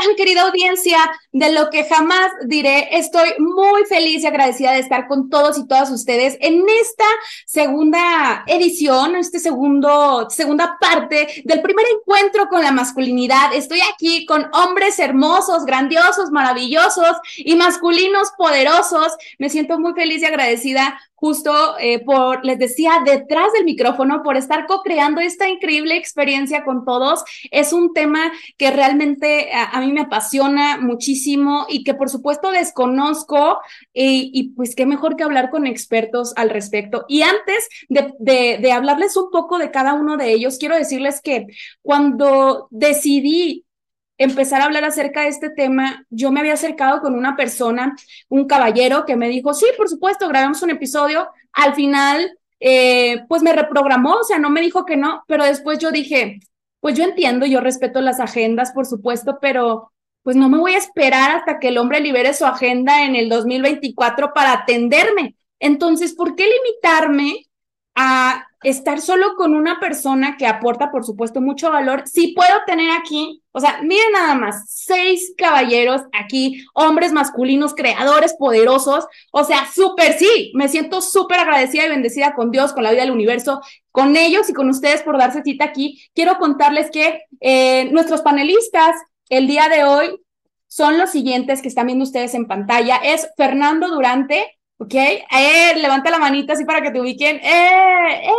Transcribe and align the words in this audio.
¿Cómo 0.00 0.10
están, 0.10 0.16
querida 0.16 0.42
audiencia? 0.42 0.98
De 1.32 1.52
lo 1.52 1.70
que 1.70 1.84
jamás 1.84 2.30
diré, 2.46 2.96
estoy 2.96 3.30
muy 3.38 3.84
feliz 3.84 4.22
y 4.22 4.26
agradecida 4.26 4.72
de 4.72 4.80
estar 4.80 5.06
con 5.06 5.30
todos 5.30 5.58
y 5.58 5.66
todas 5.66 5.90
ustedes 5.90 6.36
en 6.40 6.64
esta 6.80 7.04
segunda 7.46 8.44
edición, 8.46 9.16
este 9.16 9.38
segundo, 9.38 10.28
segunda 10.30 10.76
parte 10.80 11.42
del 11.44 11.62
primer 11.62 11.86
encuentro 11.96 12.48
con 12.48 12.62
la 12.62 12.72
masculinidad. 12.72 13.54
Estoy 13.54 13.80
aquí 13.92 14.26
con 14.26 14.48
hombres 14.52 14.98
hermosos, 14.98 15.64
grandiosos, 15.64 16.30
maravillosos 16.30 17.16
y 17.36 17.54
masculinos 17.54 18.30
poderosos. 18.36 19.12
Me 19.38 19.50
siento 19.50 19.78
muy 19.78 19.92
feliz 19.92 20.22
y 20.22 20.26
agradecida 20.26 20.98
justo 21.20 21.76
eh, 21.78 22.02
por, 22.02 22.44
les 22.44 22.58
decía, 22.58 23.02
detrás 23.04 23.52
del 23.52 23.64
micrófono, 23.64 24.22
por 24.22 24.38
estar 24.38 24.66
co-creando 24.66 25.20
esta 25.20 25.48
increíble 25.48 25.96
experiencia 25.96 26.64
con 26.64 26.84
todos. 26.86 27.22
Es 27.50 27.74
un 27.74 27.92
tema 27.92 28.32
que 28.56 28.70
realmente 28.70 29.50
a, 29.52 29.78
mí 29.80 29.89
me 29.90 30.02
apasiona 30.02 30.78
muchísimo 30.78 31.66
y 31.68 31.84
que 31.84 31.94
por 31.94 32.08
supuesto 32.10 32.50
desconozco 32.50 33.60
y, 33.92 34.30
y, 34.32 34.50
pues 34.54 34.74
qué 34.74 34.86
mejor 34.86 35.16
que 35.16 35.24
hablar 35.24 35.50
con 35.50 35.66
expertos 35.66 36.32
al 36.36 36.50
respecto. 36.50 37.04
Y 37.08 37.22
antes 37.22 37.68
de 37.88 38.72
hablarles 38.72 39.16
un 39.16 39.30
poco 39.30 39.58
de 39.58 39.70
cada 39.70 39.94
uno 39.94 40.16
de 40.16 40.32
ellos, 40.32 40.58
quiero 40.58 40.76
decirles 40.76 41.20
que 41.22 41.46
cuando 41.82 42.68
decidí 42.70 43.64
empezar 44.20 44.60
a 44.60 44.66
hablar 44.66 44.84
acerca 44.84 45.22
de 45.22 45.28
este 45.28 45.48
tema, 45.48 46.04
yo 46.10 46.30
me 46.30 46.40
había 46.40 46.52
acercado 46.52 47.00
con 47.00 47.14
una 47.14 47.36
persona, 47.36 47.96
un 48.28 48.46
caballero, 48.46 49.06
que 49.06 49.16
me 49.16 49.30
dijo, 49.30 49.54
sí, 49.54 49.64
por 49.78 49.88
supuesto, 49.88 50.28
grabamos 50.28 50.60
un 50.60 50.68
episodio. 50.68 51.26
Al 51.54 51.74
final, 51.74 52.38
eh, 52.60 53.24
pues 53.30 53.42
me 53.42 53.54
reprogramó, 53.54 54.16
o 54.16 54.24
sea, 54.24 54.38
no 54.38 54.50
me 54.50 54.60
dijo 54.60 54.84
que 54.84 54.98
no, 54.98 55.24
pero 55.26 55.44
después 55.44 55.78
yo 55.78 55.90
dije, 55.90 56.38
pues 56.80 56.96
yo 56.96 57.04
entiendo, 57.04 57.46
yo 57.46 57.60
respeto 57.60 58.00
las 58.00 58.20
agendas, 58.20 58.72
por 58.72 58.86
supuesto, 58.86 59.38
pero 59.40 59.92
pues 60.22 60.36
no 60.36 60.48
me 60.48 60.58
voy 60.58 60.74
a 60.74 60.78
esperar 60.78 61.30
hasta 61.30 61.58
que 61.58 61.68
el 61.68 61.78
hombre 61.78 62.00
libere 62.00 62.34
su 62.34 62.44
agenda 62.44 63.04
en 63.04 63.16
el 63.16 63.28
2024 63.28 64.32
para 64.34 64.52
atenderme. 64.52 65.36
Entonces, 65.58 66.14
¿por 66.14 66.34
qué 66.36 66.46
limitarme 66.46 67.46
a 67.94 68.46
estar 68.62 69.00
solo 69.00 69.34
con 69.36 69.54
una 69.54 69.80
persona 69.80 70.36
que 70.36 70.46
aporta, 70.46 70.90
por 70.90 71.04
supuesto, 71.04 71.40
mucho 71.40 71.70
valor, 71.70 72.02
si 72.06 72.34
puedo 72.34 72.52
tener 72.66 72.90
aquí, 72.90 73.42
o 73.52 73.60
sea, 73.60 73.80
miren 73.82 74.12
nada 74.12 74.34
más, 74.34 74.64
seis 74.68 75.32
caballeros 75.36 76.02
aquí, 76.12 76.64
hombres 76.74 77.12
masculinos, 77.12 77.74
creadores 77.74 78.34
poderosos, 78.34 79.06
o 79.32 79.44
sea, 79.44 79.66
súper 79.72 80.12
sí, 80.12 80.52
me 80.54 80.68
siento 80.68 81.00
súper 81.00 81.40
agradecida 81.40 81.86
y 81.86 81.90
bendecida 81.90 82.34
con 82.34 82.50
Dios, 82.50 82.72
con 82.72 82.82
la 82.82 82.90
vida 82.90 83.02
del 83.02 83.12
universo, 83.12 83.60
con 83.90 84.16
ellos 84.16 84.48
y 84.48 84.52
con 84.52 84.68
ustedes 84.68 85.02
por 85.02 85.18
darse 85.18 85.42
cita 85.42 85.64
aquí. 85.64 86.02
Quiero 86.14 86.38
contarles 86.38 86.90
que 86.90 87.22
eh, 87.40 87.88
nuestros 87.92 88.22
panelistas 88.22 88.94
el 89.30 89.46
día 89.46 89.68
de 89.68 89.84
hoy 89.84 90.20
son 90.70 90.98
los 90.98 91.10
siguientes 91.10 91.62
que 91.62 91.68
están 91.68 91.86
viendo 91.86 92.04
ustedes 92.04 92.34
en 92.34 92.46
pantalla. 92.46 92.96
Es 92.96 93.28
Fernando 93.36 93.88
Durante, 93.88 94.59
¿ok? 94.80 94.94
Eh, 94.94 95.74
levanta 95.76 96.10
la 96.10 96.18
manita 96.18 96.54
así 96.54 96.64
para 96.64 96.80
que 96.80 96.90
te 96.90 97.00
ubiquen. 97.00 97.36
¡Eh! 97.36 98.22
¡Eh! 98.24 98.32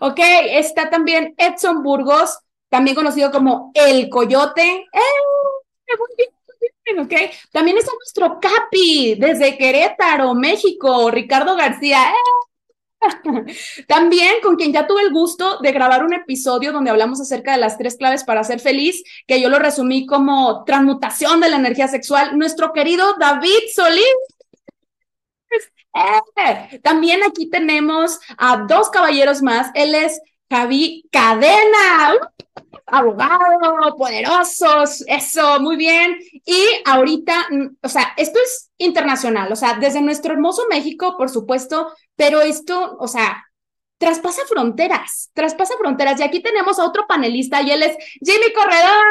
Ok, 0.00 0.20
está 0.50 0.88
también 0.88 1.34
Edson 1.36 1.82
Burgos, 1.82 2.38
también 2.68 2.94
conocido 2.94 3.30
como 3.30 3.72
El 3.74 4.08
Coyote. 4.08 4.86
¡Eh! 4.92 6.28
Ok, 6.98 7.12
también 7.52 7.76
está 7.76 7.92
nuestro 7.92 8.38
Capi 8.40 9.16
desde 9.16 9.58
Querétaro, 9.58 10.34
México, 10.34 11.10
Ricardo 11.10 11.54
García. 11.54 12.10
¡Eh! 12.10 12.38
También 13.86 14.36
con 14.42 14.56
quien 14.56 14.72
ya 14.72 14.86
tuve 14.86 15.02
el 15.02 15.12
gusto 15.12 15.58
de 15.60 15.70
grabar 15.70 16.04
un 16.04 16.14
episodio 16.14 16.72
donde 16.72 16.90
hablamos 16.90 17.20
acerca 17.20 17.52
de 17.52 17.58
las 17.58 17.78
tres 17.78 17.96
claves 17.96 18.24
para 18.24 18.42
ser 18.42 18.58
feliz, 18.58 19.04
que 19.26 19.40
yo 19.40 19.48
lo 19.48 19.60
resumí 19.60 20.04
como 20.04 20.64
transmutación 20.64 21.40
de 21.40 21.48
la 21.48 21.56
energía 21.56 21.86
sexual, 21.86 22.36
nuestro 22.36 22.72
querido 22.72 23.14
David 23.20 23.70
Solís. 23.72 24.04
Eh, 25.50 26.80
también 26.82 27.20
aquí 27.22 27.48
tenemos 27.50 28.20
a 28.36 28.58
dos 28.68 28.90
caballeros 28.90 29.42
más. 29.42 29.70
Él 29.74 29.94
es 29.94 30.20
Javi 30.50 31.04
Cadena, 31.10 32.14
abogado, 32.86 33.96
poderosos, 33.96 35.04
eso, 35.06 35.60
muy 35.60 35.76
bien. 35.76 36.18
Y 36.44 36.64
ahorita, 36.84 37.46
mm, 37.50 37.76
o 37.82 37.88
sea, 37.88 38.14
esto 38.16 38.38
es 38.42 38.70
internacional, 38.78 39.52
o 39.52 39.56
sea, 39.56 39.74
desde 39.74 40.00
nuestro 40.00 40.32
hermoso 40.32 40.62
México, 40.70 41.16
por 41.18 41.28
supuesto, 41.28 41.92
pero 42.16 42.40
esto, 42.40 42.96
o 42.98 43.08
sea, 43.08 43.44
traspasa 43.98 44.42
fronteras, 44.48 45.30
traspasa 45.34 45.74
fronteras. 45.76 46.18
Y 46.20 46.22
aquí 46.22 46.40
tenemos 46.40 46.78
a 46.78 46.86
otro 46.86 47.06
panelista 47.06 47.60
y 47.62 47.70
él 47.72 47.82
es 47.82 47.96
Jimmy 48.24 48.52
Corredor. 48.54 49.02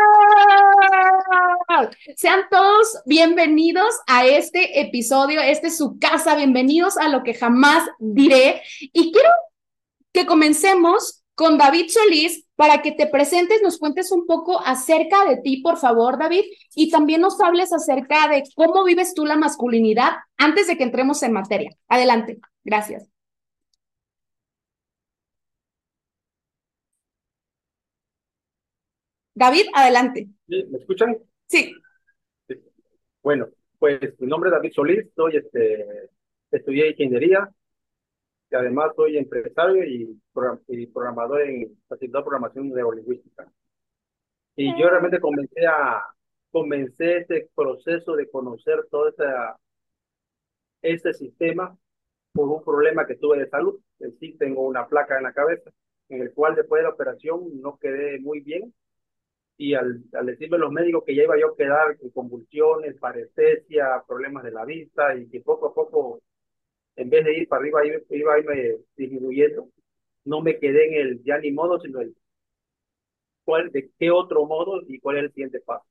Sean 2.16 2.46
todos 2.50 3.02
bienvenidos 3.06 3.94
a 4.08 4.26
este 4.26 4.80
episodio. 4.80 5.42
Este 5.42 5.68
es 5.68 5.78
su 5.78 6.00
casa. 6.00 6.36
Bienvenidos 6.36 6.98
a 6.98 7.10
lo 7.10 7.24
que 7.24 7.34
jamás 7.34 7.84
diré. 8.00 8.64
Y 8.80 9.12
quiero 9.12 9.30
que 10.14 10.26
comencemos 10.26 11.24
con 11.36 11.58
David 11.58 11.90
Solís 11.90 12.46
para 12.56 12.82
que 12.82 12.92
te 12.92 13.06
presentes, 13.06 13.62
nos 13.62 13.78
cuentes 13.78 14.12
un 14.12 14.26
poco 14.26 14.60
acerca 14.66 15.26
de 15.26 15.38
ti, 15.38 15.58
por 15.58 15.78
favor, 15.78 16.18
David, 16.18 16.46
y 16.74 16.90
también 16.90 17.22
nos 17.22 17.40
hables 17.40 17.72
acerca 17.72 18.28
de 18.28 18.42
cómo 18.56 18.84
vives 18.84 19.14
tú 19.14 19.28
la 19.28 19.36
masculinidad 19.36 20.14
antes 20.38 20.66
de 20.66 20.76
que 20.76 20.84
entremos 20.84 21.22
en 21.22 21.34
materia. 21.34 21.70
Adelante. 21.88 22.40
Gracias. 22.64 23.08
David, 29.38 29.68
adelante. 29.72 30.28
¿Me 30.48 30.80
escuchan? 30.80 31.16
Sí. 31.46 31.72
Bueno, 33.22 33.50
pues 33.78 34.20
mi 34.20 34.26
nombre 34.26 34.50
es 34.50 34.56
David 34.56 34.72
Solís, 34.74 35.06
soy 35.16 35.38
este, 35.38 36.10
estudié 36.50 36.90
ingeniería 36.90 37.48
y 38.50 38.56
además 38.56 38.94
soy 38.96 39.16
empresario 39.16 39.84
y, 39.86 40.20
programador 40.92 41.42
en 41.42 41.80
facilitador 41.88 42.24
de 42.24 42.30
programación 42.30 42.70
neurolingüística. 42.70 43.48
Y 44.56 44.72
yo 44.80 44.90
realmente 44.90 45.20
comencé 45.20 45.68
a 45.68 46.04
comencé 46.50 47.18
este 47.18 47.48
proceso 47.54 48.16
de 48.16 48.32
conocer 48.32 48.88
todo 48.90 49.10
esta, 49.10 49.60
este 50.82 51.14
sistema 51.14 51.78
por 52.32 52.50
un 52.50 52.64
problema 52.64 53.06
que 53.06 53.18
tuve 53.18 53.38
de 53.38 53.50
salud. 53.50 53.80
Decir, 54.00 54.36
tengo 54.40 54.62
una 54.64 54.88
placa 54.88 55.18
en 55.18 55.24
la 55.24 55.34
cabeza, 55.34 55.70
en 56.10 56.24
el 56.24 56.34
cual 56.34 56.56
después 56.56 56.80
de 56.80 56.84
la 56.86 56.96
operación 56.96 57.62
no 57.62 57.78
quedé 57.78 58.20
muy 58.20 58.40
bien 58.40 58.74
y 59.58 59.74
al, 59.74 60.04
al 60.14 60.26
decirme 60.28 60.58
los 60.58 60.72
médicos 60.72 61.04
que 61.06 61.16
ya 61.16 61.24
iba 61.24 61.40
yo 61.40 61.54
a 61.54 61.56
quedar 61.58 61.98
con 61.98 62.10
convulsiones, 62.12 62.98
parestesia, 63.00 64.04
problemas 64.08 64.44
de 64.44 64.52
la 64.52 64.66
vista 64.66 65.16
y 65.16 65.28
que 65.30 65.42
poco 65.42 65.68
a 65.68 65.74
poco, 65.74 66.22
en 66.96 67.10
vez 67.10 67.26
de 67.26 67.38
ir 67.38 67.48
para 67.48 67.62
arriba, 67.62 67.86
iba, 67.86 67.98
iba 68.10 68.34
a 68.34 68.40
irme 68.40 68.78
disminuyendo, 68.96 69.70
no 70.26 70.42
me 70.42 70.60
quedé 70.60 70.88
en 70.88 71.08
el 71.08 71.24
ya 71.24 71.38
ni 71.40 71.52
modo, 71.52 71.80
sino 71.80 72.02
el 72.02 72.16
cuál, 73.44 73.72
de 73.72 73.90
qué 73.98 74.12
otro 74.12 74.46
modo 74.46 74.82
y 74.88 75.00
cuál 75.00 75.18
es 75.18 75.24
el 75.26 75.34
siguiente 75.34 75.60
paso. 75.62 75.86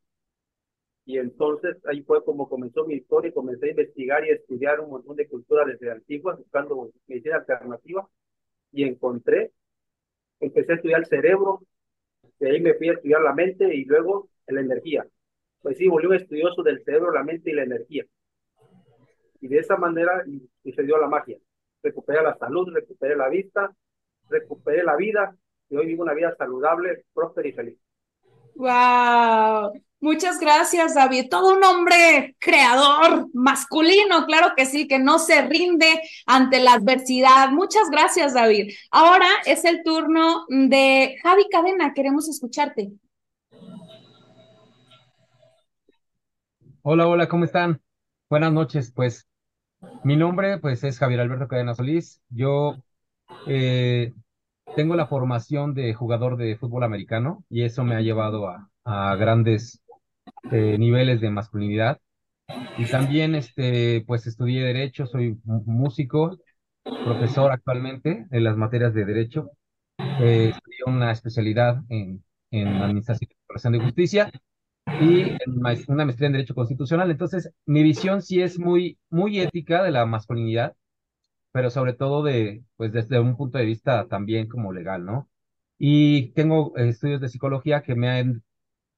Y 1.05 1.19
entonces 1.19 1.77
ahí 1.87 2.03
fue 2.03 2.25
como 2.25 2.49
comenzó 2.49 2.85
mi 2.85 2.95
historia 2.95 3.31
y 3.31 3.33
comencé 3.33 3.67
a 3.67 3.71
investigar 3.71 4.27
y 4.27 4.31
a 4.31 4.35
estudiar 4.35 4.81
un 4.81 4.91
montón 4.91 5.17
de 5.17 5.29
culturas 5.29 5.67
desde 5.67 5.91
antiguas, 5.91 6.39
buscando 6.39 6.91
medicina 7.07 7.37
alternativa 7.37 8.09
y 8.73 8.85
encontré 8.85 9.53
empecé 10.41 10.73
a 10.73 10.77
estudiar 10.77 11.01
el 11.01 11.07
cerebro, 11.07 11.63
de 12.39 12.51
ahí 12.51 12.61
me 12.61 12.75
fui 12.75 12.89
a 12.89 12.93
estudiar 12.93 13.21
la 13.23 13.35
mente 13.35 13.75
y 13.75 13.85
luego 13.85 14.29
la 14.47 14.61
energía. 14.61 15.07
Pues 15.61 15.79
sí, 15.79 15.89
volví 15.89 16.07
un 16.07 16.15
estudioso 16.15 16.63
del 16.63 16.83
cerebro, 16.85 17.13
la 17.13 17.25
mente 17.25 17.51
y 17.51 17.55
la 17.55 17.65
energía. 17.65 18.05
Y 19.41 19.49
de 19.49 19.59
esa 19.59 19.77
manera 19.77 20.25
y, 20.27 20.73
se 20.73 20.83
dio 20.83 20.99
la 20.99 21.09
magia. 21.09 21.39
Recuperé 21.83 22.23
la 22.23 22.37
salud, 22.37 22.73
recuperé 22.73 23.17
la 23.17 23.29
vista, 23.29 23.75
recuperé 24.29 24.83
la 24.83 24.97
vida 24.97 25.37
y 25.69 25.77
hoy 25.77 25.87
vivo 25.87 26.03
una 26.03 26.15
vida 26.15 26.35
saludable, 26.37 27.05
próspera 27.13 27.49
y 27.49 27.53
feliz. 27.53 27.79
¡Wow! 28.55 29.73
Muchas 30.01 30.39
gracias, 30.39 30.95
David. 30.95 31.29
Todo 31.31 31.57
un 31.57 31.65
hombre 31.65 32.37
creador, 32.39 33.29
masculino, 33.33 34.27
claro 34.27 34.49
que 34.55 34.67
sí, 34.67 34.87
que 34.87 34.99
no 34.99 35.19
se 35.19 35.43
rinde 35.43 36.03
ante 36.27 36.61
la 36.61 36.75
adversidad. 36.75 37.51
Muchas 37.51 37.89
gracias, 37.91 38.35
David. 38.35 38.75
Ahora 38.91 39.27
es 39.47 39.65
el 39.65 39.83
turno 39.83 40.45
de 40.49 41.17
Javi 41.23 41.49
Cadena. 41.51 41.95
Queremos 41.95 42.29
escucharte. 42.29 42.93
Hola, 46.83 47.09
hola, 47.09 47.29
¿cómo 47.29 47.45
están? 47.45 47.81
Buenas 48.29 48.53
noches, 48.53 48.93
pues 48.95 49.27
mi 50.05 50.17
nombre 50.17 50.59
pues 50.59 50.85
es 50.85 50.99
Javier 50.99 51.21
Alberto 51.21 51.49
Cadena 51.49 51.75
Solís. 51.75 52.21
Yo 52.29 52.77
eh, 53.47 54.13
tengo 54.77 54.95
la 54.95 55.07
formación 55.07 55.75
de 55.75 55.95
jugador 55.95 56.37
de 56.37 56.57
fútbol 56.57 56.85
americano 56.85 57.45
y 57.49 57.65
eso 57.65 57.83
me 57.83 57.97
ha 57.97 58.03
llevado 58.03 58.49
a, 58.49 58.71
a 58.85 59.17
grandes 59.17 59.83
eh, 60.51 60.77
niveles 60.79 61.21
de 61.21 61.31
masculinidad. 61.31 62.01
Y 62.79 62.87
también 62.87 63.35
este, 63.35 64.05
pues 64.07 64.27
estudié 64.27 64.63
Derecho, 64.65 65.07
soy 65.07 65.39
músico, 65.45 66.39
profesor 66.85 67.53
actualmente 67.53 68.27
en 68.31 68.45
las 68.45 68.57
materias 68.57 68.95
de 68.95 69.05
Derecho. 69.05 69.51
Eh, 69.99 70.51
estudié 70.55 70.79
una 70.87 71.13
especialidad 71.13 71.79
en, 71.89 72.25
en 72.51 72.69
Administración 72.69 73.73
de 73.73 73.81
Justicia 73.81 74.31
y 75.01 75.37
una 75.49 76.05
maestría 76.07 76.27
en 76.29 76.33
Derecho 76.35 76.55
Constitucional. 76.55 77.11
Entonces, 77.11 77.53
mi 77.67 77.83
visión 77.83 78.23
sí 78.23 78.43
es 78.43 78.59
muy, 78.59 78.99
muy 79.11 79.41
ética 79.41 79.83
de 79.83 79.91
la 79.93 80.07
masculinidad, 80.07 80.77
pero 81.53 81.71
sobre 81.71 81.95
todo 81.95 82.23
de, 82.23 82.65
pues 82.77 82.93
desde 82.93 83.21
un 83.21 83.37
punto 83.37 83.59
de 83.59 83.65
vista 83.65 84.07
también 84.09 84.49
como 84.49 84.73
legal, 84.73 85.05
¿no? 85.05 85.31
Y 85.79 86.29
tengo 86.33 86.77
estudios 86.77 87.21
de 87.21 87.29
psicología 87.29 87.83
que 87.83 87.95
me 87.95 88.09
han 88.11 88.43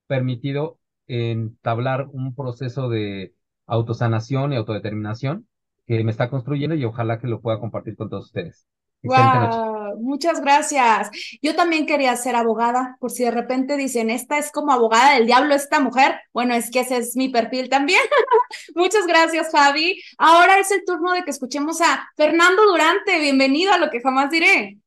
permitido 0.06 0.78
entablar 1.08 2.06
un 2.12 2.34
proceso 2.34 2.88
de 2.88 3.34
autosanación 3.66 4.52
y 4.52 4.56
autodeterminación 4.56 5.48
que 5.86 6.04
me 6.04 6.10
está 6.10 6.30
construyendo 6.30 6.76
y 6.76 6.84
ojalá 6.84 7.18
que 7.18 7.26
lo 7.26 7.40
pueda 7.40 7.58
compartir 7.58 7.96
con 7.96 8.10
todos 8.10 8.26
ustedes. 8.26 8.68
Wow, 9.02 9.96
muchas 10.00 10.40
gracias. 10.40 11.10
Yo 11.40 11.54
también 11.54 11.86
quería 11.86 12.16
ser 12.16 12.34
abogada, 12.34 12.96
por 13.00 13.10
si 13.10 13.24
de 13.24 13.30
repente 13.30 13.76
dicen, 13.76 14.10
esta 14.10 14.38
es 14.38 14.50
como 14.50 14.72
abogada 14.72 15.14
del 15.14 15.26
diablo, 15.26 15.54
esta 15.54 15.80
mujer. 15.80 16.20
Bueno, 16.32 16.54
es 16.54 16.70
que 16.70 16.80
ese 16.80 16.98
es 16.98 17.16
mi 17.16 17.28
perfil 17.28 17.68
también. 17.68 18.00
muchas 18.74 19.06
gracias, 19.06 19.50
Javi. 19.52 20.02
Ahora 20.18 20.58
es 20.58 20.70
el 20.72 20.84
turno 20.84 21.12
de 21.12 21.22
que 21.22 21.30
escuchemos 21.30 21.80
a 21.80 22.08
Fernando 22.16 22.64
Durante. 22.64 23.20
Bienvenido 23.20 23.72
a 23.72 23.78
lo 23.78 23.88
que 23.90 24.00
jamás 24.00 24.30
diré. 24.30 24.78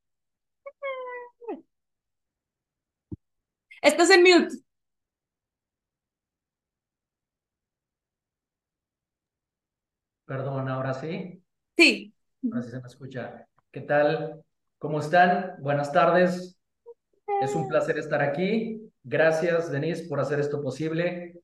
Estás 3.82 4.10
en 4.12 4.24
mute. 4.24 4.71
Perdón, 10.32 10.70
ahora 10.70 10.94
sí. 10.94 11.44
Sí. 11.76 12.14
Ahora 12.46 12.64
sí 12.64 12.72
se 12.72 12.80
me 12.80 12.88
escucha. 12.88 13.46
¿Qué 13.70 13.82
tal? 13.82 14.42
¿Cómo 14.78 15.02
están? 15.02 15.56
Buenas 15.60 15.92
tardes. 15.92 16.58
Es 17.42 17.54
un 17.54 17.68
placer 17.68 17.98
estar 17.98 18.22
aquí. 18.22 18.90
Gracias, 19.04 19.70
Denise, 19.70 20.08
por 20.08 20.22
hacer 20.22 20.40
esto 20.40 20.64
posible. 20.64 21.38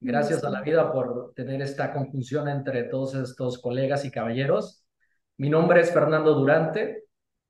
Gracias 0.00 0.42
a 0.42 0.50
la 0.50 0.60
vida 0.60 0.92
por 0.92 1.32
tener 1.36 1.62
esta 1.62 1.92
conjunción 1.92 2.48
entre 2.48 2.82
todos 2.82 3.14
estos 3.14 3.60
colegas 3.60 4.04
y 4.04 4.10
caballeros. 4.10 4.84
Mi 5.36 5.48
nombre 5.48 5.80
es 5.80 5.92
Fernando 5.92 6.34
Durante. 6.34 7.04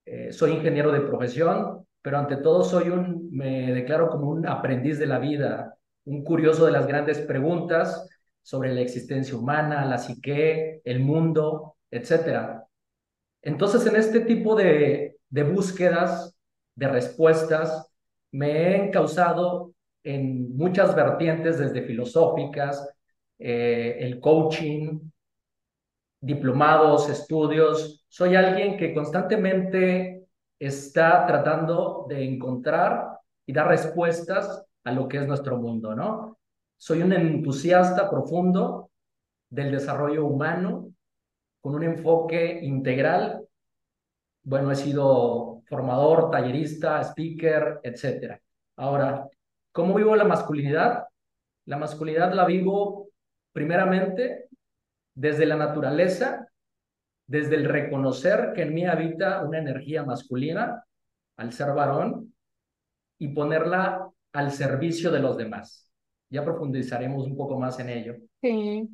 Eh, 0.04 0.30
soy 0.30 0.50
ingeniero 0.50 0.92
de 0.92 1.00
profesión, 1.00 1.86
pero 2.02 2.18
ante 2.18 2.36
todo 2.36 2.64
soy 2.64 2.90
un, 2.90 3.30
me 3.32 3.72
declaro 3.72 4.10
como 4.10 4.28
un 4.28 4.46
aprendiz 4.46 4.98
de 4.98 5.06
la 5.06 5.18
vida, 5.18 5.74
un 6.04 6.22
curioso 6.22 6.66
de 6.66 6.72
las 6.72 6.86
grandes 6.86 7.18
preguntas 7.20 8.10
sobre 8.42 8.74
la 8.74 8.80
existencia 8.80 9.36
humana, 9.36 9.84
la 9.86 9.98
psique, 9.98 10.80
el 10.84 11.00
mundo, 11.00 11.76
etcétera. 11.90 12.66
Entonces, 13.42 13.86
en 13.86 13.96
este 13.96 14.20
tipo 14.20 14.54
de, 14.54 15.16
búsquedas, 15.30 16.34
de 16.74 16.88
respuestas, 16.88 17.88
me 18.32 18.50
he 18.50 18.76
encausado 18.86 19.74
en 20.04 20.56
muchas 20.56 20.94
vertientes, 20.94 21.58
desde 21.58 21.82
filosóficas, 21.82 22.88
eh, 23.38 23.98
el 24.00 24.20
coaching, 24.20 25.00
diplomados, 26.20 27.08
estudios. 27.10 28.04
Soy 28.08 28.36
alguien 28.36 28.76
que 28.76 28.94
constantemente 28.94 30.26
está 30.58 31.26
tratando 31.26 32.06
de 32.08 32.24
encontrar 32.24 33.18
y 33.44 33.52
dar 33.52 33.68
respuestas 33.68 34.64
a 34.84 34.92
lo 34.92 35.08
que 35.08 35.18
es 35.18 35.26
nuestro 35.26 35.58
mundo, 35.58 35.94
¿no? 35.94 36.38
Soy 36.84 37.00
un 37.00 37.12
entusiasta 37.12 38.10
profundo 38.10 38.90
del 39.48 39.70
desarrollo 39.70 40.26
humano 40.26 40.92
con 41.60 41.76
un 41.76 41.84
enfoque 41.84 42.58
integral. 42.60 43.46
Bueno, 44.42 44.72
he 44.72 44.74
sido 44.74 45.62
formador, 45.68 46.32
tallerista, 46.32 47.00
speaker, 47.02 47.78
etc. 47.84 48.36
Ahora, 48.74 49.28
¿cómo 49.70 49.94
vivo 49.94 50.16
la 50.16 50.24
masculinidad? 50.24 51.04
La 51.66 51.76
masculinidad 51.76 52.32
la 52.34 52.46
vivo 52.46 53.10
primeramente 53.52 54.48
desde 55.14 55.46
la 55.46 55.54
naturaleza, 55.54 56.48
desde 57.28 57.54
el 57.54 57.66
reconocer 57.66 58.54
que 58.56 58.62
en 58.62 58.74
mí 58.74 58.86
habita 58.86 59.44
una 59.44 59.58
energía 59.58 60.02
masculina 60.02 60.84
al 61.36 61.52
ser 61.52 61.74
varón 61.74 62.34
y 63.18 63.28
ponerla 63.28 64.10
al 64.32 64.50
servicio 64.50 65.12
de 65.12 65.20
los 65.20 65.36
demás. 65.36 65.91
Ya 66.32 66.42
profundizaremos 66.42 67.26
un 67.26 67.36
poco 67.36 67.60
más 67.60 67.78
en 67.78 67.90
ello. 67.90 68.16
Sí. 68.40 68.88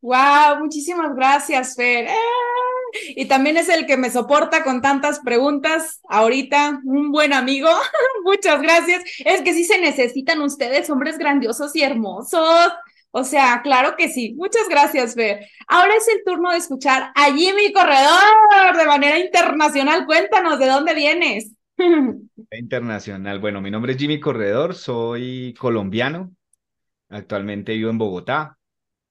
Wow, 0.00 0.58
muchísimas 0.58 1.14
gracias, 1.14 1.76
Fer. 1.76 2.06
¡Eh! 2.06 3.12
Y 3.14 3.26
también 3.26 3.58
es 3.58 3.68
el 3.68 3.86
que 3.86 3.98
me 3.98 4.10
soporta 4.10 4.64
con 4.64 4.80
tantas 4.80 5.20
preguntas 5.20 6.00
ahorita, 6.08 6.80
un 6.84 7.12
buen 7.12 7.34
amigo. 7.34 7.68
Muchas 8.24 8.62
gracias. 8.62 9.02
Es 9.24 9.42
que 9.42 9.52
sí 9.52 9.64
se 9.64 9.80
necesitan 9.80 10.40
ustedes, 10.40 10.88
hombres 10.88 11.18
grandiosos 11.18 11.76
y 11.76 11.82
hermosos. 11.82 12.72
O 13.10 13.22
sea, 13.22 13.60
claro 13.62 13.94
que 13.96 14.08
sí. 14.08 14.34
Muchas 14.38 14.66
gracias, 14.68 15.14
Fer. 15.14 15.46
Ahora 15.68 15.94
es 15.94 16.08
el 16.08 16.24
turno 16.24 16.50
de 16.50 16.56
escuchar 16.56 17.12
a 17.14 17.26
Jimmy 17.26 17.70
Corredor 17.72 18.76
de 18.78 18.86
manera 18.86 19.18
internacional. 19.18 20.06
Cuéntanos 20.06 20.58
de 20.58 20.66
dónde 20.66 20.94
vienes. 20.94 21.52
Internacional. 22.50 23.38
Bueno, 23.40 23.60
mi 23.60 23.70
nombre 23.70 23.92
es 23.92 23.98
Jimmy 23.98 24.18
Corredor, 24.18 24.74
soy 24.74 25.54
colombiano. 25.58 26.32
Actualmente 27.12 27.74
vivo 27.74 27.90
en 27.90 27.98
Bogotá. 27.98 28.58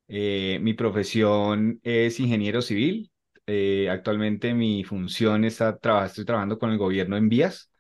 Eh, 0.08 0.60
mi 0.62 0.74
profesión 0.74 1.80
es 1.84 2.20
ingeniero 2.20 2.62
civil. 2.62 3.12
Eh, 3.48 3.90
actualmente 3.90 4.54
mi 4.54 4.84
función 4.84 5.46
está 5.46 5.78
trabajar, 5.78 6.08
estoy 6.10 6.26
trabajando 6.26 6.60
con 6.60 6.72
el 6.72 6.78
gobierno 6.80 7.18
en 7.18 7.30
vías. 7.30 7.72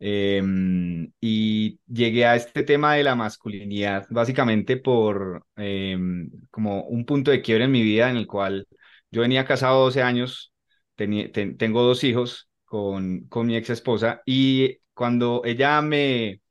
Em, 0.00 1.12
y 1.20 1.78
llegué 1.86 2.26
a 2.26 2.36
este 2.36 2.64
tema 2.64 2.94
de 2.94 3.04
la 3.04 3.14
masculinidad 3.14 4.06
básicamente 4.10 4.76
por 4.76 5.46
em, 5.56 6.30
como 6.50 6.84
un 6.84 7.04
punto 7.06 7.30
de 7.30 7.42
quiebre 7.42 7.64
en 7.66 7.72
mi 7.72 7.82
vida 7.82 8.10
en 8.10 8.16
el 8.16 8.26
cual 8.26 8.66
yo 9.12 9.22
venía 9.22 9.44
casado 9.44 9.84
12 9.84 10.02
años, 10.02 10.52
tengo 10.96 11.82
dos 11.82 12.04
hijos 12.04 12.48
con, 12.64 13.26
con 13.28 13.46
mi 13.46 13.56
ex 13.56 13.70
esposa 13.70 14.22
y 14.26 14.78
cuando 14.94 15.42
ella 15.44 15.80
me, 15.82 16.41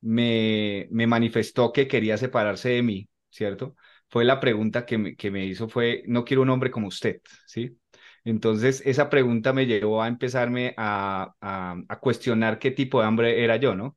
me, 0.00 0.88
me 0.90 1.06
manifestó 1.06 1.72
que 1.72 1.88
quería 1.88 2.16
separarse 2.18 2.70
de 2.70 2.82
mí, 2.82 3.08
¿cierto? 3.30 3.74
fue 4.08 4.24
la 4.24 4.40
pregunta 4.40 4.86
que 4.86 4.98
me, 4.98 5.16
que 5.16 5.30
me 5.30 5.44
hizo 5.46 5.68
fue, 5.68 6.02
no 6.06 6.24
quiero 6.24 6.42
un 6.42 6.50
hombre 6.50 6.70
como 6.70 6.88
usted, 6.88 7.20
¿sí? 7.46 7.78
Entonces, 8.24 8.82
esa 8.84 9.08
pregunta 9.10 9.52
me 9.52 9.66
llevó 9.66 10.02
a 10.02 10.08
empezarme 10.08 10.74
a, 10.76 11.34
a, 11.40 11.98
cuestionar 12.00 12.58
qué 12.58 12.70
tipo 12.70 13.00
de 13.00 13.06
hombre 13.08 13.44
era 13.44 13.56
yo, 13.56 13.74
¿no? 13.74 13.96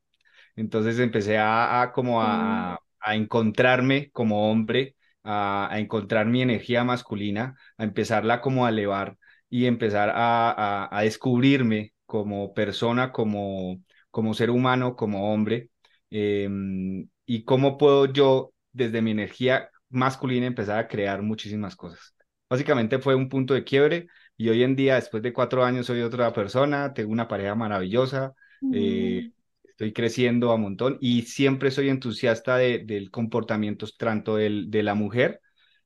Entonces 0.56 1.00
empecé 1.00 1.38
a, 1.38 1.82
a 1.84 1.94
como 1.94 2.22
a, 2.24 2.80
a, 3.00 3.16
encontrarme 3.16 4.12
como 4.12 4.52
hombre, 4.52 4.96
a, 5.24 5.70
encontrar 5.76 6.28
mi 6.28 6.42
energía 6.42 6.84
masculina, 6.84 7.56
a 7.78 7.84
empezarla 7.84 8.42
como 8.42 8.66
a 8.66 8.70
elevar 8.70 9.18
y 9.50 9.66
empezar 9.66 10.12
a, 10.16 10.90
a, 10.98 11.04
descubrirme 11.04 11.94
como 12.06 12.54
persona, 12.54 13.12
como, 13.12 13.84
como 14.12 14.34
ser 14.34 14.50
humano, 14.52 14.96
como 14.96 15.34
hombre, 15.34 15.71
em, 16.12 17.10
y 17.26 17.46
cómo 17.46 17.78
puedo 17.80 18.08
yo 18.08 18.54
desde 18.74 19.02
mi 19.04 19.12
energía 19.12 19.70
masculina 19.90 20.48
empezar 20.48 20.80
a 20.80 20.88
crear 20.90 21.24
muchísimas 21.24 21.76
cosas. 21.78 22.16
Básicamente 22.50 23.00
fue 23.00 23.16
un 23.16 23.30
punto 23.30 23.54
de 23.56 23.64
quiebre 23.66 24.08
y 24.38 24.50
hoy 24.50 24.64
en 24.64 24.76
día, 24.76 24.96
después 24.96 25.24
de 25.24 25.34
cuatro 25.34 25.64
años, 25.66 25.88
soy 25.88 26.02
otra 26.02 26.34
persona, 26.34 26.94
tengo 26.94 27.12
una 27.12 27.28
pareja 27.28 27.56
maravillosa, 27.56 28.34
Eh, 28.74 29.28
estoy 29.64 29.94
creciendo 29.94 30.52
a 30.54 30.58
montón 30.58 30.98
y 31.02 31.24
siempre 31.24 31.72
soy 31.72 31.90
entusiasta 31.90 32.58
de, 32.58 32.80
del 32.86 33.12
comportamiento 33.12 33.86
tanto 33.98 34.38
del, 34.38 34.72
de 34.72 34.84
la 34.84 34.96
mujer 34.96 35.42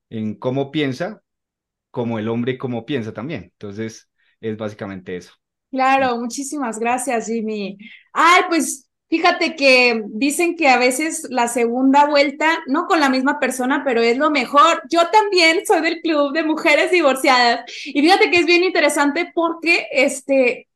en 0.09 0.35
cómo 0.35 0.71
piensa, 0.71 1.21
como 1.91 2.19
el 2.19 2.29
hombre 2.29 2.57
cómo 2.57 2.85
piensa 2.85 3.13
también. 3.13 3.43
Entonces, 3.45 4.09
es 4.41 4.57
básicamente 4.57 5.17
eso. 5.17 5.33
Claro, 5.71 6.17
muchísimas 6.17 6.79
gracias, 6.79 7.27
Jimmy. 7.27 7.77
Ay, 8.13 8.43
pues 8.49 8.84
fíjate 9.09 9.55
que 9.55 10.03
dicen 10.07 10.55
que 10.55 10.67
a 10.67 10.77
veces 10.77 11.27
la 11.29 11.47
segunda 11.47 12.05
vuelta, 12.05 12.59
no 12.67 12.85
con 12.87 12.99
la 12.99 13.09
misma 13.09 13.39
persona, 13.39 13.83
pero 13.85 14.01
es 14.01 14.17
lo 14.17 14.31
mejor. 14.31 14.81
Yo 14.89 15.09
también 15.11 15.65
soy 15.65 15.81
del 15.81 16.01
club 16.01 16.33
de 16.33 16.43
mujeres 16.43 16.91
divorciadas 16.91 17.61
y 17.85 18.01
fíjate 18.01 18.31
que 18.31 18.39
es 18.39 18.45
bien 18.45 18.63
interesante 18.63 19.31
porque 19.33 19.87
este 19.91 20.67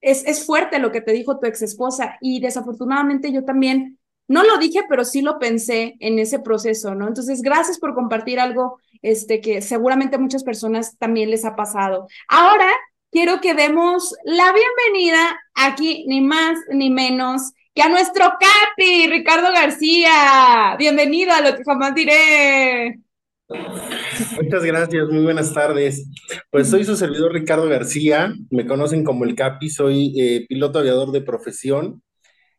es, 0.00 0.24
es 0.26 0.46
fuerte 0.46 0.78
lo 0.78 0.92
que 0.92 1.00
te 1.00 1.12
dijo 1.12 1.38
tu 1.38 1.46
ex 1.46 1.62
esposa 1.62 2.16
y 2.20 2.40
desafortunadamente 2.40 3.32
yo 3.32 3.44
también 3.44 3.98
no 4.28 4.44
lo 4.44 4.58
dije, 4.58 4.82
pero 4.88 5.04
sí 5.04 5.22
lo 5.22 5.38
pensé 5.38 5.96
en 6.00 6.18
ese 6.18 6.38
proceso, 6.38 6.94
¿no? 6.94 7.08
Entonces, 7.08 7.40
gracias 7.40 7.78
por 7.78 7.94
compartir 7.94 8.38
algo 8.38 8.78
este, 9.00 9.40
que 9.40 9.62
seguramente 9.62 10.16
a 10.16 10.20
muchas 10.20 10.44
personas 10.44 10.98
también 10.98 11.30
les 11.30 11.46
ha 11.46 11.56
pasado. 11.56 12.06
Ahora, 12.28 12.70
quiero 13.10 13.40
que 13.40 13.54
demos 13.54 14.14
la 14.24 14.52
bienvenida 14.52 15.38
aquí, 15.54 16.04
ni 16.08 16.20
más 16.20 16.58
ni 16.72 16.90
menos 16.90 17.52
que 17.74 17.82
a 17.82 17.88
nuestro 17.88 18.24
Capi, 18.24 19.06
Ricardo 19.08 19.52
García. 19.52 20.76
Bienvenido 20.78 21.32
a 21.32 21.40
lo 21.40 21.56
que 21.56 21.64
jamás 21.64 21.94
diré. 21.94 22.98
Muchas 24.42 24.62
gracias, 24.64 25.08
muy 25.08 25.22
buenas 25.24 25.54
tardes. 25.54 26.06
Pues 26.50 26.68
soy 26.68 26.84
su 26.84 26.96
servidor 26.96 27.32
Ricardo 27.32 27.68
García, 27.68 28.34
me 28.50 28.66
conocen 28.66 29.04
como 29.04 29.24
el 29.24 29.34
Capi, 29.34 29.70
soy 29.70 30.12
eh, 30.20 30.46
piloto 30.48 30.78
aviador 30.80 31.12
de 31.12 31.22
profesión. 31.22 32.02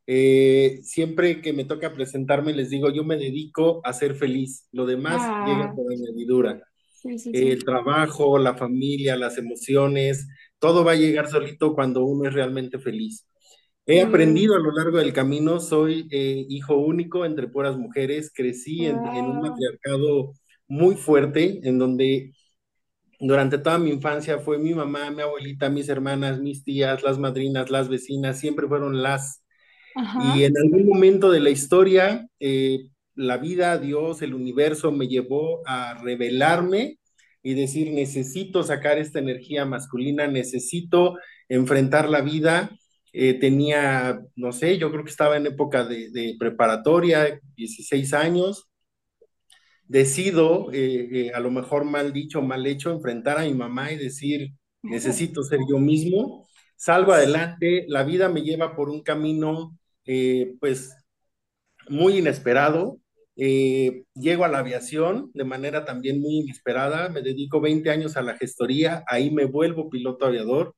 Eh, 0.08 0.80
siempre 0.82 1.42
que 1.42 1.54
me 1.54 1.66
toca 1.66 1.94
presentarme 1.94 2.54
les 2.54 2.72
digo, 2.72 2.90
yo 2.90 3.04
me 3.04 3.18
dedico 3.18 3.82
a 3.84 3.94
ser 3.94 4.16
feliz, 4.16 4.68
lo 4.72 4.88
demás 4.88 5.18
Ah. 5.20 5.46
llega 5.48 5.74
por 5.76 5.92
añadidura. 5.92 6.64
Sí, 7.02 7.18
sí, 7.18 7.32
El 7.34 7.64
trabajo, 7.64 8.38
la 8.38 8.56
familia, 8.56 9.16
las 9.16 9.38
emociones, 9.38 10.28
todo 10.60 10.84
va 10.84 10.92
a 10.92 10.96
llegar 10.96 11.30
solito 11.30 11.74
cuando 11.74 12.04
uno 12.04 12.28
es 12.28 12.34
realmente 12.34 12.78
feliz. 12.78 13.26
He 13.86 14.02
aprendido 14.02 14.56
a 14.56 14.60
lo 14.60 14.72
largo 14.72 14.98
del 14.98 15.14
camino, 15.14 15.60
soy 15.60 16.08
eh, 16.12 16.46
hijo 16.50 16.76
único 16.76 17.26
entre 17.26 17.48
puras 17.48 17.78
mujeres, 17.78 18.32
crecí 18.34 18.86
en, 18.86 18.98
en 18.98 19.26
un 19.26 19.42
matriarcado 19.42 20.34
muy 20.68 20.96
fuerte, 20.96 21.62
en 21.64 21.80
donde 21.80 22.34
durante 23.20 23.58
toda 23.58 23.80
mi 23.80 23.90
infancia 23.90 24.40
fue 24.40 24.58
mi 24.58 24.74
mamá, 24.74 25.10
mi 25.12 25.22
abuelita, 25.22 25.70
mis 25.70 25.90
hermanas, 25.90 26.40
mis 26.40 26.64
tías, 26.64 27.02
las 27.02 27.18
madrinas, 27.18 27.70
las 27.70 27.90
vecinas, 27.90 28.40
siempre 28.40 28.68
fueron 28.68 29.02
las. 29.02 29.44
Ajá. 29.96 30.38
Y 30.38 30.44
en 30.44 30.54
algún 30.58 30.86
momento 30.86 31.32
de 31.32 31.40
la 31.40 31.50
historia, 31.50 32.28
eh, 32.40 32.90
la 33.20 33.38
vida, 33.38 33.78
Dios, 33.78 34.22
el 34.22 34.34
universo 34.34 34.92
me 34.94 35.08
llevó 35.08 35.62
a 35.68 35.96
revelarme 36.02 37.00
y 37.44 37.54
decir, 37.54 37.92
necesito 37.92 38.64
sacar 38.64 38.98
esta 38.98 39.20
energía 39.20 39.66
masculina, 39.66 40.28
necesito 40.28 41.18
enfrentar 41.50 42.10
la 42.10 42.22
vida. 42.22 42.70
Eh, 43.12 43.34
tenía, 43.34 44.22
no 44.36 44.54
sé, 44.54 44.78
yo 44.78 44.90
creo 44.92 45.04
que 45.04 45.12
estaba 45.12 45.36
en 45.36 45.48
época 45.48 45.84
de, 45.84 46.10
de 46.12 46.36
preparatoria, 46.40 47.40
16 47.58 48.14
años. 48.14 48.70
Decido, 49.88 50.72
eh, 50.72 51.10
eh, 51.12 51.32
a 51.34 51.40
lo 51.42 51.52
mejor 51.52 51.84
mal 51.84 52.14
dicho, 52.14 52.42
mal 52.42 52.66
hecho, 52.68 52.92
enfrentar 52.92 53.38
a 53.40 53.44
mi 53.44 53.54
mamá 53.54 53.92
y 53.92 53.98
decir, 53.98 54.52
necesito 54.82 55.44
ser 55.44 55.60
yo 55.70 55.78
mismo. 55.80 56.48
Salgo 56.78 57.12
adelante, 57.12 57.86
la 57.90 58.04
vida 58.04 58.30
me 58.30 58.44
lleva 58.44 58.76
por 58.76 58.90
un 58.90 59.02
camino, 59.04 59.78
pues, 60.60 60.92
muy 61.90 62.18
inesperado. 62.20 63.00
Eh, 63.42 64.04
llego 64.16 64.44
a 64.44 64.50
la 64.50 64.60
aviación 64.60 65.32
de 65.34 65.46
manera 65.46 65.86
también 65.86 66.20
muy 66.22 66.40
inesperada, 66.40 67.10
me 67.10 67.22
dedico 67.22 67.62
20 67.62 67.90
años 67.90 68.18
a 68.18 68.22
la 68.22 68.38
gestoría, 68.38 69.04
ahí 69.08 69.32
me 69.32 69.46
vuelvo 69.46 69.90
piloto 69.90 70.26
aviador, 70.26 70.76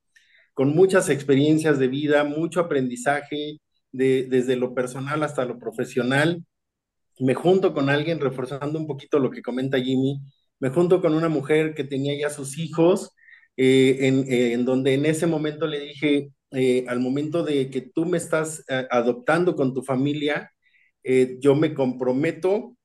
con 0.53 0.69
muchas 0.75 1.09
experiencias 1.09 1.79
de 1.79 1.87
vida, 1.87 2.23
mucho 2.23 2.59
aprendizaje, 2.61 3.59
de, 3.91 4.23
desde 4.29 4.55
lo 4.57 4.73
personal 4.75 5.23
hasta 5.23 5.45
lo 5.45 5.59
profesional. 5.59 6.45
Me 7.19 7.35
junto 7.35 7.73
con 7.73 7.89
alguien, 7.89 8.19
reforzando 8.19 8.79
un 8.79 8.87
poquito 8.87 9.19
lo 9.19 9.31
que 9.31 9.41
comenta 9.41 9.79
Jimmy, 9.79 10.21
me 10.59 10.69
junto 10.69 11.01
con 11.01 11.13
una 11.15 11.29
mujer 11.29 11.73
que 11.75 11.83
tenía 11.83 12.17
ya 12.19 12.29
sus 12.29 12.57
hijos, 12.59 13.11
eh, 13.57 13.97
en, 14.07 14.25
eh, 14.31 14.53
en, 14.53 14.65
donde 14.65 14.93
en 14.93 15.05
ese 15.05 15.27
momento 15.27 15.67
le 15.67 15.79
dije, 15.79 16.31
eh, 16.51 16.85
al 16.89 16.99
momento 16.99 17.43
de 17.43 17.69
que 17.69 17.81
tú 17.81 18.05
me 18.05 18.17
estás 18.17 18.63
eh, 18.67 18.85
adoptando 18.91 19.55
con 19.55 19.73
tu 19.73 19.83
familia, 19.83 20.51
eh, 21.03 21.37
yo 21.39 21.55
me 21.55 21.73
comprometo 21.73 22.75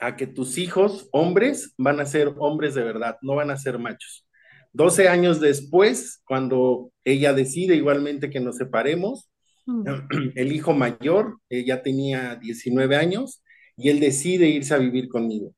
a 0.00 0.16
que 0.16 0.26
tus 0.26 0.58
hijos, 0.58 1.08
hombres, 1.12 1.74
van 1.78 2.00
a 2.00 2.06
ser 2.06 2.34
hombres 2.38 2.74
de 2.74 2.82
verdad, 2.82 3.16
no 3.22 3.36
van 3.36 3.50
a 3.50 3.56
ser 3.56 3.78
machos. 3.78 4.26
12 4.72 5.08
años 5.08 5.40
después, 5.40 6.22
cuando 6.24 6.90
ella 7.04 7.32
decide 7.32 7.76
igualmente 7.76 8.30
que 8.30 8.40
nos 8.40 8.56
separemos, 8.56 9.30
Mm. 9.66 9.84
el 10.34 10.52
hijo 10.52 10.72
mayor 10.72 11.38
eh, 11.48 11.64
ya 11.64 11.82
tenía 11.82 12.36
19 12.36 12.96
años 12.96 13.42
y 13.76 13.88
él 13.88 14.00
decide 14.00 14.48
irse 14.48 14.74
a 14.74 14.78
vivir 14.78 15.08
conmigo. 15.08 15.54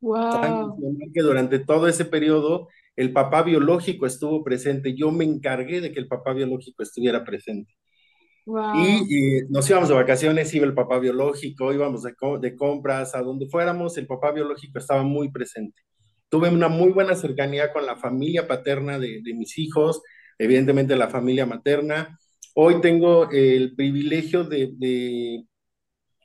Wow. 0.00 0.78
Que 1.12 1.20
durante 1.20 1.58
todo 1.58 1.86
ese 1.86 2.06
periodo 2.06 2.68
el 2.96 3.12
papá 3.12 3.42
biológico 3.42 4.06
estuvo 4.06 4.42
presente, 4.42 4.94
yo 4.94 5.10
me 5.10 5.24
encargué 5.24 5.80
de 5.80 5.92
que 5.92 6.00
el 6.00 6.08
papá 6.08 6.32
biológico 6.32 6.82
estuviera 6.82 7.24
presente. 7.24 7.74
Wow. 8.46 8.74
Y 8.76 9.42
nos 9.48 9.68
íbamos 9.68 9.88
de 9.88 9.94
vacaciones, 9.94 10.52
iba 10.54 10.66
el 10.66 10.74
papá 10.74 10.98
biológico, 10.98 11.72
íbamos 11.72 12.02
de, 12.02 12.14
co 12.14 12.38
de, 12.38 12.56
compras, 12.56 13.14
a 13.14 13.22
donde 13.22 13.46
fuéramos, 13.48 13.96
el 13.98 14.06
papá 14.06 14.32
biológico 14.32 14.78
estaba 14.78 15.02
muy 15.02 15.30
presente. 15.30 15.82
Tuve 16.28 16.48
una 16.48 16.68
muy 16.68 16.90
buena 16.90 17.14
cercanía 17.14 17.72
con 17.72 17.86
la 17.86 17.96
familia 17.96 18.46
paterna 18.46 18.98
de, 18.98 19.20
de 19.22 19.34
mis 19.34 19.58
hijos, 19.58 20.02
evidentemente 20.38 20.96
la 20.96 21.08
familia 21.08 21.46
materna. 21.46 22.18
Hoy 22.54 22.80
tengo 22.80 23.30
el 23.30 23.74
privilegio 23.76 24.44
de, 24.44 24.70
de 24.76 25.44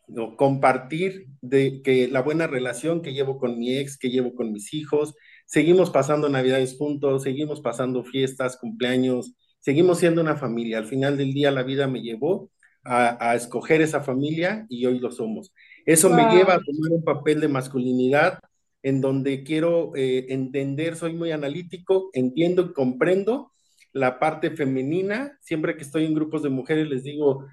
no, 0.08 0.36
compartir 0.36 1.28
de 1.42 1.82
que 1.82 2.08
la 2.08 2.22
buena 2.22 2.48
relación 2.48 3.02
que 3.02 3.14
llevo 3.14 3.38
con 3.38 3.58
mi 3.58 3.78
ex, 3.78 3.98
que 3.98 4.10
llevo 4.10 4.36
con 4.36 4.52
mis 4.52 4.74
hijos. 4.74 5.16
Seguimos 5.46 5.90
pasando 5.90 6.30
navidades 6.30 6.78
juntos, 6.78 7.24
seguimos 7.24 7.62
pasando 7.62 8.04
fiestas, 8.04 8.58
cumpleaños, 8.58 9.36
seguimos 9.66 9.98
siendo 9.98 10.22
una 10.22 10.36
familia. 10.36 10.78
Al 10.78 10.86
final 10.86 11.18
del 11.18 11.34
día 11.34 11.50
la 11.50 11.64
vida 11.64 11.88
me 11.88 12.04
llevó 12.04 12.52
a, 12.84 13.32
a 13.32 13.34
escoger 13.34 13.82
esa 13.82 14.02
familia 14.02 14.68
y 14.70 14.86
hoy 14.86 15.00
lo 15.00 15.10
somos. 15.10 15.52
Eso 15.88 16.08
wow. 16.10 16.18
me 16.18 16.36
lleva 16.36 16.54
a 16.54 16.60
tomar 16.60 16.92
un 16.92 17.04
papel 17.04 17.42
de 17.42 17.48
masculinidad 17.48 18.40
en 18.84 19.02
donde 19.02 19.44
quiero 19.44 19.96
eh, 19.96 20.28
entender, 20.30 20.96
soy 20.96 21.14
muy 21.14 21.32
analítico, 21.32 22.12
entiendo 22.14 22.62
y 22.62 22.74
comprendo 22.74 23.52
la 23.92 24.20
parte 24.20 24.52
femenina. 24.52 25.36
Siempre 25.42 25.76
que 25.76 25.82
estoy 25.82 26.06
en 26.06 26.14
grupos 26.14 26.44
de 26.44 26.50
mujeres 26.50 26.88
les 26.88 27.04
digo, 27.04 27.48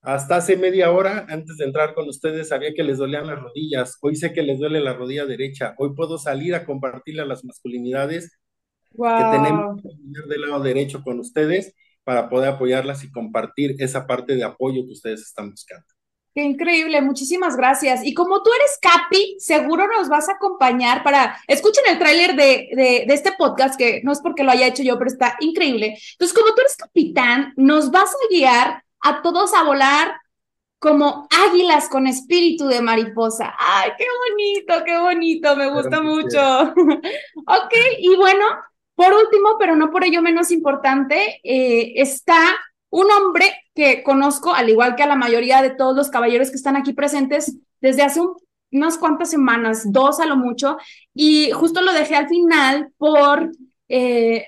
hasta 0.00 0.36
hace 0.36 0.56
media 0.56 0.90
hora 0.90 1.26
antes 1.28 1.58
de 1.58 1.66
entrar 1.66 1.94
con 1.94 2.08
ustedes 2.08 2.48
sabía 2.48 2.72
que 2.72 2.82
les 2.82 2.96
dolían 2.96 3.26
las 3.26 3.42
rodillas. 3.42 3.98
Hoy 4.00 4.16
sé 4.16 4.32
que 4.32 4.42
les 4.42 4.58
duele 4.58 4.80
la 4.80 4.94
rodilla 4.94 5.26
derecha. 5.26 5.74
Hoy 5.76 5.94
puedo 5.94 6.16
salir 6.16 6.54
a 6.54 6.64
compartirle 6.64 7.20
a 7.20 7.26
las 7.26 7.44
masculinidades 7.44 8.37
wow. 8.92 9.16
que 9.16 9.38
tenemos 9.38 9.82
del 10.28 10.40
lado 10.40 10.62
derecho 10.62 11.02
con 11.02 11.18
ustedes 11.20 11.74
para 12.04 12.28
poder 12.28 12.50
apoyarlas 12.50 13.04
y 13.04 13.10
compartir 13.10 13.76
esa 13.78 14.06
parte 14.06 14.34
de 14.34 14.44
apoyo 14.44 14.84
que 14.86 14.92
ustedes 14.92 15.20
están 15.20 15.50
buscando. 15.50 15.84
Qué 16.34 16.42
increíble, 16.42 17.00
muchísimas 17.02 17.56
gracias. 17.56 18.04
Y 18.04 18.14
como 18.14 18.42
tú 18.42 18.50
eres 18.54 18.78
Capi, 18.80 19.36
seguro 19.40 19.88
nos 19.88 20.08
vas 20.08 20.28
a 20.28 20.32
acompañar 20.32 21.02
para, 21.02 21.36
escuchen 21.48 21.84
el 21.88 21.98
tráiler 21.98 22.36
de, 22.36 22.68
de, 22.76 23.04
de, 23.08 23.14
este 23.14 23.32
podcast, 23.32 23.76
que 23.76 24.02
no 24.04 24.12
es 24.12 24.20
porque 24.20 24.44
lo 24.44 24.52
haya 24.52 24.68
hecho 24.68 24.82
yo, 24.82 24.96
pero 24.98 25.10
está 25.10 25.36
increíble. 25.40 25.98
Entonces, 26.12 26.36
como 26.36 26.54
tú 26.54 26.60
eres 26.60 26.76
capitán, 26.76 27.52
nos 27.56 27.90
vas 27.90 28.10
a 28.10 28.34
guiar 28.34 28.84
a 29.00 29.20
todos 29.20 29.52
a 29.52 29.64
volar 29.64 30.12
como 30.78 31.26
águilas 31.48 31.88
con 31.88 32.06
espíritu 32.06 32.68
de 32.68 32.80
mariposa. 32.80 33.54
¡Ay, 33.58 33.90
qué 33.98 34.06
bonito, 34.30 34.84
qué 34.84 34.98
bonito! 34.98 35.56
Me 35.56 35.70
gusta 35.72 36.00
mucho. 36.00 36.62
ok, 37.46 37.74
y 37.98 38.16
bueno, 38.16 38.46
por 38.98 39.14
último, 39.14 39.50
pero 39.60 39.76
no 39.76 39.92
por 39.92 40.04
ello 40.04 40.20
menos 40.22 40.50
importante, 40.50 41.40
eh, 41.44 41.92
está 42.02 42.36
un 42.90 43.08
hombre 43.12 43.44
que 43.72 44.02
conozco, 44.02 44.52
al 44.52 44.70
igual 44.70 44.96
que 44.96 45.04
a 45.04 45.06
la 45.06 45.14
mayoría 45.14 45.62
de 45.62 45.70
todos 45.70 45.94
los 45.94 46.10
caballeros 46.10 46.50
que 46.50 46.56
están 46.56 46.74
aquí 46.74 46.94
presentes, 46.94 47.56
desde 47.80 48.02
hace 48.02 48.20
un, 48.20 48.32
unas 48.72 48.98
cuantas 48.98 49.30
semanas, 49.30 49.92
dos 49.92 50.18
a 50.18 50.26
lo 50.26 50.34
mucho, 50.34 50.78
y 51.14 51.52
justo 51.52 51.80
lo 51.80 51.92
dejé 51.92 52.16
al 52.16 52.28
final 52.28 52.92
por... 52.98 53.52
Eh, 53.88 54.46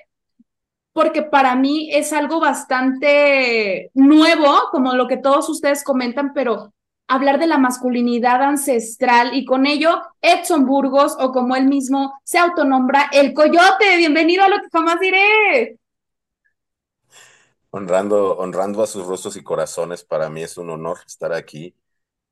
porque 0.93 1.23
para 1.23 1.55
mí 1.55 1.89
es 1.93 2.13
algo 2.13 2.41
bastante 2.41 3.93
nuevo, 3.95 4.53
como 4.73 4.95
lo 4.95 5.07
que 5.07 5.17
todos 5.17 5.49
ustedes 5.49 5.85
comentan, 5.85 6.33
pero 6.35 6.75
hablar 7.11 7.39
de 7.39 7.47
la 7.47 7.59
masculinidad 7.59 8.43
ancestral 8.43 9.35
y 9.35 9.45
con 9.45 9.67
ello 9.67 10.01
Edson 10.23 10.65
Burgos, 10.67 11.17
o 11.19 11.33
como 11.33 11.57
él 11.57 11.67
mismo 11.67 12.15
se 12.25 12.39
autonombra, 12.39 13.11
el 13.13 13.35
coyote. 13.35 13.97
Bienvenido 13.99 14.45
a 14.45 14.49
lo 14.49 14.57
que 14.61 14.69
jamás 14.73 15.01
diré. 15.01 15.79
honrando, 17.71 18.37
honrando 18.39 18.83
a 18.83 18.87
sus 18.87 19.07
rostros 19.07 19.37
y 19.37 19.43
corazones. 19.43 20.05
Para 20.05 20.31
mí 20.31 20.43
es 20.43 20.57
un 20.59 20.71
honor 20.71 20.99
estar 21.07 21.33
aquí, 21.33 21.75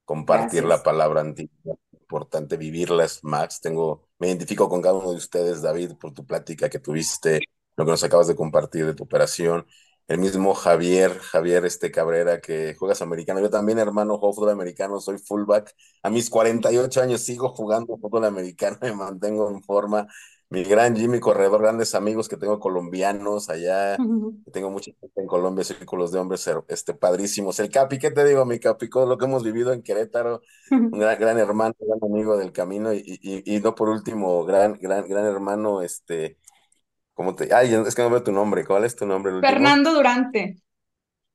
compartir 0.04 0.64
Gracias. 0.64 0.68
la 0.68 0.82
palabra 0.82 1.20
antigua, 1.22 1.76
importante 1.92 2.56
vivirlas, 2.56 3.24
Max. 3.24 3.60
Tengo, 3.60 4.08
me 4.18 4.28
identifico 4.28 4.68
con 4.68 4.82
cada 4.82 4.96
uno 4.96 5.10
de 5.12 5.16
ustedes, 5.18 5.62
David, 5.62 5.92
por 5.98 6.12
tu 6.14 6.26
plática 6.26 6.68
que 6.70 6.78
tuviste, 6.80 7.40
lo 7.76 7.84
que 7.84 7.90
nos 7.92 8.04
acabas 8.04 8.28
de 8.28 8.36
compartir 8.36 8.86
de 8.86 8.94
tu 8.94 9.04
operación. 9.04 9.66
El 10.08 10.18
mismo 10.18 10.54
Javier, 10.54 11.18
Javier 11.18 11.64
este 11.66 11.90
Cabrera, 11.90 12.40
que 12.40 12.74
juegas 12.74 13.02
americano. 13.02 13.40
Yo 13.40 13.50
también, 13.50 13.78
hermano, 13.78 14.18
juego 14.18 14.34
fútbol 14.34 14.50
americano, 14.50 15.00
soy 15.00 15.18
fullback. 15.18 15.74
A 16.02 16.10
mis 16.10 16.30
48 16.30 17.02
años 17.02 17.20
sigo 17.20 17.50
jugando 17.50 17.96
fútbol 17.98 18.24
americano, 18.24 18.78
me 18.82 18.92
mantengo 18.94 19.50
en 19.50 19.62
forma 19.62 20.08
mi 20.50 20.64
gran 20.64 20.96
Jimmy 20.96 21.20
Corredor, 21.20 21.60
grandes 21.60 21.94
amigos 21.94 22.28
que 22.28 22.38
tengo 22.38 22.58
colombianos 22.58 23.50
allá, 23.50 23.96
tengo 24.50 24.70
mucha 24.70 24.90
gente 24.98 25.20
en 25.20 25.26
Colombia, 25.26 25.62
círculos 25.62 26.10
de 26.10 26.18
hombres 26.18 26.48
este, 26.68 26.94
padrísimos. 26.94 27.60
El 27.60 27.68
Capi, 27.68 27.98
¿qué 27.98 28.10
te 28.10 28.24
digo, 28.24 28.46
mi 28.46 28.58
Capi? 28.58 28.88
Todo 28.88 29.04
lo 29.06 29.18
que 29.18 29.26
hemos 29.26 29.44
vivido 29.44 29.72
en 29.74 29.82
Querétaro, 29.82 30.40
un 30.70 30.90
gran, 30.92 31.18
gran 31.20 31.38
hermano, 31.38 31.74
gran 31.78 31.98
amigo 32.02 32.38
del 32.38 32.52
camino, 32.52 32.94
y, 32.94 33.02
y, 33.20 33.56
y, 33.56 33.60
no 33.60 33.74
por 33.74 33.90
último, 33.90 34.44
gran, 34.46 34.78
gran, 34.80 35.06
gran 35.06 35.26
hermano, 35.26 35.82
este, 35.82 36.38
¿cómo 37.18 37.34
te? 37.34 37.52
Ay, 37.52 37.74
es 37.74 37.96
que 37.96 38.02
no 38.02 38.10
veo 38.10 38.22
tu 38.22 38.30
nombre, 38.30 38.64
¿cuál 38.64 38.84
es 38.84 38.94
tu 38.94 39.04
nombre? 39.04 39.40
Fernando 39.40 39.92
Durante. 39.92 40.56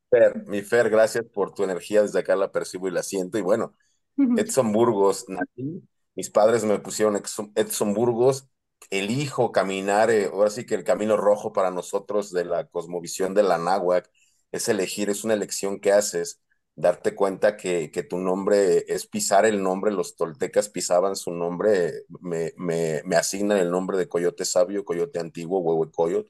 Fer, 0.09 0.47
mi 0.47 0.61
Fer, 0.61 0.89
gracias 0.89 1.25
por 1.25 1.53
tu 1.53 1.65
energía, 1.65 2.01
desde 2.01 2.19
acá 2.19 2.37
la 2.37 2.53
percibo 2.53 2.87
y 2.87 2.91
la 2.91 3.03
siento, 3.03 3.37
y 3.37 3.41
bueno, 3.41 3.75
Edson 4.15 4.71
Burgos, 4.71 5.25
nací, 5.27 5.83
mis 6.15 6.29
padres 6.29 6.63
me 6.63 6.79
pusieron 6.79 7.21
Edson 7.55 7.93
Burgos, 7.93 8.47
elijo 8.91 9.51
caminar, 9.51 10.09
eh, 10.09 10.29
ahora 10.31 10.49
sí 10.49 10.65
que 10.65 10.75
el 10.75 10.85
camino 10.85 11.17
rojo 11.17 11.51
para 11.51 11.69
nosotros 11.69 12.31
de 12.31 12.45
la 12.45 12.65
cosmovisión 12.67 13.33
de 13.33 13.43
la 13.43 13.57
náhuac 13.57 14.09
es 14.53 14.69
elegir, 14.69 15.09
es 15.09 15.25
una 15.25 15.33
elección 15.33 15.81
que 15.81 15.91
haces, 15.91 16.39
darte 16.75 17.15
cuenta 17.15 17.57
que, 17.57 17.91
que 17.91 18.03
tu 18.03 18.17
nombre 18.17 18.85
es 18.87 19.07
pisar 19.07 19.45
el 19.45 19.61
nombre, 19.61 19.91
los 19.91 20.15
toltecas 20.15 20.69
pisaban 20.69 21.15
su 21.15 21.31
nombre, 21.31 21.93
me, 22.21 22.53
me, 22.57 23.01
me 23.05 23.15
asignan 23.15 23.57
el 23.59 23.71
nombre 23.71 23.97
de 23.97 24.07
Coyote 24.09 24.45
Sabio, 24.45 24.83
Coyote 24.85 25.19
Antiguo, 25.19 25.59
Huehuecoyot, 25.61 26.27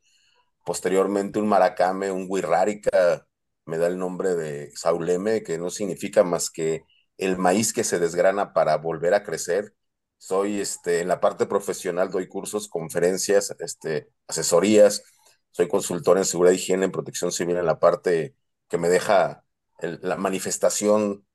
posteriormente 0.66 1.40
un 1.40 1.48
Maracame, 1.48 2.12
un 2.12 2.26
Huirrárica, 2.30 3.28
me 3.66 3.78
da 3.78 3.88
el 3.88 3.98
nombre 3.98 4.36
de 4.36 4.72
Sauleme, 4.76 5.44
que 5.44 5.58
no 5.58 5.70
significa 5.70 6.24
más 6.24 6.50
que 6.50 6.84
el 7.18 7.38
maíz 7.38 7.74
que 7.74 7.84
se 7.84 8.00
desgrana 8.00 8.54
para 8.54 8.78
volver 8.78 9.14
a 9.14 9.24
crecer, 9.24 9.74
soy 10.18 10.60
este, 10.62 11.02
en 11.02 11.08
la 11.10 11.20
parte 11.20 11.46
profesional, 11.46 12.10
doy 12.10 12.28
cursos, 12.28 12.68
conferencias, 12.70 13.54
este, 13.60 14.10
asesorías, 14.28 15.04
soy 15.52 15.68
consultor 15.68 16.18
en 16.18 16.26
seguridad 16.26 16.54
higiene, 16.54 16.86
en 16.86 16.92
protección 16.92 17.32
civil, 17.32 17.58
en 17.58 17.66
la 17.66 17.80
parte 17.80 18.36
que 18.70 18.78
me 18.78 18.90
deja 18.90 19.43
el, 19.84 20.00
la 20.02 20.18
manifestación 20.18 21.26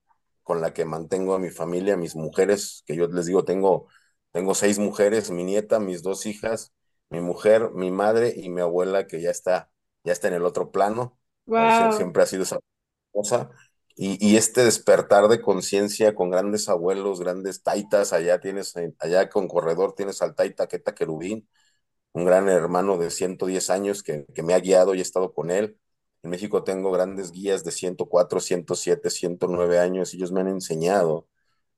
con 0.43 0.61
la 0.61 0.73
que 0.73 0.85
mantengo 0.85 1.35
a 1.35 1.39
mi 1.39 1.51
familia, 1.51 1.95
a 1.95 1.99
mis 1.99 2.17
mujeres, 2.17 2.83
que 2.87 2.97
yo 2.97 3.07
les 3.07 3.27
digo, 3.27 3.45
tengo, 3.45 3.87
tengo 4.33 4.55
seis 4.55 4.79
mujeres, 4.79 5.31
mi 5.31 5.45
nieta, 5.45 5.79
mis 5.79 6.03
dos 6.03 6.25
hijas, 6.25 6.73
mi 7.11 7.21
mujer, 7.21 7.71
mi 7.75 7.91
madre 7.91 8.33
y 8.35 8.49
mi 8.49 8.63
abuela, 8.63 9.07
que 9.07 9.21
ya 9.21 9.31
está, 9.31 9.71
ya 10.05 10.13
está 10.13 10.29
en 10.29 10.35
el 10.35 10.45
otro 10.45 10.71
plano. 10.71 11.19
Wow. 11.47 11.93
Siempre 11.93 12.23
ha 12.23 12.27
sido 12.27 12.45
esa 12.45 12.59
cosa. 13.13 13.51
Y, 13.95 14.17
y, 14.27 14.37
este 14.37 14.65
despertar 14.65 15.29
de 15.29 15.43
conciencia 15.43 16.15
con 16.15 16.31
grandes 16.31 16.69
abuelos, 16.69 17.21
grandes 17.21 17.63
taitas, 17.63 18.13
allá 18.13 18.39
tienes, 18.41 18.75
allá 19.01 19.29
con 19.29 19.49
Corredor 19.49 19.95
tienes 19.95 20.23
al 20.23 20.37
taita 20.37 20.69
Queta 20.69 20.95
Querubín, 20.95 21.49
un 22.13 22.25
gran 22.25 22.49
hermano 22.49 22.97
de 22.97 23.11
110 23.11 23.71
años 23.71 24.03
que, 24.03 24.25
que, 24.35 24.43
me 24.43 24.55
ha 24.55 24.61
guiado 24.61 24.95
y 24.95 25.01
he 25.01 25.03
estado 25.03 25.33
con 25.35 25.51
él. 25.51 25.79
En 26.23 26.31
México 26.31 26.65
tengo 26.65 26.91
grandes 26.93 27.33
guías 27.33 27.65
de 27.65 27.71
104, 27.73 28.41
107, 28.41 29.11
109 29.11 29.79
años 29.79 30.13
y 30.15 30.17
ellos 30.19 30.33
me 30.33 30.41
han 30.41 30.49
enseñado 30.49 31.29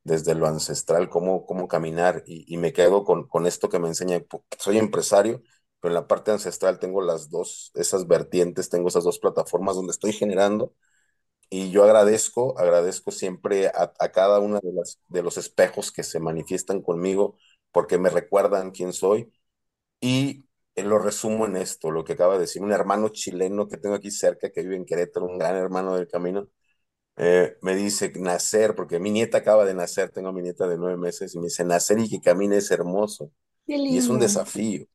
desde 0.05 0.35
lo 0.35 0.47
ancestral 0.47 1.11
cómo, 1.11 1.47
cómo 1.47 1.69
caminar 1.69 2.23
y, 2.27 2.53
y 2.53 2.57
me 2.59 2.73
quedo 2.73 3.05
con, 3.05 3.29
con 3.29 3.47
esto 3.47 3.69
que 3.69 3.79
me 3.79 3.89
enseña. 3.89 4.23
Soy 4.59 4.79
empresario, 4.79 5.43
pero 5.81 5.91
en 5.93 5.95
la 5.95 6.07
parte 6.09 6.31
ancestral 6.31 6.79
tengo 6.79 7.03
las 7.03 7.31
dos, 7.31 7.71
esas 7.75 8.07
vertientes, 8.09 8.71
tengo 8.71 8.89
esas 8.89 9.05
dos 9.05 9.19
plataformas 9.19 9.77
donde 9.77 9.93
estoy 9.93 10.13
generando 10.13 10.75
y 11.51 11.71
yo 11.71 11.85
agradezco, 11.85 12.59
agradezco 12.59 13.11
siempre 13.11 13.69
a, 13.69 13.93
cada 14.13 14.39
uno 14.39 14.61
de, 14.63 14.73
las, 14.73 15.01
de 15.09 15.23
los 15.23 15.37
espejos 15.37 15.91
que 15.93 16.05
se 16.05 16.21
manifiestan 16.21 16.81
conmigo 16.83 17.37
porque 17.73 17.99
me 17.99 18.11
recuerdan 18.11 18.71
quién 18.71 18.93
soy 18.93 19.33
y 20.01 20.45
lo 20.77 20.99
resumo 20.99 21.47
en 21.47 21.57
esto, 21.57 21.91
lo 21.91 22.05
que 22.05 22.15
acaba 22.15 22.35
de 22.35 22.41
decir 22.43 22.63
un 22.63 22.73
hermano 22.73 23.09
chileno 23.11 23.69
que 23.69 23.77
tengo 23.77 23.95
aquí 23.97 24.11
cerca, 24.11 24.51
que 24.51 24.63
vive 24.63 24.77
en 24.77 24.85
Querétaro, 24.87 25.27
un 25.27 25.39
gran 25.39 25.57
hermano 25.57 25.97
del 25.97 26.09
camino, 26.09 26.49
eh, 27.17 27.57
me 27.63 27.75
dice 27.77 28.13
nacer, 28.17 28.75
porque 28.75 28.99
mi 28.99 29.11
nieta 29.11 29.39
acaba 29.39 29.65
de 29.65 29.75
nacer, 29.75 30.11
tengo 30.11 30.29
a 30.31 30.33
mi 30.33 30.43
nieta 30.43 30.67
de 30.69 30.79
nueve 30.79 30.97
meses, 30.97 31.35
y 31.35 31.39
me 31.39 31.47
dice 31.47 31.65
nacer 31.65 31.99
y 31.99 32.09
que 32.09 32.21
camine 32.21 32.57
es 32.59 32.71
hermoso. 32.71 33.31
Y 33.67 33.99
es 33.99 34.09
un 34.09 34.19
desafío. 34.21 34.87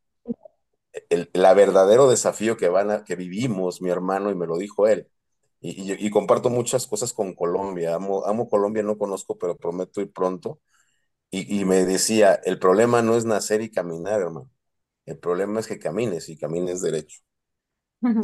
El, 1.10 1.30
la 1.34 1.54
verdadero 1.54 2.10
desafío 2.10 2.58
que, 2.58 2.70
van 2.70 2.92
a, 2.92 3.04
que 3.04 3.16
vivimos, 3.16 3.82
mi 3.82 3.90
hermano, 3.90 4.32
y 4.32 4.36
me 4.36 4.48
lo 4.48 4.58
dijo 4.58 4.88
él, 4.88 5.10
y, 5.62 5.94
y, 5.94 6.08
y, 6.08 6.10
comparto 6.12 6.50
muchas 6.50 6.88
cosas 6.88 7.14
con 7.14 7.34
Colombia. 7.36 7.96
Amo, 7.96 8.26
amo 8.26 8.50
Colombia, 8.50 8.84
no 8.84 8.98
conozco, 8.98 9.38
pero 9.38 9.58
prometo 9.58 10.02
ir 10.02 10.12
pronto. 10.14 10.62
Y, 11.32 11.62
y, 11.62 11.66
me 11.66 11.86
decía, 11.86 12.36
el 12.46 12.60
problema 12.60 13.02
no 13.02 13.18
es 13.18 13.26
nacer 13.26 13.62
y 13.62 13.72
caminar, 13.72 14.22
hermano. 14.22 14.52
El 15.06 15.18
problema 15.20 15.60
es 15.60 15.68
que 15.68 15.80
camines 15.80 16.30
y 16.30 16.38
camines 16.38 16.82
derecho. 16.82 17.22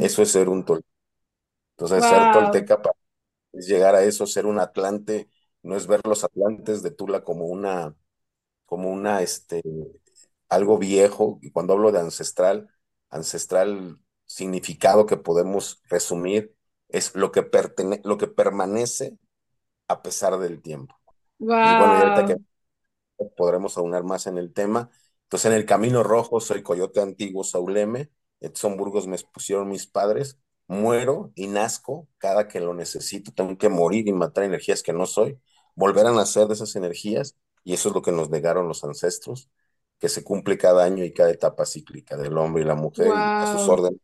Eso 0.00 0.22
es 0.22 0.30
ser 0.30 0.48
un 0.48 0.64
tolteca. 0.64 0.88
Entonces, 1.76 2.00
wow. 2.00 2.10
ser 2.10 2.32
tolteca 2.32 2.82
para 2.82 2.96
es 3.52 3.66
llegar 3.66 3.94
a 3.94 4.02
eso, 4.02 4.26
ser 4.26 4.46
un 4.46 4.58
atlante, 4.58 5.28
no 5.62 5.76
es 5.76 5.86
ver 5.86 6.00
los 6.04 6.24
atlantes 6.24 6.82
de 6.82 6.90
Tula 6.90 7.22
como 7.22 7.46
una, 7.46 7.94
como 8.64 8.90
una, 8.90 9.22
este, 9.22 9.62
algo 10.48 10.78
viejo. 10.78 11.38
Y 11.42 11.50
cuando 11.50 11.74
hablo 11.74 11.92
de 11.92 12.00
ancestral, 12.00 12.70
ancestral 13.10 13.98
significado 14.24 15.06
que 15.06 15.16
podemos 15.16 15.82
resumir 15.88 16.54
es 16.88 17.14
lo 17.14 17.32
que, 17.32 17.42
pertene 17.42 18.00
lo 18.04 18.18
que 18.18 18.26
permanece 18.26 19.18
a 19.88 20.02
pesar 20.02 20.38
del 20.38 20.62
tiempo. 20.62 20.96
Wow. 21.38 21.56
Y 21.56 21.78
bueno, 21.78 21.98
y 21.98 22.02
ahorita 22.02 22.26
que 22.26 22.36
podremos 23.36 23.76
aunar 23.76 24.04
más 24.04 24.26
en 24.26 24.38
el 24.38 24.52
tema. 24.52 24.90
Entonces, 25.32 25.50
en 25.50 25.56
el 25.56 25.64
Camino 25.64 26.02
Rojo 26.02 26.40
soy 26.40 26.62
Coyote 26.62 27.00
Antiguo 27.00 27.42
Sauleme, 27.42 28.10
Edson 28.40 28.76
Burgos 28.76 29.06
me 29.06 29.16
pusieron 29.32 29.66
mis 29.66 29.86
padres, 29.86 30.38
muero 30.66 31.32
y 31.34 31.46
nazco 31.46 32.06
cada 32.18 32.48
que 32.48 32.60
lo 32.60 32.74
necesito, 32.74 33.32
tengo 33.32 33.56
que 33.56 33.70
morir 33.70 34.06
y 34.06 34.12
matar 34.12 34.44
energías 34.44 34.82
que 34.82 34.92
no 34.92 35.06
soy, 35.06 35.40
volver 35.74 36.04
a 36.04 36.12
nacer 36.12 36.48
de 36.48 36.52
esas 36.52 36.76
energías, 36.76 37.34
y 37.64 37.72
eso 37.72 37.88
es 37.88 37.94
lo 37.94 38.02
que 38.02 38.12
nos 38.12 38.28
negaron 38.28 38.68
los 38.68 38.84
ancestros, 38.84 39.48
que 39.98 40.10
se 40.10 40.22
cumple 40.22 40.58
cada 40.58 40.84
año 40.84 41.02
y 41.02 41.14
cada 41.14 41.30
etapa 41.30 41.64
cíclica 41.64 42.18
del 42.18 42.36
hombre 42.36 42.64
y 42.64 42.66
la 42.66 42.74
mujer 42.74 43.06
wow. 43.06 43.16
y 43.16 43.18
a 43.18 43.56
sus 43.56 43.66
órdenes. 43.70 44.00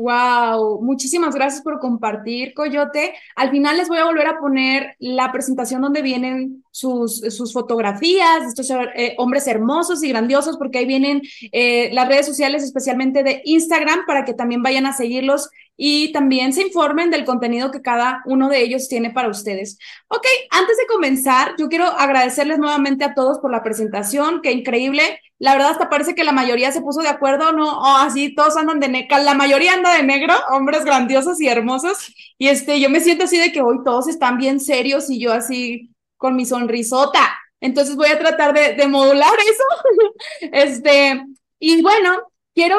Wow, 0.00 0.80
muchísimas 0.80 1.34
gracias 1.34 1.62
por 1.62 1.78
compartir, 1.78 2.54
Coyote. 2.54 3.12
Al 3.36 3.50
final 3.50 3.76
les 3.76 3.86
voy 3.86 3.98
a 3.98 4.06
volver 4.06 4.28
a 4.28 4.38
poner 4.38 4.96
la 4.98 5.30
presentación 5.30 5.82
donde 5.82 6.00
vienen 6.00 6.64
sus, 6.70 7.18
sus 7.18 7.52
fotografías, 7.52 8.44
estos 8.46 8.70
eh, 8.70 9.14
hombres 9.18 9.46
hermosos 9.46 10.02
y 10.02 10.08
grandiosos, 10.08 10.56
porque 10.56 10.78
ahí 10.78 10.86
vienen 10.86 11.20
eh, 11.52 11.90
las 11.92 12.08
redes 12.08 12.24
sociales, 12.24 12.62
especialmente 12.62 13.22
de 13.22 13.42
Instagram, 13.44 14.06
para 14.06 14.24
que 14.24 14.32
también 14.32 14.62
vayan 14.62 14.86
a 14.86 14.94
seguirlos 14.94 15.50
y 15.82 16.12
también 16.12 16.52
se 16.52 16.60
informen 16.60 17.10
del 17.10 17.24
contenido 17.24 17.70
que 17.70 17.80
cada 17.80 18.20
uno 18.26 18.50
de 18.50 18.60
ellos 18.60 18.86
tiene 18.86 19.12
para 19.12 19.30
ustedes. 19.30 19.78
Ok, 20.08 20.26
antes 20.50 20.76
de 20.76 20.86
comenzar, 20.86 21.54
yo 21.58 21.70
quiero 21.70 21.86
agradecerles 21.86 22.58
nuevamente 22.58 23.02
a 23.02 23.14
todos 23.14 23.38
por 23.38 23.50
la 23.50 23.62
presentación, 23.62 24.42
qué 24.42 24.52
increíble. 24.52 25.18
La 25.38 25.54
verdad, 25.54 25.70
hasta 25.70 25.88
parece 25.88 26.14
que 26.14 26.22
la 26.22 26.32
mayoría 26.32 26.70
se 26.70 26.82
puso 26.82 27.00
de 27.00 27.08
acuerdo, 27.08 27.52
¿no? 27.52 27.80
Oh, 27.80 27.96
así, 27.96 28.34
todos 28.34 28.58
andan 28.58 28.78
de 28.78 28.88
negro, 28.88 29.16
la 29.22 29.32
mayoría 29.32 29.72
anda 29.72 29.94
de 29.94 30.02
negro, 30.02 30.34
hombres 30.50 30.84
grandiosos 30.84 31.40
y 31.40 31.48
hermosos. 31.48 32.14
Y 32.36 32.48
este, 32.48 32.78
yo 32.78 32.90
me 32.90 33.00
siento 33.00 33.24
así 33.24 33.38
de 33.38 33.50
que 33.50 33.62
hoy 33.62 33.78
todos 33.82 34.06
están 34.06 34.36
bien 34.36 34.60
serios 34.60 35.08
y 35.08 35.18
yo 35.18 35.32
así 35.32 35.88
con 36.18 36.36
mi 36.36 36.44
sonrisota. 36.44 37.38
Entonces 37.58 37.96
voy 37.96 38.08
a 38.08 38.18
tratar 38.18 38.52
de, 38.52 38.74
de 38.74 38.86
modular 38.86 39.32
eso. 39.50 40.12
este, 40.52 41.24
y 41.58 41.80
bueno, 41.80 42.18
quiero 42.54 42.76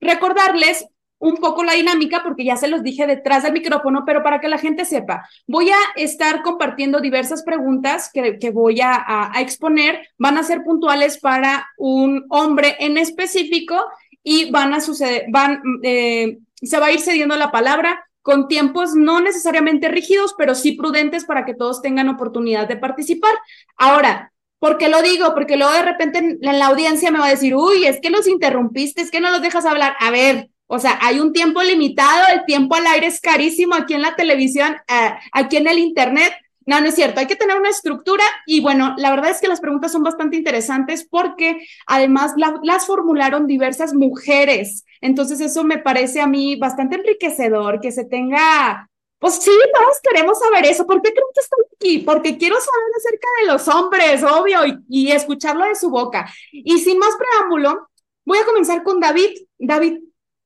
recordarles 0.00 0.86
un 1.24 1.38
poco 1.38 1.64
la 1.64 1.72
dinámica 1.72 2.22
porque 2.22 2.44
ya 2.44 2.56
se 2.56 2.68
los 2.68 2.82
dije 2.82 3.06
detrás 3.06 3.44
del 3.44 3.54
micrófono, 3.54 4.04
pero 4.04 4.22
para 4.22 4.40
que 4.40 4.48
la 4.48 4.58
gente 4.58 4.84
sepa, 4.84 5.26
voy 5.46 5.70
a 5.70 5.76
estar 5.96 6.42
compartiendo 6.42 7.00
diversas 7.00 7.42
preguntas 7.42 8.10
que, 8.12 8.38
que 8.38 8.50
voy 8.50 8.82
a, 8.82 8.92
a, 8.94 9.34
a, 9.34 9.40
exponer, 9.40 10.06
van 10.18 10.36
a 10.36 10.42
ser 10.42 10.62
puntuales 10.62 11.18
para 11.18 11.66
un 11.78 12.26
hombre 12.28 12.76
en 12.78 12.98
específico 12.98 13.74
y 14.22 14.50
van 14.50 14.74
a 14.74 14.80
suceder, 14.82 15.24
van, 15.30 15.62
eh, 15.82 16.38
se 16.56 16.78
va 16.78 16.86
a 16.86 16.92
ir 16.92 17.00
cediendo 17.00 17.36
la 17.36 17.50
palabra 17.50 18.04
con 18.20 18.46
tiempos 18.46 18.94
no 18.94 19.20
necesariamente 19.20 19.88
rígidos, 19.88 20.34
pero 20.36 20.54
sí 20.54 20.72
prudentes 20.72 21.24
para 21.24 21.46
que 21.46 21.54
todos 21.54 21.80
tengan 21.80 22.10
oportunidad 22.10 22.68
de 22.68 22.76
participar. 22.76 23.32
Ahora, 23.76 24.30
¿Por 24.60 24.78
qué 24.78 24.88
lo 24.88 25.02
digo? 25.02 25.34
Porque 25.34 25.58
luego 25.58 25.74
de 25.74 25.82
repente 25.82 26.18
en 26.20 26.38
la 26.40 26.66
audiencia 26.68 27.10
me 27.10 27.18
va 27.18 27.26
a 27.26 27.30
decir, 27.30 27.54
uy, 27.54 27.84
es 27.84 28.00
que 28.00 28.08
los 28.08 28.26
interrumpiste, 28.26 29.02
es 29.02 29.10
que 29.10 29.20
no 29.20 29.30
los 29.30 29.42
dejas 29.42 29.66
hablar. 29.66 29.94
A 30.00 30.10
ver, 30.10 30.48
O 30.66 30.78
sea, 30.78 30.98
hay 31.02 31.20
un 31.20 31.32
tiempo 31.32 31.62
limitado, 31.62 32.24
el 32.32 32.44
tiempo 32.46 32.74
al 32.74 32.86
aire 32.86 33.06
es 33.06 33.20
carísimo 33.20 33.74
aquí 33.74 33.94
en 33.94 34.02
la 34.02 34.16
televisión, 34.16 34.76
eh, 34.88 35.14
aquí 35.32 35.56
en 35.56 35.68
el 35.68 35.78
Internet. 35.78 36.32
No, 36.66 36.80
no 36.80 36.86
es 36.86 36.94
cierto, 36.94 37.20
hay 37.20 37.26
que 37.26 37.36
tener 37.36 37.58
una 37.58 37.68
estructura 37.68 38.24
y 38.46 38.60
bueno, 38.60 38.94
la 38.96 39.10
verdad 39.10 39.30
es 39.30 39.40
que 39.40 39.48
las 39.48 39.60
preguntas 39.60 39.92
son 39.92 40.02
bastante 40.02 40.38
interesantes 40.38 41.06
porque 41.08 41.58
además 41.86 42.32
las 42.62 42.86
formularon 42.86 43.46
diversas 43.46 43.92
mujeres. 43.92 44.84
Entonces 45.02 45.40
eso 45.42 45.62
me 45.62 45.76
parece 45.76 46.22
a 46.22 46.26
mí 46.26 46.56
bastante 46.56 46.96
enriquecedor, 46.96 47.80
que 47.80 47.92
se 47.92 48.06
tenga 48.06 48.88
pues 49.24 49.36
sí, 49.36 49.50
todos 49.72 49.96
queremos 50.02 50.38
saber 50.38 50.66
eso. 50.66 50.86
¿Por 50.86 51.00
qué 51.00 51.10
creo 51.14 51.24
que 51.32 51.40
estoy 51.40 51.64
aquí? 51.74 51.98
Porque 52.04 52.36
quiero 52.36 52.56
saber 52.56 52.90
acerca 52.94 53.26
de 53.40 53.46
los 53.46 53.68
hombres, 53.68 54.22
obvio, 54.22 54.66
y, 54.66 54.78
y, 54.90 55.12
escucharlo 55.12 55.64
de 55.64 55.74
su 55.76 55.88
boca. 55.88 56.30
Y 56.52 56.78
sin 56.80 56.98
más 56.98 57.16
preámbulo, 57.16 57.88
voy 58.26 58.36
a 58.36 58.44
comenzar 58.44 58.82
con 58.82 59.00
David. 59.00 59.30
David, 59.58 60.00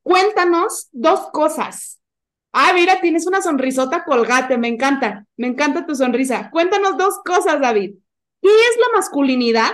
cuéntanos 0.08 0.88
dos 0.92 1.28
cosas. 1.32 2.00
Ah, 2.52 2.72
mira, 2.72 2.98
tienes 3.02 3.26
una 3.26 3.42
sonrisota 3.42 4.04
colgate, 4.04 4.56
me 4.56 4.68
encanta, 4.68 5.26
me 5.36 5.48
encanta 5.48 5.84
tu 5.84 5.94
sonrisa. 5.94 6.50
Cuéntanos 6.50 6.96
dos 6.96 7.20
cosas, 7.22 7.60
David. 7.60 7.94
¿Qué 8.40 8.48
es 8.48 8.76
la 8.78 8.96
masculinidad? 8.96 9.70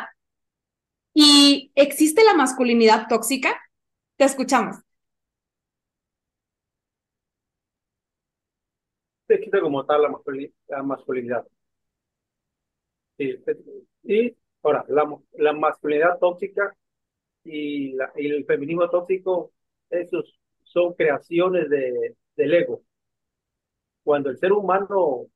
¿Y 1.15 1.71
existe 1.77 2.25
la 2.25 2.35
masculinidad 2.35 3.07
tóxica? 3.09 3.57
Te 4.17 4.25
escuchamos. 4.25 4.79
existe 9.29 9.61
como 9.61 9.85
tal 9.87 10.03
la 10.03 10.83
masculinidad. 10.83 11.47
y 14.03 14.37
ahora, 14.63 14.85
la, 14.89 15.53
masculinidad 15.53 16.19
tóxica 16.19 16.77
y, 17.45 17.97
el 18.17 18.45
feminismo 18.47 18.91
tóxico, 18.91 19.54
esos 19.91 20.39
son 20.63 20.95
creaciones 20.95 21.69
de, 21.71 22.17
del 22.37 22.55
ego. 22.55 22.83
Cuando 24.03 24.31
el 24.31 24.39
ser 24.39 24.53
humano 24.53 25.27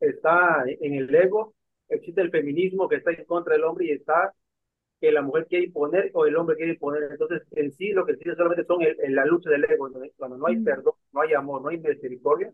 está 0.00 0.64
en 0.66 0.94
el 0.94 1.14
ego, 1.14 1.54
existe 1.88 2.20
el 2.20 2.30
feminismo 2.30 2.88
que 2.88 2.96
está 2.96 3.12
en 3.12 3.24
contra 3.24 3.54
del 3.54 3.64
hombre 3.64 3.86
y 3.86 3.90
está 3.92 4.34
que 5.00 5.12
la 5.12 5.22
mujer 5.22 5.46
quiere 5.48 5.66
imponer 5.66 6.10
o 6.14 6.26
el 6.26 6.36
hombre 6.36 6.56
quiere 6.56 6.72
imponer. 6.74 7.04
Entonces, 7.10 7.42
en 7.52 7.72
sí, 7.72 7.90
lo 7.90 8.06
que 8.06 8.12
existe 8.12 8.36
solamente 8.36 8.64
son 8.64 8.82
el, 8.82 8.96
la 9.14 9.24
lucha 9.26 9.50
del 9.50 9.64
ego. 9.64 9.90
Cuando 10.16 10.38
no 10.38 10.46
hay 10.46 10.58
perdón, 10.60 10.94
no 11.12 11.20
hay 11.22 11.34
amor, 11.34 11.62
no 11.62 11.68
hay 11.68 11.78
misericordia, 11.78 12.52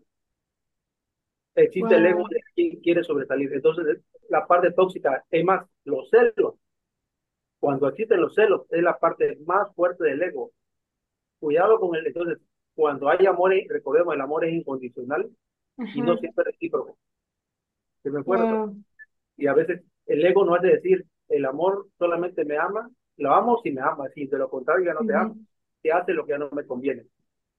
existe 1.55 1.95
el 1.95 2.07
ego 2.07 2.25
de 2.31 2.41
quien 2.55 2.81
quiere 2.81 3.05
sobresalir. 3.05 3.53
Entonces, 3.53 3.99
la 4.29 4.47
parte 4.47 4.73
tóxica 4.73 5.25
es 5.31 5.45
más 5.45 5.67
los 5.85 6.09
celos. 6.11 6.55
Cuando 7.61 7.89
existen 7.89 8.21
los 8.21 8.35
celos, 8.35 8.67
es 8.71 8.83
la 8.83 8.99
parte 8.99 9.39
más 9.45 9.75
fuerte 9.75 10.05
del 10.05 10.23
ego. 10.23 10.53
Cuidado 11.39 11.79
con 11.79 11.95
el. 11.97 12.07
Entonces, 12.07 12.39
cuando 12.75 13.09
hay 13.09 13.27
amor, 13.27 13.53
recordemos, 13.69 14.15
el 14.15 14.21
amor 14.21 14.45
es 14.45 14.55
incondicional 14.55 15.29
y 15.95 16.01
no 16.01 16.17
siempre 16.17 16.45
recíproco. 16.45 16.97
¿Se 18.03 18.11
me 18.11 18.23
Y 19.37 19.47
a 19.47 19.55
veces 19.55 19.83
el 20.07 20.25
ego 20.25 20.45
no 20.45 20.57
es 20.57 20.63
de 20.63 20.71
decir, 20.71 21.05
el 21.29 21.45
amor 21.45 21.89
solamente 21.99 22.45
me 22.45 22.57
ama, 22.57 22.91
lo 23.17 23.33
amo 23.35 23.61
si 23.63 23.71
me 23.71 23.81
ama, 23.81 24.09
si 24.15 24.27
de 24.27 24.39
lo 24.39 24.49
contrario 24.49 24.87
ya 24.87 24.95
no 24.95 25.05
te 25.07 25.15
amo, 25.15 25.37
te 25.83 25.93
hace 25.93 26.13
lo 26.13 26.25
que 26.25 26.31
ya 26.31 26.39
no 26.39 26.51
me 26.51 26.67
conviene. 26.67 27.05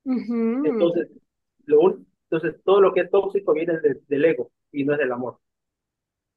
Entonces, 0.06 1.10
lo, 1.65 2.00
entonces, 2.30 2.62
todo 2.63 2.82
lo 2.82 2.94
que 2.94 3.02
es 3.02 3.12
tóxico 3.12 3.54
viene 3.54 3.74
del 4.08 4.26
ego 4.26 4.52
y 4.72 4.84
no 4.84 4.94
es 4.94 5.00
del 5.00 5.12
amor. 5.12 5.39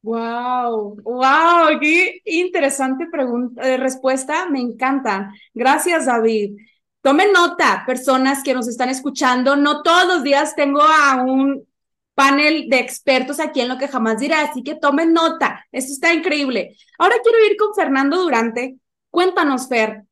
Wow, 0.01 0.97
wow, 1.01 1.79
qué 1.79 2.19
interesante 2.25 3.07
pregunta, 3.09 3.61
eh, 3.73 3.77
respuesta, 3.77 4.49
me 4.49 4.59
encanta. 4.59 5.31
Gracias, 5.53 6.07
David. 6.07 6.57
Tomen 7.03 7.31
nota, 7.31 7.83
personas 7.85 8.41
que 8.43 8.55
nos 8.55 8.67
están 8.67 8.89
escuchando. 8.89 9.55
No 9.55 9.83
todos 9.83 10.07
los 10.07 10.23
días 10.23 10.55
tengo 10.55 10.81
a 10.81 11.21
un 11.21 11.67
panel 12.15 12.67
de 12.69 12.79
expertos 12.79 13.39
aquí 13.39 13.61
en 13.61 13.69
lo 13.69 13.77
que 13.77 13.87
jamás 13.87 14.17
diré, 14.17 14.33
así 14.33 14.63
que 14.63 14.73
tomen 14.73 15.13
nota. 15.13 15.63
Esto 15.71 15.93
está 15.93 16.11
increíble. 16.11 16.75
Ahora 16.97 17.17
quiero 17.21 17.45
ir 17.45 17.57
con 17.57 17.75
Fernando 17.75 18.19
Durante. 18.19 18.77
Cuéntanos, 19.11 19.69
Fer, 19.69 20.05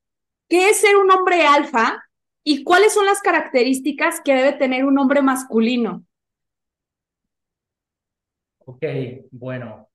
¿qué 0.47 0.69
es 0.69 0.81
ser 0.81 0.95
un 0.97 1.09
hombre 1.09 1.47
alfa 1.47 2.03
¿Y 2.43 2.63
cuáles 2.63 2.93
son 2.93 3.05
las 3.05 3.21
características 3.21 4.19
que 4.21 4.33
debe 4.33 4.53
tener 4.53 4.85
un 4.85 4.97
hombre 4.97 5.21
masculino? 5.21 6.03
Ok, 8.65 8.83
bueno. 9.29 9.89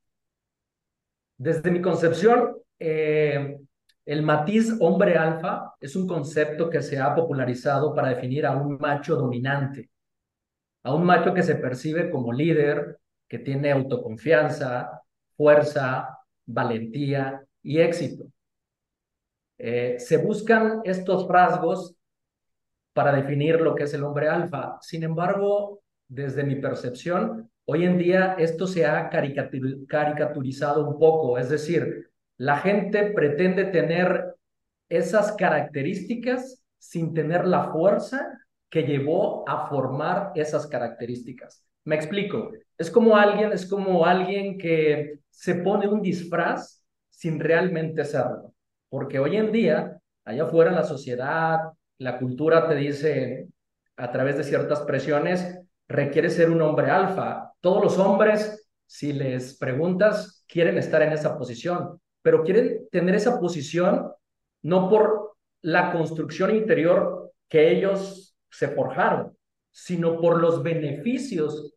Desde 1.37 1.70
mi 1.70 1.82
concepción, 1.82 2.56
eh, 2.78 3.59
el 4.06 4.22
matiz 4.22 4.72
hombre 4.80 5.16
alfa 5.16 5.74
es 5.80 5.96
un 5.96 6.06
concepto 6.06 6.70
que 6.70 6.80
se 6.80 6.98
ha 6.98 7.12
popularizado 7.14 7.92
para 7.92 8.10
definir 8.10 8.46
a 8.46 8.52
un 8.52 8.78
macho 8.78 9.16
dominante, 9.16 9.90
a 10.84 10.94
un 10.94 11.04
macho 11.04 11.34
que 11.34 11.42
se 11.42 11.56
percibe 11.56 12.08
como 12.08 12.32
líder, 12.32 13.00
que 13.28 13.40
tiene 13.40 13.72
autoconfianza, 13.72 15.02
fuerza, 15.36 16.20
valentía 16.46 17.44
y 17.62 17.80
éxito. 17.80 18.26
Eh, 19.58 19.96
se 19.98 20.18
buscan 20.18 20.82
estos 20.84 21.26
rasgos 21.26 21.96
para 22.92 23.12
definir 23.12 23.60
lo 23.60 23.74
que 23.74 23.84
es 23.84 23.94
el 23.94 24.04
hombre 24.04 24.28
alfa. 24.28 24.78
Sin 24.80 25.02
embargo, 25.02 25.80
desde 26.06 26.44
mi 26.44 26.56
percepción, 26.56 27.50
hoy 27.64 27.84
en 27.84 27.98
día 27.98 28.36
esto 28.38 28.68
se 28.68 28.86
ha 28.86 29.10
caricaturizado 29.10 30.88
un 30.88 30.96
poco, 31.00 31.38
es 31.38 31.48
decir, 31.48 32.12
la 32.38 32.59
gente 32.59 33.12
pretende 33.12 33.64
tener 33.66 34.35
esas 34.88 35.33
características 35.33 36.62
sin 36.79 37.14
tener 37.14 37.46
la 37.46 37.72
fuerza 37.72 38.38
que 38.68 38.83
llevó 38.83 39.49
a 39.49 39.68
formar 39.68 40.33
esas 40.35 40.66
características. 40.66 41.64
Me 41.85 41.94
explico. 41.94 42.51
Es 42.77 42.90
como 42.90 43.16
alguien, 43.16 43.53
es 43.53 43.68
como 43.68 44.05
alguien 44.05 44.59
que 44.59 45.20
se 45.31 45.55
pone 45.57 45.88
un 45.88 46.03
disfraz 46.03 46.85
sin 47.09 47.40
realmente 47.40 48.05
serlo. 48.05 48.53
Porque 48.88 49.18
hoy 49.18 49.37
en 49.37 49.53
día, 49.53 49.99
allá 50.25 50.44
afuera 50.44 50.70
la 50.72 50.85
sociedad, 50.85 51.61
la 51.99 52.18
cultura 52.18 52.68
te 52.68 52.75
dice 52.75 53.49
a 53.96 54.12
través 54.12 54.37
de 54.37 54.44
ciertas 54.44 54.81
presiones, 54.83 55.59
requiere 55.88 56.29
ser 56.29 56.51
un 56.51 56.61
hombre 56.61 56.90
alfa. 56.90 57.53
Todos 57.61 57.83
los 57.83 57.99
hombres, 57.99 58.68
si 58.85 59.12
les 59.12 59.57
preguntas, 59.57 60.44
quieren 60.46 60.77
estar 60.77 61.03
en 61.03 61.12
esa 61.12 61.38
posición, 61.38 62.01
pero 62.26 62.42
quieren 62.42 62.88
tener 62.90 63.14
esa 63.14 63.38
posición 63.38 64.12
no 64.62 64.90
por 64.90 65.36
la 65.62 65.92
construcción 65.92 66.56
interior 66.56 67.32
que 67.48 67.70
ellos 67.70 68.36
se 68.50 68.66
forjaron, 68.66 69.38
sino 69.70 70.20
por 70.20 70.40
los 70.40 70.60
beneficios 70.60 71.76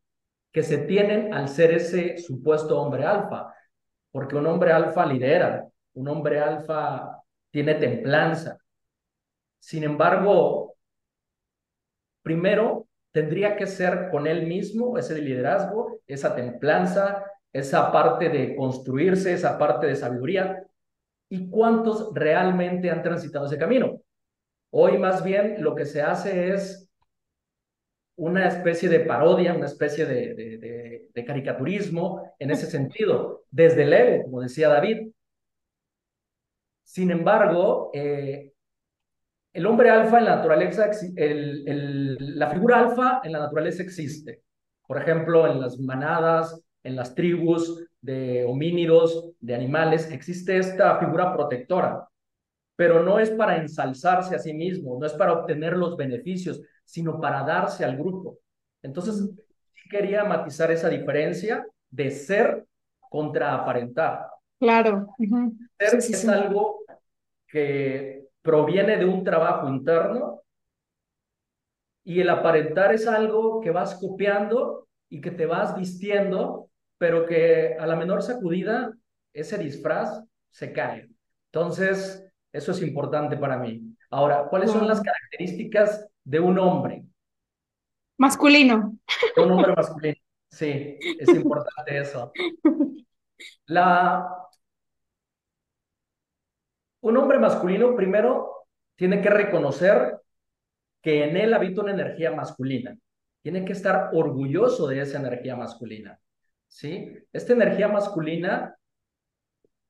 que 0.51 0.63
se 0.63 0.79
tienen 0.79 1.35
al 1.35 1.49
ser 1.49 1.69
ese 1.75 2.17
supuesto 2.17 2.81
hombre 2.81 3.05
alfa. 3.05 3.53
Porque 4.09 4.37
un 4.37 4.47
hombre 4.47 4.71
alfa 4.71 5.05
lidera, 5.05 5.67
un 5.93 6.07
hombre 6.07 6.39
alfa 6.39 7.21
tiene 7.51 7.75
templanza, 7.75 8.57
sin 9.59 9.83
embargo, 9.83 10.77
primero 12.23 12.87
tendría 13.11 13.55
que 13.55 13.67
ser 13.67 14.09
con 14.09 14.25
él 14.25 14.47
mismo 14.47 14.97
ese 14.97 15.21
liderazgo, 15.21 15.99
esa 16.07 16.35
templanza, 16.35 17.28
esa 17.53 17.91
parte 17.91 18.29
de 18.29 18.55
construirse, 18.55 19.33
esa 19.33 19.57
parte 19.57 19.87
de 19.87 19.95
sabiduría. 19.95 20.65
¿Y 21.29 21.49
cuántos 21.49 22.13
realmente 22.13 22.89
han 22.89 23.03
transitado 23.03 23.45
ese 23.45 23.57
camino? 23.57 24.01
Hoy 24.71 24.97
más 24.97 25.23
bien 25.23 25.63
lo 25.63 25.75
que 25.75 25.85
se 25.85 26.01
hace 26.01 26.53
es 26.53 26.89
una 28.15 28.47
especie 28.47 28.89
de 28.89 28.99
parodia, 29.01 29.53
una 29.53 29.65
especie 29.65 30.05
de, 30.05 31.07
caricaturismo 31.25 32.33
en 32.39 32.51
ese 32.51 32.65
sentido, 32.65 33.43
desde 33.51 33.83
el 33.83 33.93
ego, 33.93 34.23
como 34.23 34.41
decía 34.41 34.69
David. 34.69 35.11
Sin 36.83 37.11
embargo, 37.11 37.91
eh, 37.93 38.53
el 39.53 39.65
hombre 39.65 39.89
alfa 39.89 40.19
en 40.19 40.25
la 40.25 40.35
naturaleza, 40.37 40.89
la 41.15 42.49
figura 42.49 42.79
alfa 42.79 43.21
en 43.23 43.33
la 43.33 43.39
naturaleza 43.39 43.83
existe. 43.83 44.43
Por 44.87 45.01
ejemplo, 45.01 45.45
en 45.45 45.59
las 45.59 45.77
manadas, 45.79 46.61
en 46.89 46.95
las 46.95 47.15
tribus 47.15 47.85
de 48.01 48.43
homínidos, 48.45 49.31
de 49.39 49.55
animales, 49.55 50.09
existe 50.11 50.57
esta 50.57 50.97
figura 50.99 51.33
protectora, 51.33 52.07
pero 52.75 53.03
no 53.03 53.19
es 53.19 53.29
para 53.29 53.57
ensalzarse 53.57 54.35
a 54.35 54.39
sí 54.39 54.53
mismo, 54.53 54.97
no 54.99 55.05
es 55.05 55.13
para 55.13 55.33
obtener 55.33 55.77
los 55.77 55.95
beneficios, 55.95 56.61
sino 56.83 57.21
para 57.21 57.43
darse 57.43 57.85
al 57.85 57.97
grupo. 57.97 58.39
Entonces, 58.81 59.29
quería 59.89 60.23
matizar 60.23 60.71
esa 60.71 60.89
diferencia 60.89 61.65
de 61.89 62.11
ser 62.11 62.65
contra 62.99 63.55
aparentar. 63.55 64.27
Claro. 64.59 65.07
Ser 65.79 65.95
es 65.95 66.27
algo 66.27 66.81
que 67.47 68.27
proviene 68.41 68.97
de 68.97 69.05
un 69.05 69.23
trabajo 69.23 69.67
interno 69.67 70.41
y 72.03 72.21
el 72.21 72.29
aparentar 72.29 72.93
es 72.93 73.07
algo 73.07 73.61
que 73.61 73.71
vas 73.71 73.95
copiando 73.95 74.87
y 75.09 75.21
que 75.21 75.31
te 75.31 75.45
vas 75.45 75.75
vistiendo, 75.75 76.68
pero 76.99 77.25
que 77.25 77.75
a 77.79 77.87
la 77.87 77.95
menor 77.95 78.21
sacudida 78.21 78.93
ese 79.33 79.57
disfraz 79.57 80.23
se 80.51 80.71
cae. 80.71 81.09
Entonces, 81.47 82.29
Eso 82.51 82.71
es 82.71 82.81
importante 82.81 83.37
para 83.37 83.57
mí. 83.57 83.95
Ahora, 84.09 84.47
¿cuáles 84.49 84.71
son 84.71 84.87
las 84.87 85.01
características 85.01 86.07
de 86.23 86.39
un 86.39 86.57
hombre? 86.57 87.03
Masculino. 88.17 88.97
De 89.35 89.41
un 89.43 89.51
hombre 89.51 89.73
masculino. 89.75 90.17
Sí, 90.49 90.97
es 91.19 91.29
importante 91.29 91.99
eso. 91.99 92.31
La... 93.67 94.27
Un 97.01 97.17
hombre 97.17 97.37
masculino 97.39 97.95
primero 97.95 98.67
tiene 98.95 99.21
que 99.21 99.29
reconocer 99.29 100.19
que 101.01 101.23
en 101.23 101.37
él 101.37 101.53
habita 101.53 101.81
una 101.81 101.93
energía 101.93 102.31
masculina. 102.31 102.97
Tiene 103.41 103.63
que 103.63 103.71
estar 103.71 104.09
orgulloso 104.11 104.87
de 104.87 105.01
esa 105.01 105.19
energía 105.19 105.55
masculina. 105.55 106.19
¿Sí? 106.69 107.13
Esta 107.33 107.53
energía 107.53 107.89
masculina 107.89 108.75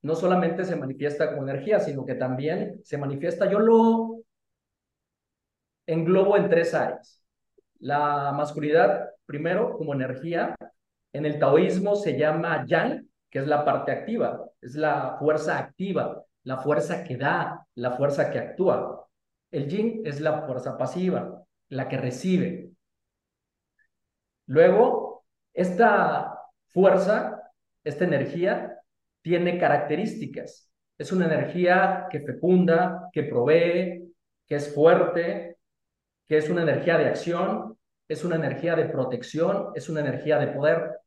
no 0.02 0.16
solamente 0.16 0.64
se 0.66 0.76
manifiesta 0.76 1.30
como 1.30 1.44
energía, 1.44 1.80
sino 1.80 2.06
que 2.06 2.16
también 2.16 2.80
se 2.84 2.98
manifiesta, 2.98 3.50
yo 3.52 3.60
lo 3.60 4.22
englobo 5.86 6.38
en 6.38 6.50
tres 6.50 6.74
áreas. 6.74 7.22
La 7.80 8.32
masculinidad, 8.32 9.10
primero, 9.26 9.78
como 9.78 9.94
energía, 9.94 10.56
en 11.14 11.26
el 11.26 11.38
taoísmo 11.40 11.96
se 11.96 12.18
llama 12.18 12.66
yang, 12.66 13.08
que 13.30 13.40
es 13.40 13.48
la 13.48 13.66
parte 13.66 13.92
activa, 13.92 14.46
es 14.62 14.76
la 14.76 15.18
fuerza 15.20 15.58
activa, 15.58 16.24
la 16.44 16.58
fuerza 16.58 17.04
que 17.04 17.18
da, 17.18 17.66
la 17.76 17.92
fuerza 17.92 18.32
que 18.32 18.40
actúa. 18.40 19.08
El 19.52 19.68
yin 19.68 20.02
es 20.06 20.22
la 20.22 20.44
fuerza 20.44 20.78
pasiva, 20.78 21.44
la 21.70 21.88
que 21.88 21.98
recibe. 21.98 22.72
Luego, 24.46 25.26
esta 25.54 26.39
fuerza, 26.72 27.52
esta 27.84 28.06
energía, 28.06 28.80
tiene 29.22 29.58
características. 29.58 30.72
Es 30.98 31.12
una 31.12 31.26
energía 31.26 32.08
que 32.12 32.22
fecunda, 32.22 33.10
que 33.12 33.24
provee, 33.24 34.14
que 34.46 34.56
es 34.56 34.74
fuerte, 34.74 35.58
que 36.28 36.38
es 36.38 36.50
una 36.50 36.64
energía 36.64 36.98
de 36.98 37.06
acción, 37.06 37.78
es 38.08 38.24
una 38.24 38.36
energía 38.36 38.76
de 38.76 38.86
protección, 38.86 39.70
es 39.76 39.90
una 39.90 40.02
energía 40.02 40.40
de 40.40 40.48
poder. 40.48 41.00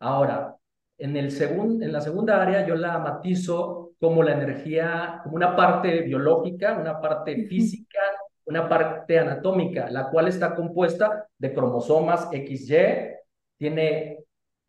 Ahora, 0.00 0.56
en, 0.98 1.16
el 1.16 1.32
en 1.40 1.92
la 1.92 2.00
segunda 2.00 2.42
área 2.42 2.66
yo 2.66 2.74
la 2.74 2.98
matizo 2.98 3.92
como 3.98 4.22
la 4.22 4.32
energía, 4.32 5.20
como 5.22 5.36
una 5.36 5.54
parte 5.56 6.02
biológica, 6.02 6.76
una 6.76 7.00
parte 7.00 7.46
física, 7.46 8.00
una 8.44 8.68
parte 8.68 9.18
anatómica, 9.18 9.90
la 9.90 10.10
cual 10.10 10.28
está 10.28 10.54
compuesta 10.54 11.26
de 11.38 11.52
cromosomas 11.52 12.28
XY, 12.30 13.16
tiene 13.56 14.21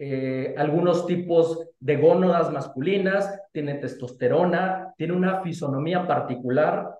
eh, 0.05 0.53
algunos 0.57 1.07
tipos 1.07 1.65
de 1.79 1.95
gónodas 1.95 2.51
masculinas, 2.51 3.39
tiene 3.53 3.75
testosterona, 3.75 4.93
tiene 4.97 5.13
una 5.13 5.41
fisonomía 5.41 6.05
particular, 6.05 6.99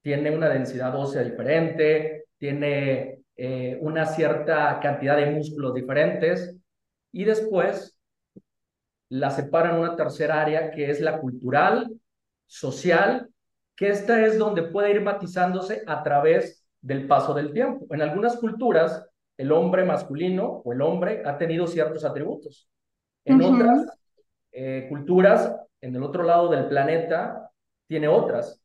tiene 0.00 0.34
una 0.34 0.48
densidad 0.48 0.96
ósea 0.96 1.22
diferente, 1.22 2.24
tiene 2.38 3.20
eh, 3.36 3.76
una 3.82 4.06
cierta 4.06 4.80
cantidad 4.80 5.18
de 5.18 5.30
músculos 5.30 5.74
diferentes 5.74 6.56
y 7.12 7.24
después 7.24 7.98
la 9.10 9.30
separan 9.30 9.78
una 9.78 9.94
tercera 9.94 10.40
área 10.40 10.70
que 10.70 10.88
es 10.90 11.02
la 11.02 11.18
cultural, 11.20 12.00
social, 12.46 13.28
que 13.76 13.90
esta 13.90 14.24
es 14.24 14.38
donde 14.38 14.62
puede 14.62 14.92
ir 14.92 15.02
matizándose 15.02 15.82
a 15.86 16.02
través 16.02 16.66
del 16.80 17.06
paso 17.06 17.34
del 17.34 17.52
tiempo. 17.52 17.86
En 17.90 18.00
algunas 18.00 18.36
culturas 18.38 19.06
el 19.38 19.52
hombre 19.52 19.84
masculino 19.84 20.60
o 20.64 20.72
el 20.72 20.82
hombre 20.82 21.22
ha 21.24 21.38
tenido 21.38 21.66
ciertos 21.66 22.04
atributos. 22.04 22.68
En 23.24 23.40
otras 23.40 23.86
eh, 24.52 24.86
culturas, 24.88 25.54
en 25.80 25.94
el 25.94 26.02
otro 26.02 26.24
lado 26.24 26.50
del 26.50 26.66
planeta, 26.66 27.50
tiene 27.86 28.08
otras. 28.08 28.60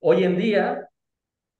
Hoy 0.00 0.24
en 0.24 0.36
día 0.36 0.88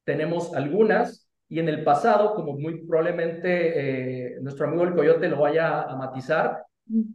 tenemos 0.05 0.55
algunas 0.55 1.29
y 1.49 1.61
en 1.61 1.69
el 1.69 1.85
pasado, 1.85 2.35
como 2.35 2.55
muy 2.55 2.87
probablemente 2.87 4.31
eh, 4.33 4.41
nuestro 4.41 4.67
amigo 4.67 4.85
el 4.85 4.95
coyote 4.95 5.29
lo 5.29 5.41
vaya 5.41 5.83
a 5.83 5.97
matizar, 5.97 6.65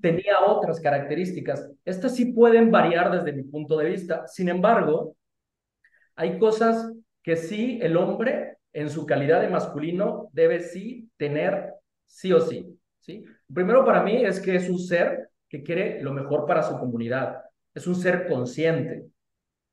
tenía 0.01 0.41
otras 0.45 0.79
características. 0.79 1.71
Estas 1.83 2.15
sí 2.15 2.31
pueden 2.33 2.69
variar 2.69 3.11
desde 3.11 3.33
mi 3.33 3.43
punto 3.43 3.77
de 3.77 3.89
vista. 3.89 4.27
Sin 4.27 4.49
embargo, 4.49 5.15
hay 6.15 6.37
cosas 6.37 6.91
que 7.23 7.35
sí 7.35 7.79
el 7.81 7.97
hombre 7.97 8.57
en 8.73 8.89
su 8.89 9.05
calidad 9.05 9.41
de 9.41 9.49
masculino 9.49 10.29
debe 10.33 10.59
sí 10.59 11.09
tener 11.17 11.73
sí 12.05 12.33
o 12.33 12.41
sí, 12.41 12.79
¿sí? 12.99 13.23
Primero 13.53 13.85
para 13.85 14.03
mí 14.03 14.25
es 14.25 14.39
que 14.39 14.55
es 14.55 14.69
un 14.69 14.79
ser 14.79 15.29
que 15.47 15.63
quiere 15.63 16.01
lo 16.01 16.13
mejor 16.13 16.45
para 16.45 16.63
su 16.63 16.77
comunidad, 16.77 17.43
es 17.73 17.87
un 17.87 17.95
ser 17.95 18.27
consciente, 18.27 19.05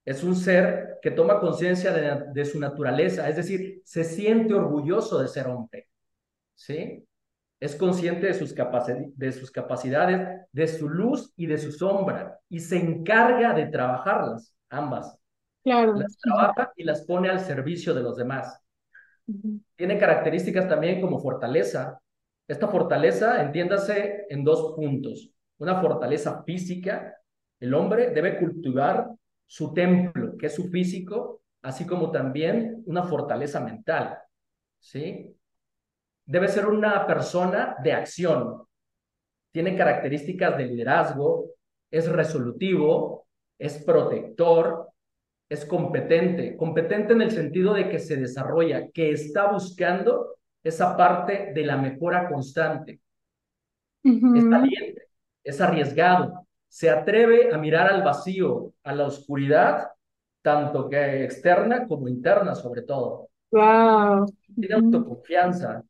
es 0.05 0.23
un 0.23 0.37
ser 0.37 0.99
que 1.03 1.11
toma 1.11 1.41
conciencia 1.41 1.93
de, 1.93 2.45
su 2.45 2.59
naturaleza, 2.59 3.29
es 3.29 3.37
decir, 3.37 3.81
se 3.85 4.05
siente 4.05 4.55
orgulloso 4.55 5.21
de 5.21 5.29
ser 5.29 5.47
hombre, 5.47 5.89
¿sí? 6.55 7.07
Es 7.59 7.77
consciente 7.77 8.27
de 8.27 8.35
sus, 8.35 8.55
de 8.55 9.33
sus 9.33 9.51
capacidades, 9.51 10.47
de 10.51 10.67
su 10.67 10.89
luz 10.89 11.33
y 11.37 11.47
de 11.47 11.59
su 11.59 11.73
sombra, 11.73 12.39
y 12.49 12.61
se 12.61 12.79
encarga 12.79 13.53
de 13.53 13.67
trabajarlas, 13.67 14.55
ambas. 14.71 15.17
Claro. 15.63 15.95
Las 15.95 16.17
trabaja 16.19 16.73
y 16.75 16.85
las 16.85 17.03
pone 17.05 17.29
al 17.29 17.41
servicio 17.41 17.93
de 17.93 18.03
los 18.03 18.17
demás. 18.17 18.61
Tiene 19.77 19.99
características 19.99 20.69
también 20.69 21.01
como 21.01 21.19
fortaleza. 21.19 22.01
Esta 22.47 22.69
fortaleza, 22.69 23.43
entiéndase 23.43 24.27
en 24.29 24.45
dos 24.45 24.75
puntos. 24.75 25.31
Una 25.59 25.81
fortaleza 25.81 26.43
física. 26.45 27.17
El 27.61 27.75
hombre 27.75 28.11
debe 28.11 28.39
cultivar 28.39 29.09
su 29.47 29.73
templo, 29.73 30.37
que 30.37 30.47
es 30.47 30.55
su 30.55 30.69
físico, 30.69 31.43
así 31.63 31.87
como 31.87 32.11
también 32.11 32.83
una 32.87 33.03
fortaleza 33.05 33.61
mental. 33.61 34.19
¿Sí? 34.79 35.35
Debe 36.25 36.49
ser 36.49 36.67
una 36.67 37.07
persona 37.07 37.77
de 37.83 37.93
acción. 37.93 38.65
Tiene 39.53 39.77
características 39.77 40.57
de 40.57 40.67
liderazgo, 40.67 41.51
es 41.91 42.11
resolutivo, 42.11 43.27
es 43.59 43.83
protector, 43.85 44.90
es 45.51 45.67
competente, 45.67 46.57
competente 46.57 47.13
en 47.13 47.23
el 47.23 47.33
sentido 47.33 47.75
de 47.75 47.89
que 47.89 47.99
se 47.99 48.17
desarrolla, 48.17 48.89
que 48.93 49.11
está 49.11 49.51
buscando 49.51 50.37
esa 50.63 50.97
parte 50.97 51.53
de 51.53 51.65
la 51.65 51.77
mejora 51.77 52.29
constante. 52.29 53.01
Es 54.05 54.49
valiente, 54.49 55.09
es 55.43 55.61
arriesgado, 55.61 56.47
se 56.69 56.89
atreve 56.89 57.53
a 57.53 57.59
mirar 57.59 57.89
al 57.89 58.05
vacío, 58.05 58.73
a 58.85 58.95
la 58.95 59.07
oscuridad, 59.07 59.89
tanto 60.41 60.89
que 60.89 61.25
externa 61.25 61.87
como 61.87 62.07
interna 62.07 62.55
sobre 62.55 62.83
todo. 62.83 63.29
Wow. 63.51 64.27
Tiene 64.55 64.75
autoconfianza, 64.77 65.83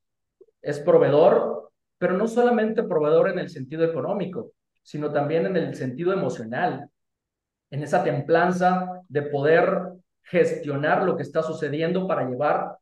es 0.62 0.80
proveedor, 0.80 1.70
pero 1.98 2.14
no 2.14 2.26
solamente 2.26 2.82
proveedor 2.82 3.28
en 3.28 3.38
el 3.38 3.50
sentido 3.50 3.84
económico, 3.84 4.52
sino 4.82 5.12
también 5.12 5.44
en 5.44 5.56
el 5.58 5.74
sentido 5.74 6.14
emocional 6.14 6.88
en 7.70 7.82
esa 7.82 8.02
templanza 8.02 9.02
de 9.08 9.22
poder 9.22 9.92
gestionar 10.22 11.02
lo 11.02 11.16
que 11.16 11.22
está 11.22 11.42
sucediendo 11.42 12.06
para 12.06 12.28
llevar 12.28 12.78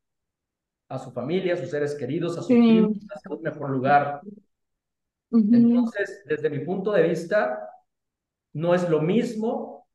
a 0.89 0.99
su 0.99 1.11
familia, 1.13 1.55
a 1.55 1.57
sus 1.57 1.71
seres 1.71 1.95
queridos, 1.95 2.39
a 2.39 2.43
su 2.43 2.49
sí. 2.49 2.79
hacia 3.15 3.37
un 3.37 3.43
mejor 3.43 3.71
lugar. 3.71 4.21
Entonces, 5.31 6.23
desde 6.25 6.49
mi 6.49 6.61
punto 6.61 6.93
de 6.93 7.03
vista, 7.03 7.69
no 8.55 8.75
es 8.75 8.89
lo 8.89 9.03
mismo 9.03 9.87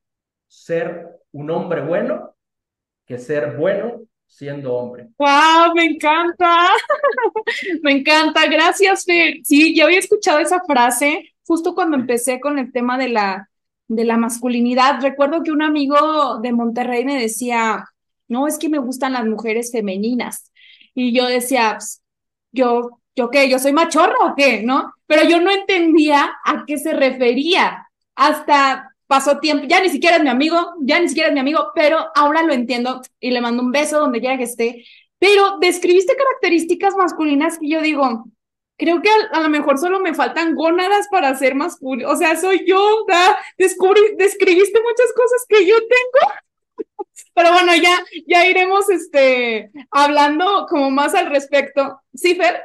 ser 0.48 1.20
un 1.32 1.50
hombre 1.50 1.84
bueno 1.84 2.36
que 3.06 3.18
ser 3.18 3.58
bueno 3.58 4.02
siendo 4.28 4.74
hombre. 4.76 5.10
¡Wow! 5.18 5.76
Me 5.76 5.86
encanta. 5.86 6.70
me 7.82 7.92
encanta. 7.92 8.48
Gracias, 8.48 9.06
Fer. 9.06 9.38
Sí, 9.44 9.76
yo 9.76 9.86
había 9.86 10.00
escuchado 10.00 10.40
esa 10.40 10.62
frase 10.64 11.34
justo 11.46 11.76
cuando 11.76 11.98
empecé 11.98 12.40
con 12.40 12.58
el 12.60 12.72
tema 12.72 12.98
de 12.98 13.10
la 13.10 13.50
de 13.88 14.06
la 14.06 14.17
masculinidad. 14.17 15.02
Recuerdo 15.02 15.43
que 15.43 15.52
un 15.52 15.62
amigo 15.62 16.39
de 16.41 16.52
Monterrey 16.52 17.06
me 17.06 17.19
decía, 17.19 17.86
no, 18.28 18.48
es 18.48 18.58
que 18.58 18.69
me 18.69 18.80
gustan 18.80 19.13
las 19.13 19.26
mujeres 19.26 19.72
femeninas. 19.72 20.52
Y 20.93 21.13
yo 21.13 21.28
decía, 21.28 21.76
pues, 21.78 22.02
yo, 22.52 23.00
yo 23.15 23.30
qué, 23.30 23.50
yo 23.50 23.60
soy 23.60 23.74
machorro 23.74 24.15
o 24.24 24.36
qué, 24.36 24.63
¿no? 24.63 24.93
Pero 25.06 25.28
yo 25.28 25.41
no 25.41 25.52
entendía 25.52 26.32
a 26.46 26.65
qué 26.65 26.78
se 26.78 26.93
refería. 26.93 27.88
Hasta 28.15 28.93
pasó 29.08 29.39
tiempo, 29.39 29.65
ya 29.67 29.82
ni 29.82 29.89
siquiera 29.89 30.17
es 30.17 30.24
mi 30.24 30.30
amigo, 30.30 30.76
ya 30.82 31.00
ni 31.00 31.08
siquiera 31.08 31.30
es 31.30 31.34
mi 31.34 31.39
amigo, 31.39 31.72
pero 31.76 32.08
ahora 32.15 32.41
lo 32.41 32.54
entiendo 32.54 33.02
y 33.19 33.32
le 33.32 33.41
mando 33.41 33.62
un 33.62 33.72
beso 33.72 34.00
donde 34.00 34.19
quiera 34.19 34.38
que 34.38 34.43
esté. 34.43 34.86
Pero 35.19 35.58
describiste 35.60 36.15
características 36.15 36.96
masculinas 36.96 37.58
que 37.60 37.69
yo 37.69 37.82
digo, 37.82 38.26
creo 38.84 39.02
que 39.02 39.10
a, 39.32 39.39
lo 39.39 39.50
mejor 39.50 39.78
solo 39.78 40.00
me 40.00 40.13
faltan 40.13 40.56
gónadas 40.56 41.08
para 41.10 41.34
ser 41.36 41.56
masculino. 41.56 42.10
O 42.10 42.15
sea, 42.15 42.36
soy 42.36 42.65
yo, 42.67 43.06
¿da? 43.08 43.38
Descubrí, 43.58 44.02
describiste 44.17 44.80
muchas 44.82 45.13
cosas 45.15 45.46
que 45.48 45.65
yo 45.65 45.76
tengo. 45.78 46.34
Pero 47.34 47.52
bueno, 47.52 47.72
ya, 47.76 47.98
ya 48.28 48.46
iremos 48.46 48.89
este, 48.89 49.72
hablando 49.89 50.65
como 50.69 50.91
más 50.91 51.15
al 51.15 51.30
respecto. 51.30 52.02
¿Sí, 52.13 52.36
Fer? 52.36 52.63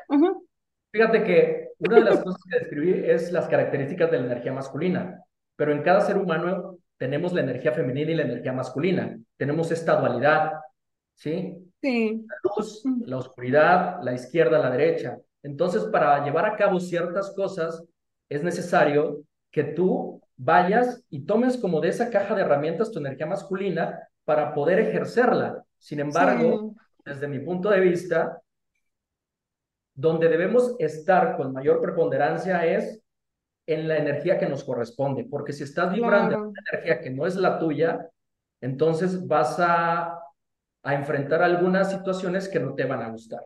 Fíjate 0.90 1.22
que 1.22 1.68
una 1.78 1.96
de 1.96 2.04
las 2.04 2.22
cosas 2.22 2.42
que 2.50 2.58
describí 2.58 3.04
es 3.06 3.30
las 3.30 3.48
características 3.48 4.10
de 4.10 4.18
la 4.18 4.26
energía 4.26 4.52
masculina, 4.52 5.22
pero 5.54 5.72
en 5.72 5.82
cada 5.82 6.00
ser 6.00 6.16
humano 6.16 6.78
tenemos 6.96 7.32
la 7.32 7.42
energía 7.42 7.72
femenina 7.72 8.10
y 8.10 8.14
la 8.14 8.22
energía 8.24 8.52
masculina. 8.52 9.18
Tenemos 9.36 9.70
esta 9.70 10.00
dualidad, 10.00 10.52
¿sí? 11.14 11.56
Sí. 11.80 12.26
La 12.26 12.34
luz, 12.42 12.82
la 13.06 13.18
oscuridad, 13.18 14.02
la 14.02 14.14
izquierda, 14.14 14.58
la 14.58 14.70
derecha. 14.70 15.18
Entonces, 15.42 15.84
para 15.84 16.24
llevar 16.24 16.46
a 16.46 16.56
cabo 16.56 16.80
ciertas 16.80 17.32
cosas, 17.34 17.84
es 18.28 18.42
necesario 18.42 19.22
que 19.50 19.64
tú 19.64 20.20
vayas 20.36 21.02
y 21.10 21.24
tomes 21.24 21.56
como 21.56 21.80
de 21.80 21.88
esa 21.88 22.10
caja 22.10 22.34
de 22.34 22.42
herramientas 22.42 22.90
tu 22.90 22.98
energía 22.98 23.26
masculina 23.26 24.08
para 24.24 24.52
poder 24.54 24.78
ejercerla. 24.80 25.64
Sin 25.78 26.00
embargo, 26.00 26.74
desde 27.04 27.28
mi 27.28 27.38
punto 27.40 27.70
de 27.70 27.80
vista, 27.80 28.40
donde 29.94 30.28
debemos 30.28 30.76
estar 30.78 31.36
con 31.36 31.52
mayor 31.52 31.80
preponderancia 31.80 32.64
es 32.66 33.02
en 33.66 33.88
la 33.88 33.98
energía 33.98 34.38
que 34.38 34.48
nos 34.48 34.64
corresponde, 34.64 35.24
porque 35.24 35.52
si 35.52 35.64
estás 35.64 35.92
vibrando 35.92 36.34
en 36.34 36.40
una 36.40 36.60
energía 36.72 37.00
que 37.00 37.10
no 37.10 37.26
es 37.26 37.36
la 37.36 37.58
tuya, 37.58 38.08
entonces 38.60 39.26
vas 39.26 39.58
a, 39.58 40.20
a 40.82 40.94
enfrentar 40.94 41.42
algunas 41.42 41.90
situaciones 41.90 42.48
que 42.48 42.60
no 42.60 42.74
te 42.74 42.84
van 42.84 43.02
a 43.02 43.10
gustar. 43.10 43.42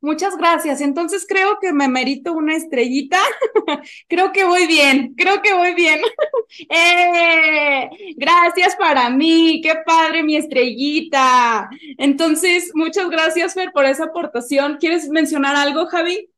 Muchas 0.00 0.36
gracias. 0.36 0.80
Entonces 0.80 1.24
creo 1.28 1.58
que 1.60 1.72
me 1.72 1.88
merito 1.88 2.32
una 2.32 2.56
estrellita. 2.56 3.18
creo 4.08 4.32
que 4.32 4.44
voy 4.44 4.66
bien, 4.66 5.14
creo 5.16 5.42
que 5.42 5.54
voy 5.54 5.74
bien. 5.74 6.00
¡Eh! 6.68 7.90
Gracias 8.16 8.74
para 8.76 9.10
mí, 9.10 9.60
qué 9.62 9.74
padre 9.86 10.24
mi 10.24 10.36
estrellita. 10.36 11.70
Entonces, 11.98 12.72
muchas 12.74 13.08
gracias, 13.08 13.54
Fer, 13.54 13.70
por 13.72 13.84
esa 13.84 14.06
aportación. 14.06 14.78
¿Quieres 14.78 15.08
mencionar 15.08 15.54
algo, 15.54 15.86
Javi? 15.86 16.28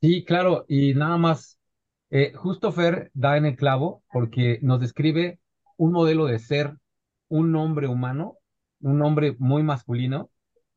Sí, 0.00 0.24
claro, 0.24 0.64
y 0.68 0.94
nada 0.94 1.18
más, 1.18 1.58
eh, 2.10 2.32
justo 2.32 2.72
Fer 2.72 3.10
da 3.14 3.36
en 3.36 3.46
el 3.46 3.56
clavo 3.56 4.02
porque 4.12 4.60
nos 4.62 4.80
describe 4.80 5.40
un 5.76 5.92
modelo 5.92 6.26
de 6.26 6.38
ser 6.38 6.76
un 7.28 7.54
hombre 7.56 7.88
humano, 7.88 8.38
un 8.80 9.02
hombre 9.02 9.34
muy 9.38 9.62
masculino, 9.62 10.30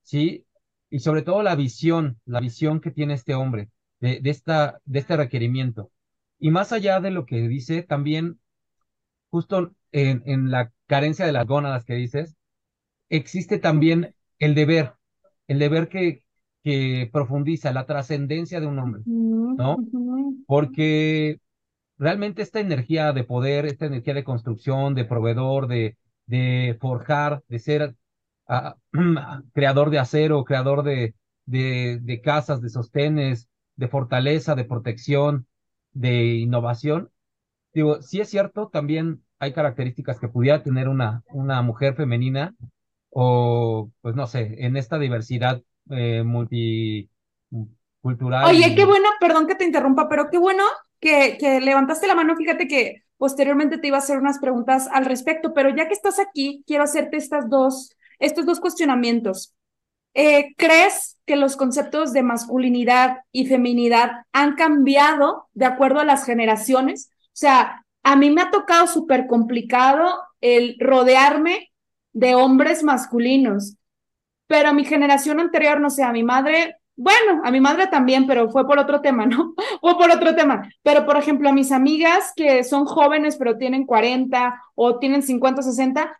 ¿sí? 0.04 0.46
Y 0.90 1.00
sobre 1.00 1.22
todo 1.22 1.44
la 1.44 1.56
visión, 1.56 2.20
la 2.26 2.40
visión 2.40 2.82
que 2.82 2.92
tiene 2.92 3.14
este 3.14 3.36
hombre 3.36 3.70
de, 4.00 4.20
de, 4.22 4.30
esta, 4.30 4.80
de 4.86 5.00
este 5.00 5.18
requerimiento. 5.18 5.92
Y 6.40 6.52
más 6.52 6.72
allá 6.72 7.00
de 7.00 7.12
lo 7.12 7.26
que 7.26 7.48
dice, 7.48 7.84
también 7.84 8.40
justo 9.30 9.74
en, 9.92 10.24
en 10.26 10.52
la 10.52 10.72
carencia 10.88 11.26
de 11.26 11.32
las 11.32 11.48
gónadas 11.48 11.86
que 11.86 11.96
dices, 11.96 12.36
existe 13.10 13.60
también 13.60 14.16
el 14.40 14.56
deber, 14.56 14.94
el 15.48 15.60
deber 15.60 15.90
que, 15.90 16.24
que 16.64 17.10
profundiza 17.12 17.74
la 17.74 17.86
trascendencia 17.86 18.60
de 18.60 18.68
un 18.68 18.80
hombre, 18.80 19.04
¿no? 19.58 19.78
Porque 20.46 21.40
realmente 21.98 22.42
esta 22.42 22.60
energía 22.60 23.14
de 23.14 23.24
poder, 23.24 23.66
esta 23.66 23.86
energía 23.86 24.14
de 24.14 24.24
construcción, 24.24 24.96
de 24.96 25.06
proveedor, 25.06 25.68
de, 25.68 25.98
de 26.26 26.78
forjar, 26.80 27.44
de 27.48 27.60
ser 27.60 27.96
uh, 28.48 28.72
creador 29.54 29.90
de 29.90 30.00
acero, 30.00 30.44
creador 30.44 30.84
de, 30.84 31.16
de, 31.46 32.00
de 32.02 32.22
casas, 32.22 32.62
de 32.62 32.70
sostenes, 32.70 33.50
de 33.76 33.88
fortaleza, 33.88 34.56
de 34.56 34.66
protección, 34.66 35.48
de 35.94 36.36
innovación. 36.36 37.10
Digo, 37.74 38.02
sí 38.02 38.20
es 38.20 38.30
cierto, 38.30 38.70
también 38.70 39.24
hay 39.40 39.54
características 39.54 40.20
que 40.20 40.28
pudiera 40.28 40.62
tener 40.64 40.88
una, 40.88 41.24
una 41.30 41.62
mujer 41.62 41.96
femenina 41.96 42.56
o, 43.10 43.90
pues 44.02 44.16
no 44.16 44.28
sé, 44.28 44.56
en 44.60 44.78
esta 44.78 45.00
diversidad 45.00 45.62
eh, 45.90 46.24
multicultural. 46.24 47.10
Oye, 48.46 48.76
qué 48.76 48.86
bueno, 48.86 49.10
perdón 49.20 49.48
que 49.48 49.56
te 49.56 49.66
interrumpa, 49.66 50.08
pero 50.10 50.30
qué 50.30 50.38
bueno 50.38 50.64
que, 51.00 51.38
que 51.40 51.60
levantaste 51.60 52.08
la 52.08 52.16
mano. 52.16 52.36
Fíjate 52.36 52.68
que 52.68 53.04
posteriormente 53.18 53.78
te 53.78 53.88
iba 53.88 53.98
a 53.98 54.00
hacer 54.00 54.18
unas 54.18 54.40
preguntas 54.40 54.88
al 54.92 55.06
respecto, 55.06 55.54
pero 55.54 55.70
ya 55.76 55.88
que 55.88 55.94
estás 55.94 56.20
aquí, 56.20 56.64
quiero 56.66 56.84
hacerte 56.84 57.18
estas 57.18 57.50
dos, 57.50 57.96
estos 58.22 58.46
dos 58.46 58.60
cuestionamientos. 58.60 59.54
Eh, 60.14 60.54
¿Crees 60.58 61.18
que 61.26 61.36
los 61.36 61.56
conceptos 61.58 62.14
de 62.14 62.24
masculinidad 62.24 63.18
y 63.32 63.46
feminidad 63.46 64.26
han 64.32 64.56
cambiado 64.56 65.50
de 65.54 65.66
acuerdo 65.66 66.00
a 66.00 66.06
las 66.06 66.26
generaciones? 66.26 67.12
O 67.28 67.30
sea, 67.34 67.86
a 68.04 68.16
mí 68.16 68.30
me 68.30 68.42
ha 68.42 68.52
tocado 68.52 68.88
súper 68.88 69.28
complicado 69.28 70.22
el 70.42 70.76
rodearme 70.80 71.72
de 72.14 72.36
hombres 72.36 72.84
masculinos 72.84 73.76
pero 74.52 74.68
a 74.68 74.74
mi 74.74 74.84
generación 74.84 75.40
anterior, 75.40 75.80
no 75.80 75.90
sé, 75.90 76.04
a 76.04 76.12
mi 76.12 76.24
madre, 76.24 76.76
bueno, 76.98 77.42
a 77.46 77.52
mi 77.52 77.62
madre 77.62 77.88
también, 77.88 78.28
pero 78.28 78.50
fue 78.50 78.68
por 78.68 78.80
otro 78.80 79.00
tema, 79.00 79.26
¿no? 79.26 79.54
Fue 79.82 79.98
por 79.98 80.12
otro 80.12 80.36
tema. 80.36 80.70
Pero, 80.84 81.06
por 81.06 81.16
ejemplo, 81.16 81.48
a 81.48 81.54
mis 81.54 81.72
amigas 81.72 82.34
que 82.36 82.66
son 82.66 82.86
jóvenes, 82.86 83.38
pero 83.38 83.58
tienen 83.58 83.86
40 83.86 84.62
o 84.76 85.00
tienen 85.00 85.24
50, 85.24 85.62
60, 85.62 86.18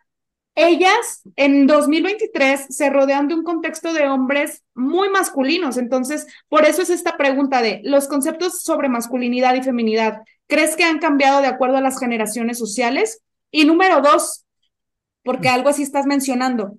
ellas 0.54 1.22
en 1.36 1.66
2023 1.66 2.66
se 2.68 2.90
rodean 2.90 3.28
de 3.28 3.34
un 3.34 3.42
contexto 3.42 3.92
de 3.94 4.06
hombres 4.08 4.62
muy 4.74 5.08
masculinos. 5.08 5.76
Entonces, 5.76 6.26
por 6.48 6.64
eso 6.64 6.82
es 6.82 6.90
esta 6.90 7.16
pregunta 7.16 7.62
de 7.62 7.80
los 7.84 8.08
conceptos 8.08 8.62
sobre 8.62 8.88
masculinidad 8.88 9.54
y 9.54 9.62
feminidad. 9.62 10.22
¿Crees 10.46 10.76
que 10.76 10.84
han 10.84 10.98
cambiado 10.98 11.40
de 11.40 11.46
acuerdo 11.46 11.78
a 11.78 11.82
las 11.82 11.98
generaciones 11.98 12.58
sociales? 12.58 13.22
Y 13.50 13.64
número 13.64 14.00
dos, 14.00 14.44
porque 15.22 15.48
algo 15.48 15.68
así 15.68 15.82
estás 15.82 16.06
mencionando, 16.06 16.76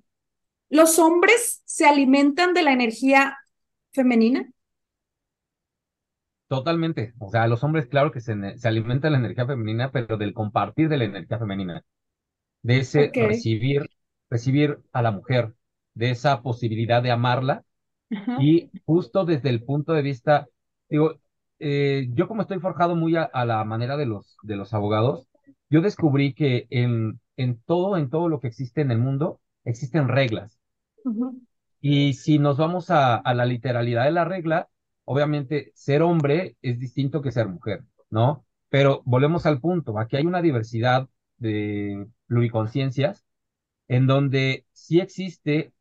¿Los 0.74 0.98
hombres 0.98 1.62
se 1.66 1.86
alimentan 1.86 2.52
de 2.52 2.62
la 2.62 2.72
energía 2.72 3.38
femenina? 3.92 4.50
Totalmente. 6.48 7.14
O 7.18 7.30
sea, 7.30 7.46
los 7.46 7.62
hombres, 7.62 7.86
claro 7.86 8.10
que 8.10 8.20
se, 8.20 8.58
se 8.58 8.68
alimentan 8.68 9.02
de 9.02 9.10
la 9.10 9.18
energía 9.18 9.46
femenina, 9.46 9.92
pero 9.92 10.16
del 10.16 10.34
compartir 10.34 10.88
de 10.88 10.96
la 10.96 11.04
energía 11.04 11.38
femenina, 11.38 11.84
de 12.64 12.78
ese 12.78 13.08
okay. 13.10 13.28
recibir, 13.28 13.88
recibir 14.28 14.80
a 14.92 15.02
la 15.02 15.12
mujer, 15.12 15.54
de 15.94 16.10
esa 16.10 16.42
posibilidad 16.42 17.02
de 17.02 17.12
amarla. 17.12 17.62
Ajá. 18.10 18.38
Y 18.40 18.70
justo 18.84 19.24
desde 19.24 19.50
el 19.50 19.62
punto 19.62 19.92
de 19.92 20.02
vista, 20.02 20.48
digo, 20.88 21.20
eh, 21.60 22.08
yo 22.14 22.26
como 22.26 22.42
estoy 22.42 22.58
forjado 22.58 22.96
muy 22.96 23.14
a, 23.14 23.22
a, 23.22 23.44
la 23.44 23.64
manera 23.64 23.96
de 23.96 24.06
los, 24.06 24.36
de 24.42 24.56
los 24.56 24.74
abogados, 24.74 25.28
yo 25.70 25.82
descubrí 25.82 26.34
que 26.34 26.66
en, 26.70 27.20
en 27.36 27.60
todo, 27.60 27.96
en 27.96 28.10
todo 28.10 28.28
lo 28.28 28.40
que 28.40 28.48
existe 28.48 28.80
en 28.80 28.90
el 28.90 28.98
mundo, 28.98 29.40
existen 29.64 30.08
reglas. 30.08 30.58
-huh. 31.04 31.40
Y 31.80 32.14
si 32.14 32.38
nos 32.38 32.56
vamos 32.56 32.90
a, 32.90 33.16
a, 33.16 33.34
la 33.34 33.44
literalidad 33.44 34.04
de 34.04 34.12
la 34.12 34.24
regla, 34.24 34.68
obviamente 35.04 35.72
ser 35.74 36.02
hombre 36.02 36.56
es 36.62 36.78
distinto 36.78 37.20
que 37.20 37.30
ser 37.30 37.46
mujer, 37.48 37.84
¿no? 38.10 38.46
Pero 38.70 39.02
volvemos 39.04 39.46
al 39.46 39.60
punto, 39.60 39.98
aquí 39.98 40.16
hay 40.16 40.24
una 40.26 40.42
diversidad 40.42 41.08
de 41.36 42.06
pluriconciencias 42.26 43.24
en 43.88 44.06
donde 44.06 44.66
sí 44.72 45.00
existe, 45.00 45.72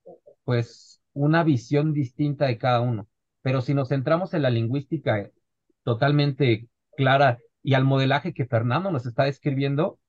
pues, 0.43 1.01
una 1.13 1.43
visión 1.43 1.93
distinta 1.93 2.45
de 2.45 2.58
cada 2.58 2.82
uno. 2.82 3.08
Pero 3.41 3.62
si 3.62 3.73
nos 3.73 3.89
centramos 3.89 4.34
en 4.34 4.41
la 4.41 4.49
lingüística 4.49 5.29
totalmente 5.84 6.67
clara 6.97 7.39
y 7.62 7.75
al 7.75 7.86
modelaje 7.86 8.34
que 8.34 8.45
Fernando 8.45 8.91
nos 8.91 9.06
está 9.06 9.23
describiendo, 9.23 9.99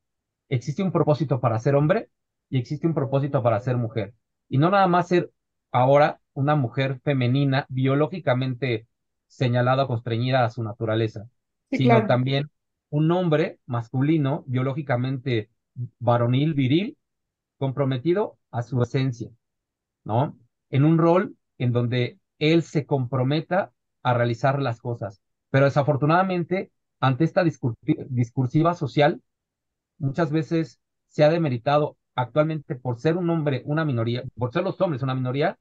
existe 0.48 0.82
un 0.82 0.92
propósito 0.92 1.40
para 1.40 1.58
ser 1.58 1.74
hombre 1.74 2.10
y 2.48 2.58
existe 2.58 2.86
un 2.86 2.94
propósito 2.94 3.42
para 3.42 3.60
ser 3.60 3.76
mujer. 3.76 4.14
Y 4.48 4.58
no 4.58 4.70
nada 4.70 4.86
más 4.86 5.08
ser 5.08 5.30
ahora 5.72 6.20
una 6.32 6.56
mujer 6.56 7.00
femenina 7.02 7.66
biológicamente 7.68 8.86
señalada 9.26 9.84
o 9.84 9.88
constreñida 9.88 10.44
a 10.44 10.50
su 10.50 10.62
naturaleza, 10.62 11.28
sí, 11.70 11.78
sino 11.78 11.90
claro. 11.90 12.06
también 12.06 12.50
un 12.90 13.10
hombre 13.10 13.58
masculino 13.66 14.44
biológicamente 14.46 15.50
varonil, 15.98 16.54
viril, 16.54 16.96
comprometido 17.58 18.38
a 18.50 18.62
su 18.62 18.82
esencia, 18.82 19.30
¿no? 20.04 20.38
En 20.70 20.84
un 20.84 20.98
rol 20.98 21.36
en 21.58 21.72
donde 21.72 22.18
él 22.38 22.62
se 22.62 22.86
comprometa 22.86 23.72
a 24.02 24.14
realizar 24.14 24.60
las 24.60 24.80
cosas. 24.80 25.22
Pero 25.50 25.66
desafortunadamente, 25.66 26.72
ante 27.00 27.24
esta 27.24 27.44
discursiva 27.44 28.74
social, 28.74 29.22
muchas 29.98 30.30
veces 30.30 30.80
se 31.08 31.24
ha 31.24 31.30
demeritado 31.30 31.96
actualmente 32.14 32.74
por 32.74 32.98
ser 33.00 33.16
un 33.16 33.30
hombre 33.30 33.62
una 33.66 33.84
minoría, 33.84 34.24
por 34.36 34.52
ser 34.52 34.64
los 34.64 34.80
hombres 34.80 35.02
una 35.02 35.14
minoría, 35.14 35.58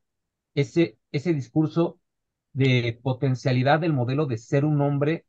ese, 0.56 0.98
ese 1.12 1.34
discurso 1.34 2.00
de 2.54 3.00
potencialidad 3.02 3.80
del 3.80 3.94
modelo 3.94 4.26
de 4.26 4.38
ser 4.38 4.66
un 4.66 4.82
hombre 4.82 5.26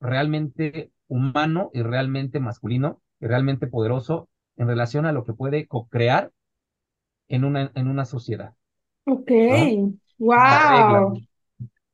realmente 0.00 0.90
humano 1.08 1.70
y 1.74 1.82
realmente 1.82 2.40
masculino 2.40 3.02
realmente 3.20 3.66
poderoso 3.66 4.28
en 4.56 4.68
relación 4.68 5.06
a 5.06 5.12
lo 5.12 5.24
que 5.24 5.32
puede 5.32 5.66
co-crear 5.66 6.32
en 7.28 7.44
una, 7.44 7.70
en 7.74 7.88
una 7.88 8.04
sociedad. 8.04 8.54
Ok, 9.06 9.30
wow. 10.18 11.12
Regla, 11.12 11.12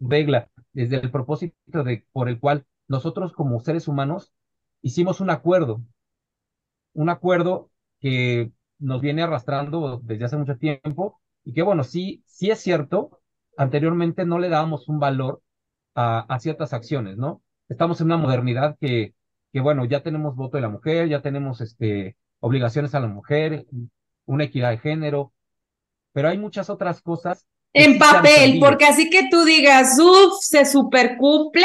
regla, 0.00 0.50
desde 0.72 0.96
el 0.96 1.10
propósito 1.10 1.84
de, 1.84 2.04
por 2.12 2.28
el 2.28 2.40
cual 2.40 2.66
nosotros 2.88 3.32
como 3.32 3.60
seres 3.60 3.88
humanos 3.88 4.32
hicimos 4.82 5.20
un 5.20 5.30
acuerdo, 5.30 5.82
un 6.94 7.08
acuerdo 7.10 7.70
que 8.00 8.52
nos 8.78 9.00
viene 9.00 9.22
arrastrando 9.22 10.00
desde 10.02 10.24
hace 10.24 10.36
mucho 10.36 10.56
tiempo 10.58 11.20
y 11.44 11.52
que 11.52 11.62
bueno, 11.62 11.84
sí, 11.84 12.22
sí 12.26 12.50
es 12.50 12.60
cierto, 12.60 13.20
anteriormente 13.56 14.24
no 14.24 14.38
le 14.38 14.48
dábamos 14.48 14.88
un 14.88 14.98
valor 15.00 15.42
a, 15.96 16.20
a 16.32 16.40
ciertas 16.40 16.72
acciones, 16.74 17.18
¿no? 17.18 17.42
Estamos 17.68 18.00
en 18.00 18.06
una 18.08 18.18
modernidad 18.18 18.76
que, 18.80 19.15
que 19.56 19.62
bueno, 19.62 19.86
ya 19.86 20.02
tenemos 20.02 20.36
voto 20.36 20.58
de 20.58 20.60
la 20.60 20.68
mujer, 20.68 21.08
ya 21.08 21.22
tenemos 21.22 21.62
este, 21.62 22.14
obligaciones 22.40 22.94
a 22.94 23.00
la 23.00 23.06
mujer, 23.06 23.64
una 24.26 24.44
equidad 24.44 24.68
de 24.68 24.76
género, 24.76 25.32
pero 26.12 26.28
hay 26.28 26.36
muchas 26.36 26.68
otras 26.68 27.00
cosas. 27.00 27.46
En 27.72 27.98
papel, 27.98 28.58
porque 28.60 28.84
así 28.84 29.08
que 29.08 29.30
tú 29.30 29.46
digas, 29.46 29.98
uff, 29.98 30.42
se 30.42 30.66
supercumple, 30.66 31.64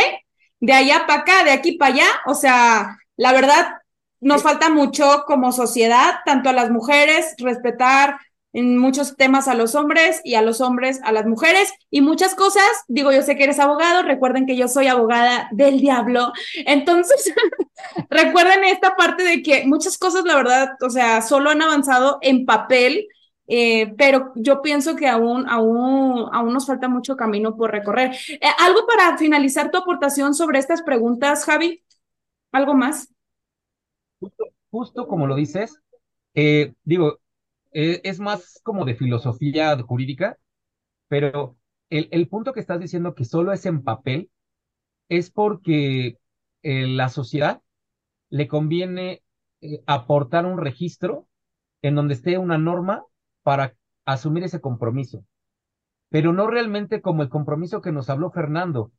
de 0.62 0.72
allá 0.72 1.04
para 1.06 1.20
acá, 1.24 1.44
de 1.44 1.52
aquí 1.52 1.74
para 1.74 1.96
allá, 1.96 2.08
o 2.28 2.34
sea, 2.34 2.98
la 3.18 3.34
verdad, 3.34 3.74
nos 4.22 4.42
falta 4.42 4.70
mucho 4.70 5.26
como 5.28 5.52
sociedad, 5.52 6.14
tanto 6.26 6.48
a 6.50 6.54
las 6.54 6.72
mujeres, 6.72 7.36
respetar 7.40 8.22
en 8.54 8.78
muchos 8.78 9.16
temas 9.16 9.48
a 9.48 9.56
los 9.56 9.76
hombres 9.76 10.22
y 10.24 10.36
a 10.36 10.42
los 10.42 10.62
hombres 10.62 11.00
a 11.04 11.12
las 11.12 11.26
mujeres 11.26 11.72
y 11.90 12.02
muchas 12.02 12.36
cosas. 12.36 12.64
Digo, 12.88 13.12
yo 13.12 13.22
sé 13.22 13.36
que 13.36 13.44
eres 13.44 13.60
abogado, 13.60 14.04
recuerden 14.04 14.46
que 14.46 14.58
yo 14.58 14.68
soy 14.68 14.88
abogada 14.88 15.48
del 15.52 15.80
diablo. 15.80 16.34
Entonces, 16.66 17.34
recuerden 18.10 18.64
esta 18.66 18.96
parte 18.96 19.24
de 19.24 19.42
que 19.42 19.66
muchas 19.66 19.98
cosas, 19.98 20.24
la 20.26 20.36
verdad, 20.36 20.72
o 20.82 20.90
sea, 20.90 21.22
solo 21.22 21.50
han 21.50 21.62
avanzado 21.62 22.20
en 22.22 22.46
papel. 22.46 23.08
Eh, 23.54 23.94
pero 23.98 24.32
yo 24.36 24.62
pienso 24.62 24.96
que 24.96 25.10
aún, 25.10 25.50
aún, 25.50 26.30
aún 26.32 26.54
nos 26.54 26.68
falta 26.68 26.88
mucho 26.88 27.18
camino 27.18 27.58
por 27.58 27.72
recorrer. 27.72 28.16
Eh, 28.30 28.40
¿Algo 28.60 28.86
para 28.88 29.18
finalizar 29.18 29.72
tu 29.72 29.78
aportación 29.78 30.34
sobre 30.34 30.60
estas 30.60 30.82
preguntas, 30.84 31.44
Javi? 31.44 31.84
¿Algo 32.54 32.76
más? 32.76 33.10
Justo, 34.70 35.08
como 35.08 35.28
lo 35.28 35.36
dices, 35.36 35.82
eh, 36.34 36.74
digo, 36.84 37.20
eh, 37.72 38.02
es 38.04 38.20
más 38.20 38.60
como 38.64 38.86
de 38.86 38.96
filosofía 38.96 39.78
jurídica, 39.82 40.38
pero 41.08 41.58
el, 41.90 42.08
el, 42.12 42.28
punto 42.28 42.54
que 42.54 42.60
estás 42.60 42.80
diciendo 42.80 43.16
que 43.16 43.26
solo 43.26 43.54
es 43.54 43.66
en 43.66 43.84
papel 43.84 44.30
es 45.10 45.30
porque 45.30 46.18
eh, 46.64 46.88
la 46.88 47.10
sociedad 47.10 47.62
le 48.30 48.48
conviene 48.48 49.24
eh, 49.62 49.84
aportar 49.86 50.46
un 50.46 50.58
registro 50.58 51.28
en 51.82 51.96
donde 51.96 52.14
esté 52.14 52.38
una 52.38 52.58
norma 52.58 53.04
para 53.44 53.76
asumir 54.06 54.44
ese 54.44 54.62
compromiso, 54.62 55.26
pero 56.10 56.34
no 56.34 56.48
realmente 56.48 57.02
como 57.02 57.24
el 57.24 57.30
compromiso 57.30 57.82
que 57.82 57.92
nos 57.92 58.10
habló 58.10 58.32
Fernando 58.32 58.92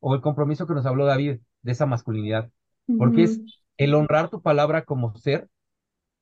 o 0.00 0.14
el 0.14 0.20
compromiso 0.20 0.66
que 0.66 0.74
nos 0.74 0.86
habló 0.86 1.06
David 1.06 1.40
de 1.62 1.72
esa 1.72 1.86
masculinidad, 1.86 2.50
porque 2.98 3.24
es 3.24 3.40
el 3.76 3.94
honrar 3.94 4.30
tu 4.30 4.42
palabra 4.42 4.84
como 4.84 5.14
ser 5.16 5.48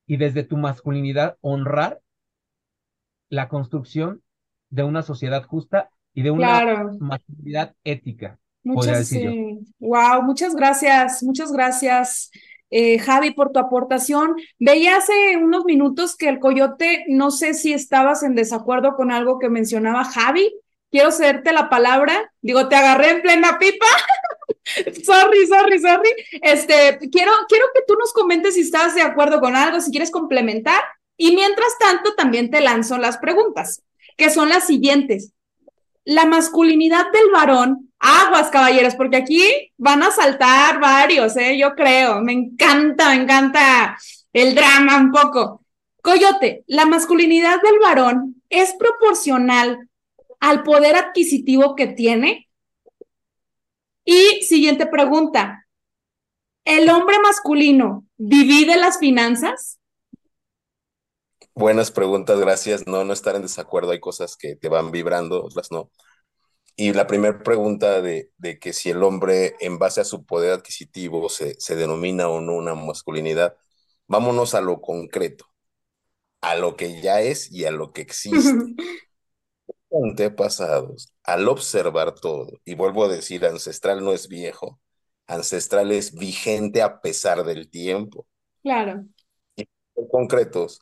y 0.09 0.17
desde 0.17 0.43
tu 0.43 0.57
masculinidad 0.57 1.37
honrar 1.43 2.01
la 3.29 3.49
construcción 3.49 4.23
de 4.71 4.83
una 4.83 5.03
sociedad 5.03 5.45
justa 5.45 5.91
y 6.15 6.23
de 6.23 6.31
una 6.31 6.91
masculinidad 6.99 7.77
ética. 7.85 8.39
Muchas, 8.65 9.13
Wow, 9.79 10.23
muchas 10.23 10.57
gracias, 10.57 11.23
muchas 11.23 11.53
gracias. 11.53 12.31
Eh, 12.71 12.99
Javi, 12.99 13.31
por 13.33 13.53
tu 13.53 13.61
aportación. 13.61 14.35
Veía 14.59 14.97
hace 14.97 15.37
unos 15.37 15.65
minutos 15.65 16.17
que 16.17 16.29
el 16.29 16.39
coyote, 16.39 17.05
no 17.09 17.31
sé 17.31 17.55
si 17.55 17.73
estabas 17.73 18.23
en 18.23 18.35
desacuerdo 18.35 18.97
con 18.97 19.11
algo 19.11 19.39
que 19.39 19.51
mencionaba 19.51 20.05
Javi. 20.05 20.53
Quiero 20.91 21.13
cederte 21.13 21.53
la 21.53 21.69
palabra. 21.69 22.33
Digo, 22.41 22.69
te 22.69 22.77
agarré 22.77 23.11
en 23.11 23.23
plena 23.23 23.59
pipa. 23.59 23.87
sorry, 25.05 25.47
sorry, 25.47 25.79
sorry. 25.79 26.11
Este, 26.43 26.99
quiero, 27.11 27.33
quiero 27.49 27.67
que 27.75 27.83
tú 27.87 27.95
nos 27.99 28.13
comentes 28.13 28.55
si 28.55 28.61
estás 28.61 28.95
de 28.95 29.03
acuerdo 29.03 29.41
con 29.41 29.57
algo, 29.57 29.81
si 29.81 29.91
quieres 29.91 30.11
complementar. 30.11 30.83
Y 31.17 31.35
mientras 31.35 31.77
tanto, 31.79 32.15
también 32.15 32.51
te 32.51 32.61
lanzo 32.61 32.99
las 32.99 33.19
preguntas, 33.19 33.83
que 34.17 34.31
son 34.31 34.49
las 34.49 34.67
siguientes. 34.67 35.33
La 36.05 36.25
masculinidad 36.25 37.11
del 37.13 37.31
varón, 37.33 37.91
aguas 37.99 38.51
caballeros, 38.51 38.95
porque 38.95 39.17
aquí 39.17 39.73
van 39.77 40.03
a 40.03 40.11
saltar 40.11 40.81
varios, 40.81 41.37
¿eh? 41.37 41.59
yo 41.59 41.75
creo. 41.75 42.21
Me 42.21 42.33
encanta, 42.33 43.11
me 43.11 43.23
encanta 43.23 43.99
el 44.33 44.55
drama 44.55 44.97
un 44.99 45.11
poco. 45.11 45.65
Coyote, 46.03 46.63
la 46.67 46.87
masculinidad 46.87 47.61
del 47.61 47.79
varón 47.81 48.43
es 48.49 48.73
proporcional 48.75 49.89
al 50.41 50.63
poder 50.63 50.97
adquisitivo 50.97 51.75
que 51.75 51.89
tiene 51.89 52.48
y 54.09 54.41
siguiente 54.43 54.87
pregunta. 54.87 55.67
¿El 56.65 56.89
hombre 56.89 57.19
masculino 57.21 58.07
divide 58.17 58.79
las 58.79 58.99
finanzas? 58.99 59.81
Buenas 61.55 61.91
preguntas, 61.91 62.41
gracias. 62.41 62.87
No, 62.87 63.05
no 63.05 63.13
estar 63.13 63.37
en 63.37 63.43
desacuerdo. 63.43 63.91
Hay 63.91 64.01
cosas 64.01 64.39
que 64.39 64.57
te 64.57 64.71
van 64.71 64.93
vibrando, 64.93 65.45
otras 65.45 65.71
no. 65.71 65.91
Y 66.75 66.95
la 66.95 67.07
primera 67.07 67.43
pregunta 67.43 68.01
de, 68.01 68.31
de, 68.39 68.59
que 68.59 68.73
si 68.73 68.89
el 68.89 69.03
hombre, 69.03 69.57
en 69.61 69.79
base 69.79 70.01
a 70.01 70.05
su 70.05 70.25
poder 70.25 70.53
adquisitivo, 70.53 71.29
se, 71.29 71.61
se 71.61 71.77
denomina 71.77 72.31
o 72.31 72.41
no 72.41 72.55
una 72.55 72.75
masculinidad, 72.75 73.59
vámonos 74.07 74.55
a 74.55 74.63
lo 74.63 74.81
concreto, 74.81 75.45
a 76.41 76.55
lo 76.55 76.77
que 76.77 77.03
ya 77.03 77.21
es 77.21 77.53
y 77.53 77.67
a 77.67 77.73
lo 77.73 77.93
que 77.93 78.01
existe. 78.01 78.39
antepasados, 79.91 81.13
al 81.23 81.49
observar 81.49 82.15
todo, 82.15 82.61
y 82.65 82.75
vuelvo 82.75 83.05
a 83.05 83.09
decir, 83.09 83.45
ancestral 83.47 84.05
no 84.05 84.13
es 84.13 84.29
viejo, 84.29 84.81
ancestral 85.27 85.93
es 85.93 86.15
vigente 86.15 86.83
a 86.83 87.01
pesar 87.01 87.45
del 87.45 87.71
tiempo. 87.71 88.27
Claro. 88.63 89.05
Y 89.57 89.67
concretos, 90.11 90.81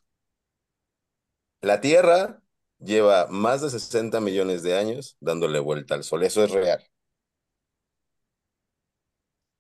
la 1.61 1.81
Tierra 1.81 2.43
lleva 2.79 3.27
más 3.29 3.63
de 3.63 3.71
60 3.71 4.21
millones 4.21 4.63
de 4.63 4.77
años 4.77 5.17
dándole 5.21 5.59
vuelta 5.61 5.95
al 5.95 6.05
Sol, 6.05 6.23
eso 6.23 6.45
es 6.45 6.51
real. 6.51 6.83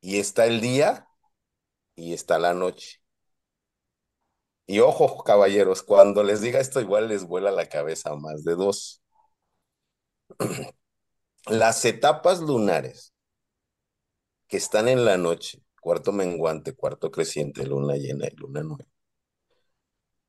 Y 0.01 0.19
está 0.19 0.47
el 0.47 0.61
día 0.61 1.09
y 1.97 2.15
está 2.15 2.39
la 2.39 2.55
noche. 2.55 3.01
Y 4.67 4.81
ojo, 4.81 5.23
caballeros, 5.25 5.83
cuando 5.83 6.23
les 6.25 6.41
diga 6.41 6.61
esto, 6.61 6.81
igual 6.81 7.09
les 7.09 7.25
vuela 7.25 7.51
la 7.51 7.69
cabeza 7.69 8.15
más 8.17 8.45
de 8.45 8.55
dos. 8.57 9.03
Las 11.47 11.85
etapas 11.85 12.41
lunares 12.41 13.13
que 14.49 14.57
están 14.57 14.89
en 14.89 15.05
la 15.05 15.17
noche, 15.17 15.63
cuarto 15.81 16.13
menguante, 16.13 16.75
cuarto 16.75 17.11
creciente, 17.11 17.67
luna 17.67 17.97
llena 17.97 18.27
y 18.27 18.37
luna 18.37 18.63
nueva, 18.63 18.85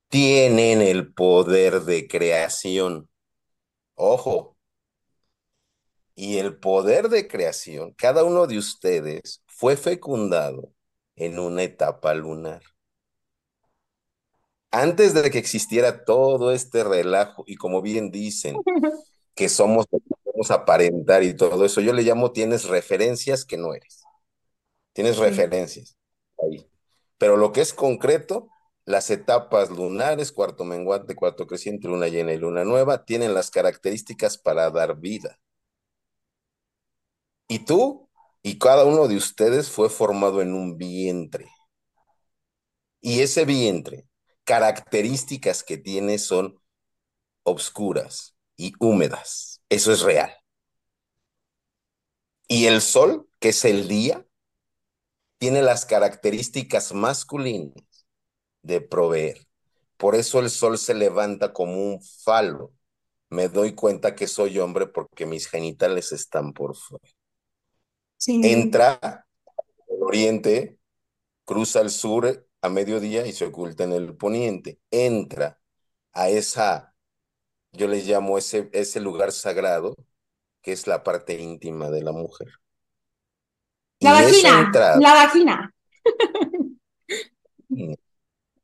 tienen 0.09 0.81
el 0.81 1.13
poder 1.13 1.81
de 1.81 2.07
creación. 2.07 3.09
Ojo. 3.95 4.57
Y 6.15 6.37
el 6.37 6.57
poder 6.57 7.09
de 7.09 7.27
creación, 7.27 7.93
cada 7.93 8.23
uno 8.23 8.47
de 8.47 8.57
ustedes 8.57 9.43
fue 9.45 9.77
fecundado 9.77 10.73
en 11.15 11.37
una 11.37 11.63
etapa 11.63 12.13
lunar. 12.15 12.61
Antes 14.71 15.13
de 15.13 15.29
que 15.29 15.37
existiera 15.37 16.03
todo 16.05 16.51
este 16.51 16.83
relajo, 16.83 17.43
y 17.47 17.55
como 17.55 17.81
bien 17.81 18.11
dicen, 18.11 18.55
que 19.37 19.49
somos, 19.49 19.85
a 20.49 20.53
aparentar 20.53 21.23
y 21.23 21.35
todo 21.35 21.63
eso. 21.63 21.79
Yo 21.79 21.93
le 21.93 22.01
llamo 22.01 22.31
tienes 22.31 22.65
referencias 22.65 23.45
que 23.45 23.57
no 23.57 23.73
eres. 23.73 24.03
Tienes 24.93 25.17
referencias 25.17 25.95
ahí. 26.39 26.69
Pero 27.17 27.37
lo 27.37 27.51
que 27.51 27.61
es 27.61 27.73
concreto, 27.73 28.49
las 28.85 29.09
etapas 29.11 29.69
lunares, 29.69 30.31
cuarto 30.31 30.65
menguante, 30.65 31.15
cuarto 31.15 31.45
creciente, 31.47 31.87
luna 31.87 32.07
llena 32.07 32.33
y 32.33 32.37
luna 32.37 32.65
nueva, 32.65 33.05
tienen 33.05 33.33
las 33.33 33.51
características 33.51 34.37
para 34.37 34.69
dar 34.71 34.97
vida. 34.99 35.39
Y 37.47 37.59
tú 37.59 38.09
y 38.41 38.57
cada 38.57 38.85
uno 38.85 39.07
de 39.07 39.17
ustedes 39.17 39.69
fue 39.69 39.89
formado 39.89 40.41
en 40.41 40.53
un 40.53 40.77
vientre. 40.77 41.47
Y 43.01 43.21
ese 43.21 43.45
vientre, 43.45 44.07
características 44.45 45.63
que 45.63 45.77
tiene 45.77 46.17
son 46.17 46.59
obscuras, 47.43 48.36
y 48.57 48.73
húmedas. 48.79 49.61
Eso 49.69 49.93
es 49.93 50.01
real. 50.01 50.31
Y 52.47 52.65
el 52.65 52.81
sol, 52.81 53.29
que 53.39 53.49
es 53.49 53.63
el 53.65 53.87
día, 53.87 54.25
tiene 55.37 55.61
las 55.61 55.85
características 55.85 56.93
masculinas 56.93 58.07
de 58.63 58.81
proveer. 58.81 59.47
Por 59.97 60.15
eso 60.15 60.39
el 60.39 60.49
sol 60.49 60.77
se 60.77 60.93
levanta 60.93 61.53
como 61.53 61.73
un 61.73 62.01
falo. 62.01 62.73
Me 63.29 63.49
doy 63.49 63.73
cuenta 63.75 64.15
que 64.15 64.27
soy 64.27 64.59
hombre 64.59 64.87
porque 64.87 65.25
mis 65.25 65.47
genitales 65.47 66.11
están 66.11 66.53
por 66.53 66.75
fuera. 66.75 67.07
Entra 68.27 68.99
al 69.01 70.01
oriente, 70.01 70.79
cruza 71.45 71.81
el 71.81 71.89
sur 71.89 72.47
a 72.61 72.69
mediodía 72.69 73.25
y 73.27 73.33
se 73.33 73.45
oculta 73.45 73.83
en 73.83 73.93
el 73.93 74.15
poniente. 74.15 74.79
Entra 74.91 75.59
a 76.13 76.29
esa 76.29 76.95
yo 77.77 77.87
les 77.87 78.05
llamo 78.07 78.37
ese, 78.37 78.69
ese 78.73 78.99
lugar 78.99 79.31
sagrado, 79.31 79.95
que 80.61 80.71
es 80.71 80.87
la 80.87 81.03
parte 81.03 81.39
íntima 81.39 81.89
de 81.89 82.03
la 82.03 82.11
mujer. 82.11 82.49
La 83.99 84.11
vagina, 84.13 84.71
la 84.99 85.13
vagina. 85.13 85.73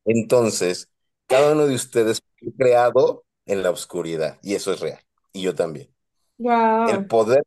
Entonces, 0.06 0.90
cada 1.28 1.54
uno 1.54 1.66
de 1.66 1.76
ustedes 1.76 2.22
fue 2.40 2.54
creado 2.54 3.24
en 3.46 3.64
la 3.64 3.72
oscuridad, 3.72 4.40
y 4.42 4.56
eso 4.56 4.74
es 4.74 4.80
real, 4.80 5.00
y 5.32 5.42
yo 5.44 5.56
también. 5.56 5.94
El 6.90 7.06
poder 7.08 7.44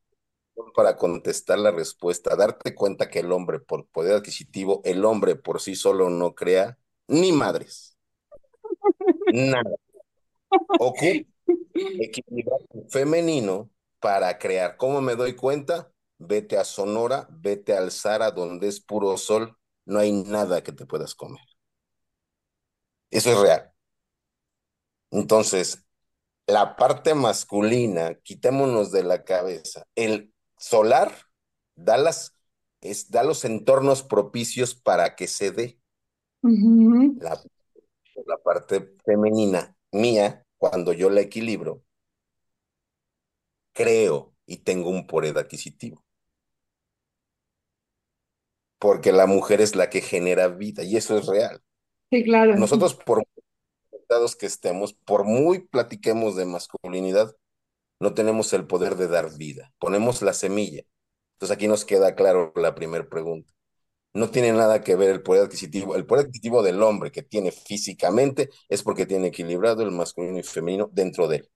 para 0.75 0.97
contestar 0.97 1.59
la 1.59 1.71
respuesta, 1.71 2.37
darte 2.37 2.75
cuenta 2.75 3.11
que 3.11 3.21
el 3.21 3.33
hombre 3.33 3.61
por 3.61 3.87
poder 3.89 4.15
adquisitivo, 4.15 4.81
el 4.85 5.05
hombre 5.05 5.37
por 5.37 5.61
sí 5.61 5.75
solo 5.75 6.09
no 6.11 6.35
crea 6.35 6.79
ni 7.09 7.33
madres. 7.33 7.97
Nada. 9.33 9.71
Ocupa 10.79 11.36
equilibrar 11.99 12.61
femenino 12.89 13.71
para 14.01 14.39
crear. 14.39 14.77
¿Cómo 14.77 15.01
me 15.01 15.17
doy 15.17 15.35
cuenta? 15.35 15.91
Vete 16.19 16.57
a 16.57 16.65
Sonora, 16.65 17.29
vete 17.31 17.77
al 17.77 17.91
Zara, 17.91 18.31
donde 18.31 18.69
es 18.69 18.81
puro 18.81 19.17
sol, 19.19 19.57
no 19.85 19.99
hay 19.99 20.13
nada 20.13 20.63
que 20.63 20.73
te 20.73 20.87
puedas 20.87 21.15
comer. 21.15 21.43
Eso 23.11 23.31
es 23.33 23.39
real. 23.39 23.73
Entonces, 25.11 25.85
la 26.47 26.77
parte 26.77 27.15
masculina, 27.15 28.15
quitémonos 28.23 28.93
de 28.93 29.03
la 29.03 29.25
cabeza. 29.25 29.87
El 29.95 30.33
solar 30.59 31.13
da, 31.75 31.97
las, 31.99 32.37
es, 32.81 33.11
da 33.11 33.23
los 33.25 33.45
entornos 33.45 34.03
propicios 34.03 34.75
para 34.75 35.17
que 35.17 35.27
se 35.27 35.51
dé. 35.51 35.81
la, 37.21 37.43
la 38.27 38.39
parte 38.39 38.95
femenina 39.05 39.77
mía, 39.93 40.46
cuando 40.59 40.93
yo 40.93 41.11
la 41.11 41.21
equilibro, 41.21 41.83
creo 43.73 44.35
y 44.47 44.59
tengo 44.59 44.91
un 44.91 45.07
poder 45.07 45.39
adquisitivo. 45.39 46.05
Porque 48.79 49.13
la 49.13 49.27
mujer 49.27 49.61
es 49.61 49.75
la 49.75 49.91
que 49.91 50.01
genera 50.01 50.49
vida 50.49 50.83
y 50.83 50.97
eso 50.97 51.17
es 51.19 51.27
real. 51.27 51.63
Sí, 52.11 52.25
claro. 52.25 52.57
Nosotros, 52.57 52.95
por 52.95 53.19
muy 53.19 53.27
que 54.37 54.47
estemos, 54.47 54.93
por 54.93 55.25
muy 55.25 55.67
platiquemos 55.67 56.37
de 56.37 56.47
masculinidad, 56.47 57.35
no 58.01 58.15
tenemos 58.15 58.53
el 58.53 58.67
poder 58.67 58.97
de 58.97 59.09
dar 59.09 59.37
vida. 59.37 59.73
Ponemos 59.79 60.23
la 60.23 60.33
semilla. 60.33 60.83
Entonces 61.35 61.55
aquí 61.55 61.69
nos 61.69 61.85
queda 61.85 62.15
claro 62.15 62.53
la 62.57 62.75
primera 62.75 63.09
pregunta. 63.09 63.53
No 64.17 64.31
tiene 64.31 64.51
nada 64.53 64.83
que 64.83 64.97
ver 64.97 65.11
el 65.11 65.23
poder 65.23 65.45
adquisitivo. 65.45 65.95
El 65.95 66.07
poder 66.07 66.25
adquisitivo 66.25 66.63
del 66.63 66.83
hombre 66.83 67.13
que 67.13 67.23
tiene 67.23 67.53
físicamente 67.53 68.49
es 68.69 68.83
porque 68.83 69.05
tiene 69.05 69.29
equilibrado 69.29 69.83
el 69.83 69.91
masculino 69.91 70.39
y 70.39 70.43
femenino 70.43 70.89
dentro 70.91 71.29
de 71.29 71.37
él. 71.37 71.51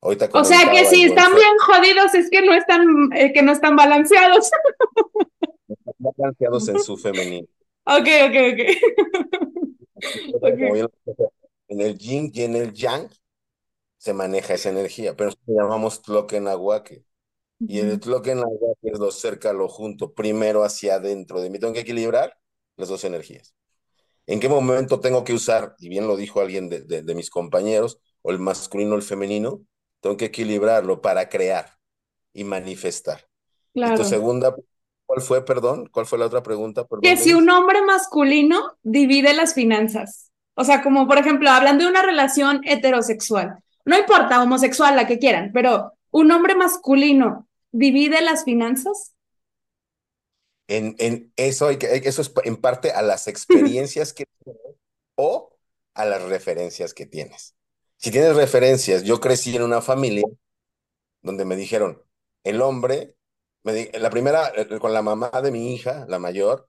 Ahorita 0.00 0.28
o 0.32 0.44
sea 0.44 0.70
que 0.70 0.86
si 0.86 1.04
están 1.04 1.34
bien 1.34 1.56
jodidos 1.60 2.14
es 2.14 2.30
que 2.30 2.42
no 2.42 2.54
están, 2.54 3.12
eh, 3.14 3.32
que 3.32 3.42
no 3.42 3.52
están 3.52 3.76
balanceados. 3.76 4.50
Están 5.68 5.94
balanceados 5.98 6.68
en 6.68 6.80
su 6.80 6.96
femenino. 6.96 7.46
Ok, 7.84 8.06
ok, 8.28 8.36
ok. 8.52 8.60
okay. 10.40 10.84
En 11.66 11.80
el 11.80 11.98
yin 11.98 12.30
y 12.32 12.42
en 12.42 12.54
el 12.54 12.72
yang 12.72 13.10
se 13.98 14.14
maneja 14.14 14.54
esa 14.54 14.70
energía, 14.70 15.16
pero 15.16 15.30
lo 15.46 15.62
llamamos 15.62 16.00
Tlokenahuake. 16.00 17.04
Y 17.68 17.78
el 17.78 18.00
Tlokenahuake 18.00 18.78
es 18.82 18.98
lo 18.98 19.10
cerca, 19.10 19.52
lo 19.52 19.68
junto, 19.68 20.12
primero 20.12 20.64
hacia 20.64 20.96
adentro 20.96 21.40
de 21.40 21.50
mí. 21.50 21.58
Tengo 21.58 21.72
que 21.72 21.80
equilibrar 21.80 22.36
las 22.76 22.88
dos 22.88 23.04
energías. 23.04 23.54
¿En 24.26 24.40
qué 24.40 24.48
momento 24.48 25.00
tengo 25.00 25.24
que 25.24 25.32
usar, 25.32 25.74
y 25.78 25.88
bien 25.88 26.06
lo 26.06 26.16
dijo 26.16 26.40
alguien 26.40 26.68
de, 26.68 26.80
de, 26.80 27.14
mis 27.14 27.30
compañeros, 27.30 27.98
o 28.22 28.30
el 28.30 28.38
masculino 28.38 28.92
o 28.92 28.96
el 28.96 29.02
femenino, 29.02 29.62
tengo 30.00 30.16
que 30.16 30.26
equilibrarlo 30.26 31.00
para 31.00 31.28
crear 31.28 31.76
y 32.32 32.44
manifestar. 32.44 33.26
Claro. 33.74 33.94
Y 33.94 33.96
tu 33.98 34.04
segunda, 34.04 34.54
¿cuál 35.06 35.20
fue, 35.20 35.44
perdón? 35.44 35.88
¿Cuál 35.90 36.06
fue 36.06 36.18
la 36.18 36.26
otra 36.26 36.42
pregunta? 36.42 36.86
que 37.00 37.16
si 37.16 37.34
un 37.34 37.50
hombre 37.50 37.82
masculino 37.82 38.76
divide 38.82 39.34
las 39.34 39.54
finanzas. 39.54 40.30
O 40.54 40.64
sea, 40.64 40.82
como 40.82 41.06
por 41.06 41.18
ejemplo, 41.18 41.50
hablando 41.50 41.84
de 41.84 41.90
una 41.90 42.02
relación 42.02 42.60
heterosexual. 42.64 43.58
No 43.84 43.98
importa, 43.98 44.42
homosexual, 44.42 44.94
la 44.94 45.06
que 45.06 45.18
quieran, 45.18 45.50
pero 45.52 45.92
un 46.10 46.30
hombre 46.30 46.54
masculino 46.54 47.48
divide 47.72 48.20
las 48.22 48.44
finanzas. 48.44 49.14
En, 50.68 50.94
en 50.98 51.32
eso, 51.36 51.70
eso 51.70 52.22
es 52.22 52.32
en 52.44 52.56
parte 52.56 52.92
a 52.92 53.02
las 53.02 53.26
experiencias 53.28 54.12
que 54.12 54.24
tienes 54.42 54.62
o 55.16 55.56
a 55.94 56.04
las 56.06 56.22
referencias 56.22 56.94
que 56.94 57.06
tienes. 57.06 57.54
Si 57.98 58.10
tienes 58.10 58.36
referencias, 58.36 59.02
yo 59.02 59.20
crecí 59.20 59.54
en 59.54 59.62
una 59.62 59.82
familia 59.82 60.24
donde 61.22 61.44
me 61.44 61.56
dijeron, 61.56 62.02
el 62.44 62.60
hombre, 62.62 63.16
me 63.64 63.90
la 63.94 64.10
primera, 64.10 64.52
eh, 64.56 64.78
con 64.80 64.92
la 64.92 65.02
mamá 65.02 65.30
de 65.42 65.52
mi 65.52 65.74
hija, 65.74 66.06
la 66.08 66.18
mayor, 66.18 66.68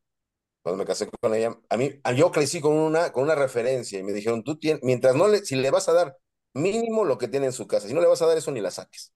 cuando 0.64 0.78
me 0.78 0.86
casé 0.86 1.10
con 1.22 1.36
ella, 1.36 1.58
a 1.70 1.78
mí, 1.78 1.92
yo 2.16 2.32
crecí 2.32 2.62
con 2.62 2.74
una, 2.74 3.12
con 3.12 3.24
una 3.24 3.36
referencia 3.36 4.00
y 4.00 4.04
me 4.04 4.14
dijeron, 4.14 4.44
tú 4.44 4.60
tienes, 4.60 4.84
mientras 4.84 5.16
no 5.16 5.28
le, 5.28 5.46
si 5.46 5.56
le 5.56 5.72
vas 5.72 5.90
a 5.90 5.94
dar 5.94 6.18
mínimo 6.54 7.06
lo 7.06 7.18
que 7.18 7.28
tiene 7.28 7.48
en 7.48 7.54
su 7.54 7.68
casa. 7.68 7.88
Si 7.88 7.94
no 7.94 8.02
le 8.02 8.08
vas 8.08 8.22
a 8.22 8.28
dar 8.28 8.38
eso, 8.38 8.52
ni 8.52 8.62
la 8.62 8.72
saques. 8.72 9.14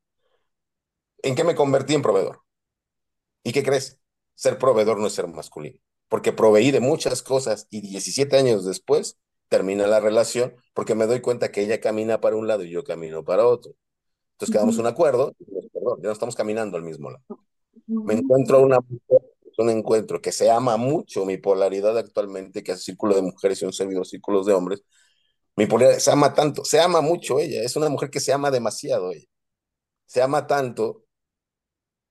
¿En 1.24 1.36
qué 1.36 1.44
me 1.44 1.56
convertí 1.56 1.94
en 1.94 2.02
proveedor? 2.02 2.42
¿Y 3.44 3.52
qué 3.52 3.64
crees? 3.64 4.00
Ser 4.36 4.58
proveedor 4.58 5.00
no 5.00 5.08
es 5.08 5.14
ser 5.14 5.28
masculino, 5.28 5.80
porque 6.10 6.32
proveí 6.32 6.72
de 6.72 6.80
muchas 6.80 7.22
cosas 7.24 7.68
y 7.70 7.82
17 7.82 8.38
años 8.38 8.66
después 8.66 9.18
termina 9.50 9.88
la 9.88 10.00
relación 10.00 10.56
porque 10.74 10.96
me 10.96 11.08
doy 11.08 11.22
cuenta 11.22 11.52
que 11.52 11.62
ella 11.62 11.80
camina 11.80 12.20
para 12.20 12.36
un 12.36 12.48
lado 12.48 12.64
y 12.64 12.70
yo 12.70 12.84
camino 12.84 13.24
para 13.24 13.48
otro. 13.48 13.74
Entonces 14.34 14.54
quedamos 14.54 14.78
un 14.78 14.86
acuerdo, 14.86 15.34
perdón, 15.74 16.00
ya 16.02 16.08
no 16.08 16.12
estamos 16.12 16.36
caminando 16.36 16.78
al 16.78 16.84
mismo 16.84 17.10
lado. 17.10 17.24
Me 17.88 18.14
encuentro 18.14 18.62
una 18.62 18.80
mujer, 18.80 19.22
un 19.58 19.70
encuentro 19.70 20.22
que 20.22 20.32
se 20.32 20.52
ama 20.52 20.78
mucho, 20.78 21.26
mi 21.26 21.38
polaridad 21.38 21.98
actualmente, 21.98 22.64
que 22.64 22.74
es 22.74 22.84
círculo 22.84 23.16
de 23.16 23.24
mujeres 23.24 23.62
y 23.62 23.66
un 23.66 23.74
servidor 23.74 24.06
círculos 24.06 24.46
de 24.46 24.54
hombres, 24.54 24.84
mi 25.56 25.66
polaridad 25.66 26.00
se 26.00 26.12
ama 26.12 26.34
tanto, 26.34 26.64
se 26.66 26.80
ama 26.80 27.02
mucho 27.02 27.40
ella, 27.40 27.64
es 27.64 27.76
una 27.76 27.90
mujer 27.90 28.12
que 28.12 28.20
se 28.20 28.32
ama 28.34 28.52
demasiado 28.52 29.12
ella. 29.12 29.26
Se 30.06 30.22
ama 30.22 30.48
tanto 30.48 31.07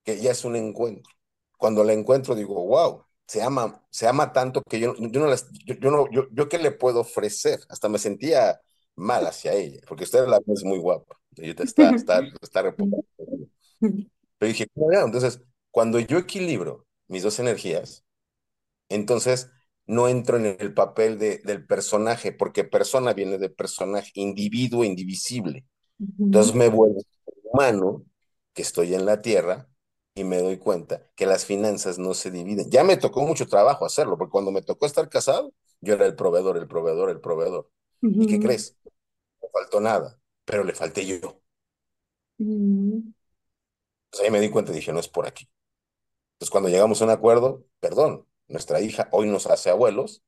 que 0.07 0.21
ya 0.21 0.31
es 0.31 0.45
un 0.45 0.55
encuentro. 0.57 1.13
Cuando 1.59 1.83
la 1.83 1.93
encuentro 1.93 2.35
digo, 2.37 2.65
wow, 2.65 3.05
se 3.27 3.43
ama, 3.43 3.85
se 3.91 4.07
ama 4.07 4.33
tanto 4.33 4.63
que 4.63 4.79
yo, 4.79 4.95
yo 4.97 5.21
no 5.21 5.27
las, 5.27 5.51
yo, 5.65 5.91
no, 5.91 6.09
yo, 6.13 6.29
yo 6.31 6.49
qué 6.49 6.59
le 6.59 6.71
puedo 6.71 7.01
ofrecer. 7.01 7.59
Hasta 7.69 7.89
me 7.89 7.99
sentía 7.99 8.61
mal 8.95 9.27
hacia 9.27 9.53
ella, 9.53 9.81
porque 9.89 10.05
usted 10.05 10.27
la 10.29 10.39
es 10.47 10.65
muy 10.65 10.79
guapa. 10.79 11.19
Y 11.35 11.51
está, 11.51 11.91
está, 11.91 12.21
está 12.41 12.75
Pero 12.79 13.99
dije, 14.41 14.69
entonces, 15.05 15.43
cuando 15.73 15.99
yo 15.99 16.19
equilibro 16.19 16.87
mis 17.09 17.25
dos 17.25 17.41
energías, 17.41 18.05
entonces 18.89 19.51
no 19.87 20.09
entro 20.09 20.37
en 20.37 20.57
el 20.59 20.73
papel 20.73 21.19
de, 21.19 21.39
del 21.39 21.67
personaje, 21.67 22.33
porque 22.33 22.63
persona 22.65 23.13
viene 23.13 23.39
de 23.39 23.51
personaje, 23.51 24.13
individuo 24.15 24.85
indivisible. 24.85 25.67
Entonces 26.19 26.55
me 26.55 26.69
vuelvo 26.69 27.01
humano, 27.43 28.05
que 28.53 28.63
estoy 28.63 28.95
en 28.95 29.05
la 29.05 29.21
tierra, 29.21 29.69
y 30.17 30.25
me 30.25 30.39
doy 30.39 30.57
cuenta 30.57 31.07
que 31.15 31.27
las 31.27 31.45
finanzas 31.45 31.99
no 31.99 32.15
se 32.15 32.31
dividen. 32.31 32.71
Ya 32.71 32.83
me 32.83 32.97
tocó 32.97 33.23
mucho 33.23 33.47
trabajo 33.47 33.85
hacerlo, 33.85 34.17
porque 34.17 34.33
cuando 34.33 34.51
me 34.51 34.63
tocó 34.63 34.87
estar 34.87 35.09
casado, 35.11 35.53
yo 35.83 35.93
era 35.93 36.07
el 36.07 36.17
proveedor, 36.17 36.57
el 36.57 36.67
proveedor, 36.67 37.11
el 37.11 37.21
proveedor. 37.21 37.71
¿Y 38.01 38.27
qué 38.27 38.41
crees? 38.41 38.79
No 39.43 39.49
faltó 39.53 39.79
nada, 39.79 40.19
pero 40.47 40.65
le 40.65 40.75
falté 40.75 41.05
yo. 41.05 41.39
Entonces 42.39 44.25
ahí 44.25 44.31
me 44.31 44.41
di 44.41 44.49
cuenta 44.49 44.73
y 44.73 44.77
dije, 44.77 44.91
no 44.91 45.01
es 45.01 45.09
por 45.09 45.27
aquí. 45.27 45.47
Entonces 46.37 46.51
cuando 46.51 46.71
llegamos 46.71 47.03
a 47.03 47.05
un 47.05 47.11
acuerdo, 47.11 47.67
perdón, 47.79 48.27
nuestra 48.49 48.81
hija 48.81 49.09
hoy 49.13 49.29
nos 49.29 49.47
hace 49.47 49.69
abuelos, 49.69 50.23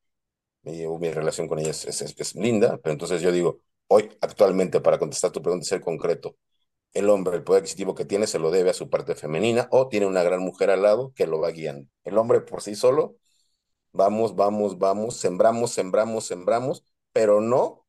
mi, 0.62 0.86
mi 0.86 1.10
relación 1.10 1.48
con 1.48 1.58
ella 1.60 1.70
es, 1.70 1.86
es, 1.86 2.34
linda, 2.34 2.78
pero 2.82 2.92
entonces 2.92 3.22
yo 3.22 3.32
digo, 3.32 3.62
hoy 3.86 4.10
actualmente, 4.20 4.82
para 4.82 4.98
contestar 4.98 5.30
tu 5.30 5.40
pregunta 5.40 5.64
y 5.64 5.68
ser 5.68 5.80
concreto, 5.80 6.36
el 6.94 7.10
hombre, 7.10 7.36
el 7.36 7.44
poder 7.44 7.60
adquisitivo 7.60 7.94
que 7.94 8.04
tiene, 8.04 8.26
se 8.26 8.38
lo 8.38 8.50
debe 8.50 8.70
a 8.70 8.74
su 8.74 8.90
parte 8.90 9.14
femenina 9.14 9.68
o 9.70 9.88
tiene 9.88 10.06
una 10.06 10.22
gran 10.22 10.40
mujer 10.40 10.70
al 10.70 10.82
lado 10.82 11.12
que 11.14 11.26
lo 11.26 11.40
va 11.40 11.50
guiando. 11.50 11.88
El 12.04 12.18
hombre 12.18 12.40
por 12.40 12.62
sí 12.62 12.74
solo, 12.74 13.16
vamos, 13.92 14.36
vamos, 14.36 14.78
vamos, 14.78 15.16
sembramos, 15.16 15.72
sembramos, 15.72 16.24
sembramos, 16.26 16.84
pero 17.12 17.40
no 17.40 17.86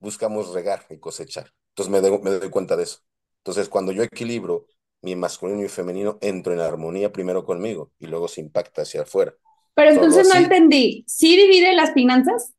buscamos 0.00 0.52
regar 0.52 0.84
y 0.90 0.98
cosechar. 0.98 1.52
Entonces 1.70 1.90
me 1.90 2.00
doy, 2.00 2.18
me 2.20 2.30
doy 2.30 2.50
cuenta 2.50 2.76
de 2.76 2.84
eso. 2.84 3.00
Entonces, 3.38 3.68
cuando 3.68 3.92
yo 3.92 4.02
equilibro 4.02 4.66
mi 5.00 5.14
masculino 5.16 5.62
y 5.62 5.68
femenino, 5.68 6.18
entro 6.20 6.52
en 6.52 6.60
armonía 6.60 7.12
primero 7.12 7.44
conmigo 7.44 7.92
y 7.98 8.06
luego 8.06 8.28
se 8.28 8.40
impacta 8.40 8.82
hacia 8.82 9.02
afuera. 9.02 9.34
Pero 9.74 9.90
entonces 9.90 10.28
no 10.28 10.34
entendí. 10.34 11.04
¿Sí 11.06 11.36
divide 11.36 11.72
las 11.72 11.92
finanzas? 11.92 12.54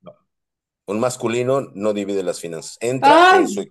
No. 0.00 0.16
Un 0.86 0.98
masculino 0.98 1.60
no 1.74 1.92
divide 1.92 2.22
las 2.22 2.40
finanzas. 2.40 2.78
Entra 2.80 3.36
en 3.36 3.48
su, 3.48 3.70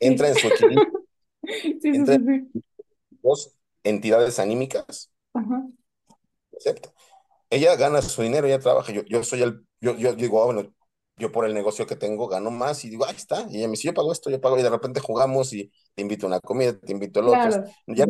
entra 0.00 0.28
en 0.28 0.34
su 0.34 0.48
equilibrio. 0.48 1.04
sí, 1.80 1.88
entra 1.88 2.14
en 2.14 2.50
dos 3.22 3.56
entidades 3.82 4.38
anímicas. 4.38 5.10
Ajá. 5.32 5.66
Ella 7.50 7.76
gana 7.76 8.02
su 8.02 8.22
dinero, 8.22 8.46
ella 8.46 8.58
trabaja. 8.58 8.92
Yo, 8.92 9.02
yo 9.04 9.22
soy 9.22 9.42
el, 9.42 9.66
yo, 9.80 9.96
yo 9.96 10.14
digo, 10.14 10.42
ah, 10.42 10.46
bueno, 10.46 10.74
yo 11.16 11.30
por 11.30 11.46
el 11.46 11.54
negocio 11.54 11.86
que 11.86 11.96
tengo 11.96 12.26
gano 12.26 12.50
más 12.50 12.84
y 12.84 12.90
digo, 12.90 13.06
ahí 13.06 13.14
está. 13.16 13.46
Y 13.50 13.58
ella 13.58 13.68
me 13.68 13.72
dice, 13.72 13.88
yo 13.88 13.94
pago 13.94 14.12
esto, 14.12 14.30
yo 14.30 14.40
pago. 14.40 14.58
Y 14.58 14.62
de 14.62 14.70
repente 14.70 15.00
jugamos 15.00 15.52
y 15.52 15.70
te 15.94 16.02
invito 16.02 16.26
a 16.26 16.28
una 16.28 16.40
comida, 16.40 16.78
te 16.78 16.92
invito 16.92 17.20
al 17.20 17.28
otro. 17.28 17.64
Ya, 17.86 18.06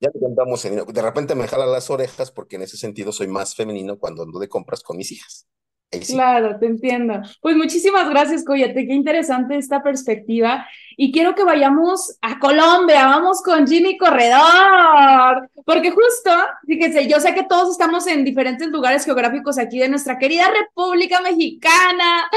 ya 0.00 0.10
contamos 0.18 0.64
en, 0.64 0.84
de 0.86 1.02
repente 1.02 1.34
me 1.34 1.46
jala 1.46 1.66
las 1.66 1.90
orejas 1.90 2.30
porque 2.30 2.56
en 2.56 2.62
ese 2.62 2.78
sentido 2.78 3.12
soy 3.12 3.28
más 3.28 3.54
femenino 3.54 3.98
cuando 3.98 4.22
ando 4.22 4.38
de 4.38 4.48
compras 4.48 4.82
con 4.82 4.96
mis 4.96 5.12
hijas. 5.12 5.46
Claro, 5.90 6.56
te 6.60 6.66
entiendo. 6.66 7.20
Pues 7.40 7.56
muchísimas 7.56 8.08
gracias, 8.08 8.44
Coyote. 8.44 8.86
Qué 8.86 8.94
interesante 8.94 9.56
esta 9.56 9.82
perspectiva. 9.82 10.64
Y 10.96 11.10
quiero 11.10 11.34
que 11.34 11.42
vayamos 11.42 12.16
a 12.22 12.38
Colombia. 12.38 13.06
Vamos 13.06 13.42
con 13.42 13.66
Jimmy 13.66 13.98
Corredor. 13.98 15.50
Porque 15.66 15.90
justo, 15.90 16.30
fíjense, 16.64 17.08
yo 17.08 17.18
sé 17.18 17.34
que 17.34 17.42
todos 17.42 17.72
estamos 17.72 18.06
en 18.06 18.24
diferentes 18.24 18.68
lugares 18.68 19.04
geográficos 19.04 19.58
aquí 19.58 19.80
de 19.80 19.88
nuestra 19.88 20.16
querida 20.16 20.44
República 20.48 21.20
Mexicana, 21.22 22.30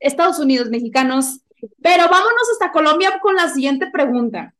Estados 0.00 0.38
Unidos 0.38 0.70
mexicanos. 0.70 1.40
Pero 1.82 2.04
vámonos 2.04 2.50
hasta 2.52 2.72
Colombia 2.72 3.18
con 3.20 3.34
la 3.34 3.48
siguiente 3.50 3.90
pregunta. 3.90 4.54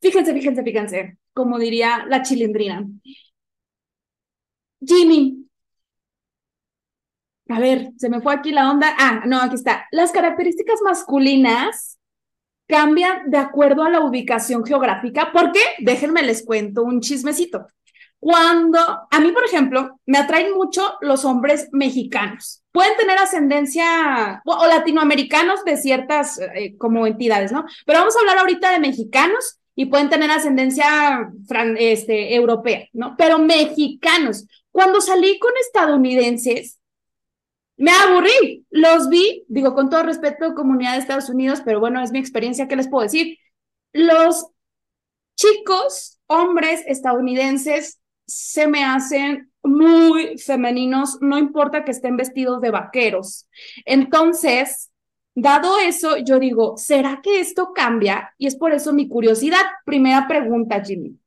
Fíjense, 0.00 0.32
fíjense, 0.32 0.62
fíjense, 0.62 1.16
como 1.32 1.58
diría 1.58 2.04
la 2.08 2.22
chilindrina. 2.22 2.86
Jimmy, 4.80 5.39
a 7.50 7.58
ver, 7.58 7.90
se 7.96 8.08
me 8.08 8.20
fue 8.20 8.34
aquí 8.34 8.52
la 8.52 8.70
onda. 8.70 8.94
Ah, 8.98 9.22
no, 9.26 9.40
aquí 9.40 9.56
está. 9.56 9.86
Las 9.90 10.12
características 10.12 10.80
masculinas 10.82 11.98
cambian 12.66 13.30
de 13.30 13.38
acuerdo 13.38 13.82
a 13.82 13.90
la 13.90 14.00
ubicación 14.00 14.64
geográfica. 14.64 15.32
¿Por 15.32 15.52
qué? 15.52 15.60
Déjenme 15.80 16.22
les 16.22 16.44
cuento 16.44 16.82
un 16.82 17.00
chismecito. 17.00 17.66
Cuando, 18.20 18.78
a 19.10 19.20
mí, 19.20 19.32
por 19.32 19.44
ejemplo, 19.44 19.98
me 20.06 20.18
atraen 20.18 20.52
mucho 20.54 20.82
los 21.00 21.24
hombres 21.24 21.68
mexicanos. 21.72 22.62
Pueden 22.70 22.96
tener 22.98 23.18
ascendencia 23.18 24.42
o, 24.44 24.66
latinoamericanos 24.66 25.64
de 25.64 25.78
ciertas 25.78 26.38
eh, 26.38 26.76
como 26.76 27.06
entidades, 27.06 27.50
¿no? 27.50 27.64
Pero 27.86 28.00
vamos 28.00 28.14
a 28.16 28.20
hablar 28.20 28.38
ahorita 28.38 28.72
de 28.72 28.78
mexicanos 28.78 29.58
y 29.74 29.86
pueden 29.86 30.10
tener 30.10 30.30
ascendencia 30.30 31.30
este, 31.78 32.34
europea, 32.34 32.86
¿no? 32.92 33.14
Pero 33.16 33.38
mexicanos. 33.38 34.46
Cuando 34.70 35.00
salí 35.00 35.38
con 35.38 35.52
estadounidenses, 35.58 36.79
me 37.80 37.92
aburrí, 37.92 38.66
los 38.68 39.08
vi, 39.08 39.46
digo 39.48 39.74
con 39.74 39.88
todo 39.88 40.02
respeto, 40.02 40.54
comunidad 40.54 40.92
de 40.92 40.98
Estados 40.98 41.30
Unidos, 41.30 41.62
pero 41.64 41.80
bueno, 41.80 42.02
es 42.02 42.12
mi 42.12 42.18
experiencia, 42.18 42.68
¿qué 42.68 42.76
les 42.76 42.88
puedo 42.88 43.04
decir? 43.04 43.38
Los 43.94 44.48
chicos, 45.34 46.20
hombres 46.26 46.82
estadounidenses, 46.86 47.98
se 48.26 48.66
me 48.66 48.84
hacen 48.84 49.50
muy 49.62 50.36
femeninos, 50.36 51.22
no 51.22 51.38
importa 51.38 51.82
que 51.82 51.92
estén 51.92 52.18
vestidos 52.18 52.60
de 52.60 52.70
vaqueros. 52.70 53.48
Entonces, 53.86 54.90
dado 55.34 55.78
eso, 55.78 56.18
yo 56.18 56.38
digo, 56.38 56.76
¿será 56.76 57.20
que 57.22 57.40
esto 57.40 57.72
cambia? 57.74 58.34
Y 58.36 58.46
es 58.46 58.56
por 58.56 58.74
eso 58.74 58.92
mi 58.92 59.08
curiosidad. 59.08 59.64
Primera 59.86 60.28
pregunta, 60.28 60.84
Jimmy. 60.84 61.18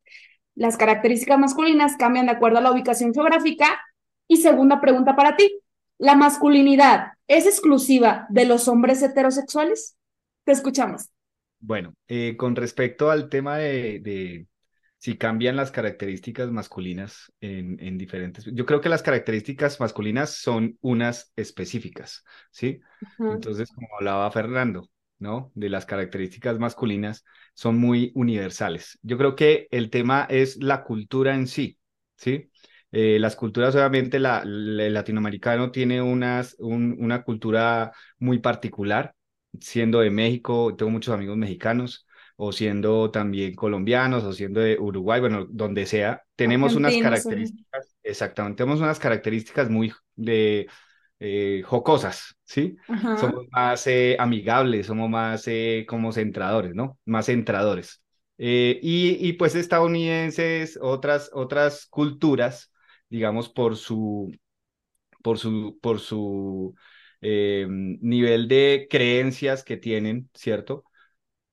Las 0.54 0.78
características 0.78 1.40
masculinas 1.40 1.98
cambian 1.98 2.28
de 2.28 2.34
acuerdo 2.34 2.60
a 2.60 2.62
la 2.62 2.72
ubicación 2.72 3.12
geográfica. 3.12 3.82
Y 4.28 4.38
segunda 4.38 4.80
pregunta 4.80 5.16
para 5.16 5.36
ti, 5.36 5.63
¿La 6.04 6.18
masculinidad 6.18 7.14
es 7.30 7.46
exclusiva 7.46 8.28
de 8.28 8.44
los 8.44 8.68
hombres 8.68 9.02
heterosexuales? 9.02 9.96
Te 10.44 10.52
escuchamos. 10.52 11.10
Bueno, 11.62 11.94
eh, 12.10 12.36
con 12.36 12.58
respecto 12.58 13.10
al 13.10 13.30
tema 13.30 13.56
de, 13.56 14.46
si 14.98 15.18
cambian 15.18 15.56
las 15.56 15.72
características 15.72 16.52
masculinas 16.52 17.32
en, 17.40 17.80
en, 17.80 17.98
diferentes, 17.98 18.44
yo 18.44 18.66
creo 18.66 18.82
que 18.82 18.90
las 18.90 19.02
características 19.02 19.80
masculinas 19.80 20.32
son 20.32 20.78
unas 20.82 21.32
específicas, 21.38 22.26
¿sí? 22.52 22.82
Entonces, 23.20 23.72
como 23.72 23.88
hablaba 23.98 24.30
Fernando, 24.30 24.90
¿no? 25.20 25.54
De 25.56 25.70
las 25.70 25.86
características 25.86 26.60
masculinas 26.60 27.24
son 27.54 27.80
muy 27.80 28.12
universales. 28.14 29.00
Yo 29.04 29.18
creo 29.18 29.38
que 29.38 29.70
el 29.72 29.90
tema 29.90 30.28
es 30.30 30.62
la 30.62 30.84
cultura 30.84 31.34
en 31.34 31.48
sí, 31.48 31.80
¿sí? 32.18 32.52
Eh, 32.96 33.18
las 33.20 33.36
culturas, 33.36 33.74
obviamente, 33.76 34.20
la, 34.20 34.42
el 34.44 34.94
latinoamericano 34.94 35.72
tiene 35.72 36.00
unas, 36.02 36.56
una 36.60 37.24
cultura 37.24 37.92
muy 38.20 38.38
particular, 38.38 39.16
siendo 39.60 40.00
de 40.00 40.12
México, 40.12 40.76
tengo 40.76 40.92
muchos 40.92 41.14
amigos 41.14 41.36
mexicanos, 41.36 42.06
o 42.36 42.52
siendo 42.52 43.10
también 43.10 43.56
colombianos, 43.56 44.24
o 44.24 44.32
siendo 44.32 44.60
de 44.60 44.78
Uruguay, 44.80 45.20
bueno, 45.20 45.48
donde 45.50 45.88
sea, 45.88 46.22
tenemos 46.36 46.76
unas 46.76 46.98
características, 46.98 47.96
exactamente, 48.04 48.58
tenemos 48.58 48.80
unas 48.80 49.00
características 49.00 49.72
muy 49.72 49.92
de 50.16 50.68
eh, 51.20 51.64
jocosas, 51.66 52.36
¿sí? 52.44 52.76
Somos 53.16 53.46
más 53.52 53.88
eh, 53.88 54.16
amigables, 54.20 54.86
somos 54.86 55.10
más 55.10 55.46
como 55.88 56.12
centradores, 56.12 56.76
¿no? 56.76 57.00
Más 57.06 57.26
centradores. 57.26 58.02
y, 58.38 59.18
y 59.20 59.34
pues 59.34 59.56
estadounidenses, 59.56 60.78
otras, 60.82 61.32
otras 61.34 61.88
culturas, 61.88 62.72
digamos, 63.14 63.50
por 63.50 63.78
su, 63.78 64.32
por 65.24 65.40
su, 65.40 65.80
por 65.82 66.00
su 66.00 66.76
eh, 67.22 67.68
nivel 67.70 68.48
de 68.48 68.88
creencias 68.90 69.64
que 69.64 69.78
tienen, 69.78 70.30
¿cierto? 70.34 70.86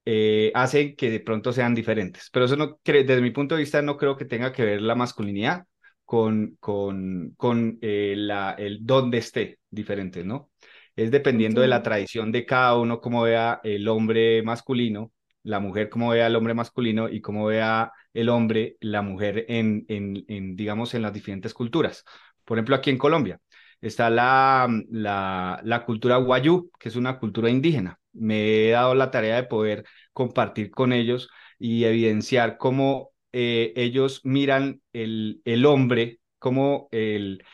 Eh, 0.04 0.52
hacen 0.54 0.96
que 0.96 1.11
de 1.11 1.20
pronto 1.20 1.52
sean 1.52 1.74
diferentes. 1.74 2.30
Pero 2.32 2.46
eso 2.46 2.56
no, 2.56 2.80
desde 2.84 3.20
mi 3.22 3.30
punto 3.30 3.54
de 3.56 3.61
vista, 3.62 3.82
no 3.82 3.96
creo 3.98 4.16
que 4.16 4.24
tenga 4.24 4.52
que 4.52 4.64
ver 4.64 4.82
la 4.82 4.94
masculinidad 4.96 5.66
con, 6.04 6.56
con, 6.61 7.34
con 7.36 7.78
eh, 7.82 8.14
la, 8.16 8.52
el 8.58 8.78
dónde 8.86 9.18
esté 9.18 9.61
diferente, 9.70 10.24
¿no? 10.24 10.50
Es 10.96 11.11
dependiendo 11.11 11.61
de 11.61 11.68
la 11.68 11.82
tradición 11.82 12.32
de 12.32 12.46
cada 12.46 12.76
uno, 12.78 13.00
cómo 13.00 13.22
vea 13.22 13.61
el 13.64 13.88
hombre 13.88 14.42
masculino, 14.42 15.12
la 15.42 15.61
mujer 15.61 15.88
cómo 15.90 16.11
vea 16.11 16.26
al 16.26 16.36
hombre 16.36 16.54
masculino 16.54 17.08
y 17.08 17.20
cómo 17.20 17.46
vea 17.46 17.92
el 18.14 18.28
hombre, 18.28 18.76
la 18.80 19.02
mujer 19.02 19.46
en, 19.48 19.84
en, 19.88 20.24
en, 20.28 20.56
digamos, 20.56 20.94
en 20.94 21.02
las 21.02 21.12
diferentes 21.12 21.54
culturas. 21.54 22.04
Por 22.44 22.58
ejemplo, 22.58 22.76
aquí 22.76 22.90
en 22.90 22.98
Colombia 22.98 23.40
está 23.80 24.11
la, 24.11 24.68
la, 24.90 25.61
la 25.64 25.84
cultura 25.84 26.16
guayú, 26.16 26.70
que 26.78 26.88
es 26.88 26.96
una 26.96 27.18
cultura 27.18 27.50
indígena. 27.50 27.98
Me 28.12 28.68
he 28.68 28.70
dado 28.72 28.94
la 28.94 29.11
tarea 29.11 29.36
de 29.36 29.44
poder 29.44 29.84
compartir 30.12 30.70
con 30.70 30.92
ellos 30.92 31.28
y 31.58 31.84
evidenciar 31.84 32.58
cómo 32.58 33.12
eh, 33.32 33.72
ellos 33.76 34.20
miran 34.24 34.82
el, 34.92 35.40
el 35.44 35.64
hombre, 35.66 36.20
como 36.38 36.88
el, 36.90 37.44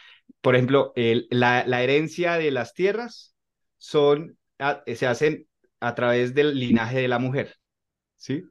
por 0.41 0.55
ejemplo, 0.55 0.93
el, 0.97 1.27
la, 1.31 1.65
la 1.67 1.83
herencia 1.83 2.39
de 2.39 2.51
las 2.51 2.73
tierras 2.75 3.35
son, 3.79 4.39
se 4.87 5.07
hacen 5.07 5.47
a 5.81 5.95
través 5.95 6.35
del 6.35 6.59
linaje 6.59 7.01
de 7.01 7.09
la 7.09 7.19
mujer, 7.19 7.57
¿sí? 8.17 8.45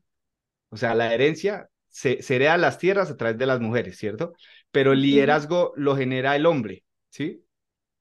O 0.70 0.78
sea, 0.78 0.96
la 0.96 1.14
herencia 1.14 1.70
se, 1.96 2.20
hereda 2.36 2.58
las 2.58 2.78
tierras 2.78 3.10
a 3.10 3.16
través 3.16 3.38
de 3.38 3.46
las 3.46 3.62
mujeres, 3.62 3.98
¿cierto? 3.98 4.34
Pero 4.70 4.92
el 4.92 5.02
liderazgo 5.02 5.72
lo 5.78 5.96
genera 5.96 6.36
el 6.36 6.46
hombre, 6.46 6.84
¿sí? 7.10 7.42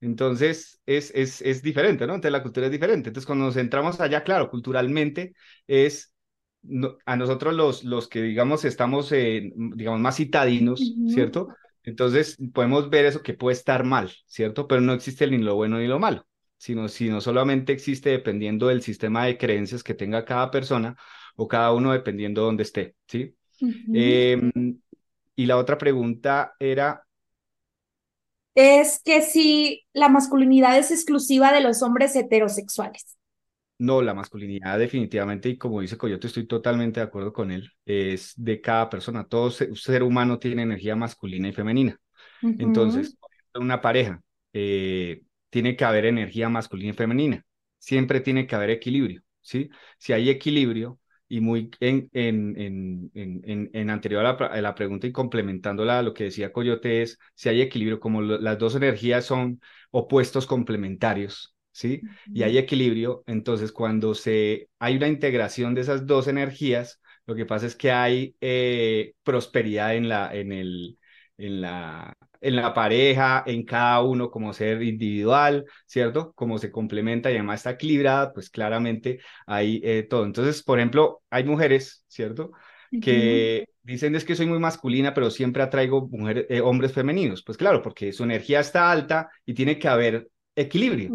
Entonces 0.00 0.82
es, 0.84 1.12
es, 1.14 1.40
es 1.42 1.62
diferente, 1.62 2.04
¿no? 2.04 2.14
Entonces 2.14 2.32
la 2.32 2.42
cultura 2.42 2.66
es 2.66 2.72
diferente. 2.72 3.10
Entonces 3.10 3.24
cuando 3.24 3.44
nos 3.44 3.54
centramos 3.54 4.00
allá, 4.00 4.24
claro, 4.24 4.50
culturalmente 4.50 5.34
es 5.68 6.12
a 7.06 7.16
nosotros 7.16 7.54
los, 7.54 7.84
los 7.84 8.08
que, 8.08 8.20
digamos, 8.20 8.64
estamos, 8.64 9.10
digamos, 9.10 10.00
más 10.00 10.16
citadinos, 10.16 10.80
¿cierto? 11.06 11.48
Entonces 11.84 12.36
podemos 12.52 12.90
ver 12.90 13.04
eso 13.04 13.22
que 13.22 13.34
puede 13.34 13.56
estar 13.56 13.84
mal, 13.84 14.10
¿cierto? 14.26 14.66
Pero 14.66 14.80
no 14.80 14.92
existe 14.92 15.28
ni 15.28 15.38
lo 15.38 15.54
bueno 15.54 15.78
ni 15.78 15.86
lo 15.86 16.00
malo, 16.00 16.26
sino, 16.56 16.88
sino 16.88 17.20
solamente 17.20 17.72
existe 17.72 18.10
dependiendo 18.10 18.66
del 18.66 18.82
sistema 18.82 19.26
de 19.26 19.38
creencias 19.38 19.84
que 19.84 19.94
tenga 19.94 20.24
cada 20.24 20.50
persona 20.50 20.96
o 21.36 21.46
cada 21.46 21.72
uno 21.72 21.92
dependiendo 21.92 22.40
de 22.40 22.46
dónde 22.46 22.62
esté, 22.64 22.96
¿sí? 23.06 23.36
Em, 23.60 24.78
y 25.36 25.46
la 25.46 25.56
otra 25.56 25.78
pregunta 25.78 26.54
era... 26.58 27.04
Es 28.54 29.00
que 29.04 29.20
si 29.22 29.84
la 29.92 30.08
masculinidad 30.08 30.78
es 30.78 30.92
exclusiva 30.92 31.52
de 31.52 31.60
los 31.60 31.82
hombres 31.82 32.14
heterosexuales. 32.14 33.16
No, 33.78 34.00
la 34.00 34.14
masculinidad 34.14 34.78
definitivamente, 34.78 35.48
y 35.48 35.58
como 35.58 35.80
dice 35.80 35.98
Coyote, 35.98 36.28
estoy 36.28 36.46
totalmente 36.46 37.00
de 37.00 37.06
acuerdo 37.06 37.32
con 37.32 37.50
él, 37.50 37.68
es 37.84 38.32
de 38.36 38.60
cada 38.60 38.88
persona. 38.88 39.26
Todo 39.26 39.50
ser, 39.50 40.02
humano 40.04 40.38
tiene 40.38 40.62
energía 40.62 40.94
masculina 40.94 41.48
y 41.48 41.52
femenina. 41.52 41.98
Entonces, 42.40 43.18
una 43.54 43.80
pareja, 43.80 44.20
eh, 44.52 45.22
tiene 45.50 45.76
que 45.76 45.84
haber 45.84 46.06
energía 46.06 46.48
masculina 46.48 46.90
y 46.90 46.94
femenina. 46.94 47.44
Siempre 47.78 48.20
tiene 48.20 48.46
que 48.46 48.54
haber 48.54 48.70
equilibrio, 48.70 49.22
¿sí? 49.40 49.70
Si 49.98 50.12
hay 50.12 50.30
equilibrio, 50.30 50.98
y 51.34 51.40
muy 51.40 51.68
en, 51.80 52.08
en, 52.12 53.10
en, 53.12 53.70
en, 53.72 53.90
anterior 53.90 54.24
a 54.24 54.60
la, 54.60 54.74
pregunta 54.76 55.08
y 55.08 55.12
complementándola 55.12 55.98
a 55.98 56.02
lo 56.02 56.14
que 56.14 56.24
decía 56.24 56.52
Coyote 56.52 57.02
es 57.02 57.18
si 57.34 57.48
hay 57.48 57.60
equilibrio, 57.60 57.98
como 57.98 58.22
las 58.22 58.56
dos 58.56 58.76
energías 58.76 59.24
son 59.24 59.60
opuestos 59.90 60.46
complementarios, 60.46 61.56
¿sí? 61.72 62.02
Y 62.32 62.44
hay 62.44 62.56
equilibrio, 62.56 63.24
entonces 63.26 63.72
cuando 63.72 64.14
se, 64.14 64.68
hay 64.78 64.96
una 64.96 65.08
integración 65.08 65.74
de 65.74 65.80
esas 65.80 66.06
dos 66.06 66.28
energías, 66.28 67.00
lo 67.26 67.34
que 67.34 67.46
pasa 67.46 67.66
es 67.66 67.74
que 67.74 67.90
hay 67.90 68.36
eh, 68.40 69.14
prosperidad 69.24 69.96
en, 69.96 70.08
la, 70.08 70.32
en, 70.32 70.52
el, 70.52 70.98
en, 71.36 71.62
la, 71.62 72.16
en 72.44 72.56
la 72.56 72.74
pareja, 72.74 73.42
en 73.46 73.64
cada 73.64 74.02
uno 74.02 74.30
como 74.30 74.52
ser 74.52 74.82
individual, 74.82 75.64
¿cierto? 75.86 76.32
Como 76.34 76.58
se 76.58 76.70
complementa 76.70 77.30
y 77.30 77.34
además 77.34 77.60
está 77.60 77.70
equilibrada, 77.70 78.32
pues 78.34 78.50
claramente 78.50 79.20
hay 79.46 79.80
eh, 79.82 80.06
todo. 80.08 80.26
Entonces, 80.26 80.62
por 80.62 80.78
ejemplo, 80.78 81.22
hay 81.30 81.44
mujeres, 81.44 82.04
¿cierto? 82.06 82.52
Que 83.00 83.66
dicen 83.82 84.14
es 84.14 84.24
que 84.24 84.36
soy 84.36 84.46
muy 84.46 84.58
masculina, 84.58 85.14
pero 85.14 85.30
siempre 85.30 85.62
atraigo 85.62 86.06
mujeres, 86.08 86.46
eh, 86.50 86.60
hombres 86.60 86.92
femeninos. 86.92 87.42
Pues 87.42 87.56
claro, 87.56 87.80
porque 87.82 88.12
su 88.12 88.24
energía 88.24 88.60
está 88.60 88.90
alta 88.90 89.30
y 89.46 89.54
tiene 89.54 89.78
que 89.78 89.88
haber 89.88 90.28
equilibrio. 90.54 91.10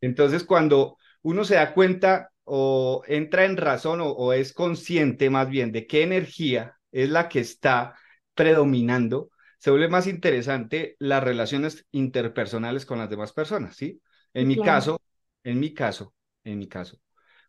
Entonces, 0.00 0.44
cuando 0.44 0.98
uno 1.22 1.44
se 1.44 1.54
da 1.54 1.72
cuenta 1.72 2.30
o 2.44 3.02
entra 3.08 3.46
en 3.46 3.56
razón 3.56 4.02
o, 4.02 4.10
o 4.10 4.34
es 4.34 4.52
consciente 4.52 5.30
más 5.30 5.48
bien 5.48 5.72
de 5.72 5.86
qué 5.86 6.02
energía 6.02 6.76
es 6.92 7.08
la 7.08 7.28
que 7.28 7.40
está 7.40 7.94
predominando, 8.34 9.30
se 9.66 9.72
vuelve 9.72 9.88
más 9.88 10.06
interesante 10.06 10.94
las 11.00 11.24
relaciones 11.24 11.84
interpersonales 11.90 12.86
con 12.86 13.00
las 13.00 13.10
demás 13.10 13.32
personas, 13.32 13.74
¿sí? 13.74 14.00
En 14.32 14.46
mi 14.46 14.54
Claro. 14.54 14.70
caso, 14.70 15.02
en 15.42 15.58
mi 15.58 15.74
caso, 15.74 16.14
en 16.44 16.60
mi 16.60 16.68
caso, 16.68 17.00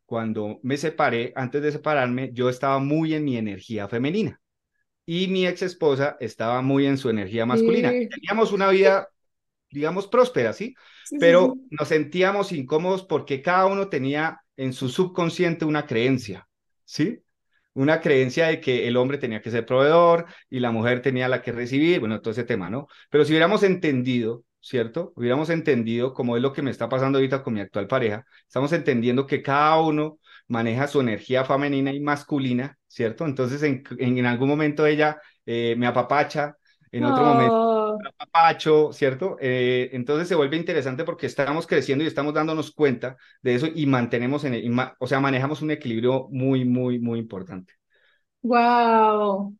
cuando 0.04 0.60
me 0.64 0.78
separé, 0.78 1.32
antes 1.36 1.62
de 1.62 1.72
separarme, 1.72 2.32
yo 2.34 2.50
estaba 2.50 2.80
muy 2.80 3.14
en 3.14 3.24
mi 3.24 3.38
energía 3.38 3.88
femenina 3.88 4.42
y 5.06 5.28
mi 5.28 5.46
ex 5.46 5.62
esposa 5.62 6.18
estaba 6.20 6.64
muy 6.64 6.88
en 6.88 6.98
su 6.98 7.10
energía 7.12 7.46
masculina. 7.46 7.92
Sí. 7.92 8.10
Teníamos 8.10 8.52
una 8.52 8.70
vida, 8.72 9.10
digamos, 9.70 10.08
próspera, 10.08 10.54
¿sí? 10.54 10.76
Pero 11.20 11.56
sí. 11.56 11.68
nos 11.70 11.90
sentíamos 11.90 12.52
incómodos 12.52 13.04
porque 13.06 13.44
cada 13.44 13.68
uno 13.68 13.90
tenía 13.90 14.42
en 14.58 14.74
su 14.74 14.90
subconsciente 14.90 15.66
una 15.66 15.86
creencia, 15.86 16.48
¿sí? 16.84 17.24
Una 17.78 18.02
creencia 18.02 18.48
de 18.48 18.60
que 18.62 18.88
el 18.88 18.98
hombre 18.98 19.18
tenía 19.18 19.42
que 19.42 19.52
ser 19.52 19.66
proveedor 19.66 20.26
y 20.50 20.60
la 20.60 20.72
mujer 20.72 21.02
tenía 21.02 21.28
la 21.28 21.42
que 21.42 21.52
recibir, 21.52 22.00
bueno, 22.00 22.22
todo 22.22 22.32
ese 22.32 22.44
tema, 22.44 22.70
¿no? 22.70 22.88
Pero 23.10 23.24
si 23.26 23.32
hubiéramos 23.32 23.64
entendido, 23.64 24.44
¿cierto? 24.60 25.14
Hubiéramos 25.16 25.50
entendido, 25.50 26.14
como 26.14 26.36
es 26.36 26.42
lo 26.42 26.54
que 26.54 26.62
me 26.62 26.72
está 26.72 26.90
pasando 26.90 27.18
ahorita 27.20 27.44
con 27.44 27.54
mi 27.54 27.62
actual 27.62 27.88
pareja, 27.88 28.26
estamos 28.48 28.72
entendiendo 28.74 29.28
que 29.28 29.42
cada 29.42 29.80
uno 29.82 30.20
maneja 30.48 30.88
su 30.88 31.00
energía 31.02 31.46
femenina 31.46 31.94
y 31.94 32.00
masculina, 32.00 32.78
¿cierto? 32.88 33.26
Entonces, 33.26 33.62
en, 33.64 33.84
en, 34.00 34.18
en 34.18 34.26
algún 34.26 34.48
momento 34.50 34.86
ella 34.86 35.22
eh, 35.46 35.76
me 35.78 35.88
apapacha, 35.88 36.58
en 36.92 37.06
otro 37.06 37.24
momento 37.26 37.77
Oh, 38.00 38.12
papacho, 38.18 38.92
¿cierto? 38.94 39.38
Eh, 39.40 39.90
entonces 39.94 40.28
se 40.28 40.36
vuelve 40.36 40.58
interesante 40.58 41.04
porque 41.06 41.26
estamos 41.28 41.66
creciendo 41.68 42.04
y 42.04 42.08
estamos 42.08 42.34
dándonos 42.34 42.72
cuenta 42.72 43.18
de 43.42 43.56
eso 43.56 43.68
y 43.74 43.86
mantenemos, 43.86 44.44
en 44.44 44.56
el- 44.56 44.64
y 44.66 44.70
ma- 44.70 44.96
o 45.00 45.08
sea, 45.08 45.20
manejamos 45.22 45.62
un 45.62 45.72
equilibrio 45.72 46.28
muy, 46.32 46.66
muy, 46.66 47.00
muy 47.00 47.20
importante. 47.20 47.74
wow. 48.44 49.54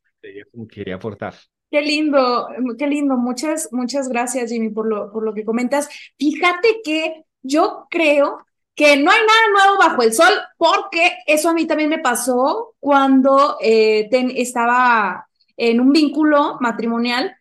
Quería 0.70 0.96
aportar. 0.96 1.36
Qué 1.70 1.82
lindo, 1.82 2.48
qué 2.78 2.88
lindo. 2.88 3.18
Muchas, 3.18 3.70
muchas 3.72 4.08
gracias, 4.10 4.50
Jimmy, 4.52 4.70
por 4.70 4.88
lo, 4.88 5.12
por 5.12 5.24
lo 5.24 5.34
que 5.34 5.44
comentas. 5.44 5.90
Fíjate 6.18 6.82
que 6.84 7.26
yo 7.42 7.88
creo 7.90 8.38
que 8.74 8.96
no 8.98 9.12
hay 9.12 9.20
nada 9.20 9.66
nuevo 9.68 9.78
bajo 9.80 10.02
el 10.04 10.14
sol, 10.14 10.32
porque 10.58 11.18
eso 11.26 11.50
a 11.50 11.54
mí 11.54 11.66
también 11.68 11.90
me 11.90 12.00
pasó 12.00 12.76
cuando 12.80 13.58
eh, 13.62 14.08
ten- 14.10 14.32
estaba 14.36 15.28
en 15.58 15.82
un 15.82 15.92
vínculo 15.92 16.58
matrimonial. 16.62 17.36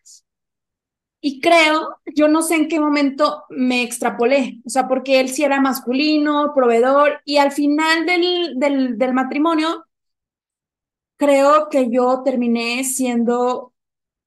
Y 1.19 1.41
creo, 1.41 1.97
yo 2.15 2.27
no 2.27 2.41
sé 2.41 2.55
en 2.55 2.67
qué 2.67 2.79
momento 2.79 3.43
me 3.49 3.81
extrapolé, 3.83 4.61
o 4.65 4.69
sea, 4.69 4.87
porque 4.87 5.19
él 5.19 5.29
sí 5.29 5.43
era 5.43 5.59
masculino, 5.59 6.53
proveedor, 6.55 7.21
y 7.25 7.37
al 7.37 7.51
final 7.51 8.05
del, 8.05 8.53
del, 8.59 8.97
del 8.97 9.13
matrimonio, 9.13 9.85
creo 11.17 11.69
que 11.69 11.89
yo 11.89 12.21
terminé 12.23 12.83
siendo 12.83 13.73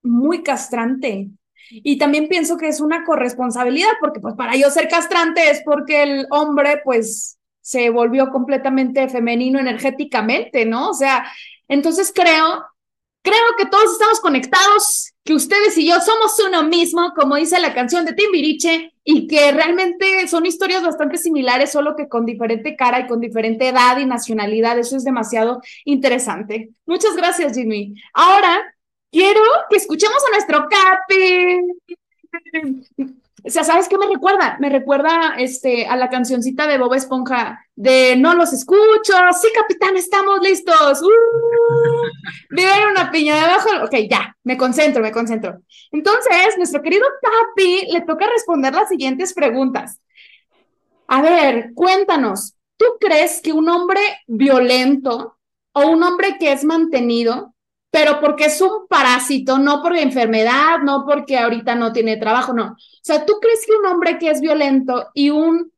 muy 0.02 0.42
castrante. 0.42 1.30
Y 1.70 1.98
también 1.98 2.28
pienso 2.28 2.56
que 2.58 2.68
es 2.68 2.80
una 2.80 3.04
corresponsabilidad, 3.04 3.90
porque 4.00 4.20
pues 4.20 4.34
para 4.34 4.56
yo 4.56 4.70
ser 4.70 4.88
castrante 4.88 5.50
es 5.50 5.62
porque 5.64 6.02
el 6.02 6.26
hombre 6.30 6.80
pues 6.84 7.38
se 7.62 7.90
volvió 7.90 8.30
completamente 8.30 9.08
femenino 9.08 9.60
energéticamente, 9.60 10.66
¿no? 10.66 10.90
O 10.90 10.94
sea, 10.94 11.26
entonces 11.68 12.12
creo, 12.14 12.64
creo 13.22 13.42
que 13.58 13.66
todos 13.66 13.92
estamos 13.92 14.20
conectados, 14.20 15.09
que 15.24 15.34
ustedes 15.34 15.76
y 15.76 15.86
yo 15.86 16.00
somos 16.00 16.38
uno 16.46 16.62
mismo, 16.62 17.12
como 17.14 17.36
dice 17.36 17.60
la 17.60 17.74
canción 17.74 18.04
de 18.04 18.14
Timbiriche, 18.14 18.94
y 19.04 19.26
que 19.26 19.52
realmente 19.52 20.26
son 20.28 20.46
historias 20.46 20.82
bastante 20.82 21.18
similares, 21.18 21.72
solo 21.72 21.96
que 21.96 22.08
con 22.08 22.24
diferente 22.24 22.76
cara 22.76 23.00
y 23.00 23.06
con 23.06 23.20
diferente 23.20 23.68
edad 23.68 23.98
y 23.98 24.06
nacionalidad. 24.06 24.78
Eso 24.78 24.96
es 24.96 25.04
demasiado 25.04 25.60
interesante. 25.84 26.70
Muchas 26.86 27.16
gracias, 27.16 27.54
Jimmy. 27.54 27.94
Ahora 28.14 28.74
quiero 29.10 29.40
que 29.68 29.76
escuchemos 29.76 30.22
a 30.26 30.30
nuestro 30.30 30.66
Capi. 30.68 31.60
O 33.44 33.50
sea, 33.50 33.64
¿sabes 33.64 33.88
qué 33.88 33.96
me 33.96 34.06
recuerda? 34.06 34.56
Me 34.60 34.68
recuerda 34.68 35.34
este, 35.38 35.86
a 35.86 35.96
la 35.96 36.10
cancioncita 36.10 36.66
de 36.66 36.78
Bob 36.78 36.94
Esponja 36.94 37.64
de 37.74 38.16
No 38.16 38.34
los 38.34 38.52
escucho. 38.52 39.14
Sí, 39.40 39.48
capitán, 39.54 39.96
estamos 39.96 40.40
listos. 40.42 41.02
Uh, 41.02 42.54
viven 42.54 42.88
una 42.90 43.10
piña 43.10 43.36
debajo. 43.36 43.68
Ok, 43.84 43.94
ya, 44.10 44.36
me 44.44 44.56
concentro, 44.56 45.02
me 45.02 45.12
concentro. 45.12 45.60
Entonces, 45.92 46.56
nuestro 46.56 46.82
querido 46.82 47.06
Capi 47.22 47.92
le 47.92 48.02
toca 48.02 48.26
responder 48.28 48.74
las 48.74 48.88
siguientes 48.88 49.32
preguntas. 49.32 50.00
A 51.08 51.22
ver, 51.22 51.72
cuéntanos, 51.74 52.54
¿tú 52.76 52.86
crees 53.00 53.40
que 53.40 53.52
un 53.52 53.68
hombre 53.68 54.00
violento 54.26 55.38
o 55.72 55.86
un 55.88 56.02
hombre 56.02 56.36
que 56.38 56.52
es 56.52 56.64
mantenido, 56.64 57.54
pero 57.90 58.20
porque 58.20 58.44
es 58.44 58.60
un 58.60 58.86
parásito, 58.88 59.58
no 59.58 59.82
por 59.82 59.96
enfermedad, 59.96 60.78
no 60.84 61.04
porque 61.04 61.38
ahorita 61.38 61.74
no 61.74 61.92
tiene 61.92 62.16
trabajo, 62.16 62.52
no? 62.52 62.72
O 62.72 62.76
sea, 63.02 63.26
¿tú 63.26 63.34
crees 63.40 63.66
que 63.66 63.74
un 63.74 63.86
hombre 63.86 64.18
que 64.18 64.30
es 64.30 64.40
violento 64.40 65.08
y 65.12 65.30
un 65.30 65.72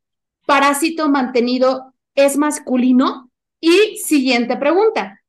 parásito 0.46 1.08
mantenido 1.08 1.94
es 2.14 2.36
masculino? 2.36 3.30
Y 3.60 3.96
siguiente 3.96 4.56
pregunta. 4.56 5.20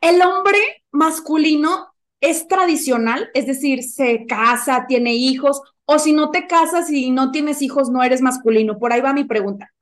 ¿El 0.00 0.22
hombre 0.22 0.58
masculino 0.92 1.88
es 2.20 2.46
tradicional? 2.46 3.30
Es 3.34 3.46
decir, 3.46 3.82
se 3.82 4.26
casa, 4.26 4.84
tiene 4.86 5.14
hijos, 5.14 5.60
o 5.86 5.98
si 5.98 6.12
no 6.12 6.30
te 6.30 6.46
casas 6.46 6.90
y 6.90 7.10
no 7.10 7.30
tienes 7.32 7.62
hijos, 7.62 7.90
no 7.90 8.02
eres 8.02 8.20
masculino. 8.20 8.78
Por 8.78 8.92
ahí 8.92 9.00
va 9.00 9.12
mi 9.12 9.24
pregunta. 9.24 9.72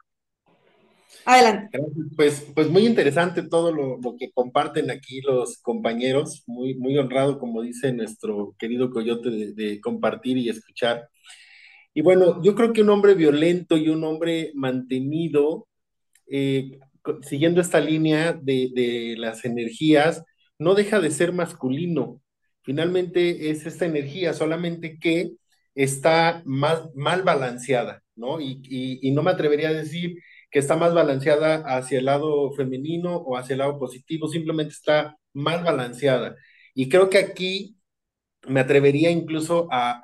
Adelante. 1.26 1.78
Pues, 2.16 2.46
pues 2.54 2.68
muy 2.68 2.86
interesante 2.86 3.42
todo 3.42 3.72
lo, 3.72 3.98
lo 3.98 4.16
que 4.16 4.30
comparten 4.32 4.90
aquí 4.90 5.20
los 5.22 5.58
compañeros, 5.58 6.42
muy, 6.46 6.74
muy 6.74 6.98
honrado, 6.98 7.38
como 7.38 7.62
dice 7.62 7.92
nuestro 7.92 8.54
querido 8.58 8.90
Coyote, 8.90 9.30
de, 9.54 9.80
compartir 9.80 10.36
y 10.36 10.50
escuchar. 10.50 11.08
Y 11.94 12.02
bueno, 12.02 12.42
yo 12.42 12.54
creo 12.54 12.72
que 12.72 12.82
un 12.82 12.90
hombre 12.90 13.14
violento 13.14 13.76
y 13.76 13.88
un 13.88 14.04
hombre 14.04 14.52
mantenido, 14.54 15.68
eh, 16.26 16.78
siguiendo 17.22 17.60
esta 17.60 17.80
línea 17.80 18.32
de, 18.34 18.70
de 18.74 19.14
las 19.16 19.44
energías, 19.44 20.24
no 20.58 20.74
deja 20.74 21.00
de 21.00 21.10
ser 21.10 21.32
masculino. 21.32 22.20
Finalmente 22.62 23.50
es 23.50 23.66
esta 23.66 23.86
energía, 23.86 24.34
solamente 24.34 24.98
que 24.98 25.32
está 25.74 26.42
más, 26.44 26.82
mal 26.94 27.22
balanceada, 27.22 28.02
¿no? 28.16 28.40
Y, 28.40 28.60
y 29.02 29.10
no 29.12 29.22
me 29.22 29.30
atrevería 29.30 29.70
a 29.70 29.74
decir 29.74 30.16
que 30.54 30.60
está 30.60 30.76
más 30.78 30.94
balanceada 30.94 31.56
hacia 31.66 31.98
el 32.00 32.06
lado 32.06 32.52
femenino 32.54 33.16
o 33.18 33.36
hacia 33.38 33.54
el 33.54 33.60
lado 33.60 33.80
positivo, 33.80 34.28
simplemente 34.28 34.74
está 34.74 35.18
mal 35.34 35.64
balanceada. 35.64 36.36
Y 36.76 36.88
creo 36.88 37.10
que 37.10 37.18
aquí 37.18 37.76
me 38.48 38.60
atrevería 38.60 39.10
incluso 39.10 39.68
a, 39.72 40.00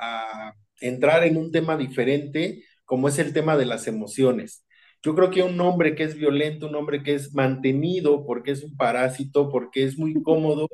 a 0.48 0.54
entrar 0.80 1.24
en 1.24 1.36
un 1.36 1.52
tema 1.52 1.76
diferente, 1.76 2.64
como 2.84 3.08
es 3.08 3.18
el 3.18 3.32
tema 3.32 3.56
de 3.56 3.66
las 3.66 3.86
emociones. 3.86 4.66
Yo 5.02 5.14
creo 5.14 5.30
que 5.30 5.42
un 5.42 5.60
hombre 5.60 5.94
que 5.94 6.04
es 6.04 6.16
violento, 6.16 6.66
un 6.68 6.74
hombre 6.74 7.02
que 7.02 7.14
es 7.14 7.34
mantenido 7.34 8.26
porque 8.26 8.52
es 8.52 8.64
un 8.64 8.76
parásito, 8.76 9.50
porque 9.50 9.84
es 9.84 9.98
muy 9.98 10.14
cómodo 10.22 10.68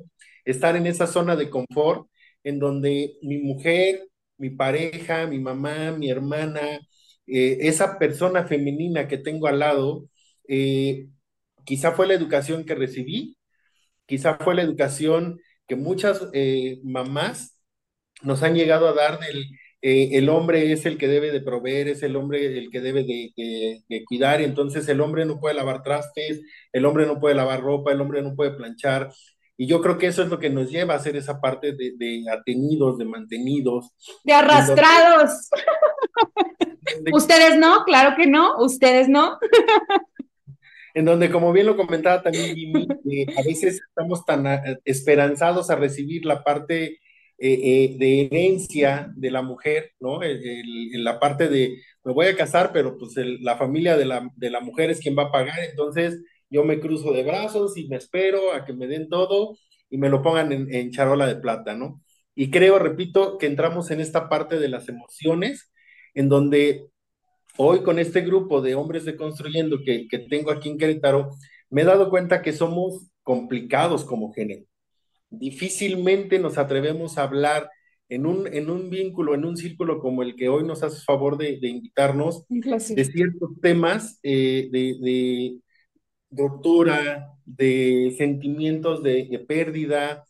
estar 0.44 0.76
en 0.76 0.86
esa 0.86 1.06
zona 1.06 1.36
de 1.36 1.50
confort 1.50 2.08
en 2.44 2.58
donde 2.58 3.16
mi 3.22 3.38
mujer, 3.38 4.08
mi 4.38 4.50
pareja, 4.50 5.26
mi 5.26 5.38
mamá, 5.38 5.92
mi 5.92 6.10
hermana, 6.10 6.80
eh, 7.26 7.58
esa 7.62 7.98
persona 7.98 8.46
femenina 8.46 9.08
que 9.08 9.18
tengo 9.18 9.46
al 9.46 9.58
lado, 9.60 10.08
eh, 10.48 11.08
quizá 11.64 11.92
fue 11.92 12.06
la 12.06 12.14
educación 12.14 12.64
que 12.64 12.74
recibí, 12.74 13.36
quizá 14.06 14.38
fue 14.38 14.54
la 14.54 14.62
educación 14.62 15.40
que 15.68 15.76
muchas 15.76 16.28
eh, 16.32 16.80
mamás 16.84 17.60
nos 18.22 18.42
han 18.42 18.54
llegado 18.54 18.88
a 18.88 18.94
dar 18.94 19.18
del 19.20 19.46
eh, 19.82 20.18
el 20.18 20.28
hombre 20.30 20.72
es 20.72 20.86
el 20.86 20.98
que 20.98 21.06
debe 21.06 21.30
de 21.30 21.40
proveer, 21.40 21.88
es 21.88 22.02
el 22.02 22.16
hombre 22.16 22.58
el 22.58 22.70
que 22.70 22.80
debe 22.80 23.04
de, 23.04 23.32
de, 23.36 23.84
de, 23.88 24.04
cuidar, 24.04 24.40
entonces 24.40 24.88
el 24.88 25.00
hombre 25.00 25.26
no 25.26 25.38
puede 25.38 25.54
lavar 25.54 25.82
trastes, 25.82 26.40
el 26.72 26.86
hombre 26.86 27.06
no 27.06 27.20
puede 27.20 27.34
lavar 27.34 27.60
ropa, 27.60 27.92
el 27.92 28.00
hombre 28.00 28.22
no 28.22 28.34
puede 28.34 28.52
planchar, 28.52 29.12
y 29.56 29.66
yo 29.66 29.80
creo 29.82 29.96
que 29.96 30.06
eso 30.08 30.22
es 30.22 30.28
lo 30.28 30.38
que 30.38 30.50
nos 30.50 30.70
lleva 30.70 30.94
a 30.94 30.96
hacer 30.96 31.14
esa 31.14 31.40
parte 31.40 31.72
de, 31.72 31.92
de 31.96 32.24
atenidos, 32.30 32.98
de 32.98 33.04
mantenidos. 33.04 33.90
De 34.24 34.32
arrastrados. 34.32 35.50
Donde... 35.50 36.55
Ustedes 37.12 37.59
no, 37.59 37.84
claro 37.84 38.16
que 38.16 38.26
no, 38.26 38.59
ustedes 38.59 39.09
no. 39.09 39.39
en 40.95 41.05
donde, 41.05 41.30
como 41.30 41.53
bien 41.53 41.66
lo 41.66 41.76
comentaba 41.76 42.22
también 42.22 42.57
Jimmy, 42.57 42.89
eh, 43.11 43.26
a 43.37 43.43
veces 43.43 43.82
estamos 43.87 44.24
tan 44.24 44.47
a, 44.47 44.62
esperanzados 44.84 45.68
a 45.68 45.76
recibir 45.76 46.24
la 46.24 46.43
parte 46.43 46.84
eh, 46.84 47.01
eh, 47.39 47.97
de 47.99 48.22
herencia 48.22 49.12
de 49.14 49.30
la 49.30 49.43
mujer, 49.43 49.93
¿no? 50.01 50.22
El, 50.22 50.43
el, 50.43 51.05
la 51.05 51.20
parte 51.20 51.49
de, 51.49 51.82
me 52.03 52.14
voy 52.14 52.26
a 52.26 52.37
casar, 52.37 52.70
pero 52.72 52.97
pues 52.97 53.14
el, 53.18 53.43
la 53.43 53.57
familia 53.57 53.97
de 53.99 54.07
la, 54.07 54.30
de 54.37 54.49
la 54.49 54.61
mujer 54.61 54.91
es 54.91 55.01
quien 55.01 55.16
va 55.16 55.24
a 55.24 55.30
pagar, 55.30 55.59
entonces 55.68 56.22
yo 56.49 56.64
me 56.64 56.80
cruzo 56.80 57.12
de 57.12 57.24
brazos 57.24 57.76
y 57.76 57.89
me 57.89 57.97
espero 57.97 58.55
a 58.55 58.64
que 58.64 58.72
me 58.72 58.87
den 58.87 59.11
todo 59.11 59.59
y 59.91 59.99
me 59.99 60.09
lo 60.09 60.22
pongan 60.22 60.51
en, 60.51 60.74
en 60.74 60.91
charola 60.93 61.26
de 61.26 61.37
plata, 61.37 61.74
¿no? 61.74 62.01
Y 62.34 62.51
creo, 62.51 62.78
repito, 62.78 63.37
que 63.37 63.47
entramos 63.47 63.91
en 63.91 64.01
esta 64.01 64.30
parte 64.30 64.59
de 64.59 64.68
las 64.68 64.89
emociones, 64.89 65.70
en 66.16 66.28
donde 66.28 66.88
hoy 67.56 67.84
con 67.84 68.00
este 68.00 68.22
grupo 68.22 68.60
de 68.60 68.74
hombres 68.74 69.04
de 69.04 69.16
construyendo 69.16 69.78
que, 69.84 70.08
que 70.08 70.18
tengo 70.18 70.50
aquí 70.50 70.68
en 70.68 70.78
Querétaro, 70.78 71.30
me 71.70 71.82
he 71.82 71.84
dado 71.84 72.10
cuenta 72.10 72.42
que 72.42 72.52
somos 72.52 73.06
complicados 73.22 74.04
como 74.04 74.32
género. 74.32 74.64
Difícilmente 75.30 76.40
nos 76.40 76.58
atrevemos 76.58 77.18
a 77.18 77.22
hablar 77.22 77.70
en 78.08 78.26
un, 78.26 78.52
en 78.52 78.70
un 78.70 78.90
vínculo, 78.90 79.34
en 79.34 79.44
un 79.44 79.56
círculo 79.56 80.00
como 80.00 80.22
el 80.22 80.34
que 80.34 80.48
hoy 80.48 80.64
nos 80.64 80.82
hace 80.82 81.04
favor 81.04 81.36
de, 81.36 81.58
de 81.60 81.68
invitarnos, 81.68 82.44
de 82.48 83.04
ciertos 83.04 83.50
temas 83.60 84.18
eh, 84.22 84.68
de, 84.72 84.96
de 85.00 85.56
doctora, 86.30 87.32
de 87.44 88.14
sentimientos 88.16 89.02
de, 89.02 89.44
pérdida, 89.46 90.24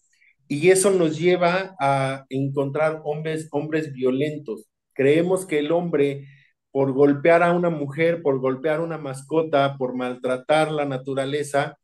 y 0.48 0.70
eso 0.70 0.90
nos 0.90 1.18
lleva 1.18 1.74
a 1.80 2.24
encontrar 2.28 3.00
hombres, 3.04 3.48
hombres 3.50 3.92
violentos. 3.92 4.66
Creemos 4.96 5.46
que 5.46 5.58
el 5.60 5.72
hombre, 5.72 6.28
por 6.70 6.92
golpear 6.92 7.42
a 7.42 7.52
una 7.52 7.70
mujer, 7.70 8.22
por 8.22 8.40
golpear 8.40 8.80
a 8.80 8.82
una 8.82 8.98
mascota, 8.98 9.76
por 9.78 9.94
maltratar 9.94 10.70
la 10.72 10.84
naturaleza, 10.86 11.78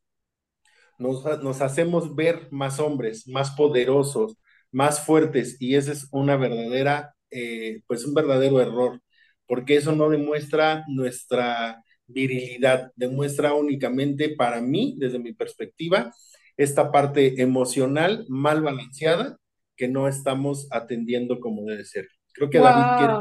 nos, 0.98 1.60
hacemos 1.60 2.14
ver 2.14 2.48
más 2.50 2.80
hombres, 2.80 3.26
más 3.28 3.50
poderosos, 3.52 4.36
más 4.70 5.04
fuertes, 5.04 5.56
y 5.60 5.74
ese 5.74 5.92
es 5.92 6.08
una 6.12 6.36
verdadera, 6.36 7.14
eh, 7.30 7.82
pues 7.86 8.04
un 8.04 8.14
verdadero 8.14 8.60
error, 8.60 9.00
porque 9.46 9.76
eso 9.76 9.92
no 9.94 10.08
demuestra 10.08 10.84
nuestra 10.88 11.82
virilidad, 12.06 12.92
demuestra 12.96 13.54
únicamente 13.54 14.30
para 14.36 14.60
mí, 14.60 14.96
desde 14.98 15.18
mi 15.18 15.32
perspectiva, 15.34 16.12
esta 16.56 16.90
parte 16.92 17.42
emocional 17.42 18.24
mal 18.28 18.62
balanceada 18.62 19.38
que 19.76 19.88
no 19.88 20.08
estamos 20.08 20.68
atendiendo 20.70 21.40
como 21.40 21.64
debe 21.64 21.84
ser. 21.84 22.08
Creo 22.32 22.50
que 22.50 22.58
David 22.58 22.98
quiere 22.98 23.14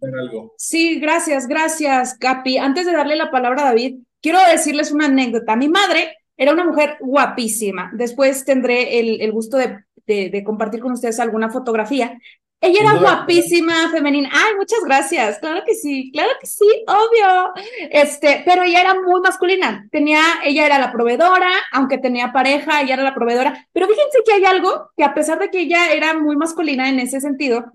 decir 0.00 0.18
algo. 0.18 0.54
Sí, 0.56 1.00
gracias, 1.00 1.46
gracias, 1.46 2.16
Capi. 2.18 2.58
Antes 2.58 2.86
de 2.86 2.92
darle 2.92 3.16
la 3.16 3.30
palabra 3.30 3.62
a 3.62 3.66
David, 3.66 3.98
quiero 4.20 4.38
decirles 4.50 4.90
una 4.90 5.06
anécdota. 5.06 5.56
Mi 5.56 5.68
madre 5.68 6.16
era 6.36 6.52
una 6.52 6.64
mujer 6.64 6.96
guapísima. 7.00 7.90
Después 7.94 8.44
tendré 8.44 8.98
el, 8.98 9.20
el 9.20 9.32
gusto 9.32 9.56
de, 9.56 9.84
de, 10.06 10.30
de, 10.30 10.44
compartir 10.44 10.80
con 10.80 10.92
ustedes 10.92 11.20
alguna 11.20 11.50
fotografía. 11.50 12.18
Ella 12.64 12.80
era 12.80 12.94
guapísima, 12.94 13.90
femenina. 13.90 14.30
Ay, 14.32 14.54
muchas 14.56 14.78
gracias. 14.86 15.38
Claro 15.38 15.62
que 15.66 15.74
sí, 15.74 16.10
claro 16.12 16.30
que 16.40 16.46
sí, 16.46 16.64
obvio. 16.86 17.52
Este, 17.90 18.42
pero 18.46 18.62
ella 18.62 18.80
era 18.80 18.94
muy 18.94 19.20
masculina. 19.20 19.86
Tenía, 19.92 20.22
ella 20.42 20.64
era 20.64 20.78
la 20.78 20.90
proveedora, 20.90 21.50
aunque 21.72 21.98
tenía 21.98 22.32
pareja, 22.32 22.80
ella 22.80 22.94
era 22.94 23.02
la 23.02 23.14
proveedora. 23.14 23.68
Pero 23.72 23.86
fíjense 23.86 24.18
que 24.24 24.32
hay 24.32 24.44
algo 24.46 24.88
que 24.96 25.04
a 25.04 25.12
pesar 25.12 25.38
de 25.38 25.50
que 25.50 25.60
ella 25.60 25.92
era 25.92 26.14
muy 26.14 26.36
masculina 26.36 26.88
en 26.88 27.00
ese 27.00 27.20
sentido, 27.20 27.66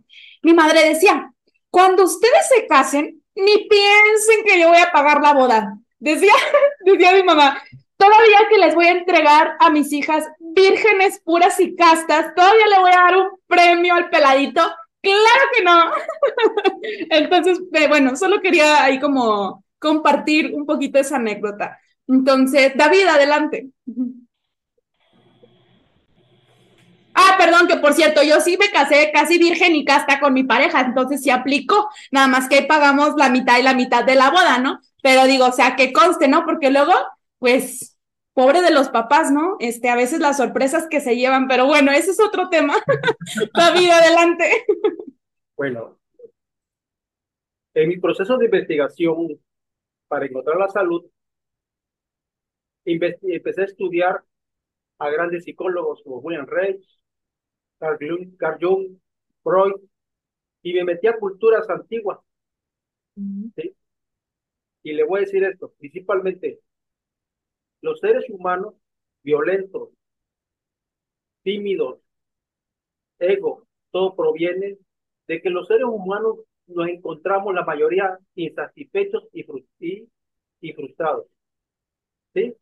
mi 0.42 0.54
madre 0.54 0.88
decía, 0.88 1.32
cuando 1.70 2.04
ustedes 2.04 2.48
se 2.48 2.68
casen, 2.68 3.22
ni 3.36 3.68
piensen 3.68 4.44
que 4.46 4.60
yo 4.60 4.70
voy 4.70 4.80
a 4.80 4.92
pagar 4.92 5.22
la 5.22 5.34
boda. 5.34 5.78
Decía, 6.00 6.34
decía 6.86 7.14
mi 7.14 7.24
mamá, 7.24 7.62
todavía 7.98 8.48
que 8.50 8.58
les 8.58 8.76
voy 8.76 8.86
a 8.86 8.92
entregar 8.92 9.56
a 9.60 9.70
mis 9.70 9.92
hijas 9.94 10.26
vírgenes 10.40 11.22
puras 11.24 11.60
y 11.60 11.76
castas, 11.76 12.34
todavía 12.36 12.68
le 12.68 12.80
voy 12.80 12.92
a 12.92 13.04
dar 13.04 13.18
un 13.18 13.28
premio 13.48 13.96
al 13.96 14.10
peladito. 14.10 14.62
Claro 15.02 15.46
que 15.56 15.64
no. 15.64 15.92
Entonces, 17.10 17.60
eh, 17.74 17.88
bueno, 17.88 18.16
solo 18.16 18.42
quería 18.42 18.84
ahí 18.84 19.00
como 19.00 19.64
compartir 19.80 20.54
un 20.54 20.66
poquito 20.66 21.00
esa 21.00 21.16
anécdota. 21.16 21.80
Entonces, 22.08 22.74
David, 22.76 23.08
adelante. 23.08 23.70
Ah, 27.22 27.36
perdón, 27.38 27.68
que 27.68 27.76
por 27.76 27.94
cierto, 27.94 28.24
yo 28.24 28.40
sí 28.40 28.58
me 28.58 28.72
casé 28.72 29.12
casi 29.14 29.38
virgen 29.38 29.76
y 29.76 29.84
casta 29.84 30.22
con 30.22 30.34
mi 30.34 30.44
pareja, 30.44 30.80
entonces 30.80 31.22
sí 31.22 31.30
aplicó, 31.30 31.90
nada 32.12 32.28
más 32.28 32.48
que 32.48 32.62
pagamos 32.64 33.16
la 33.18 33.30
mitad 33.30 33.60
y 33.60 33.64
la 33.64 33.74
mitad 33.74 34.06
de 34.06 34.16
la 34.16 34.30
boda, 34.30 34.60
¿no? 34.60 34.80
Pero 35.04 35.26
digo, 35.26 35.48
o 35.48 35.52
sea, 35.52 35.76
que 35.76 35.92
conste, 35.92 36.30
¿no? 36.30 36.46
Porque 36.46 36.72
luego 36.72 36.94
pues 37.38 37.98
pobre 38.34 38.62
de 38.62 38.72
los 38.72 38.88
papás, 38.90 39.32
¿no? 39.32 39.58
Este, 39.60 39.90
a 39.90 39.98
veces 39.98 40.20
las 40.22 40.38
sorpresas 40.38 40.88
que 40.90 41.02
se 41.02 41.18
llevan, 41.18 41.50
pero 41.50 41.66
bueno, 41.66 41.92
ese 41.92 42.12
es 42.12 42.22
otro 42.22 42.50
tema. 42.50 42.76
David, 43.54 43.90
adelante. 43.90 44.66
Bueno, 45.58 46.00
en 47.74 47.90
mi 47.90 47.98
proceso 47.98 48.38
de 48.38 48.46
investigación 48.46 49.40
para 50.08 50.26
encontrar 50.26 50.58
la 50.58 50.70
salud, 50.70 51.06
empecé 52.86 53.62
a 53.62 53.66
estudiar 53.66 54.24
a 55.00 55.10
grandes 55.10 55.44
psicólogos 55.44 56.02
como 56.04 56.20
William 56.20 56.46
Reich, 56.48 56.99
Carl 57.80 58.58
Jung, 58.62 58.98
Freud, 59.44 59.74
y 60.62 60.74
me 60.74 60.84
metí 60.84 61.08
a 61.08 61.18
culturas 61.18 61.70
antiguas. 61.70 62.20
¿sí? 63.16 63.76
Y 64.84 64.94
le 64.94 65.04
voy 65.04 65.20
a 65.20 65.22
decir 65.22 65.44
esto, 65.44 65.74
principalmente 65.78 66.60
los 67.82 68.00
seres 68.00 68.26
humanos 68.30 68.76
violentos, 69.24 69.90
tímidos, 71.44 72.00
ego, 73.20 73.68
todo 73.92 74.16
proviene 74.16 74.78
de 75.28 75.42
que 75.42 75.50
los 75.50 75.68
seres 75.68 75.86
humanos 75.86 76.38
nos 76.68 76.88
encontramos 76.88 77.54
la 77.54 77.64
mayoría 77.64 78.18
insatisfechos 78.36 79.28
y, 79.34 79.46
y, 80.62 80.74
frustrados. 80.74 81.26
¿Sí? 82.34 82.56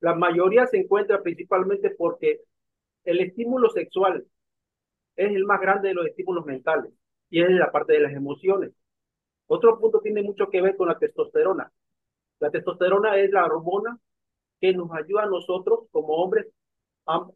La 0.00 0.14
mayoría 0.14 0.66
se 0.66 0.78
encuentra 0.78 1.22
principalmente 1.22 1.90
porque 1.90 2.40
el 3.04 3.20
estímulo 3.20 3.70
sexual 3.70 4.26
es 5.16 5.30
el 5.30 5.44
más 5.44 5.60
grande 5.60 5.88
de 5.88 5.94
los 5.94 6.06
estímulos 6.06 6.44
mentales 6.44 6.92
y 7.30 7.42
es 7.42 7.50
la 7.50 7.70
parte 7.70 7.94
de 7.94 8.00
las 8.00 8.12
emociones. 8.12 8.72
Otro 9.46 9.78
punto 9.78 10.00
tiene 10.00 10.22
mucho 10.22 10.48
que 10.48 10.62
ver 10.62 10.76
con 10.76 10.88
la 10.88 10.98
testosterona. 10.98 11.70
La 12.40 12.50
testosterona 12.50 13.16
es 13.18 13.30
la 13.30 13.44
hormona 13.44 13.98
que 14.60 14.72
nos 14.72 14.90
ayuda 14.92 15.24
a 15.24 15.26
nosotros 15.26 15.80
como 15.90 16.14
hombres 16.14 16.46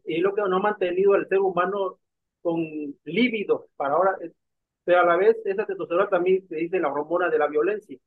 y 0.05 0.17
es 0.17 0.21
lo 0.21 0.33
que 0.33 0.41
nos 0.41 0.53
ha 0.53 0.59
mantenido 0.59 1.13
al 1.13 1.27
ser 1.27 1.39
humano 1.39 1.99
con 2.41 2.59
lívido 3.03 3.67
para 3.75 3.93
ahora, 3.93 4.17
pero 4.83 5.01
a 5.01 5.05
la 5.05 5.17
vez 5.17 5.37
esa 5.45 5.65
testosterona 5.65 6.09
también 6.09 6.47
se 6.47 6.55
dice 6.55 6.79
la 6.79 6.91
hormona 6.91 7.29
de 7.29 7.37
la 7.37 7.47
violencia. 7.47 7.97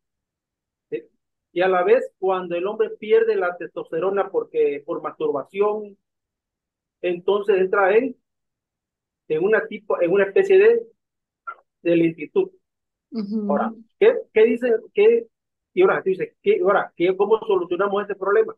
Y 1.54 1.60
a 1.60 1.68
la 1.68 1.84
vez 1.84 2.10
cuando 2.18 2.56
el 2.56 2.66
hombre 2.66 2.90
pierde 2.90 3.36
la 3.36 3.56
testosterona 3.56 4.30
porque 4.30 4.82
por 4.86 5.02
masturbación, 5.02 5.98
entonces 7.02 7.58
entra 7.60 7.96
en, 7.96 8.16
en 9.28 9.44
una 9.44 9.66
tipo, 9.66 10.00
en 10.00 10.10
una 10.12 10.24
especie 10.24 10.58
de, 10.58 10.86
de 11.82 11.96
lentitud. 11.96 12.50
Ahora, 13.46 13.72
¿qué, 13.98 14.14
qué 14.32 14.44
dice, 14.44 14.74
qué 14.94 15.26
y 15.74 15.82
ahora, 15.82 16.02
dice, 16.02 16.36
¿qué, 16.42 16.60
ahora, 16.62 16.92
¿qué, 16.96 17.16
¿cómo 17.16 17.38
solucionamos 17.40 18.02
este 18.02 18.14
problema? 18.14 18.54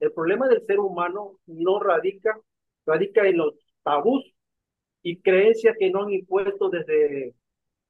El 0.00 0.12
problema 0.12 0.48
del 0.48 0.64
ser 0.66 0.80
humano 0.80 1.38
no 1.46 1.80
radica, 1.80 2.38
radica 2.86 3.26
en 3.26 3.38
los 3.38 3.54
tabús 3.82 4.34
y 5.02 5.20
creencias 5.20 5.76
que 5.78 5.90
nos 5.90 6.06
han 6.06 6.12
impuesto 6.12 6.70
desde 6.70 7.34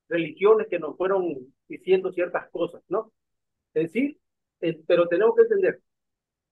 religiones 0.09 0.69
que 0.69 0.79
nos 0.79 0.97
fueron 0.97 1.37
diciendo 1.69 2.13
ciertas 2.13 2.51
cosas, 2.51 2.83
¿no? 2.89 3.13
Es 3.75 3.93
decir, 3.93 4.19
pero 4.87 5.09
tenemos 5.09 5.35
que 5.37 5.43
entender, 5.43 5.81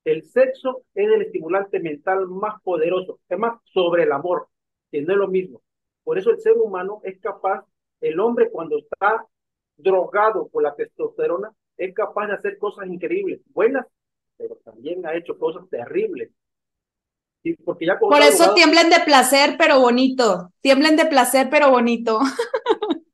el 0.07 0.23
sexo 0.23 0.85
es 0.95 1.09
el 1.09 1.23
estimulante 1.23 1.81
mental 1.81 2.29
más 2.29 2.63
poderoso, 2.63 3.19
es 3.29 3.37
más 3.37 3.61
sobre 3.65 4.05
el 4.05 4.13
amor, 4.13 4.47
que 4.91 5.03
no 5.03 5.13
es 5.13 5.19
lo 5.19 5.27
mismo. 5.27 5.63
Por 6.05 6.17
eso 6.17 6.31
el 6.31 6.41
ser 6.41 6.53
humano 6.53 7.01
es 7.03 7.19
capaz, 7.21 7.65
el 8.01 8.21
hombre 8.21 8.49
cuando 8.49 8.79
está 8.79 9.27
drogado 9.77 10.47
por 10.47 10.63
la 10.63 10.77
testosterona, 10.77 11.51
es 11.77 11.93
capaz 11.93 12.29
de 12.29 12.35
hacer 12.35 12.57
cosas 12.57 12.87
increíbles, 12.87 13.41
buenas, 13.53 13.85
pero 14.37 14.55
también 14.65 15.05
ha 15.05 15.15
hecho 15.17 15.37
cosas 15.37 15.69
terribles. 15.69 16.31
Y 17.43 17.55
porque 17.55 17.87
ya 17.87 17.99
Por 17.99 18.23
eso 18.23 18.55
tiemblen 18.55 18.91
de 18.91 19.01
placer, 19.05 19.57
pero 19.59 19.81
bonito. 19.81 20.53
Tiemblen 20.61 20.97
de 20.97 21.07
placer, 21.07 21.49
pero 21.51 21.71
bonito. 21.71 22.21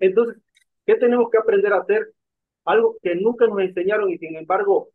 Entonces, 0.00 0.42
¿qué 0.84 0.96
tenemos 0.96 1.30
que 1.30 1.38
aprender 1.38 1.72
a 1.72 1.78
hacer? 1.78 2.12
Algo 2.64 2.96
que 3.00 3.14
nunca 3.14 3.46
nos 3.46 3.60
enseñaron 3.60 4.10
y 4.10 4.18
sin 4.18 4.36
embargo 4.36 4.90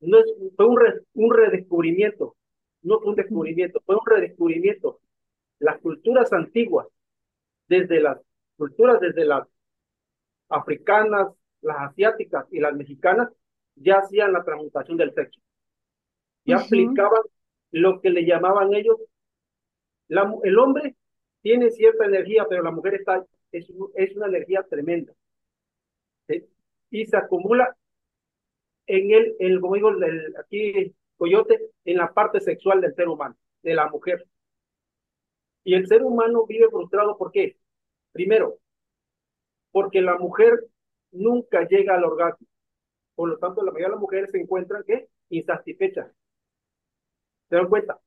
no 0.00 0.18
es, 0.18 0.26
fue 0.56 0.66
un, 0.66 0.78
un 1.14 1.34
redescubrimiento. 1.34 2.36
No 2.82 3.00
fue 3.00 3.10
un 3.10 3.16
descubrimiento, 3.16 3.80
fue 3.86 3.96
un 3.96 4.06
redescubrimiento. 4.06 5.00
Las 5.58 5.78
culturas 5.80 6.32
antiguas, 6.32 6.86
desde 7.68 8.00
las 8.00 8.18
culturas, 8.56 9.00
desde 9.00 9.24
las 9.24 9.48
africanas, 10.48 11.28
las 11.62 11.90
asiáticas 11.90 12.46
y 12.50 12.60
las 12.60 12.74
mexicanas 12.74 13.28
ya 13.76 13.98
hacían 13.98 14.32
la 14.32 14.44
transmutación 14.44 14.96
del 14.96 15.14
sexo. 15.14 15.40
Ya 16.44 16.58
aplicaban 16.58 17.22
lo 17.70 18.00
que 18.00 18.10
le 18.10 18.26
llamaban 18.26 18.74
ellos, 18.74 18.98
la, 20.08 20.32
el 20.42 20.58
hombre 20.58 20.94
tiene 21.40 21.70
cierta 21.70 22.04
energía, 22.04 22.46
pero 22.48 22.62
la 22.62 22.70
mujer 22.70 22.94
está, 22.94 23.24
es, 23.50 23.66
es 23.94 24.16
una 24.16 24.26
energía 24.26 24.62
tremenda. 24.68 25.12
Y 26.90 27.06
se 27.06 27.16
acumula 27.16 27.76
en 28.86 29.10
el, 29.10 29.36
el 29.38 29.60
como 29.60 29.74
digo, 29.74 29.90
el, 29.90 30.34
aquí 30.38 30.94
coyote, 31.16 31.70
en 31.84 31.96
la 31.98 32.12
parte 32.12 32.40
sexual 32.40 32.80
del 32.80 32.94
ser 32.94 33.08
humano, 33.08 33.36
de 33.62 33.74
la 33.74 33.88
mujer. 33.88 34.26
Y 35.64 35.74
el 35.74 35.86
ser 35.86 36.02
humano 36.02 36.44
vive 36.46 36.68
frustrado, 36.68 37.16
¿por 37.16 37.32
qué? 37.32 37.56
Primero, 38.12 38.58
porque 39.72 40.02
la 40.02 40.18
mujer 40.18 40.66
nunca 41.12 41.66
llega 41.66 41.94
al 41.94 42.04
orgasmo. 42.04 42.46
Por 43.14 43.28
lo 43.30 43.38
tanto, 43.38 43.62
la 43.62 43.70
mayoría 43.70 43.86
de 43.86 43.92
las 43.92 44.00
mujeres 44.00 44.30
se 44.30 44.40
encuentran 44.40 44.84
¿qué? 44.86 45.08
insatisfechas. 45.30 46.08
¿Se 47.48 47.56
dan 47.56 47.68
cuenta? 47.68 47.98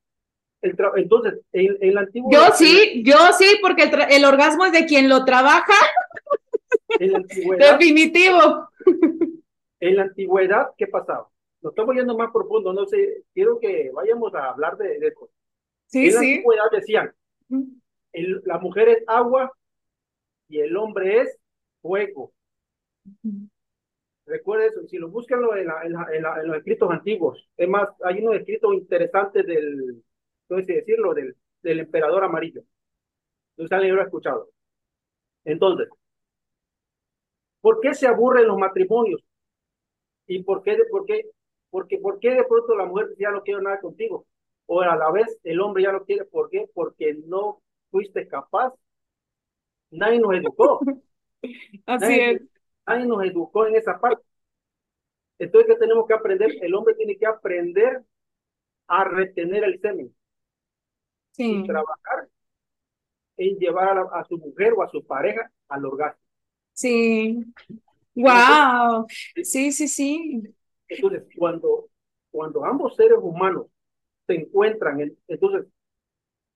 entonces, 0.62 1.40
en, 1.54 1.78
en, 1.80 1.94
la 1.94 2.02
antigua... 2.02 2.32
Yo 2.32 2.54
sí, 2.56 3.04
yo 3.06 3.16
sí, 3.38 3.46
porque 3.62 3.84
el, 3.84 3.92
el 4.10 4.26
orgasmo 4.26 4.66
es 4.66 4.72
de 4.72 4.86
quien 4.86 5.08
lo 5.08 5.24
trabaja. 5.24 5.74
Definitivo. 7.00 8.70
En 9.80 9.96
la 9.96 10.04
antigüedad, 10.04 10.72
¿qué 10.78 10.88
pasaba? 10.88 11.30
Nos 11.62 11.72
estamos 11.72 11.96
yendo 11.96 12.18
más 12.18 12.32
profundo, 12.32 12.74
no 12.74 12.86
sé, 12.86 13.24
quiero 13.34 13.60
que 13.60 13.92
vayamos 13.92 14.34
a 14.36 14.50
hablar 14.50 14.78
de, 14.78 15.00
de 15.00 15.08
esto. 15.08 15.30
Sí, 15.88 16.08
en 16.08 16.14
la 16.14 16.20
sí. 16.20 16.32
antigüedad 16.32 16.72
decían, 16.72 17.14
el, 18.14 18.42
la 18.46 18.60
mujer 18.60 18.90
es 18.90 19.04
agua 19.08 19.52
y 20.48 20.60
el 20.60 20.76
hombre 20.78 21.22
es 21.22 21.40
fuego. 21.82 22.32
Recuerden 24.26 24.70
eso, 24.70 24.88
si 24.88 24.98
lo 24.98 25.10
buscan 25.10 25.40
en, 25.58 25.68
la, 25.68 25.84
en, 25.84 25.94
la, 25.94 26.08
en, 26.12 26.24
la, 26.24 26.42
en, 26.42 26.48
los 26.48 26.58
escritos 26.58 26.92
antiguos, 26.92 27.48
es 27.56 27.68
más, 27.70 27.90
hay 28.04 28.20
unos 28.22 28.36
escritos 28.36 28.74
interesantes 28.74 29.46
del, 29.46 30.04
no 30.50 30.58
sé 30.64 30.74
decirlo, 30.74 31.14
del, 31.14 31.36
del 31.62 31.80
emperador 31.80 32.24
amarillo. 32.24 32.62
No 33.58 33.66
yo 33.66 33.96
lo 33.96 34.02
he 34.02 34.06
escuchado. 34.06 34.50
Entonces, 35.44 35.88
¿por 37.62 37.80
qué 37.80 37.94
se 37.94 38.08
aburren 38.08 38.48
los 38.48 38.58
matrimonios? 38.58 39.24
¿Y 40.28 40.44
por 40.44 40.62
qué, 40.62 40.78
por 40.92 41.06
qué, 41.06 41.26
porque, 41.70 41.98
por 41.98 42.20
qué 42.20 42.32
de 42.32 42.44
pronto 42.44 42.76
la 42.76 42.86
mujer 42.86 43.16
ya 43.18 43.32
no 43.32 43.42
quiere 43.44 43.62
nada 43.62 43.80
contigo? 43.80 44.26
O 44.66 44.82
a 44.82 44.96
la 44.96 45.12
vez 45.12 45.40
el 45.44 45.62
hombre 45.62 45.84
ya 45.84 45.92
no 45.92 46.04
quiere, 46.04 46.26
¿por 46.26 46.50
qué? 46.50 46.70
Porque 46.74 47.18
no 47.26 47.62
fuiste 47.90 48.28
capaz. 48.28 48.74
Nadie 49.90 50.20
nos 50.20 50.36
educó. 50.36 50.80
Así 51.86 52.06
nadie, 52.06 52.32
es. 52.32 52.42
Nadie 52.86 53.06
nos 53.06 53.24
educó 53.24 53.66
en 53.66 53.76
esa 53.76 54.00
parte. 54.00 54.24
Entonces, 55.40 55.74
¿qué 55.74 55.80
tenemos 55.80 56.06
que 56.08 56.14
aprender? 56.14 56.52
El 56.62 56.74
hombre 56.76 56.96
tiene 56.96 57.18
que 57.18 57.26
aprender 57.26 58.04
a 58.88 59.04
retener 59.04 59.64
el 59.64 59.80
semen. 59.80 60.14
Sí. 61.32 61.62
Y 61.62 61.68
trabajar 61.68 62.28
en 63.38 63.58
llevar 63.58 63.90
a, 63.90 63.94
la, 63.94 64.02
a, 64.02 64.26
su 64.26 64.38
mujer 64.38 64.74
o 64.74 64.84
a 64.84 64.90
su 64.90 65.06
pareja 65.06 65.50
al 65.70 65.86
orgasmo. 65.86 66.20
Sí. 66.74 67.46
Wow. 68.18 69.06
Sí, 69.44 69.72
sí, 69.72 69.88
sí. 69.88 70.42
Entonces, 70.88 71.24
cuando, 71.38 71.90
cuando 72.32 72.66
ambos 72.66 72.96
seres 72.96 73.20
humanos 73.22 73.68
se 74.26 74.34
encuentran, 74.36 75.00
en, 75.02 75.18
entonces, 75.28 75.68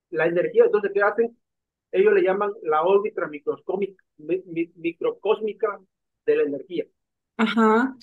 la 0.10 0.26
energía, 0.26 0.66
entonces, 0.66 0.92
¿qué 0.94 1.02
hacen? 1.02 1.38
Ellos 1.92 2.14
le 2.14 2.24
llaman 2.24 2.52
la 2.64 2.82
órbita 2.82 3.28
microscómica, 3.28 4.04
mi, 4.18 4.72
microcósmica 4.76 5.80
de 6.26 6.36
la 6.36 6.44
energía. 6.44 6.86
Ajá. 7.38 7.96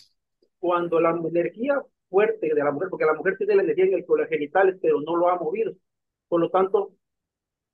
Cuando 0.60 1.00
la 1.00 1.10
energía 1.10 1.82
fuerte 2.08 2.54
de 2.54 2.62
la 2.62 2.70
mujer, 2.70 2.88
porque 2.90 3.06
la 3.06 3.14
mujer 3.14 3.36
tiene 3.38 3.56
la 3.56 3.62
energía 3.62 3.86
en 3.86 3.94
el 3.94 4.28
genitales, 4.28 4.76
pero 4.80 5.00
no 5.00 5.16
lo 5.16 5.28
ha 5.30 5.36
movido. 5.36 5.74
Por 6.28 6.40
lo 6.40 6.50
tanto, 6.50 6.92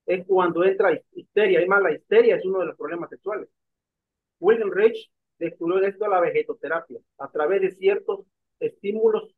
es 0.07 0.25
cuando 0.27 0.65
entra 0.65 0.99
histeria. 1.13 1.59
Además, 1.59 1.83
la 1.83 1.93
histeria 1.93 2.37
es 2.37 2.45
uno 2.45 2.61
de 2.61 2.67
los 2.67 2.77
problemas 2.77 3.11
sexuales. 3.11 3.49
William 4.41 4.71
Reich 4.71 5.11
descubrió 5.39 5.85
esto 5.85 6.05
a 6.05 6.09
la 6.09 6.21
vegetoterapia, 6.21 6.99
a 7.19 7.31
través 7.31 7.61
de 7.63 7.71
ciertos 7.73 8.21
estímulos, 8.61 9.35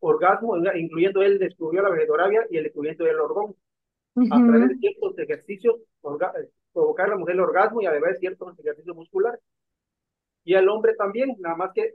orgasmo, 0.00 0.56
incluyendo 0.74 1.22
él 1.22 1.38
descubrió 1.38 1.82
la 1.82 1.90
vegetoterapia 1.90 2.46
y 2.50 2.56
el 2.56 2.64
descubrimiento 2.64 3.04
del 3.04 3.20
orgón. 3.20 3.54
Uh 4.14 4.22
-huh. 4.22 4.28
A 4.32 4.46
través 4.46 4.68
de 4.70 4.74
ciertos 4.76 5.18
ejercicios, 5.18 5.76
provocar 6.72 7.06
a 7.06 7.10
la 7.10 7.16
mujer 7.16 7.34
el 7.34 7.40
orgasmo 7.40 7.80
y 7.80 7.86
a 7.86 7.90
través 7.90 8.14
de 8.14 8.20
ciertos 8.20 8.58
ejercicios 8.58 8.96
musculares. 8.96 9.40
Y 10.44 10.54
al 10.54 10.68
hombre 10.68 10.94
también, 10.94 11.36
nada 11.38 11.56
más 11.56 11.72
que, 11.74 11.94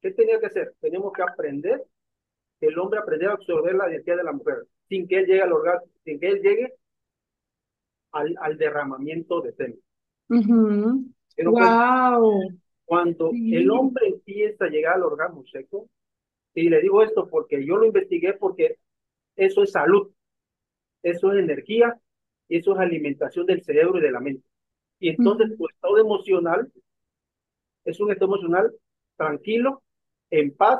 ¿qué 0.00 0.10
tenía 0.12 0.38
que 0.40 0.46
hacer? 0.46 0.74
Teníamos 0.80 1.12
que 1.12 1.22
aprender, 1.22 1.84
el 2.60 2.78
hombre 2.78 3.00
aprendiera 3.00 3.32
a 3.32 3.36
absorber 3.36 3.74
la 3.74 3.88
energía 3.88 4.16
de 4.16 4.24
la 4.24 4.32
mujer, 4.32 4.66
sin 4.88 5.06
que 5.06 5.18
él 5.18 5.26
llegue 5.26 5.42
al 5.42 5.52
orgasmo, 5.52 5.90
sin 6.04 6.18
que 6.18 6.28
él 6.28 6.40
llegue 6.40 6.74
al, 8.12 8.34
al 8.40 8.56
derramamiento 8.56 9.40
de 9.40 9.52
semen. 9.52 9.80
Uh 10.30 10.36
-huh. 10.36 11.14
Wow. 11.42 12.40
Cuando 12.84 13.30
sí. 13.30 13.56
el 13.56 13.70
hombre 13.70 14.08
empieza 14.08 14.66
a 14.66 14.68
llegar 14.68 14.94
al 14.94 15.04
orgasmo 15.04 15.44
seco, 15.46 15.88
y 16.54 16.68
le 16.68 16.80
digo 16.80 17.02
esto 17.02 17.28
porque 17.28 17.64
yo 17.64 17.76
lo 17.76 17.86
investigué 17.86 18.34
porque 18.34 18.76
eso 19.36 19.62
es 19.62 19.72
salud, 19.72 20.10
eso 21.02 21.32
es 21.32 21.38
energía, 21.38 21.98
eso 22.48 22.72
es 22.72 22.78
alimentación 22.78 23.46
del 23.46 23.62
cerebro 23.62 23.98
y 23.98 24.02
de 24.02 24.12
la 24.12 24.20
mente. 24.20 24.46
Y 25.00 25.08
entonces 25.08 25.56
tu 25.56 25.66
estado 25.68 25.98
emocional 25.98 26.70
es 27.84 28.00
un 28.00 28.10
estado 28.10 28.32
emocional 28.32 28.72
tranquilo, 29.16 29.82
en 30.30 30.54
paz, 30.54 30.78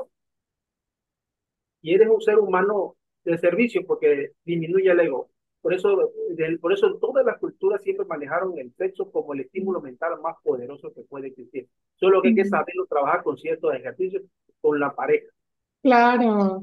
y 1.83 1.95
eres 1.95 2.09
un 2.09 2.21
ser 2.21 2.39
humano 2.39 2.97
de 3.25 3.39
servicio 3.39 3.85
porque 3.87 4.33
disminuye 4.45 4.91
el 4.91 5.01
ego. 5.01 5.31
Por 5.65 5.73
eso, 5.73 6.13
por 6.61 6.75
eso 6.75 6.99
todas 6.99 7.25
las 7.25 7.39
culturas 7.39 7.83
siempre 7.83 8.05
manejaron 8.05 8.59
el 8.59 8.71
sexo 8.75 9.11
como 9.11 9.33
el 9.33 9.41
estímulo 9.41 9.81
mental 9.81 10.21
más 10.21 10.37
poderoso 10.43 10.93
que 10.93 11.01
puede 11.05 11.29
existir. 11.29 11.67
Solo 11.95 12.21
que 12.21 12.29
hay 12.29 12.35
que 12.35 12.45
saberlo 12.45 12.85
trabajar 12.85 13.23
con 13.23 13.39
ciertos 13.39 13.75
ejercicios 13.75 14.25
con 14.61 14.79
la 14.79 14.95
pareja. 14.95 15.27
Claro. 15.83 16.61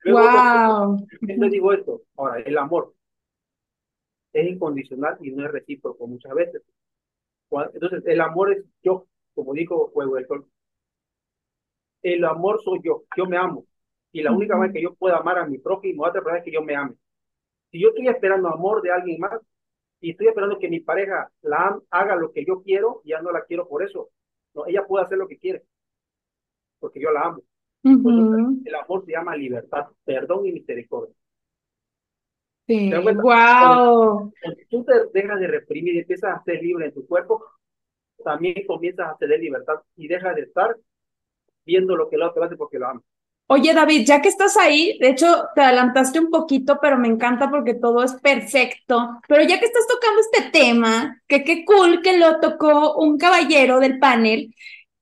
Luego, 0.00 0.28
wow. 0.28 1.06
Siempre 1.24 1.48
digo 1.48 1.72
esto. 1.72 2.02
Ahora, 2.14 2.40
el 2.40 2.58
amor 2.58 2.92
es 4.34 4.46
incondicional 4.46 5.16
y 5.22 5.30
no 5.30 5.46
es 5.46 5.50
recíproco 5.50 6.06
muchas 6.06 6.34
veces. 6.34 6.62
Entonces, 7.72 8.02
el 8.04 8.20
amor 8.20 8.52
es 8.52 8.66
yo, 8.82 9.06
como 9.32 9.54
dijo 9.54 9.88
Juego 9.94 10.16
del 10.16 10.26
Sol. 10.26 10.46
El 12.02 12.22
amor 12.26 12.60
soy 12.62 12.80
yo, 12.84 13.04
yo 13.16 13.24
me 13.24 13.38
amo. 13.38 13.64
Y 14.12 14.20
la 14.22 14.32
única 14.32 14.58
vez 14.58 14.74
que 14.74 14.82
yo 14.82 14.92
pueda 14.92 15.16
amar 15.16 15.38
a 15.38 15.46
mi 15.46 15.56
prójimo, 15.56 16.04
otra 16.04 16.20
persona 16.20 16.40
es 16.40 16.44
que 16.44 16.52
yo 16.52 16.60
me 16.60 16.76
ame. 16.76 16.96
Si 17.72 17.80
yo 17.80 17.88
estoy 17.88 18.06
esperando 18.06 18.48
amor 18.48 18.82
de 18.82 18.92
alguien 18.92 19.18
más 19.18 19.40
y 20.00 20.10
estoy 20.10 20.28
esperando 20.28 20.58
que 20.58 20.68
mi 20.68 20.80
pareja 20.80 21.30
la 21.40 21.80
haga 21.90 22.16
lo 22.16 22.30
que 22.32 22.44
yo 22.44 22.62
quiero, 22.62 23.00
ya 23.04 23.20
no 23.22 23.32
la 23.32 23.44
quiero 23.44 23.66
por 23.66 23.82
eso. 23.82 24.10
No, 24.54 24.66
ella 24.66 24.86
puede 24.86 25.06
hacer 25.06 25.16
lo 25.16 25.26
que 25.26 25.38
quiere, 25.38 25.62
porque 26.78 27.00
yo 27.00 27.10
la 27.10 27.22
amo. 27.22 27.42
Uh 27.84 27.90
-huh. 27.90 28.62
el 28.64 28.74
amor 28.74 29.04
se 29.04 29.12
llama 29.12 29.34
libertad, 29.34 29.86
perdón 30.04 30.46
y 30.46 30.52
misericordia. 30.52 31.14
Sí. 32.66 32.92
Wow. 32.92 34.32
Cuando 34.40 34.60
tú 34.70 34.84
te 34.84 34.92
dejas 35.12 35.40
de 35.40 35.46
reprimir 35.48 35.94
y 35.94 35.98
empiezas 36.00 36.38
a 36.38 36.44
ser 36.44 36.62
libre 36.62 36.86
en 36.86 36.94
tu 36.94 37.06
cuerpo, 37.06 37.44
también 38.22 38.54
comienzas 38.66 39.08
a 39.08 39.16
tener 39.16 39.40
libertad 39.40 39.80
y 39.96 40.06
dejas 40.06 40.36
de 40.36 40.42
estar 40.42 40.76
viendo 41.64 41.96
lo 41.96 42.08
que 42.08 42.16
el 42.16 42.22
otro 42.22 42.44
hace 42.44 42.56
porque 42.56 42.78
lo 42.78 42.88
ama. 42.88 43.02
Oye, 43.54 43.74
David, 43.74 44.06
ya 44.06 44.22
que 44.22 44.30
estás 44.30 44.56
ahí, 44.56 44.96
de 44.98 45.10
hecho, 45.10 45.44
te 45.54 45.60
adelantaste 45.60 46.18
un 46.18 46.30
poquito, 46.30 46.78
pero 46.80 46.96
me 46.96 47.06
encanta 47.06 47.50
porque 47.50 47.74
todo 47.74 48.02
es 48.02 48.14
perfecto. 48.14 49.20
Pero 49.28 49.42
ya 49.42 49.60
que 49.60 49.66
estás 49.66 49.86
tocando 49.86 50.22
este 50.22 50.50
tema, 50.50 51.20
que 51.26 51.44
qué 51.44 51.62
cool 51.66 52.00
que 52.00 52.16
lo 52.16 52.40
tocó 52.40 52.94
un 52.94 53.18
caballero 53.18 53.78
del 53.78 53.98
panel, 53.98 54.54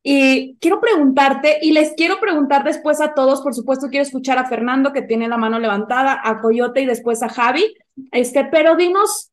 y 0.02 0.56
quiero 0.56 0.80
preguntarte, 0.80 1.58
y 1.62 1.70
les 1.70 1.92
quiero 1.94 2.18
preguntar 2.18 2.64
después 2.64 3.00
a 3.00 3.14
todos, 3.14 3.40
por 3.40 3.54
supuesto 3.54 3.86
quiero 3.88 4.02
escuchar 4.02 4.36
a 4.38 4.48
Fernando, 4.48 4.92
que 4.92 5.02
tiene 5.02 5.28
la 5.28 5.36
mano 5.36 5.60
levantada, 5.60 6.20
a 6.20 6.40
Coyote 6.40 6.80
y 6.80 6.86
después 6.86 7.22
a 7.22 7.28
Javi, 7.28 7.72
este, 8.10 8.46
pero 8.46 8.74
dinos 8.74 9.30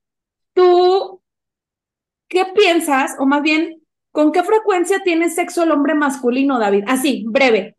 tú, 0.53 1.23
¿qué 2.27 2.45
piensas, 2.55 3.15
o 3.17 3.25
más 3.25 3.41
bien, 3.41 3.81
con 4.11 4.31
qué 4.31 4.43
frecuencia 4.43 4.99
tiene 5.03 5.31
sexo 5.31 5.63
el 5.63 5.71
hombre 5.71 5.95
masculino, 5.95 6.59
David? 6.59 6.83
Así, 6.85 7.25
breve 7.27 7.76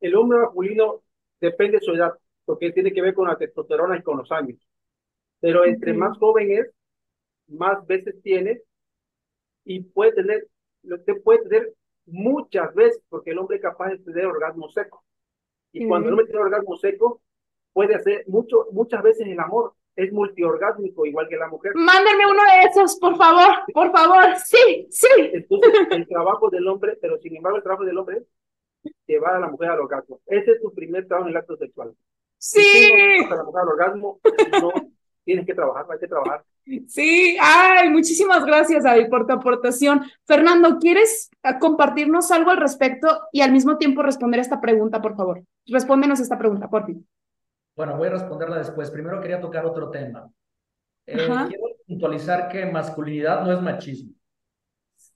el 0.00 0.14
hombre 0.14 0.38
masculino 0.38 1.02
depende 1.40 1.78
de 1.78 1.84
su 1.84 1.92
edad, 1.92 2.12
porque 2.44 2.72
tiene 2.72 2.92
que 2.92 3.02
ver 3.02 3.14
con 3.14 3.28
la 3.28 3.36
testosterona 3.36 3.98
y 3.98 4.02
con 4.02 4.18
los 4.18 4.30
años. 4.32 4.58
Pero 5.40 5.64
entre 5.64 5.92
okay. 5.92 6.00
más 6.00 6.18
joven 6.18 6.50
es, 6.52 6.70
más 7.48 7.86
veces 7.86 8.20
tiene 8.22 8.62
y 9.64 9.80
puede 9.80 10.12
tener, 10.12 10.48
usted 10.82 11.22
puede 11.22 11.42
tener 11.42 11.74
muchas 12.06 12.74
veces, 12.74 13.02
porque 13.08 13.30
el 13.30 13.38
hombre 13.38 13.56
es 13.56 13.62
capaz 13.62 13.90
de 13.90 13.98
tener 13.98 14.26
orgasmo 14.26 14.68
seco. 14.70 15.04
Y 15.72 15.86
cuando 15.86 16.08
el 16.08 16.14
hombre 16.14 16.26
tiene 16.26 16.40
orgasmo 16.40 16.76
seco, 16.76 17.20
puede 17.72 17.94
hacer 17.94 18.24
mucho, 18.26 18.66
muchas 18.72 19.02
veces 19.02 19.26
el 19.26 19.38
amor. 19.38 19.74
Es 19.94 20.12
multiorgásmico, 20.12 21.04
igual 21.06 21.28
que 21.28 21.36
la 21.36 21.48
mujer. 21.48 21.72
Mándenme 21.74 22.24
uno 22.24 22.40
de 22.40 22.68
esos, 22.68 22.96
por 23.00 23.16
favor, 23.16 23.52
por 23.74 23.90
favor. 23.90 24.36
Sí, 24.46 24.86
sí. 24.90 25.08
Entonces, 25.16 25.72
el 25.90 26.06
trabajo 26.06 26.50
del 26.50 26.68
hombre, 26.68 26.96
pero 27.00 27.18
sin 27.18 27.34
embargo, 27.34 27.56
el 27.56 27.64
trabajo 27.64 27.84
del 27.84 27.98
hombre 27.98 28.18
es 28.18 28.26
llevar 29.06 29.36
a 29.36 29.40
la 29.40 29.48
mujer 29.48 29.70
al 29.70 29.80
orgasmo. 29.80 30.20
Ese 30.26 30.52
es 30.52 30.60
tu 30.62 30.72
primer 30.72 31.06
trabajo 31.06 31.28
en 31.28 31.34
el 31.34 31.38
acto 31.38 31.56
sexual. 31.56 31.94
Sí. 32.38 32.60
Si 32.60 33.24
no 33.24 33.32
a 33.32 33.36
la 33.36 33.44
mujer 33.44 33.62
al 33.62 33.68
orgasmo, 33.68 34.20
no 34.62 34.70
tienes 35.24 35.46
que 35.46 35.54
trabajar, 35.54 35.86
hay 35.90 35.98
que 35.98 36.08
trabajar. 36.08 36.44
Sí, 36.86 37.36
ay, 37.40 37.88
muchísimas 37.88 38.44
gracias, 38.44 38.84
David, 38.84 39.08
por 39.08 39.26
tu 39.26 39.32
aportación. 39.32 40.02
Fernando, 40.26 40.78
¿quieres 40.78 41.30
compartirnos 41.60 42.30
algo 42.30 42.50
al 42.50 42.58
respecto 42.58 43.22
y 43.32 43.40
al 43.40 43.52
mismo 43.52 43.78
tiempo 43.78 44.02
responder 44.02 44.40
esta 44.40 44.60
pregunta, 44.60 45.00
por 45.00 45.16
favor? 45.16 45.42
Respóndenos 45.66 46.20
esta 46.20 46.38
pregunta, 46.38 46.68
por 46.68 46.84
fin. 46.84 47.06
Bueno, 47.74 47.96
voy 47.96 48.08
a 48.08 48.10
responderla 48.10 48.58
después. 48.58 48.90
Primero 48.90 49.20
quería 49.20 49.40
tocar 49.40 49.64
otro 49.64 49.90
tema. 49.90 50.30
eh, 51.06 51.16
quiero 51.48 51.64
puntualizar 51.86 52.48
que 52.48 52.66
masculinidad 52.66 53.44
no 53.44 53.52
es 53.52 53.62
machismo. 53.62 54.12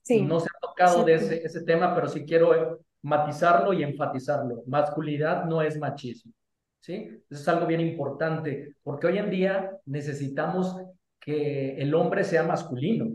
Sí. 0.01 0.21
No 0.21 0.39
se 0.39 0.47
ha 0.47 0.59
tocado 0.59 1.03
de 1.03 1.13
exacto. 1.13 1.35
ese, 1.35 1.45
ese 1.45 1.61
tema, 1.63 1.93
pero 1.93 2.07
sí 2.07 2.25
quiero 2.25 2.55
eh, 2.55 2.77
matizarlo 3.03 3.73
y 3.73 3.83
enfatizarlo. 3.83 4.63
Masculinidad 4.65 5.45
no 5.45 5.61
es 5.61 5.77
machismo. 5.77 6.31
¿Sí? 6.79 7.23
Eso 7.29 7.41
es 7.41 7.47
algo 7.47 7.65
bien 7.65 7.79
importante, 7.79 8.75
porque 8.83 9.07
hoy 9.07 9.17
en 9.17 9.29
día 9.29 9.71
necesitamos 9.85 10.75
que 11.19 11.77
el 11.77 11.93
hombre 11.95 12.25
sea 12.25 12.43
masculino, 12.43 13.05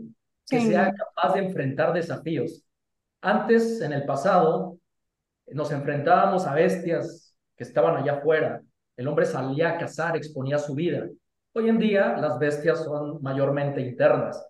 que 0.49 0.59
Sí. 0.59 0.67
sea 0.69 0.91
capaz 0.91 1.33
de 1.35 1.41
enfrentar 1.41 1.93
desafíos. 1.93 2.63
Antes, 3.21 3.81
en 3.81 3.93
el 3.93 4.05
pasado, 4.05 4.79
nos 5.47 5.71
enfrentábamos 5.71 6.47
a 6.47 6.55
bestias 6.55 7.35
que 7.55 7.63
estaban 7.63 7.97
allá 7.97 8.13
afuera. 8.13 8.61
El 8.97 9.07
hombre 9.07 9.25
salía 9.25 9.71
a 9.71 9.77
cazar, 9.77 10.17
exponía 10.17 10.57
su 10.57 10.73
vida. 10.73 11.07
Hoy 11.53 11.69
en 11.69 11.77
día, 11.77 12.17
las 12.17 12.39
bestias 12.39 12.83
son 12.83 13.21
mayormente 13.21 13.81
internas. 13.81 14.43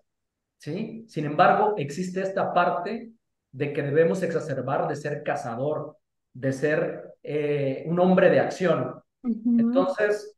¿sí? 0.58 1.04
Sin 1.08 1.24
embargo, 1.26 1.74
existe 1.76 2.22
esta 2.22 2.52
parte 2.54 3.10
de 3.52 3.72
que 3.72 3.82
debemos 3.82 4.22
exacerbar 4.22 4.88
de 4.88 4.96
ser 4.96 5.22
cazador, 5.22 5.96
de 6.32 6.52
ser 6.52 7.14
eh, 7.22 7.84
un 7.86 7.98
hombre 7.98 8.30
de 8.30 8.40
acción. 8.40 9.02
Entonces, 9.22 10.36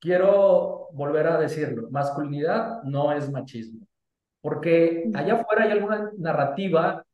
quiero 0.00 0.88
volver 0.92 1.26
a 1.26 1.38
decirlo, 1.38 1.90
masculinidad 1.90 2.82
no 2.84 3.12
es 3.12 3.30
machismo, 3.30 3.86
porque 4.40 5.10
allá 5.14 5.34
afuera 5.34 5.64
hay 5.64 5.72
alguna 5.72 6.10
narrativa 6.16 7.04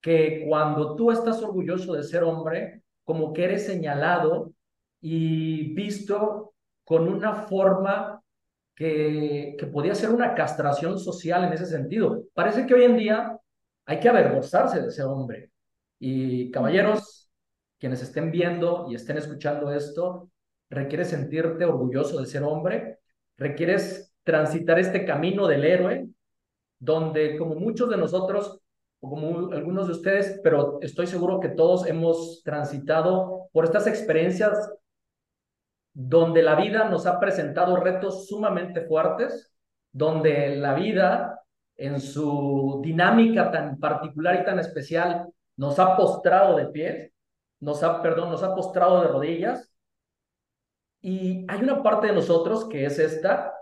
que 0.00 0.46
cuando 0.48 0.96
tú 0.96 1.10
estás 1.10 1.42
orgulloso 1.42 1.92
de 1.92 2.02
ser 2.02 2.24
hombre, 2.24 2.82
como 3.04 3.32
que 3.32 3.44
eres 3.44 3.66
señalado 3.66 4.52
y 5.00 5.74
visto 5.74 6.54
con 6.84 7.06
una 7.06 7.34
forma 7.34 8.22
que, 8.74 9.56
que 9.58 9.66
podía 9.66 9.94
ser 9.94 10.10
una 10.10 10.34
castración 10.34 10.98
social 10.98 11.44
en 11.44 11.52
ese 11.52 11.66
sentido. 11.66 12.24
Parece 12.32 12.66
que 12.66 12.74
hoy 12.74 12.84
en 12.84 12.96
día 12.96 13.38
hay 13.86 14.00
que 14.00 14.08
avergonzarse 14.08 14.82
de 14.82 14.90
ser 14.90 15.06
hombre. 15.06 15.50
Y 15.98 16.50
caballeros, 16.50 17.30
quienes 17.78 18.02
estén 18.02 18.30
viendo 18.30 18.86
y 18.90 18.94
estén 18.94 19.18
escuchando 19.18 19.72
esto, 19.72 20.30
requieres 20.70 21.08
sentirte 21.08 21.64
orgulloso 21.64 22.20
de 22.20 22.26
ser 22.26 22.42
hombre, 22.42 23.00
requieres 23.36 24.14
transitar 24.22 24.78
este 24.78 25.04
camino 25.04 25.46
del 25.46 25.64
héroe, 25.64 26.08
donde 26.78 27.36
como 27.36 27.54
muchos 27.56 27.90
de 27.90 27.96
nosotros, 27.96 28.60
o 29.00 29.08
como 29.08 29.52
algunos 29.52 29.86
de 29.86 29.92
ustedes, 29.92 30.40
pero 30.42 30.78
estoy 30.82 31.06
seguro 31.06 31.40
que 31.40 31.48
todos 31.48 31.86
hemos 31.86 32.42
transitado 32.44 33.48
por 33.52 33.64
estas 33.64 33.86
experiencias 33.86 34.70
donde 35.92 36.42
la 36.42 36.54
vida 36.54 36.88
nos 36.88 37.06
ha 37.06 37.18
presentado 37.18 37.76
retos 37.76 38.28
sumamente 38.28 38.82
fuertes, 38.82 39.52
donde 39.92 40.56
la 40.56 40.74
vida 40.74 41.39
en 41.80 41.98
su 41.98 42.80
dinámica 42.84 43.50
tan 43.50 43.78
particular 43.78 44.38
y 44.40 44.44
tan 44.44 44.58
especial 44.58 45.26
nos 45.56 45.78
ha 45.78 45.96
postrado 45.96 46.56
de 46.56 46.66
pies, 46.66 47.10
nos 47.60 47.82
ha, 47.82 48.02
perdón, 48.02 48.30
nos 48.30 48.42
ha 48.42 48.54
postrado 48.54 49.00
de 49.00 49.08
rodillas. 49.08 49.72
Y 51.00 51.46
hay 51.48 51.62
una 51.62 51.82
parte 51.82 52.08
de 52.08 52.12
nosotros 52.12 52.66
que 52.68 52.84
es 52.84 52.98
esta, 52.98 53.54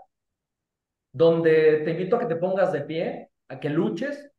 donde 1.13 1.81
te 1.85 1.91
invito 1.91 2.17
a 2.17 2.19
que 2.19 2.25
te 2.25 2.35
pongas 2.35 2.73
de 2.73 2.81
pie, 2.81 3.31
a 3.47 3.59
que 3.59 3.69
luches, 3.69 4.29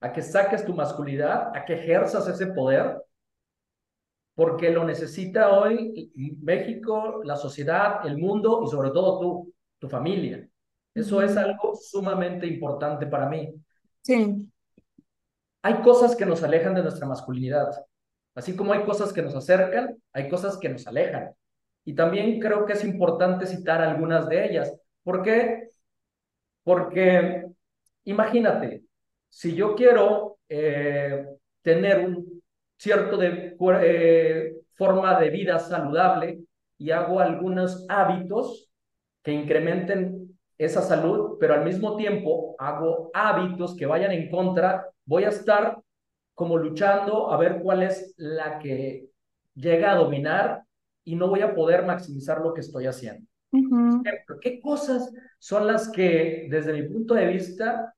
a 0.00 0.12
que 0.12 0.22
saques 0.22 0.64
tu 0.64 0.74
masculinidad, 0.74 1.56
a 1.56 1.64
que 1.64 1.74
ejerzas 1.74 2.28
ese 2.28 2.48
poder, 2.48 3.02
porque 4.34 4.70
lo 4.70 4.84
necesita 4.84 5.50
hoy 5.50 6.12
México, 6.42 7.22
la 7.24 7.36
sociedad, 7.36 8.06
el 8.06 8.18
mundo 8.18 8.62
y 8.64 8.68
sobre 8.68 8.90
todo 8.90 9.18
tú, 9.18 9.54
tu 9.78 9.88
familia. 9.88 10.47
Eso 10.98 11.22
es 11.22 11.36
algo 11.36 11.76
sumamente 11.76 12.44
importante 12.44 13.06
para 13.06 13.28
mí. 13.28 13.54
Sí. 14.02 14.50
Hay 15.62 15.74
cosas 15.82 16.16
que 16.16 16.26
nos 16.26 16.42
alejan 16.42 16.74
de 16.74 16.82
nuestra 16.82 17.06
masculinidad. 17.06 17.70
Así 18.34 18.56
como 18.56 18.72
hay 18.72 18.82
cosas 18.82 19.12
que 19.12 19.22
nos 19.22 19.34
acercan, 19.36 19.96
hay 20.12 20.28
cosas 20.28 20.58
que 20.58 20.68
nos 20.68 20.86
alejan. 20.88 21.30
Y 21.84 21.94
también 21.94 22.40
creo 22.40 22.66
que 22.66 22.72
es 22.72 22.84
importante 22.84 23.46
citar 23.46 23.80
algunas 23.80 24.28
de 24.28 24.44
ellas. 24.44 24.74
¿Por 25.04 25.22
qué? 25.22 25.68
Porque 26.64 27.46
imagínate, 28.04 28.82
si 29.28 29.54
yo 29.54 29.76
quiero 29.76 30.38
eh, 30.48 31.26
tener 31.62 32.00
un 32.00 32.42
cierto 32.76 33.16
de, 33.16 33.56
eh, 33.82 34.52
forma 34.74 35.18
de 35.20 35.30
vida 35.30 35.60
saludable 35.60 36.40
y 36.76 36.90
hago 36.90 37.20
algunos 37.20 37.86
hábitos 37.88 38.68
que 39.22 39.32
incrementen 39.32 40.27
esa 40.58 40.82
salud, 40.82 41.36
pero 41.38 41.54
al 41.54 41.64
mismo 41.64 41.96
tiempo 41.96 42.56
hago 42.58 43.10
hábitos 43.14 43.76
que 43.76 43.86
vayan 43.86 44.10
en 44.10 44.28
contra, 44.28 44.90
voy 45.04 45.24
a 45.24 45.28
estar 45.28 45.80
como 46.34 46.58
luchando 46.58 47.32
a 47.32 47.36
ver 47.36 47.60
cuál 47.62 47.84
es 47.84 48.14
la 48.16 48.58
que 48.58 49.08
llega 49.54 49.92
a 49.92 49.96
dominar 49.96 50.64
y 51.04 51.14
no 51.14 51.28
voy 51.28 51.40
a 51.40 51.54
poder 51.54 51.86
maximizar 51.86 52.40
lo 52.40 52.52
que 52.52 52.60
estoy 52.60 52.86
haciendo. 52.86 53.26
¿Qué 54.40 54.60
cosas 54.60 55.12
son 55.38 55.66
las 55.66 55.88
que, 55.88 56.48
desde 56.50 56.72
mi 56.72 56.82
punto 56.82 57.14
de 57.14 57.26
vista, 57.26 57.94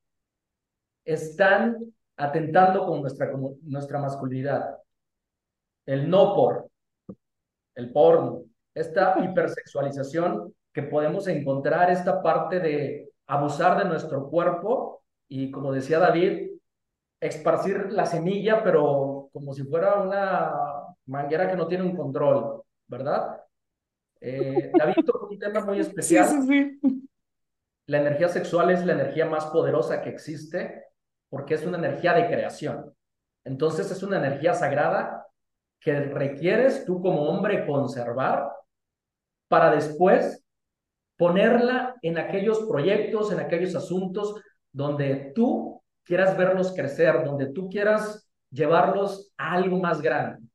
están 1.04 1.92
atentando 2.16 2.86
con 2.86 3.00
nuestra, 3.00 3.32
con 3.32 3.56
nuestra 3.62 3.98
masculinidad? 3.98 4.76
El 5.86 6.08
no 6.08 6.34
por, 6.34 6.70
el 7.74 7.90
porno, 7.90 8.44
esta 8.74 9.16
hipersexualización 9.24 10.54
que 10.72 10.82
podemos 10.82 11.26
encontrar, 11.28 11.90
esta 11.90 12.22
parte 12.22 12.60
de 12.60 13.12
abusar 13.26 13.78
de 13.78 13.84
nuestro 13.88 14.28
cuerpo 14.28 15.02
y, 15.28 15.50
como 15.50 15.72
decía 15.72 15.98
David, 15.98 16.50
esparcir 17.20 17.92
la 17.92 18.06
semilla, 18.06 18.62
pero 18.62 19.28
como 19.32 19.52
si 19.52 19.62
fuera 19.64 20.00
una 20.00 20.52
manguera 21.06 21.48
que 21.48 21.56
no 21.56 21.66
tiene 21.66 21.84
un 21.84 21.96
control, 21.96 22.62
¿verdad? 22.86 23.42
Eh, 24.20 24.70
David 24.76 25.04
tocó 25.06 25.28
un 25.28 25.38
tema 25.38 25.64
muy 25.64 25.76
Sí, 25.76 25.80
especial. 25.82 26.28
sí, 26.28 26.78
sí. 26.82 27.08
La 27.86 27.98
energía 28.00 28.28
sexual 28.28 28.70
es 28.70 28.84
la 28.86 28.92
energía 28.92 29.26
más 29.26 29.46
poderosa 29.46 30.00
que 30.02 30.10
existe 30.10 30.84
porque 31.28 31.54
es 31.54 31.64
una 31.66 31.78
energía 31.78 32.12
de 32.14 32.26
creación. 32.26 32.94
Entonces 33.44 33.90
es 33.90 34.02
una 34.02 34.18
energía 34.18 34.54
sagrada 34.54 35.26
que 35.80 35.98
requieres 36.00 36.84
tú 36.84 37.00
como 37.02 37.22
hombre 37.22 37.66
conservar 37.66 38.52
para 39.48 39.70
después 39.70 40.39
ponerla 41.20 41.96
en 42.00 42.16
aquellos 42.16 42.60
proyectos, 42.60 43.30
en 43.30 43.40
aquellos 43.40 43.76
asuntos 43.76 44.42
donde 44.72 45.32
tú 45.34 45.82
quieras 46.02 46.34
verlos 46.34 46.72
crecer, 46.72 47.22
donde 47.26 47.52
tú 47.52 47.68
quieras 47.68 48.26
llevarlos 48.50 49.30
a 49.36 49.52
algo 49.52 49.78
más 49.78 50.00
grande. 50.00 50.48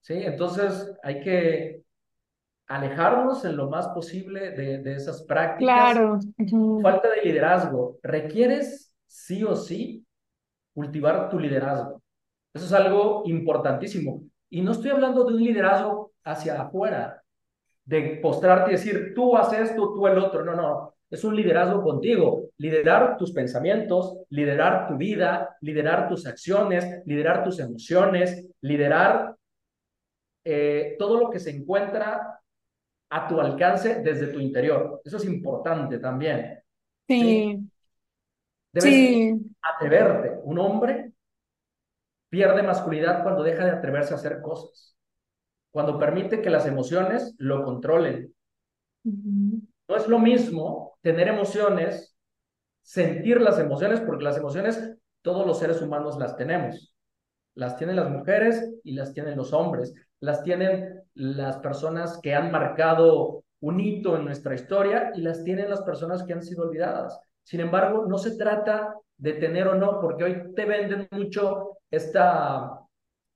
¿Sí? 0.00 0.14
Entonces 0.14 0.92
hay 1.00 1.20
que 1.20 1.82
alejarnos 2.66 3.44
en 3.44 3.56
lo 3.56 3.70
más 3.70 3.86
posible 3.90 4.50
de, 4.50 4.78
de 4.78 4.94
esas 4.94 5.22
prácticas. 5.22 5.92
Claro. 5.92 6.18
Falta 6.82 7.10
de 7.10 7.22
liderazgo. 7.22 7.98
Requieres 8.02 8.92
sí 9.06 9.44
o 9.44 9.54
sí 9.54 10.04
cultivar 10.74 11.30
tu 11.30 11.38
liderazgo. 11.38 12.02
Eso 12.52 12.64
es 12.64 12.72
algo 12.72 13.22
importantísimo. 13.26 14.24
Y 14.50 14.60
no 14.60 14.72
estoy 14.72 14.90
hablando 14.90 15.22
de 15.22 15.34
un 15.34 15.40
liderazgo 15.40 16.10
hacia 16.24 16.62
afuera, 16.62 17.22
de 17.88 18.18
postrarte 18.22 18.70
y 18.70 18.74
decir, 18.74 19.12
tú 19.14 19.34
haces 19.34 19.70
esto, 19.70 19.94
tú 19.94 20.06
el 20.06 20.18
otro. 20.18 20.44
No, 20.44 20.54
no. 20.54 20.94
Es 21.10 21.24
un 21.24 21.34
liderazgo 21.34 21.82
contigo. 21.82 22.50
Liderar 22.58 23.16
tus 23.16 23.32
pensamientos, 23.32 24.18
liderar 24.28 24.86
tu 24.88 24.98
vida, 24.98 25.56
liderar 25.62 26.06
tus 26.06 26.26
acciones, 26.26 27.02
liderar 27.06 27.42
tus 27.42 27.58
emociones, 27.60 28.46
liderar 28.60 29.34
eh, 30.44 30.96
todo 30.98 31.18
lo 31.18 31.30
que 31.30 31.38
se 31.38 31.50
encuentra 31.50 32.40
a 33.10 33.26
tu 33.26 33.40
alcance 33.40 34.02
desde 34.02 34.26
tu 34.26 34.38
interior. 34.38 35.00
Eso 35.02 35.16
es 35.16 35.24
importante 35.24 35.98
también. 35.98 36.58
Sí. 37.08 37.58
Debes 38.70 38.90
Sí. 38.90 39.34
atreverte. 39.62 40.40
Un 40.44 40.58
hombre 40.58 41.12
pierde 42.28 42.62
masculinidad 42.62 43.22
cuando 43.22 43.42
deja 43.42 43.64
de 43.64 43.70
atreverse 43.70 44.12
a 44.12 44.18
hacer 44.18 44.42
cosas, 44.42 44.94
cuando 45.70 45.98
permite 45.98 46.40
que 46.40 46.50
las 46.50 46.66
emociones 46.66 47.34
lo 47.38 47.64
controlen. 47.64 48.34
No 49.04 49.96
es 49.96 50.08
lo 50.08 50.18
mismo 50.18 50.98
tener 51.00 51.28
emociones, 51.28 52.16
sentir 52.82 53.40
las 53.40 53.58
emociones, 53.58 54.00
porque 54.00 54.24
las 54.24 54.36
emociones 54.36 54.96
todos 55.22 55.46
los 55.46 55.58
seres 55.58 55.82
humanos 55.82 56.18
las 56.18 56.36
tenemos. 56.36 56.94
Las 57.54 57.76
tienen 57.76 57.96
las 57.96 58.10
mujeres 58.10 58.72
y 58.84 58.92
las 58.92 59.12
tienen 59.12 59.36
los 59.36 59.52
hombres. 59.52 59.94
Las 60.20 60.42
tienen 60.42 61.02
las 61.14 61.58
personas 61.58 62.20
que 62.22 62.34
han 62.34 62.50
marcado 62.50 63.44
un 63.60 63.80
hito 63.80 64.16
en 64.16 64.24
nuestra 64.24 64.54
historia 64.54 65.10
y 65.14 65.20
las 65.20 65.42
tienen 65.42 65.68
las 65.68 65.82
personas 65.82 66.22
que 66.22 66.32
han 66.32 66.42
sido 66.42 66.64
olvidadas. 66.64 67.20
Sin 67.42 67.60
embargo, 67.60 68.06
no 68.06 68.18
se 68.18 68.36
trata 68.36 68.94
de 69.16 69.32
tener 69.34 69.66
o 69.68 69.74
no, 69.74 70.00
porque 70.00 70.24
hoy 70.24 70.54
te 70.54 70.64
venden 70.64 71.08
mucho 71.10 71.78
esta 71.90 72.80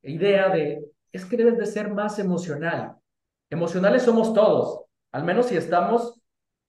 idea 0.03 0.49
de, 0.51 0.92
es 1.13 1.25
que 1.25 1.37
debes 1.37 1.59
de 1.59 1.67
ser 1.67 1.93
más 1.93 2.19
emocional. 2.19 2.97
Emocionales 3.51 4.03
somos 4.03 4.33
todos, 4.33 4.85
al 5.13 5.25
menos 5.25 5.47
si 5.47 5.57
estamos 5.57 6.19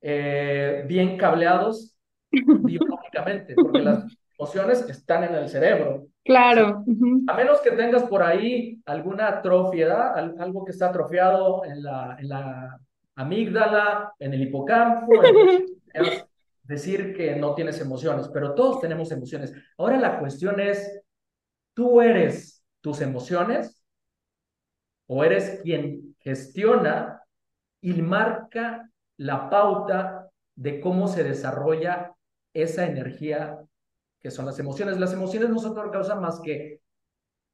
eh, 0.01 0.83
bien 0.87 1.17
cableados 1.17 1.97
biológicamente, 2.31 3.55
porque 3.55 3.79
las 3.79 4.05
emociones 4.37 4.81
están 4.89 5.23
en 5.23 5.35
el 5.35 5.47
cerebro. 5.47 6.07
Claro. 6.25 6.83
A 7.27 7.33
menos 7.35 7.61
que 7.61 7.71
tengas 7.71 8.03
por 8.03 8.21
ahí 8.21 8.81
alguna 8.85 9.29
atrofiedad, 9.29 10.17
algo 10.17 10.65
que 10.65 10.71
está 10.71 10.89
atrofiado 10.89 11.63
en 11.65 11.83
la, 11.83 12.17
en 12.19 12.29
la 12.29 12.79
amígdala, 13.15 14.13
en 14.19 14.33
el 14.33 14.43
hipocampo, 14.43 15.11
es 15.93 16.25
decir 16.63 17.15
que 17.15 17.35
no 17.35 17.53
tienes 17.55 17.79
emociones, 17.79 18.27
pero 18.29 18.53
todos 18.53 18.81
tenemos 18.81 19.11
emociones. 19.11 19.53
Ahora 19.77 19.97
la 19.97 20.19
cuestión 20.19 20.59
es, 20.59 21.01
¿tú 21.73 22.01
eres 22.01 22.63
tus 22.81 23.01
emociones 23.01 23.82
o 25.07 25.23
eres 25.23 25.61
quien 25.63 26.15
gestiona 26.19 27.21
y 27.81 27.93
marca 28.01 28.89
la 29.17 29.49
pauta 29.49 30.29
de 30.55 30.79
cómo 30.79 31.07
se 31.07 31.23
desarrolla 31.23 32.13
esa 32.53 32.85
energía 32.85 33.59
que 34.21 34.31
son 34.31 34.45
las 34.45 34.57
emociones. 34.59 34.99
Las 34.99 35.13
emociones 35.13 35.49
no 35.49 35.59
son 35.59 35.71
otra 35.77 35.91
cosa 35.91 36.15
más 36.15 36.39
que 36.39 36.79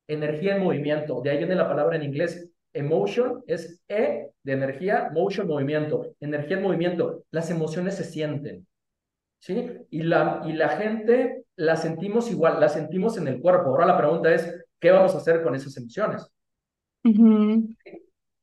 energía 0.08 0.56
en 0.56 0.64
movimiento. 0.64 1.22
De 1.22 1.32
ahí 1.32 1.38
viene 1.38 1.56
la 1.56 1.68
palabra 1.68 1.96
en 1.96 2.04
inglés. 2.04 2.50
Emotion 2.74 3.44
es 3.48 3.82
E 3.88 4.30
de 4.44 4.52
energía, 4.54 5.10
motion, 5.12 5.48
movimiento. 5.48 6.14
Energía 6.20 6.58
en 6.58 6.64
movimiento. 6.64 7.24
Las 7.32 7.50
emociones 7.50 7.96
se 7.96 8.04
sienten. 8.04 8.68
¿Sí? 9.40 9.72
Y 9.90 10.04
la, 10.04 10.44
y 10.46 10.54
la 10.54 10.70
gente 10.70 11.46
la 11.56 11.76
sentimos 11.76 12.30
igual, 12.30 12.60
la 12.60 12.70
sentimos 12.70 13.18
en 13.18 13.28
el 13.28 13.42
cuerpo. 13.42 13.70
Ahora 13.70 13.86
la 13.86 13.98
pregunta 13.98 14.34
es, 14.34 14.54
¿qué 14.80 14.92
vamos 14.92 15.16
a 15.16 15.18
hacer 15.18 15.42
con 15.42 15.56
esas 15.56 15.76
emociones? 15.78 16.30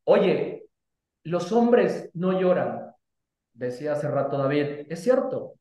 Oye, 0.05 0.67
los 1.25 1.53
hombres 1.53 2.11
no 2.15 2.41
lloran, 2.41 2.93
decía 3.53 3.93
hace 3.93 4.09
rato 4.09 4.39
David. 4.39 4.87
Es 4.89 5.03
cierto, 5.03 5.57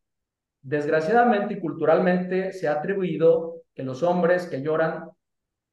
Desgraciadamente 0.65 1.53
y 1.53 1.59
culturalmente 1.59 2.51
se 2.51 2.67
ha 2.67 2.71
atribuido 2.71 3.61
que 3.75 3.83
los 3.83 4.01
hombres 4.01 4.47
que 4.47 4.63
lloran 4.63 5.11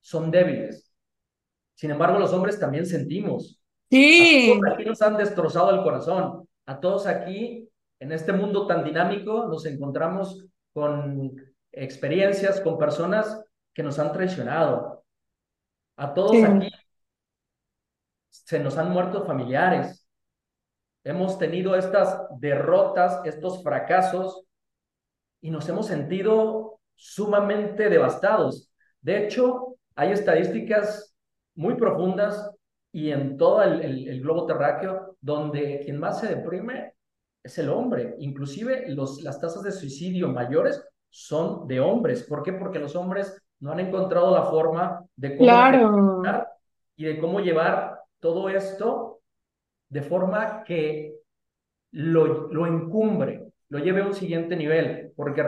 son 0.03 0.31
débiles. 0.31 0.95
Sin 1.75 1.93
embargo, 1.93 2.19
los 2.19 2.35
hombres 2.35 2.61
también 2.61 2.85
sentimos. 2.85 3.59
Sí. 3.91 4.53
A 4.53 4.61
todos 4.61 4.75
aquí 4.75 4.85
nos 4.85 5.01
han 5.01 5.17
destrozado 5.17 5.71
el 5.71 5.83
corazón. 5.83 6.47
A 6.67 6.79
todos 6.79 7.07
aquí, 7.07 7.71
en 8.01 8.13
este 8.13 8.35
mundo 8.35 8.67
tan 8.67 8.85
dinámico, 8.85 9.47
nos 9.47 9.65
encontramos 9.65 10.45
con 10.75 11.37
experiencias, 11.73 12.61
con 12.61 12.77
personas 12.77 13.43
que 13.73 13.83
nos 13.83 13.99
han 13.99 14.13
traicionado. 14.13 15.03
A 15.97 16.13
todos 16.13 16.37
aquí 16.45 16.69
se 18.33 18.59
nos 18.59 18.79
han 18.79 18.91
muerto 18.91 19.25
familiares. 19.25 20.09
Hemos 21.05 21.39
tenido 21.39 21.77
estas 21.77 22.19
derrotas, 22.39 23.21
estos 23.25 23.63
fracasos 23.63 24.45
y 25.41 25.51
nos 25.51 25.69
hemos 25.69 25.87
sentido 25.87 26.81
sumamente 26.95 27.89
devastados. 27.89 28.73
De 29.01 29.25
hecho, 29.25 29.77
hay 29.95 30.13
estadísticas 30.13 31.15
muy 31.55 31.75
profundas 31.75 32.51
y 32.93 33.11
en 33.11 33.37
todo 33.37 33.63
el, 33.63 34.21
globo 34.21 34.47
terráqueo 34.47 35.17
donde 35.21 35.81
quien 35.85 35.99
más 35.99 36.21
se 36.21 36.35
deprime 36.35 36.95
es 37.43 37.59
el 37.59 37.69
hombre. 37.69 38.15
Inclusive 38.19 38.89
los, 38.89 39.23
las 39.23 39.41
tasas 39.41 39.63
de 39.63 39.73
suicidio 39.73 40.29
mayores 40.29 40.83
son 41.11 41.67
de 41.67 41.81
hombres. 41.81 42.23
¿Por 42.23 42.43
qué? 42.43 42.53
Porque 42.53 42.79
los 42.79 42.95
hombres 42.97 43.37
no 43.61 43.73
han 43.73 43.81
encontrado 43.81 44.35
la 44.35 44.45
forma 44.45 45.05
de 45.17 45.37
cómo 45.37 45.49
claro. 45.49 46.23
y 46.97 47.05
de 47.05 47.19
cómo 47.19 47.41
llevar 47.41 47.92
todo 48.23 48.49
esto 48.49 49.21
de 49.91 50.01
forma 50.01 50.63
que 50.65 51.17
lo, 51.91 52.51
lo 52.53 52.67
encumbre, 52.67 53.49
lo 53.69 53.81
lleve 53.81 54.01
a 54.01 54.07
un 54.07 54.15
siguiente 54.15 54.57
nivel, 54.57 55.13
porque 55.17 55.43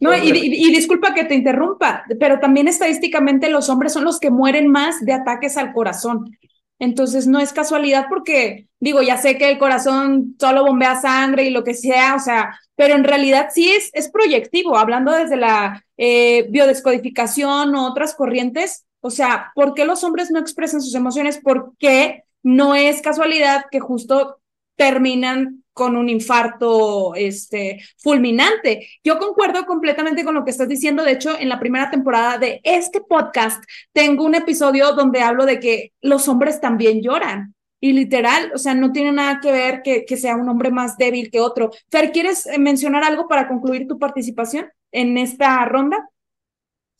No, 0.00 0.14
y, 0.14 0.30
y, 0.30 0.74
disculpa 0.74 1.14
que 1.14 1.24
te 1.24 1.36
interrumpa, 1.36 2.04
pero 2.18 2.40
también 2.40 2.66
estadísticamente 2.66 3.48
los 3.48 3.68
hombres 3.68 3.92
son 3.92 4.04
los 4.04 4.18
que 4.18 4.30
mueren 4.30 4.68
más 4.68 5.00
de 5.04 5.12
ataques 5.12 5.56
al 5.56 5.72
corazón. 5.72 6.36
Entonces 6.80 7.26
no 7.26 7.38
es 7.38 7.52
casualidad 7.52 8.06
porque, 8.08 8.68
digo, 8.80 9.00
ya 9.00 9.16
sé 9.16 9.38
que 9.38 9.50
el 9.50 9.58
corazón 9.58 10.34
solo 10.40 10.64
bombea 10.64 11.00
sangre 11.00 11.44
y 11.44 11.50
lo 11.50 11.62
que 11.62 11.74
sea, 11.74 12.16
o 12.16 12.18
sea, 12.18 12.58
pero 12.74 12.94
en 12.94 13.04
realidad 13.04 13.50
sí 13.52 13.70
es, 13.70 13.90
es 13.92 14.10
proyectivo, 14.10 14.76
hablando 14.76 15.12
desde 15.12 15.36
la 15.36 15.84
eh, 15.98 16.46
biodescodificación 16.50 17.74
o 17.74 17.86
otras 17.86 18.14
corrientes, 18.14 18.86
o 19.00 19.10
sea, 19.10 19.52
¿por 19.54 19.74
qué 19.74 19.84
los 19.84 20.04
hombres 20.04 20.30
no 20.30 20.38
expresan 20.38 20.80
sus 20.80 20.94
emociones? 20.94 21.38
¿Por 21.38 21.72
qué 21.78 22.24
no 22.42 22.74
es 22.74 23.02
casualidad 23.02 23.66
que 23.70 23.80
justo 23.80 24.40
terminan 24.76 25.60
con 25.80 25.96
un 25.96 26.08
infarto 26.08 27.14
este, 27.14 27.80
fulminante. 27.98 28.88
Yo 29.04 29.18
concuerdo 29.18 29.64
completamente 29.64 30.24
con 30.24 30.34
lo 30.34 30.44
que 30.44 30.50
estás 30.50 30.68
diciendo. 30.68 31.04
De 31.04 31.12
hecho, 31.12 31.38
en 31.38 31.48
la 31.48 31.58
primera 31.58 31.90
temporada 31.90 32.38
de 32.38 32.60
este 32.64 33.00
podcast 33.00 33.64
tengo 33.92 34.24
un 34.24 34.34
episodio 34.34 34.92
donde 34.92 35.22
hablo 35.22 35.46
de 35.46 35.60
que 35.60 35.92
los 36.00 36.28
hombres 36.28 36.60
también 36.60 37.02
lloran. 37.02 37.54
Y 37.82 37.92
literal, 37.92 38.52
o 38.54 38.58
sea, 38.58 38.74
no 38.74 38.92
tiene 38.92 39.12
nada 39.12 39.40
que 39.40 39.52
ver 39.52 39.80
que, 39.82 40.04
que 40.04 40.18
sea 40.18 40.36
un 40.36 40.48
hombre 40.50 40.70
más 40.70 40.98
débil 40.98 41.30
que 41.30 41.40
otro. 41.40 41.70
Fer, 41.90 42.12
¿quieres 42.12 42.46
eh, 42.46 42.58
mencionar 42.58 43.04
algo 43.04 43.26
para 43.26 43.48
concluir 43.48 43.88
tu 43.88 43.98
participación 43.98 44.70
en 44.92 45.16
esta 45.16 45.64
ronda? 45.64 46.10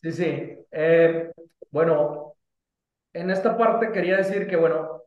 Sí, 0.02 0.12
sí. 0.12 0.32
Eh, 0.72 1.31
bueno, 1.71 2.35
en 3.13 3.31
esta 3.31 3.57
parte 3.57 3.93
quería 3.93 4.17
decir 4.17 4.47
que, 4.47 4.57
bueno, 4.57 5.03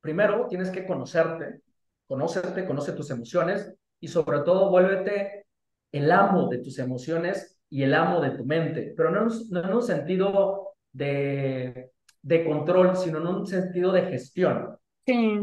primero 0.00 0.46
tienes 0.48 0.70
que 0.70 0.86
conocerte, 0.86 1.62
conócete, 2.06 2.64
conoce 2.64 2.92
tus 2.92 3.10
emociones 3.10 3.74
y 4.00 4.08
sobre 4.08 4.40
todo 4.40 4.70
vuélvete 4.70 5.46
el 5.92 6.10
amo 6.10 6.48
de 6.48 6.58
tus 6.58 6.78
emociones 6.78 7.60
y 7.68 7.82
el 7.82 7.94
amo 7.94 8.20
de 8.20 8.30
tu 8.30 8.44
mente, 8.44 8.94
pero 8.96 9.10
no, 9.10 9.28
en 9.28 9.74
un 9.74 9.82
sentido 9.82 10.74
de, 10.92 11.92
de 12.22 12.44
control, 12.44 12.96
sino 12.96 13.18
en 13.18 13.26
un 13.26 13.46
sentido 13.46 13.92
de 13.92 14.02
gestión. 14.02 14.76
Sí. 15.06 15.40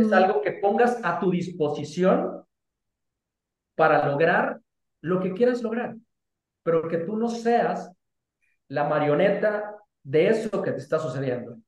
Es 0.00 0.12
algo 0.12 0.42
que 0.42 0.52
pongas 0.52 1.00
a 1.04 1.18
tu 1.18 1.30
disposición 1.30 2.44
para 3.74 4.06
lograr 4.06 4.60
lo 5.00 5.20
que 5.20 5.32
quieras 5.32 5.62
lograr, 5.62 5.96
pero 6.62 6.88
que 6.88 6.98
tú 6.98 7.16
no 7.16 7.28
seas 7.28 7.90
la 8.72 8.84
marioneta 8.84 9.76
de 10.02 10.28
eso 10.28 10.62
que 10.62 10.72
te 10.72 10.78
está 10.78 10.98
sucediendo. 10.98 11.58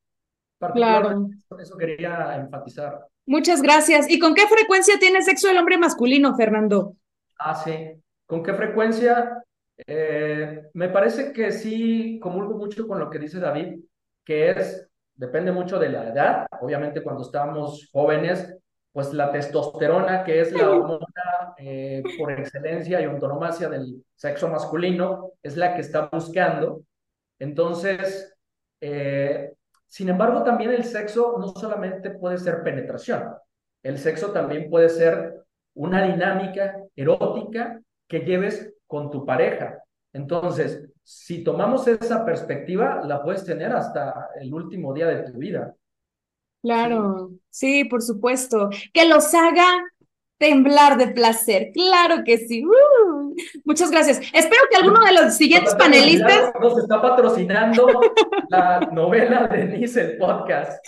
Claro. 0.73 1.29
Eso 1.59 1.77
quería 1.77 2.35
enfatizar. 2.35 3.05
Muchas 3.27 3.61
gracias. 3.61 4.09
¿Y 4.09 4.17
con 4.17 4.33
qué 4.33 4.47
frecuencia 4.47 4.95
tiene 4.99 5.21
sexo 5.21 5.49
el 5.49 5.57
hombre 5.57 5.77
masculino, 5.77 6.35
Fernando? 6.35 6.95
Ah, 7.37 7.53
sí. 7.53 7.91
¿Con 8.25 8.41
qué 8.41 8.55
frecuencia? 8.55 9.43
Eh, 9.85 10.63
me 10.73 10.89
parece 10.89 11.31
que 11.31 11.51
sí 11.51 12.19
comulgo 12.19 12.55
mucho 12.57 12.87
con 12.87 12.99
lo 12.99 13.09
que 13.09 13.19
dice 13.19 13.39
David, 13.39 13.81
que 14.23 14.51
es, 14.51 14.89
depende 15.13 15.51
mucho 15.51 15.77
de 15.77 15.89
la 15.89 16.09
edad. 16.09 16.47
Obviamente 16.59 17.03
cuando 17.03 17.21
estamos 17.21 17.87
jóvenes, 17.91 18.57
pues 18.91 19.13
la 19.13 19.31
testosterona, 19.31 20.23
que 20.23 20.39
es 20.39 20.51
la 20.53 20.69
hormona 20.71 21.53
eh, 21.57 22.01
por 22.17 22.31
excelencia 22.31 22.99
y 22.99 23.03
autonomacia 23.03 23.69
del 23.69 24.03
sexo 24.15 24.47
masculino, 24.47 25.33
es 25.43 25.55
la 25.55 25.75
que 25.75 25.81
está 25.81 26.09
buscando. 26.11 26.81
Entonces, 27.39 28.35
eh, 28.81 29.53
sin 29.87 30.09
embargo, 30.09 30.43
también 30.43 30.71
el 30.71 30.83
sexo 30.83 31.37
no 31.39 31.47
solamente 31.49 32.11
puede 32.11 32.37
ser 32.37 32.63
penetración, 32.63 33.33
el 33.83 33.97
sexo 33.97 34.31
también 34.31 34.69
puede 34.69 34.89
ser 34.89 35.45
una 35.75 36.03
dinámica 36.03 36.77
erótica 36.95 37.81
que 38.07 38.19
lleves 38.19 38.73
con 38.87 39.11
tu 39.11 39.25
pareja. 39.25 39.79
Entonces, 40.13 40.89
si 41.03 41.43
tomamos 41.43 41.87
esa 41.87 42.25
perspectiva, 42.25 43.01
la 43.05 43.21
puedes 43.21 43.45
tener 43.45 43.71
hasta 43.71 44.29
el 44.41 44.53
último 44.53 44.93
día 44.93 45.07
de 45.07 45.31
tu 45.31 45.37
vida. 45.37 45.75
Claro, 46.61 47.31
sí, 47.49 47.85
por 47.85 48.01
supuesto. 48.01 48.69
Que 48.91 49.07
los 49.07 49.33
haga 49.35 49.67
temblar 50.37 50.97
de 50.97 51.09
placer. 51.09 51.71
Claro 51.73 52.23
que 52.25 52.37
sí. 52.39 52.65
Uh, 52.65 53.14
muchas 53.63 53.91
gracias. 53.91 54.19
Espero 54.33 54.61
que 54.69 54.77
alguno 54.77 54.99
de 55.03 55.13
los 55.13 55.35
siguientes 55.35 55.75
panelistas. 55.75 56.51
Nos 56.59 56.77
está 56.77 57.01
patrocinando 57.01 57.87
la 58.49 58.79
novela 58.91 59.47
de 59.47 59.67
Denise, 59.67 60.01
el 60.01 60.17
podcast. 60.17 60.79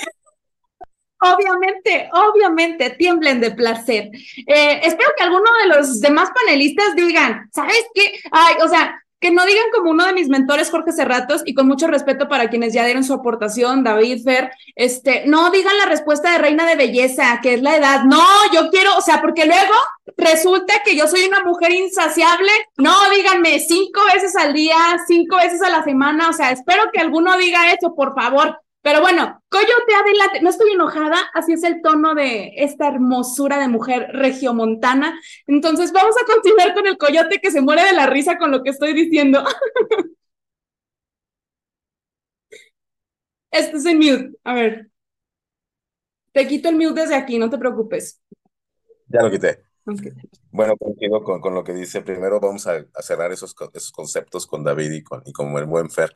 Obviamente, 1.19 2.09
obviamente, 2.13 2.91
tiemblen 2.91 3.41
de 3.41 3.51
placer. 3.51 4.11
Eh, 4.45 4.81
espero 4.83 5.09
que 5.17 5.23
alguno 5.23 5.49
de 5.63 5.75
los 5.75 5.99
demás 5.99 6.29
panelistas 6.33 6.95
digan, 6.95 7.49
¿sabes 7.51 7.85
qué? 7.93 8.19
Ay, 8.31 8.55
o 8.63 8.67
sea, 8.67 9.01
que 9.19 9.31
no 9.31 9.45
digan 9.45 9.65
como 9.73 9.91
uno 9.91 10.05
de 10.05 10.13
mis 10.13 10.29
mentores, 10.29 10.69
Jorge 10.69 10.91
Cerratos, 10.91 11.41
y 11.45 11.53
con 11.53 11.67
mucho 11.67 11.87
respeto 11.87 12.27
para 12.27 12.49
quienes 12.49 12.73
ya 12.73 12.85
dieron 12.85 13.03
su 13.03 13.13
aportación, 13.13 13.83
David, 13.83 14.23
Fer, 14.23 14.51
este, 14.75 15.23
no 15.25 15.49
digan 15.49 15.77
la 15.77 15.85
respuesta 15.85 16.31
de 16.31 16.37
reina 16.37 16.67
de 16.67 16.75
belleza, 16.75 17.39
que 17.41 17.55
es 17.55 17.61
la 17.61 17.75
edad. 17.75 18.03
No, 18.03 18.23
yo 18.53 18.69
quiero, 18.69 18.95
o 18.95 19.01
sea, 19.01 19.21
porque 19.21 19.45
luego 19.45 19.73
resulta 20.17 20.81
que 20.85 20.95
yo 20.95 21.07
soy 21.07 21.25
una 21.25 21.43
mujer 21.43 21.71
insaciable. 21.71 22.51
No, 22.77 22.93
díganme 23.09 23.59
cinco 23.59 24.01
veces 24.13 24.35
al 24.35 24.53
día, 24.53 24.77
cinco 25.07 25.37
veces 25.37 25.61
a 25.61 25.69
la 25.69 25.83
semana, 25.83 26.29
o 26.29 26.33
sea, 26.33 26.51
espero 26.51 26.83
que 26.93 26.99
alguno 26.99 27.37
diga 27.37 27.71
eso, 27.71 27.95
por 27.95 28.13
favor. 28.13 28.59
Pero 28.87 29.01
bueno, 29.01 29.43
Coyote, 29.49 29.93
adelante. 29.93 30.41
No 30.41 30.49
estoy 30.49 30.71
enojada, 30.71 31.17
así 31.33 31.51
es 31.51 31.63
el 31.63 31.81
tono 31.81 32.15
de 32.15 32.53
esta 32.55 32.87
hermosura 32.87 33.59
de 33.59 33.67
mujer 33.67 34.07
regiomontana. 34.13 35.19
Entonces 35.45 35.91
vamos 35.91 36.15
a 36.15 36.25
continuar 36.25 36.73
con 36.73 36.87
el 36.87 36.97
Coyote 36.97 37.41
que 37.41 37.51
se 37.51 37.59
muere 37.59 37.83
de 37.83 37.91
la 37.91 38.07
risa 38.07 38.37
con 38.37 38.49
lo 38.49 38.63
que 38.63 38.69
estoy 38.69 38.93
diciendo. 38.93 39.43
Este 43.51 43.75
es 43.75 43.85
el 43.85 43.97
mute. 43.97 44.31
A 44.45 44.53
ver. 44.53 44.89
Te 46.31 46.47
quito 46.47 46.69
el 46.69 46.77
mute 46.77 47.01
desde 47.01 47.15
aquí, 47.15 47.37
no 47.37 47.49
te 47.49 47.57
preocupes. 47.57 48.21
Ya 49.07 49.21
lo 49.21 49.29
quité. 49.29 49.65
Bueno, 50.49 50.77
contigo 50.77 51.25
con, 51.25 51.41
con, 51.41 51.53
lo 51.53 51.61
que 51.61 51.73
dice. 51.73 52.03
Primero 52.03 52.39
vamos 52.39 52.65
a, 52.67 52.85
cerrar 53.01 53.33
esos, 53.33 53.53
esos, 53.73 53.91
conceptos 53.91 54.47
con 54.47 54.63
David 54.63 54.91
y 54.93 55.03
con, 55.03 55.23
y 55.25 55.33
con 55.33 55.57
el 55.57 55.65
buen 55.65 55.89
Fer. 55.89 56.15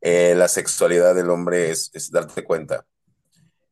Eh, 0.00 0.34
la 0.36 0.48
sexualidad 0.48 1.14
del 1.14 1.30
hombre 1.30 1.70
es, 1.70 1.90
es, 1.92 2.10
darte 2.10 2.44
cuenta. 2.44 2.86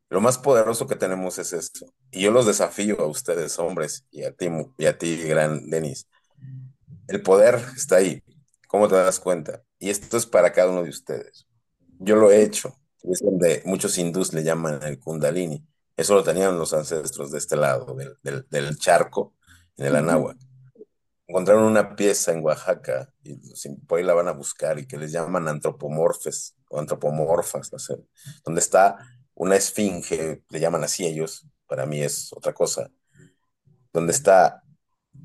Lo 0.08 0.20
más 0.20 0.38
poderoso 0.38 0.86
que 0.86 0.96
tenemos 0.96 1.38
es 1.38 1.52
esto. 1.52 1.86
Y 2.10 2.22
yo 2.22 2.30
los 2.30 2.46
desafío 2.46 3.00
a 3.00 3.06
ustedes, 3.06 3.58
hombres, 3.58 4.04
y 4.10 4.24
a 4.24 4.32
ti, 4.32 4.48
y 4.78 4.86
a 4.86 4.98
ti 4.98 5.16
gran 5.22 5.68
Denis. 5.68 6.08
El 7.08 7.22
poder 7.22 7.60
está 7.76 7.96
ahí. 7.96 8.22
¿Cómo 8.68 8.88
te 8.88 8.96
das 8.96 9.20
cuenta? 9.20 9.62
Y 9.78 9.90
esto 9.90 10.16
es 10.16 10.26
para 10.26 10.52
cada 10.52 10.70
uno 10.70 10.82
de 10.82 10.90
ustedes. 10.90 11.46
Yo 11.98 12.16
lo 12.16 12.30
he 12.30 12.42
hecho. 12.42 12.76
Es 13.02 13.20
donde 13.20 13.62
muchos 13.64 13.96
hindús 13.98 14.32
le 14.32 14.42
llaman 14.42 14.82
el 14.82 14.98
kundalini. 14.98 15.64
Eso 15.96 16.14
lo 16.14 16.24
tenían 16.24 16.58
los 16.58 16.72
ancestros 16.72 17.30
de 17.30 17.38
este 17.38 17.56
lado, 17.56 17.94
del, 17.94 18.16
del, 18.22 18.46
del 18.50 18.76
charco, 18.78 19.34
en 19.76 19.86
el 19.86 19.96
Anáhuac 19.96 20.45
encontraron 21.26 21.64
una 21.64 21.96
pieza 21.96 22.32
en 22.32 22.44
Oaxaca 22.44 23.12
y 23.22 23.36
por 23.86 23.98
ahí 23.98 24.04
la 24.04 24.14
van 24.14 24.28
a 24.28 24.32
buscar 24.32 24.78
y 24.78 24.86
que 24.86 24.96
les 24.96 25.12
llaman 25.12 25.48
antropomorfes 25.48 26.56
o 26.70 26.78
antropomorfas, 26.78 27.70
donde 28.44 28.60
está 28.60 28.96
una 29.34 29.56
esfinge, 29.56 30.42
le 30.48 30.60
llaman 30.60 30.84
así 30.84 31.04
ellos, 31.06 31.46
para 31.66 31.84
mí 31.86 32.00
es 32.00 32.32
otra 32.32 32.52
cosa, 32.52 32.90
donde 33.92 34.12
está 34.12 34.62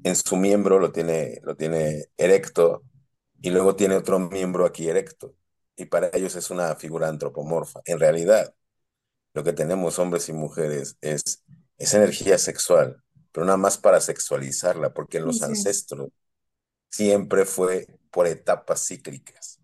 en 0.04 0.16
su 0.16 0.36
miembro 0.38 0.80
lo 0.80 0.92
tiene, 0.92 1.40
lo 1.44 1.56
tiene 1.56 2.06
erecto 2.18 2.84
y 3.42 3.52
luego 3.52 3.76
tiene 3.76 3.96
otro 3.96 4.20
miembro 4.20 4.66
aquí 4.66 4.90
erecto 4.90 5.36
y 5.76 5.86
para 5.86 6.10
ellos 6.14 6.36
es 6.36 6.50
una 6.50 6.76
figura 6.76 7.08
antropomorfa. 7.08 7.82
En 7.86 8.00
realidad, 8.00 8.54
lo 9.34 9.44
que 9.44 9.54
tenemos 9.54 10.00
hombres 10.00 10.30
y 10.30 10.34
mujeres 10.34 10.98
es, 11.02 11.44
es 11.78 11.94
energía 11.94 12.38
sexual 12.38 13.02
pero 13.32 13.46
nada 13.46 13.58
más 13.58 13.78
para 13.78 14.02
sexualizarla, 14.02 14.94
porque 14.94 15.18
en 15.18 15.26
los 15.26 15.42
ancestros 15.42 16.10
siempre 16.90 17.46
fue 17.46 17.88
por 18.12 18.28
etapas 18.28 18.86
cíclicas. 18.86 19.60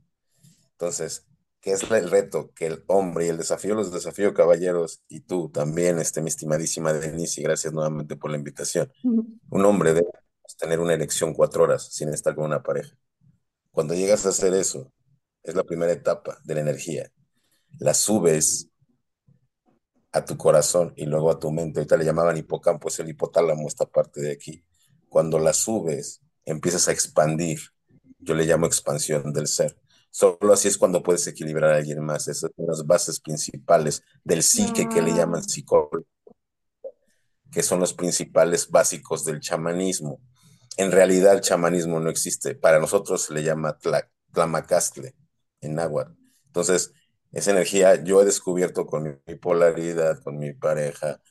Entonces, 0.72 1.26
¿qué 1.60 1.74
es 1.74 1.84
el 1.84 2.10
reto? 2.10 2.52
Que 2.54 2.68
el 2.68 2.84
hombre 2.88 3.26
y 3.26 3.30
el 3.30 3.38
desafío, 3.38 3.76
los 3.76 3.92
desafíos 3.92 4.34
caballeros, 4.34 5.02
y 5.08 5.22
tú 5.22 5.50
también, 5.50 6.00
este, 6.00 6.22
mi 6.22 6.30
estimadísima 6.30 6.94
Denise, 6.94 7.42
y 7.42 7.44
gracias 7.44 7.74
nuevamente 7.74 8.16
por 8.16 8.32
la 8.32 8.38
invitación. 8.38 8.92
Un 9.04 9.66
hombre 9.66 9.94
debe 9.94 10.10
tener 10.58 10.80
una 10.80 10.94
erección 10.94 11.34
cuatro 11.34 11.64
horas 11.64 11.90
sin 11.92 12.10
estar 12.10 12.36
con 12.36 12.46
una 12.46 12.64
pareja. 12.64 12.96
Cuando 13.72 13.94
llegas 13.94 14.26
a 14.26 14.30
hacer 14.30 14.54
eso, 14.54 14.92
es 15.44 15.56
la 15.56 15.64
primera 15.64 15.92
etapa 15.92 16.40
de 16.44 16.56
la 16.56 16.62
energía. 16.62 17.12
La 17.80 17.94
subes 17.94 18.70
a 20.18 20.26
tu 20.26 20.38
corazón 20.38 20.94
y 20.96 21.06
luego 21.06 21.32
a 21.32 21.40
tu 21.40 21.52
mente. 21.52 21.80
Ahorita 21.80 21.98
le 21.98 22.06
llamaban 22.06 22.38
hipocampo, 22.38 22.88
es 22.90 23.00
el 23.00 23.10
hipotálamo, 23.10 23.68
esta 23.68 23.86
parte 23.86 24.22
de 24.22 24.32
aquí. 24.32 24.64
Cuando 25.10 25.40
la 25.40 25.54
subes, 25.54 26.22
empiezas 26.46 26.88
a 26.88 26.92
expandir. 26.92 27.60
Yo 28.20 28.34
le 28.34 28.46
llamo 28.46 28.66
expansión 28.66 29.32
del 29.34 29.48
ser. 29.48 29.78
Solo 30.10 30.52
así 30.54 30.68
es 30.68 30.78
cuando 30.78 31.04
puedes 31.04 31.28
equilibrar 31.28 31.72
a 31.72 31.78
alguien 31.78 32.04
más. 32.04 32.28
Esas 32.28 32.52
son 32.56 32.66
las 32.66 32.86
bases 32.86 33.20
principales 33.20 34.04
del 34.24 34.44
psique 34.44 34.90
que 34.90 35.02
le 35.02 35.14
llaman 35.14 35.44
psicólogo, 35.44 36.06
que 37.52 37.62
son 37.62 37.80
los 37.80 37.94
principales 37.94 38.70
básicos 38.70 39.24
del 39.26 39.40
chamanismo. 39.40 40.20
En 40.78 40.92
realidad 40.92 41.36
el 41.36 41.42
chamanismo 41.42 42.00
no 42.00 42.10
existe. 42.10 42.56
Para 42.56 42.80
nosotros 42.80 43.24
se 43.24 43.34
le 43.34 43.44
llama 43.44 43.78
tlamacastle 44.32 45.16
en 45.62 45.76
náhuatl. 45.76 46.14
Entonces, 46.48 46.92
esa 47.38 47.52
energía 47.52 48.04
yo 48.04 48.20
he 48.20 48.26
descubierto 48.26 48.88
con 48.88 49.22
mi 49.28 49.36
polaridad, 49.36 50.20
con 50.24 50.40
mi 50.40 50.54
pareja, 50.54 51.22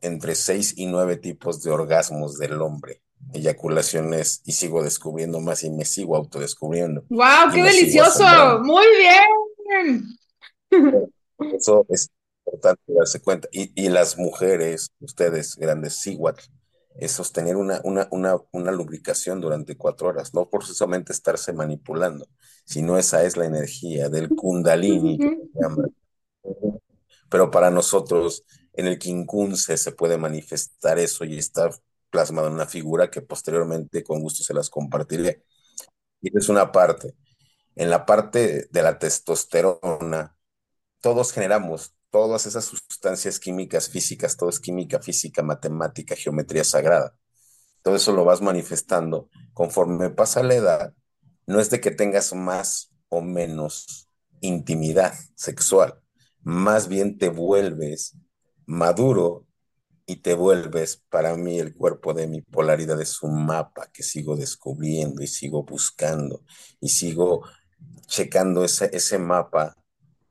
entre 0.00 0.34
seis 0.34 0.74
y 0.76 0.86
nueve 0.86 1.16
tipos 1.16 1.62
de 1.62 1.70
orgasmos 1.70 2.36
del 2.36 2.60
hombre, 2.60 3.00
eyaculaciones, 3.32 4.42
y 4.44 4.52
sigo 4.52 4.82
descubriendo 4.82 5.38
más 5.38 5.62
y 5.62 5.70
me 5.70 5.84
sigo 5.84 6.16
autodescubriendo. 6.16 7.04
¡Wow! 7.10 7.52
¡Qué 7.54 7.62
delicioso! 7.62 8.24
¡Muy 8.64 8.84
bien! 8.98 10.02
Eso 11.54 11.86
es 11.88 12.10
importante 12.44 12.82
darse 12.88 13.20
cuenta. 13.20 13.48
Y, 13.52 13.70
y 13.80 13.88
las 13.88 14.18
mujeres, 14.18 14.90
ustedes, 14.98 15.54
grandes 15.54 15.94
Siguat, 15.94 16.40
es 16.96 17.12
sostener 17.12 17.56
una, 17.56 17.80
una, 17.84 18.08
una, 18.10 18.36
una 18.52 18.72
lubricación 18.72 19.40
durante 19.40 19.76
cuatro 19.76 20.08
horas, 20.08 20.34
no 20.34 20.46
forzosamente 20.46 21.12
estarse 21.12 21.52
manipulando 21.52 22.26
sino 22.64 22.98
esa 22.98 23.24
es 23.24 23.36
la 23.36 23.46
energía 23.46 24.08
del 24.08 24.28
kundalini, 24.30 25.18
Pero 27.28 27.50
para 27.50 27.70
nosotros, 27.70 28.44
en 28.74 28.86
el 28.86 28.98
quincunce 28.98 29.76
se 29.76 29.92
puede 29.92 30.18
manifestar 30.18 30.98
eso 30.98 31.24
y 31.24 31.38
está 31.38 31.70
plasmado 32.10 32.48
en 32.48 32.54
una 32.54 32.66
figura 32.66 33.10
que 33.10 33.22
posteriormente 33.22 34.02
con 34.04 34.20
gusto 34.20 34.44
se 34.44 34.54
las 34.54 34.68
compartiré. 34.70 35.44
Y 36.20 36.36
es 36.36 36.48
una 36.48 36.72
parte. 36.72 37.14
En 37.74 37.90
la 37.90 38.04
parte 38.06 38.68
de 38.70 38.82
la 38.82 38.98
testosterona, 38.98 40.36
todos 41.00 41.32
generamos 41.32 41.94
todas 42.12 42.46
esas 42.46 42.66
sustancias 42.66 43.40
químicas 43.40 43.88
físicas, 43.88 44.36
todo 44.36 44.50
es 44.50 44.60
química 44.60 45.00
física, 45.00 45.42
matemática, 45.42 46.14
geometría 46.14 46.62
sagrada. 46.62 47.16
Todo 47.82 47.96
eso 47.96 48.12
lo 48.12 48.24
vas 48.24 48.40
manifestando 48.40 49.28
conforme 49.52 50.10
pasa 50.10 50.44
la 50.44 50.54
edad 50.54 50.94
no 51.46 51.60
es 51.60 51.70
de 51.70 51.80
que 51.80 51.90
tengas 51.90 52.32
más 52.34 52.92
o 53.08 53.20
menos 53.20 54.08
intimidad 54.40 55.14
sexual, 55.34 56.00
más 56.42 56.88
bien 56.88 57.18
te 57.18 57.28
vuelves 57.28 58.16
maduro 58.66 59.46
y 60.06 60.16
te 60.16 60.34
vuelves, 60.34 61.04
para 61.10 61.36
mí 61.36 61.58
el 61.58 61.74
cuerpo 61.74 62.12
de 62.14 62.26
mi 62.26 62.42
polaridad 62.42 63.00
es 63.00 63.22
un 63.22 63.44
mapa 63.46 63.90
que 63.92 64.02
sigo 64.02 64.36
descubriendo 64.36 65.22
y 65.22 65.26
sigo 65.26 65.64
buscando 65.64 66.44
y 66.80 66.88
sigo 66.88 67.42
checando 68.06 68.64
ese, 68.64 68.90
ese 68.92 69.18
mapa 69.18 69.76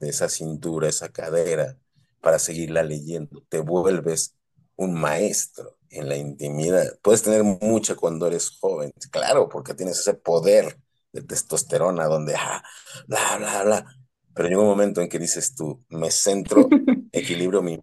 esa 0.10 0.30
cintura, 0.30 0.88
esa 0.90 1.10
cadera, 1.10 1.78
para 2.22 2.40
seguirla 2.40 2.84
leyendo. 2.84 3.44
Te 3.50 3.60
vuelves 3.60 4.36
un 4.76 4.94
maestro 4.94 5.78
en 5.90 6.10
la 6.10 6.16
intimidad. 6.16 6.98
Puedes 7.02 7.24
tener 7.24 7.44
mucha 7.44 7.96
cuando 7.96 8.28
eres 8.28 8.58
joven, 8.60 8.92
claro, 9.12 9.50
porque 9.50 9.74
tienes 9.74 10.00
ese 10.00 10.14
poder 10.14 10.80
de 11.12 11.22
testosterona, 11.22 12.06
donde, 12.06 12.36
ah, 12.36 12.64
bla, 13.08 13.38
bla, 13.38 13.64
bla. 13.64 13.96
Pero 14.34 14.48
llega 14.48 14.62
un 14.62 14.68
momento 14.68 15.02
en 15.02 15.10
que 15.10 15.20
dices 15.20 15.56
tú, 15.56 15.84
me 15.90 16.10
centro, 16.10 16.70
equilibrio 17.12 17.62
mi, 17.62 17.80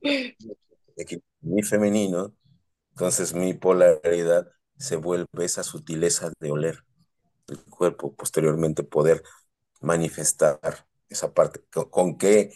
mi 1.42 1.62
femenino, 1.62 2.34
entonces 2.90 3.34
mi 3.34 3.54
polaridad 3.54 4.48
se 4.76 4.96
vuelve 4.96 5.44
esa 5.44 5.62
sutileza 5.62 6.32
de 6.40 6.50
oler 6.50 6.84
el 7.48 7.62
cuerpo, 7.64 8.14
posteriormente 8.14 8.82
poder 8.82 9.22
manifestar 9.80 10.86
esa 11.08 11.32
parte. 11.32 11.60
¿Con, 11.90 12.18
qué, 12.18 12.52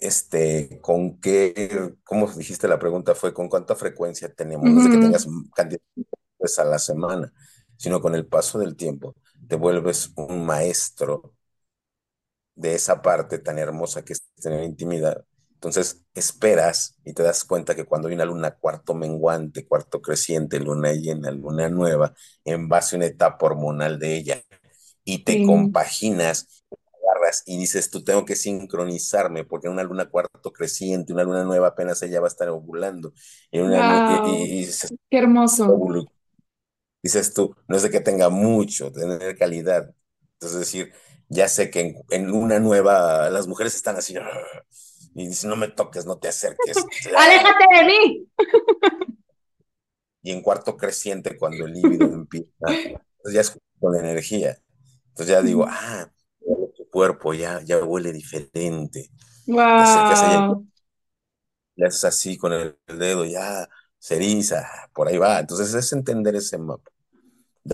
este, 0.00 0.80
con 0.80 1.20
qué, 1.20 1.94
cómo 2.04 2.30
dijiste 2.32 2.68
la 2.68 2.78
pregunta? 2.78 3.14
Fue 3.14 3.34
con 3.34 3.48
cuánta 3.48 3.76
frecuencia 3.76 4.32
tenemos, 4.32 4.70
no 4.70 4.80
es 4.80 4.84
de 4.86 4.96
que 4.96 5.02
tengas 5.02 5.26
cantidad 5.54 5.80
a 6.58 6.64
la 6.64 6.78
semana, 6.78 7.32
sino 7.76 8.00
con 8.00 8.14
el 8.14 8.26
paso 8.26 8.58
del 8.58 8.76
tiempo 8.76 9.14
te 9.50 9.56
vuelves 9.56 10.12
un 10.14 10.46
maestro 10.46 11.34
de 12.54 12.74
esa 12.74 13.02
parte 13.02 13.38
tan 13.40 13.58
hermosa 13.58 14.04
que 14.04 14.12
es 14.12 14.22
tener 14.40 14.62
intimidad. 14.62 15.24
Entonces 15.54 16.04
esperas 16.14 16.96
y 17.04 17.12
te 17.14 17.24
das 17.24 17.44
cuenta 17.44 17.74
que 17.74 17.84
cuando 17.84 18.08
hay 18.08 18.14
una 18.14 18.24
luna 18.24 18.52
cuarto 18.52 18.94
menguante, 18.94 19.66
cuarto 19.66 20.00
creciente, 20.00 20.60
luna 20.60 20.92
llena, 20.92 21.32
luna 21.32 21.68
nueva, 21.68 22.14
en 22.44 22.68
base 22.68 22.94
a 22.94 22.98
una 22.98 23.06
etapa 23.06 23.46
hormonal 23.46 23.98
de 23.98 24.16
ella, 24.16 24.42
y 25.04 25.24
te 25.24 25.44
compaginas, 25.44 26.59
agarras 27.10 27.42
y 27.46 27.58
dices, 27.58 27.90
tú 27.90 28.02
tengo 28.04 28.24
que 28.24 28.36
sincronizarme, 28.36 29.44
porque 29.44 29.68
una 29.68 29.82
luna 29.82 30.08
cuarto 30.08 30.52
creciente, 30.52 31.12
una 31.12 31.24
luna 31.24 31.44
nueva, 31.44 31.68
apenas 31.68 32.02
ella 32.02 32.20
va 32.20 32.26
a 32.26 32.28
estar 32.28 32.48
ovulando. 32.48 33.12
Y 33.50 33.60
una, 33.60 34.22
Qué 35.10 35.18
hermoso 35.18 35.66
dices 37.02 37.32
tú, 37.32 37.54
no 37.66 37.76
es 37.76 37.82
de 37.82 37.90
que 37.90 38.00
tenga 38.00 38.28
mucho, 38.28 38.92
tener 38.92 39.36
calidad. 39.36 39.94
Entonces, 40.34 40.60
decir, 40.60 40.92
ya 41.28 41.48
sé 41.48 41.70
que 41.70 41.94
en, 42.10 42.30
una 42.30 42.58
nueva, 42.58 43.30
las 43.30 43.46
mujeres 43.46 43.74
están 43.74 43.96
así, 43.96 44.14
y 45.14 45.28
dicen, 45.28 45.50
no 45.50 45.56
me 45.56 45.68
toques, 45.68 46.06
no 46.06 46.18
te 46.18 46.28
acerques. 46.28 46.76
¡Aléjate 47.16 47.64
de 47.76 47.84
mí! 47.84 48.28
Y 50.22 50.32
en 50.32 50.42
cuarto 50.42 50.76
creciente, 50.76 51.38
cuando 51.38 51.64
el 51.64 51.72
líbido 51.72 52.04
empieza, 52.12 52.50
entonces 52.68 53.32
ya 53.32 53.40
es 53.40 53.58
con 53.80 53.92
la 53.94 54.00
energía. 54.00 54.60
Entonces 55.08 55.34
ya 55.34 55.40
digo, 55.40 55.64
ah, 55.66 56.12
cuerpo 56.90 57.34
ya, 57.34 57.62
ya 57.62 57.82
huele 57.84 58.12
diferente. 58.12 59.10
Wow. 59.46 60.66
Le 61.76 61.86
haces 61.86 62.04
así 62.04 62.36
con 62.36 62.52
el, 62.52 62.76
dedo, 62.86 63.24
ya, 63.24 63.68
ceriza, 63.98 64.66
por 64.92 65.08
ahí 65.08 65.18
va. 65.18 65.40
Entonces 65.40 65.72
es 65.74 65.92
entender 65.92 66.36
ese 66.36 66.58
mapa, 66.58 66.90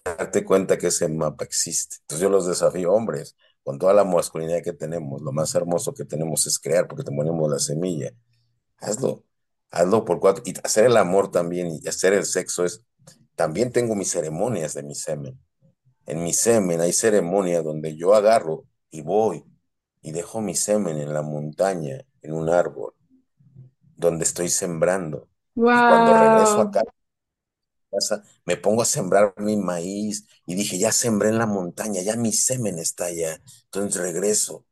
darte 0.04 0.44
cuenta 0.44 0.78
que 0.78 0.88
ese 0.88 1.08
mapa 1.08 1.44
existe. 1.44 1.96
Entonces 2.02 2.22
yo 2.22 2.30
los 2.30 2.46
desafío, 2.46 2.92
hombres, 2.92 3.36
con 3.62 3.78
toda 3.78 3.94
la 3.94 4.04
masculinidad 4.04 4.62
que 4.62 4.72
tenemos, 4.72 5.20
lo 5.22 5.32
más 5.32 5.54
hermoso 5.54 5.92
que 5.92 6.04
tenemos 6.04 6.46
es 6.46 6.58
crear, 6.58 6.86
porque 6.86 7.02
te 7.02 7.10
ponemos 7.10 7.50
la 7.50 7.58
semilla. 7.58 8.12
Hazlo, 8.78 9.24
hazlo 9.70 10.04
por 10.04 10.20
cuatro. 10.20 10.42
Y 10.46 10.54
hacer 10.62 10.84
el 10.84 10.96
amor 10.96 11.30
también 11.30 11.68
y 11.82 11.88
hacer 11.88 12.12
el 12.12 12.24
sexo 12.24 12.64
es, 12.64 12.84
también 13.34 13.72
tengo 13.72 13.94
mis 13.94 14.10
ceremonias 14.10 14.74
de 14.74 14.82
mi 14.82 14.94
semen. 14.94 15.40
En 16.06 16.22
mi 16.22 16.32
semen 16.32 16.80
hay 16.80 16.92
ceremonias 16.92 17.64
donde 17.64 17.96
yo 17.96 18.14
agarro 18.14 18.64
y 18.90 19.02
voy 19.02 19.44
y 20.02 20.12
dejo 20.12 20.40
mi 20.40 20.54
semen 20.54 20.98
en 20.98 21.12
la 21.14 21.22
montaña, 21.22 22.04
en 22.22 22.32
un 22.32 22.48
árbol, 22.50 22.94
donde 23.96 24.24
estoy 24.24 24.48
sembrando. 24.48 25.28
Y 25.70 25.82
cuando 25.82 26.14
regreso 26.14 26.60
a 26.60 26.70
casa, 26.70 28.22
me 28.44 28.56
pongo 28.56 28.82
a 28.82 28.84
sembrar 28.84 29.34
mi 29.38 29.56
maíz 29.56 30.26
y 30.46 30.54
dije, 30.54 30.78
ya 30.78 30.92
sembré 30.92 31.30
en 31.30 31.38
la 31.38 31.46
montaña, 31.46 32.02
ya 32.02 32.16
mi 32.16 32.32
semen 32.32 32.78
está 32.78 33.06
allá. 33.06 33.40
Entonces 33.64 34.00
regreso 34.00 34.64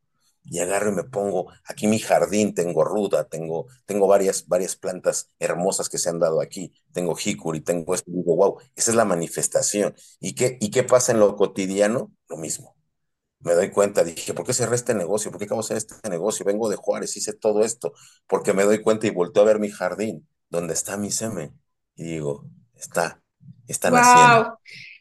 y 0.43 0.59
agarro 0.59 0.91
y 0.91 0.95
me 0.95 1.03
pongo, 1.03 1.47
aquí 1.65 1.87
mi 1.87 1.99
jardín 1.99 2.53
tengo 2.53 2.83
ruda, 2.83 3.23
tengo, 3.27 3.67
tengo 3.85 4.07
varias, 4.07 4.47
varias 4.47 4.75
plantas 4.75 5.31
hermosas 5.39 5.89
que 5.89 5.97
se 5.97 6.09
han 6.09 6.19
dado 6.19 6.39
aquí, 6.41 6.71
tengo 6.93 7.15
hickory, 7.23 7.61
tengo 7.61 7.95
esto, 7.95 8.11
digo, 8.11 8.35
wow, 8.35 8.57
esa 8.75 8.91
es 8.91 8.97
la 8.97 9.05
manifestación. 9.05 9.95
¿Y 10.19 10.35
qué, 10.35 10.57
¿Y 10.61 10.69
qué 10.71 10.83
pasa 10.83 11.11
en 11.13 11.19
lo 11.19 11.35
cotidiano? 11.35 12.11
Lo 12.29 12.37
mismo. 12.37 12.74
Me 13.39 13.53
doy 13.53 13.69
cuenta, 13.71 14.03
dije, 14.03 14.33
¿por 14.33 14.45
qué 14.45 14.53
cerré 14.53 14.75
este 14.75 14.95
negocio? 14.95 15.29
¿Por 15.31 15.39
qué 15.39 15.45
acabo 15.45 15.61
de 15.61 15.65
hacer 15.65 15.77
este 15.77 16.09
negocio? 16.09 16.45
Vengo 16.45 16.69
de 16.69 16.77
Juárez, 16.77 17.15
hice 17.17 17.33
todo 17.33 17.63
esto, 17.63 17.93
porque 18.27 18.53
me 18.53 18.63
doy 18.63 18.81
cuenta 18.81 19.07
y 19.07 19.11
volteo 19.11 19.43
a 19.43 19.45
ver 19.45 19.59
mi 19.59 19.69
jardín, 19.69 20.27
donde 20.49 20.73
está 20.73 20.97
mi 20.97 21.11
semen, 21.11 21.59
y 21.95 22.03
digo, 22.05 22.45
está, 22.75 23.21
está 23.67 23.91
naciendo. 23.91 24.51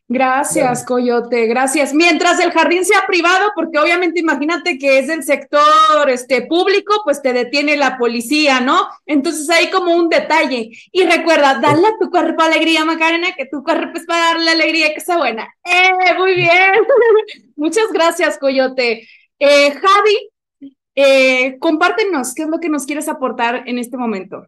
Gracias, 0.07 0.85
Coyote, 0.85 1.47
gracias. 1.47 1.95
Mientras 1.95 2.39
el 2.39 2.51
jardín 2.53 2.85
sea 2.85 3.07
privado, 3.07 3.53
porque 3.55 3.79
obviamente 3.79 4.21
imagínate 4.21 4.79
que 4.79 4.99
es 4.99 5.07
del 5.07 5.23
sector 5.23 6.11
este, 6.11 6.43
público, 6.43 7.01
pues 7.05 7.23
te 7.23 7.33
detiene 7.33 7.79
la 7.79 7.97
policía, 7.97 8.61
¿no? 8.61 8.87
Entonces 9.07 9.49
hay 9.49 9.71
como 9.71 9.97
un 9.97 10.11
detalle. 10.11 10.71
Y 10.93 11.05
recuerda, 11.05 11.59
dale 11.59 11.87
a 11.87 11.99
tu 11.99 12.11
cuerpo 12.11 12.43
alegría, 12.43 12.85
Macarena, 12.85 13.29
que 13.35 13.47
tu 13.47 13.63
cuerpo 13.63 13.97
es 13.99 14.05
para 14.05 14.35
darle 14.35 14.51
alegría, 14.51 14.93
que 14.93 15.01
sea 15.01 15.17
buena. 15.17 15.49
¡Eh! 15.65 16.15
Muy 16.19 16.35
bien. 16.35 16.51
Muchas 17.57 17.91
gracias, 17.91 18.39
Coyote. 18.39 19.09
Eh, 19.39 19.73
Javi, 19.73 20.75
eh, 20.95 21.59
compártenos, 21.59 22.35
¿qué 22.35 22.43
es 22.43 22.49
lo 22.49 22.61
que 22.61 22.69
nos 22.69 22.85
quieres 22.85 23.09
aportar 23.09 23.63
en 23.67 23.79
este 23.79 23.97
momento? 23.97 24.47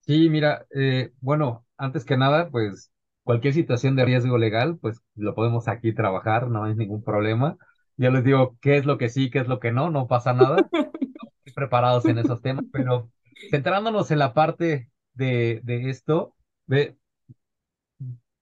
Sí, 0.00 0.30
mira, 0.30 0.66
eh, 0.74 1.12
bueno, 1.20 1.66
antes 1.76 2.06
que 2.06 2.16
nada, 2.16 2.48
pues 2.50 2.90
cualquier 3.24 3.54
situación 3.54 3.96
de 3.96 4.04
riesgo 4.04 4.38
legal, 4.38 4.78
pues 4.78 5.00
lo 5.16 5.34
podemos 5.34 5.68
aquí 5.68 5.92
trabajar, 5.94 6.48
no 6.48 6.64
hay 6.64 6.74
ningún 6.76 7.02
problema. 7.02 7.56
Ya 7.96 8.10
les 8.10 8.24
digo 8.24 8.56
qué 8.60 8.76
es 8.76 8.86
lo 8.86 8.98
que 8.98 9.08
sí, 9.08 9.30
qué 9.30 9.40
es 9.40 9.48
lo 9.48 9.60
que 9.60 9.72
no, 9.72 9.90
no 9.90 10.06
pasa 10.06 10.32
nada. 10.32 10.68
Estamos 10.72 11.54
preparados 11.54 12.04
en 12.06 12.18
esos 12.18 12.40
temas, 12.42 12.64
pero 12.72 13.10
centrándonos 13.50 14.10
en 14.10 14.18
la 14.18 14.34
parte 14.34 14.90
de, 15.14 15.60
de 15.64 15.90
esto, 15.90 16.34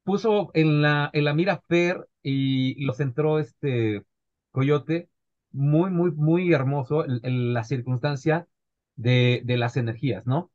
puso 0.04 0.50
en 0.54 0.82
la, 0.82 1.10
en 1.12 1.24
la 1.24 1.34
mira 1.34 1.62
Fer 1.68 2.09
y 2.22 2.84
lo 2.84 2.92
centró 2.94 3.38
este 3.38 4.02
Coyote, 4.50 5.09
muy, 5.50 5.90
muy, 5.90 6.10
muy 6.12 6.52
hermoso 6.52 7.04
en, 7.06 7.54
la 7.54 7.64
circunstancia 7.64 8.48
de, 8.96 9.42
de 9.44 9.56
las 9.56 9.76
energías, 9.76 10.26
¿no? 10.26 10.50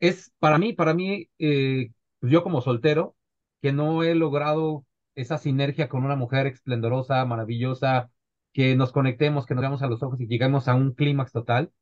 Es 0.00 0.32
para 0.38 0.58
mí, 0.58 0.72
para 0.74 0.94
mí, 0.94 1.28
eh, 1.38 1.90
yo 2.22 2.42
como 2.42 2.60
soltero, 2.62 3.15
que 3.62 3.72
no 3.72 4.02
he 4.02 4.14
logrado 4.14 4.84
esa 5.14 5.38
sinergia 5.38 5.88
con 5.88 6.04
una 6.04 6.16
mujer 6.16 6.46
esplendorosa, 6.46 7.24
maravillosa, 7.24 8.10
que 8.52 8.76
nos 8.76 8.92
conectemos, 8.92 9.46
que 9.46 9.54
nos 9.54 9.62
veamos 9.62 9.82
a 9.82 9.86
los 9.88 10.02
ojos 10.02 10.20
y 10.20 10.26
lleguemos 10.26 10.68
a 10.68 10.74
un 10.74 10.92
clímax 10.94 11.32
total, 11.32 11.72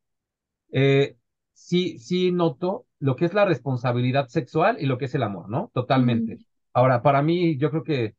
eh, 0.73 1.17
sí, 1.53 1.99
sí 1.99 2.33
noto 2.33 2.87
lo 2.99 3.17
que 3.17 3.27
es 3.27 3.35
la 3.35 3.45
responsabilidad 3.45 4.29
sexual 4.29 4.77
y 4.81 4.87
lo 4.87 4.99
que 4.99 5.05
es 5.07 5.15
el 5.15 5.23
amor, 5.23 5.49
¿no? 5.49 5.71
Totalmente. 5.75 6.39
Ahora, 6.73 7.03
para 7.03 7.23
mí, 7.23 7.57
yo 7.59 7.71
creo 7.71 7.85
que 7.85 8.17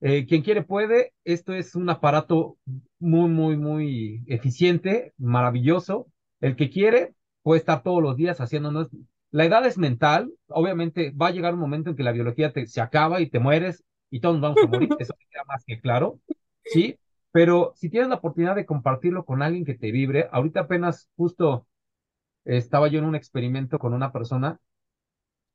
eh, 0.00 0.26
quien 0.26 0.42
quiere 0.42 0.62
puede, 0.62 1.12
esto 1.24 1.52
es 1.54 1.74
un 1.74 1.90
aparato 1.90 2.56
muy, 2.98 3.28
muy, 3.28 3.56
muy 3.56 4.22
eficiente, 4.26 5.12
maravilloso. 5.18 6.06
El 6.40 6.56
que 6.56 6.70
quiere 6.70 7.14
puede 7.42 7.58
estar 7.58 7.82
todos 7.82 8.02
los 8.02 8.16
días 8.16 8.40
haciéndonos 8.40 8.88
la 9.30 9.44
edad 9.44 9.66
es 9.66 9.78
mental, 9.78 10.32
obviamente 10.48 11.10
va 11.12 11.28
a 11.28 11.30
llegar 11.30 11.54
un 11.54 11.60
momento 11.60 11.90
en 11.90 11.96
que 11.96 12.02
la 12.02 12.12
biología 12.12 12.52
te, 12.52 12.66
se 12.66 12.80
acaba 12.80 13.20
y 13.20 13.30
te 13.30 13.38
mueres 13.38 13.84
y 14.10 14.20
todos 14.20 14.36
nos 14.36 14.42
vamos 14.42 14.62
a 14.62 14.66
morir, 14.66 14.94
eso 14.98 15.14
queda 15.30 15.44
más 15.46 15.64
que 15.66 15.80
claro, 15.80 16.20
¿sí? 16.64 16.98
Pero 17.30 17.72
si 17.76 17.90
tienes 17.90 18.08
la 18.08 18.16
oportunidad 18.16 18.56
de 18.56 18.66
compartirlo 18.66 19.24
con 19.24 19.42
alguien 19.42 19.64
que 19.64 19.74
te 19.74 19.92
vibre, 19.92 20.28
ahorita 20.32 20.60
apenas 20.60 21.08
justo 21.16 21.66
estaba 22.44 22.88
yo 22.88 22.98
en 23.00 23.06
un 23.06 23.16
experimento 23.16 23.78
con 23.78 23.94
una 23.94 24.12
persona 24.12 24.60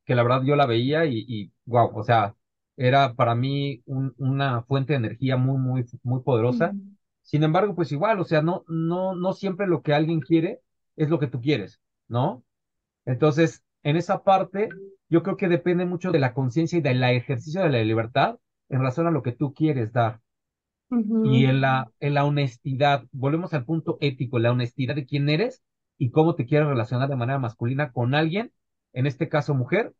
que 0.05 0.15
la 0.15 0.23
verdad 0.23 0.43
yo 0.43 0.55
la 0.55 0.65
veía 0.65 1.05
y, 1.05 1.25
y 1.27 1.51
wow, 1.65 1.91
o 1.97 2.03
sea, 2.03 2.35
era 2.77 3.13
para 3.15 3.35
mí 3.35 3.83
una 3.85 4.63
fuente 4.63 4.93
de 4.93 4.97
energía 4.97 5.37
muy, 5.37 5.57
muy, 5.57 5.85
muy 6.03 6.21
poderosa. 6.21 6.75
Sin 7.21 7.43
embargo, 7.43 7.75
pues 7.75 7.91
igual, 7.91 8.19
o 8.19 8.25
sea, 8.25 8.41
no, 8.41 8.63
no, 8.67 9.15
no 9.15 9.33
siempre 9.33 9.67
lo 9.67 9.81
que 9.81 9.93
alguien 9.93 10.19
quiere 10.19 10.61
es 10.95 11.09
lo 11.09 11.19
que 11.19 11.27
tú 11.27 11.39
quieres, 11.41 11.79
¿no? 12.07 12.43
Entonces, 13.05 13.63
en 13.83 13.97
esa 13.97 14.23
parte, 14.23 14.69
yo 15.09 15.23
creo 15.23 15.37
que 15.37 15.47
depende 15.47 15.85
mucho 15.85 16.11
de 16.11 16.19
la 16.19 16.33
conciencia 16.33 16.77
y 16.79 16.81
del 16.81 17.03
ejercicio 17.03 17.61
de 17.63 17.69
la 17.69 17.83
libertad 17.83 18.39
en 18.69 18.81
razón 18.81 19.07
a 19.07 19.11
lo 19.11 19.23
que 19.23 19.31
tú 19.33 19.53
quieres 19.53 19.93
dar. 19.93 20.21
Y 21.21 21.45
en 21.45 21.61
la, 21.61 21.91
en 21.99 22.13
la 22.15 22.25
honestidad, 22.25 23.05
volvemos 23.11 23.53
al 23.53 23.65
punto 23.65 23.97
ético, 24.01 24.39
la 24.39 24.51
honestidad 24.51 24.95
de 24.95 25.05
quién 25.05 25.29
eres 25.29 25.63
y 25.97 26.11
cómo 26.11 26.35
te 26.35 26.45
quieres 26.45 26.67
relacionar 26.67 27.09
de 27.09 27.15
manera 27.15 27.39
masculina 27.39 27.91
con 27.93 28.13
alguien, 28.15 28.51
en 28.93 29.07
este 29.07 29.29
caso 29.29 29.53
mujer, 29.55 29.93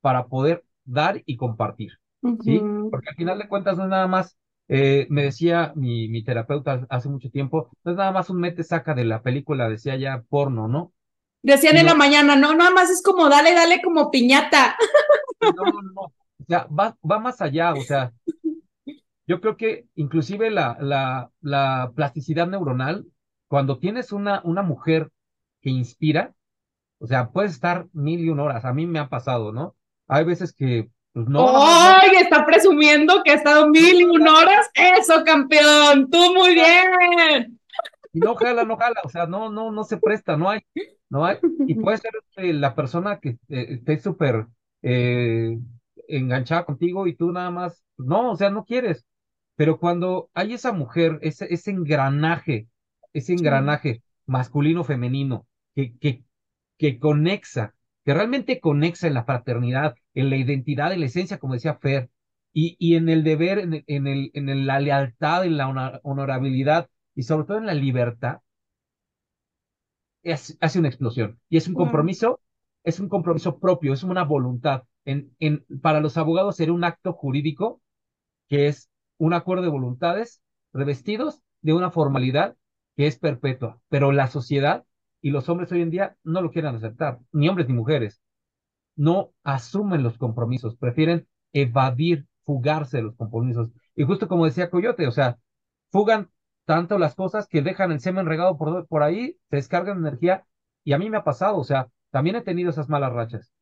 para 0.00 0.26
poder 0.28 0.64
dar 0.84 1.22
y 1.26 1.36
compartir. 1.36 1.92
¿Sí? 2.40 2.68
Porque 2.90 3.10
al 3.10 3.16
final 3.16 3.38
de 3.38 3.48
cuentas 3.48 3.76
no 3.78 3.84
es 3.84 3.90
nada 3.90 4.06
más, 4.08 4.38
eh, 4.68 5.06
me 5.10 5.24
decía 5.24 5.72
mi, 5.76 6.08
mi 6.08 6.24
terapeuta 6.24 6.86
hace 6.90 7.08
mucho 7.08 7.30
tiempo, 7.30 7.70
no 7.84 7.92
es 7.92 7.98
nada 7.98 8.12
más 8.12 8.30
un 8.30 8.40
mete 8.40 8.64
saca 8.64 8.94
de 8.94 9.04
la 9.04 9.22
película, 9.22 9.68
decía 9.68 9.96
ya 9.96 10.22
porno, 10.28 10.68
¿no? 10.68 10.92
Decían 11.44 11.76
en 11.76 11.84
la 11.84 11.94
mañana, 11.94 12.36
no, 12.36 12.54
nada 12.54 12.70
más 12.70 12.88
es 12.88 13.02
como 13.02 13.28
dale, 13.28 13.52
dale 13.52 13.82
como 13.82 14.10
piñata. 14.10 14.76
No, 15.42 15.64
no, 15.66 15.82
no. 15.82 16.00
O 16.00 16.46
sea, 16.48 16.66
va, 16.66 16.96
va 17.08 17.18
más 17.18 17.42
allá, 17.42 17.74
o 17.74 17.82
sea, 17.82 18.12
yo 19.26 19.42
creo 19.42 19.56
que 19.58 19.84
inclusive 19.94 20.50
la, 20.50 20.78
la, 20.80 21.30
la 21.42 21.92
plasticidad 21.94 22.46
neuronal, 22.46 23.04
cuando 23.46 23.78
tienes 23.78 24.10
una, 24.10 24.40
una 24.44 24.62
mujer 24.62 25.10
que 25.60 25.68
inspira, 25.68 26.34
o 26.98 27.06
sea, 27.06 27.28
puedes 27.28 27.52
estar 27.52 27.88
mil 27.92 28.20
y 28.20 28.30
un 28.30 28.40
horas, 28.40 28.64
a 28.64 28.72
mí 28.72 28.86
me 28.86 28.98
ha 28.98 29.10
pasado, 29.10 29.52
¿no? 29.52 29.76
Hay 30.08 30.24
veces 30.24 30.54
que, 30.54 30.88
pues 31.12 31.28
no. 31.28 31.46
¡Ay! 31.62 32.16
Está 32.22 32.46
presumiendo 32.46 33.22
que 33.22 33.32
ha 33.32 33.34
estado 33.34 33.68
mil 33.68 34.00
y 34.00 34.04
un 34.04 34.26
horas. 34.26 34.70
Eso, 34.72 35.22
campeón, 35.24 36.08
tú 36.10 36.18
muy 36.34 36.54
bien. 36.54 37.60
no 38.14 38.34
jala, 38.34 38.64
no 38.64 38.78
jala, 38.78 39.00
o 39.04 39.10
sea, 39.10 39.26
no, 39.26 39.50
no, 39.50 39.70
no 39.70 39.84
se 39.84 39.98
presta, 39.98 40.38
no 40.38 40.48
hay. 40.48 40.60
¿No? 41.14 41.26
Y 41.66 41.76
puede 41.76 41.98
ser 41.98 42.12
este, 42.28 42.52
la 42.52 42.74
persona 42.74 43.20
que 43.20 43.30
eh, 43.48 43.66
esté 43.70 43.98
súper 44.00 44.46
eh, 44.82 45.58
enganchada 46.08 46.64
contigo 46.66 47.06
y 47.06 47.14
tú 47.16 47.32
nada 47.32 47.50
más, 47.50 47.84
no, 47.96 48.32
o 48.32 48.36
sea, 48.36 48.50
no 48.50 48.64
quieres. 48.64 49.06
Pero 49.56 49.78
cuando 49.78 50.30
hay 50.34 50.54
esa 50.54 50.72
mujer, 50.72 51.18
ese, 51.22 51.46
ese 51.52 51.70
engranaje, 51.70 52.68
ese 53.12 53.32
engranaje 53.34 54.02
masculino-femenino 54.26 55.46
que, 55.74 55.96
que, 55.98 56.24
que 56.78 56.98
conexa, 56.98 57.74
que 58.04 58.14
realmente 58.14 58.60
conexa 58.60 59.06
en 59.06 59.14
la 59.14 59.24
fraternidad, 59.24 59.94
en 60.14 60.30
la 60.30 60.36
identidad, 60.36 60.92
en 60.92 61.00
la 61.00 61.06
esencia, 61.06 61.38
como 61.38 61.54
decía 61.54 61.78
Fer, 61.80 62.10
y, 62.52 62.76
y 62.78 62.96
en 62.96 63.08
el 63.08 63.24
deber, 63.24 63.58
en, 63.58 63.84
en, 63.86 64.06
el, 64.06 64.30
en 64.34 64.66
la 64.66 64.80
lealtad, 64.80 65.44
en 65.44 65.56
la 65.56 66.00
honorabilidad 66.02 66.88
y 67.14 67.22
sobre 67.24 67.46
todo 67.46 67.58
en 67.58 67.66
la 67.66 67.74
libertad, 67.74 68.38
hace 70.32 70.78
una 70.78 70.88
explosión. 70.88 71.40
Y 71.48 71.56
es 71.56 71.68
un 71.68 71.74
compromiso, 71.74 72.40
es 72.82 73.00
un 73.00 73.08
compromiso 73.08 73.58
propio, 73.58 73.92
es 73.92 74.02
una 74.02 74.24
voluntad. 74.24 74.84
En, 75.04 75.34
en, 75.38 75.64
para 75.82 76.00
los 76.00 76.16
abogados 76.16 76.56
sería 76.56 76.74
un 76.74 76.84
acto 76.84 77.12
jurídico 77.12 77.80
que 78.48 78.68
es 78.68 78.90
un 79.18 79.34
acuerdo 79.34 79.64
de 79.64 79.70
voluntades 79.70 80.42
revestidos 80.72 81.42
de 81.62 81.72
una 81.74 81.90
formalidad 81.90 82.56
que 82.96 83.06
es 83.06 83.18
perpetua. 83.18 83.80
Pero 83.88 84.12
la 84.12 84.28
sociedad 84.28 84.84
y 85.20 85.30
los 85.30 85.48
hombres 85.48 85.72
hoy 85.72 85.82
en 85.82 85.90
día 85.90 86.16
no 86.22 86.42
lo 86.42 86.50
quieren 86.50 86.74
aceptar, 86.74 87.18
ni 87.32 87.48
hombres 87.48 87.68
ni 87.68 87.74
mujeres. 87.74 88.22
No 88.96 89.32
asumen 89.42 90.02
los 90.02 90.18
compromisos, 90.18 90.76
prefieren 90.76 91.26
evadir, 91.52 92.26
fugarse 92.44 92.98
de 92.98 93.04
los 93.04 93.16
compromisos. 93.16 93.70
Y 93.96 94.04
justo 94.04 94.28
como 94.28 94.44
decía 94.44 94.70
Coyote, 94.70 95.06
o 95.06 95.12
sea, 95.12 95.38
fugan 95.90 96.30
tanto 96.64 96.98
las 96.98 97.14
cosas 97.14 97.48
que 97.48 97.62
dejan 97.62 97.92
el 97.92 98.00
semen 98.00 98.26
regado 98.26 98.56
por, 98.58 98.86
por 98.88 99.02
ahí, 99.02 99.36
se 99.50 99.56
descargan 99.56 99.98
energía 99.98 100.46
y 100.84 100.92
a 100.92 100.98
mí 100.98 101.10
me 101.10 101.18
ha 101.18 101.24
pasado, 101.24 101.58
o 101.58 101.64
sea, 101.64 101.88
también 102.10 102.36
he 102.36 102.42
tenido 102.42 102.70
esas 102.70 102.88
malas 102.88 103.12
rachas. 103.12 103.52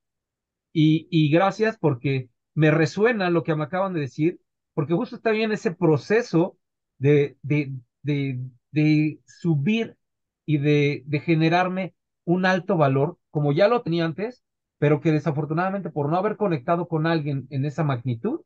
Y, 0.72 1.08
y 1.10 1.30
gracias 1.30 1.78
porque 1.78 2.30
me 2.54 2.70
resuena 2.70 3.30
lo 3.30 3.42
que 3.44 3.54
me 3.54 3.64
acaban 3.64 3.92
de 3.94 4.00
decir, 4.00 4.40
porque 4.74 4.94
justo 4.94 5.16
está 5.16 5.30
bien 5.30 5.52
ese 5.52 5.72
proceso 5.74 6.58
de, 6.98 7.36
de, 7.42 7.72
de, 8.02 8.40
de 8.70 9.20
subir 9.26 9.96
y 10.46 10.58
de, 10.58 11.02
de 11.06 11.20
generarme 11.20 11.94
un 12.24 12.46
alto 12.46 12.76
valor, 12.76 13.18
como 13.30 13.52
ya 13.52 13.68
lo 13.68 13.82
tenía 13.82 14.04
antes, 14.04 14.44
pero 14.78 15.00
que 15.00 15.12
desafortunadamente 15.12 15.90
por 15.90 16.08
no 16.08 16.16
haber 16.16 16.36
conectado 16.36 16.88
con 16.88 17.06
alguien 17.06 17.46
en 17.50 17.64
esa 17.64 17.84
magnitud, 17.84 18.40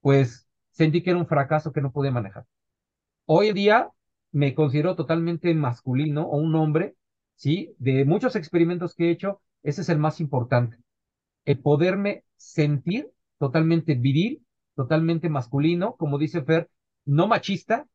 pues 0.00 0.48
sentí 0.70 1.02
que 1.02 1.10
era 1.10 1.18
un 1.18 1.26
fracaso 1.26 1.72
que 1.72 1.80
no 1.80 1.92
podía 1.92 2.10
manejar. 2.12 2.46
Hoy 3.26 3.48
en 3.48 3.54
día 3.54 3.90
me 4.32 4.54
considero 4.54 4.96
totalmente 4.96 5.54
masculino 5.54 6.26
o 6.26 6.36
un 6.38 6.54
hombre, 6.54 6.96
¿sí? 7.36 7.74
De 7.78 8.04
muchos 8.04 8.36
experimentos 8.36 8.94
que 8.94 9.08
he 9.08 9.10
hecho, 9.10 9.40
ese 9.62 9.82
es 9.82 9.88
el 9.88 9.98
más 9.98 10.20
importante. 10.20 10.76
El 11.44 11.60
poderme 11.60 12.24
sentir 12.36 13.10
totalmente 13.38 13.94
viril, 13.94 14.44
totalmente 14.74 15.28
masculino, 15.28 15.96
como 15.96 16.18
dice 16.18 16.42
Fer, 16.42 16.70
no 17.04 17.28
machista, 17.28 17.86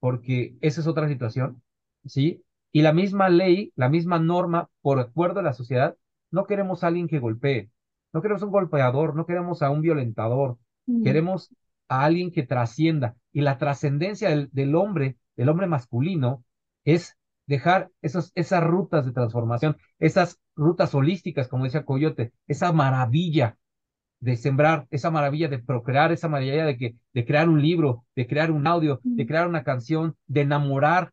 porque 0.00 0.56
esa 0.60 0.80
es 0.80 0.86
otra 0.86 1.08
situación, 1.08 1.62
¿sí? 2.04 2.42
Y 2.72 2.82
la 2.82 2.92
misma 2.92 3.28
ley, 3.28 3.72
la 3.76 3.88
misma 3.88 4.18
norma, 4.18 4.70
por 4.80 4.98
acuerdo 4.98 5.40
a 5.40 5.42
la 5.42 5.52
sociedad, 5.52 5.96
no 6.30 6.46
queremos 6.46 6.82
a 6.82 6.88
alguien 6.88 7.08
que 7.08 7.18
golpee, 7.18 7.70
no 8.12 8.22
queremos 8.22 8.42
un 8.42 8.50
golpeador, 8.50 9.14
no 9.14 9.26
queremos 9.26 9.62
a 9.62 9.70
un 9.70 9.82
violentador, 9.82 10.58
Mm. 10.86 11.04
queremos 11.04 11.54
a 11.88 12.04
alguien 12.04 12.32
que 12.32 12.42
trascienda. 12.42 13.16
Y 13.32 13.40
la 13.40 13.58
trascendencia 13.58 14.28
del, 14.30 14.50
del 14.52 14.74
hombre, 14.74 15.16
del 15.36 15.48
hombre 15.48 15.66
masculino, 15.66 16.44
es 16.84 17.16
dejar 17.46 17.90
esos, 18.02 18.32
esas 18.34 18.62
rutas 18.64 19.04
de 19.06 19.12
transformación, 19.12 19.76
esas 19.98 20.40
rutas 20.54 20.94
holísticas, 20.94 21.48
como 21.48 21.64
decía 21.64 21.84
Coyote, 21.84 22.32
esa 22.46 22.72
maravilla 22.72 23.56
de 24.20 24.36
sembrar, 24.36 24.86
esa 24.90 25.10
maravilla 25.10 25.48
de 25.48 25.58
procrear, 25.58 26.12
esa 26.12 26.28
maravilla 26.28 26.64
de, 26.64 26.76
que, 26.76 26.94
de 27.12 27.26
crear 27.26 27.48
un 27.48 27.60
libro, 27.60 28.04
de 28.14 28.26
crear 28.28 28.52
un 28.52 28.66
audio, 28.66 29.00
de 29.02 29.26
crear 29.26 29.48
una 29.48 29.64
canción, 29.64 30.16
de 30.28 30.42
enamorar, 30.42 31.12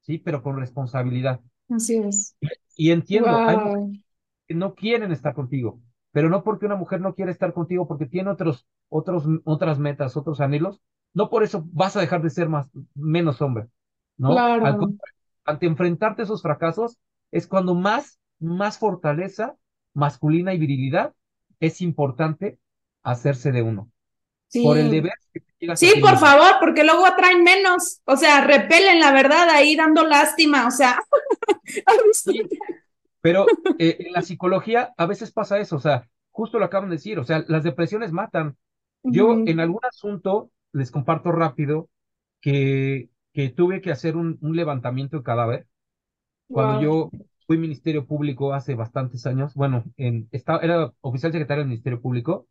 ¿sí? 0.00 0.18
Pero 0.18 0.42
con 0.42 0.58
responsabilidad. 0.58 1.40
Así 1.68 1.98
es. 1.98 2.36
Y 2.76 2.92
entiendo, 2.92 3.28
hay 3.28 3.56
mujeres 3.58 4.00
que 4.48 4.54
no 4.54 4.74
quieren 4.74 5.12
estar 5.12 5.34
contigo, 5.34 5.80
pero 6.12 6.30
no 6.30 6.42
porque 6.42 6.64
una 6.64 6.76
mujer 6.76 7.02
no 7.02 7.14
quiere 7.14 7.30
estar 7.30 7.52
contigo, 7.52 7.86
porque 7.86 8.06
tiene 8.06 8.30
otros, 8.30 8.66
otros, 8.88 9.24
otras 9.44 9.78
metas, 9.78 10.16
otros 10.16 10.40
anhelos, 10.40 10.80
no 11.14 11.30
por 11.30 11.42
eso 11.42 11.64
vas 11.72 11.96
a 11.96 12.00
dejar 12.00 12.22
de 12.22 12.30
ser 12.30 12.48
más, 12.48 12.66
menos 12.94 13.40
hombre, 13.42 13.68
¿no? 14.16 14.48
Al 14.58 14.76
Claro. 14.76 14.76
contrario, 14.76 15.16
ante 15.44 15.66
enfrentarte 15.66 16.22
a 16.22 16.24
esos 16.24 16.42
fracasos, 16.42 16.98
es 17.32 17.46
cuando 17.46 17.74
más, 17.74 18.18
más 18.38 18.78
fortaleza 18.78 19.56
masculina 19.94 20.54
y 20.54 20.58
virilidad 20.58 21.14
es 21.60 21.80
importante 21.80 22.58
hacerse 23.02 23.52
de 23.52 23.62
uno, 23.62 23.90
por 24.60 24.78
el 24.78 24.84
Sí. 24.84 24.90
deber 24.90 25.12
que 25.32 25.40
te 25.40 25.66
Sí, 25.74 25.92
por 26.00 26.10
mismo. 26.10 26.18
favor, 26.18 26.56
porque 26.60 26.84
luego 26.84 27.06
atraen 27.06 27.44
menos. 27.44 28.00
O 28.04 28.16
sea, 28.16 28.42
repelen 28.44 29.00
la 29.00 29.12
verdad 29.12 29.48
ahí 29.50 29.76
dando 29.76 30.04
lástima. 30.06 30.66
O 30.66 30.70
sea. 30.70 30.98
Sí, 32.12 32.42
pero 33.20 33.46
eh, 33.78 33.96
en 34.00 34.12
la 34.12 34.22
psicología 34.22 34.94
a 34.96 35.06
veces 35.06 35.32
pasa 35.32 35.58
eso, 35.58 35.76
o 35.76 35.80
sea, 35.80 36.08
justo 36.30 36.58
lo 36.58 36.64
acaban 36.66 36.90
de 36.90 36.96
decir, 36.96 37.18
o 37.18 37.24
sea, 37.24 37.44
las 37.48 37.64
depresiones 37.64 38.12
matan. 38.12 38.56
Yo 39.02 39.42
en 39.46 39.60
algún 39.60 39.80
asunto 39.84 40.50
les 40.72 40.90
comparto 40.90 41.32
rápido 41.32 41.90
que, 42.40 43.10
que 43.32 43.50
tuve 43.50 43.80
que 43.80 43.92
hacer 43.92 44.16
un, 44.16 44.38
un 44.42 44.56
levantamiento 44.56 45.18
de 45.18 45.22
cadáver 45.24 45.68
cuando 46.50 46.74
Wow. 46.74 46.74
yo 46.74 47.14
fui 47.46 47.58
Ministerio 47.58 48.06
Público 48.06 48.54
hace 48.54 48.74
bastantes 48.76 49.26
años, 49.26 49.54
bueno, 49.54 49.84
en, 49.96 50.28
estaba, 50.32 50.60
era 50.62 50.92
oficial 51.02 51.32
secretario 51.32 51.62
del 51.62 51.70
Ministerio 51.70 52.00
Público, 52.02 52.48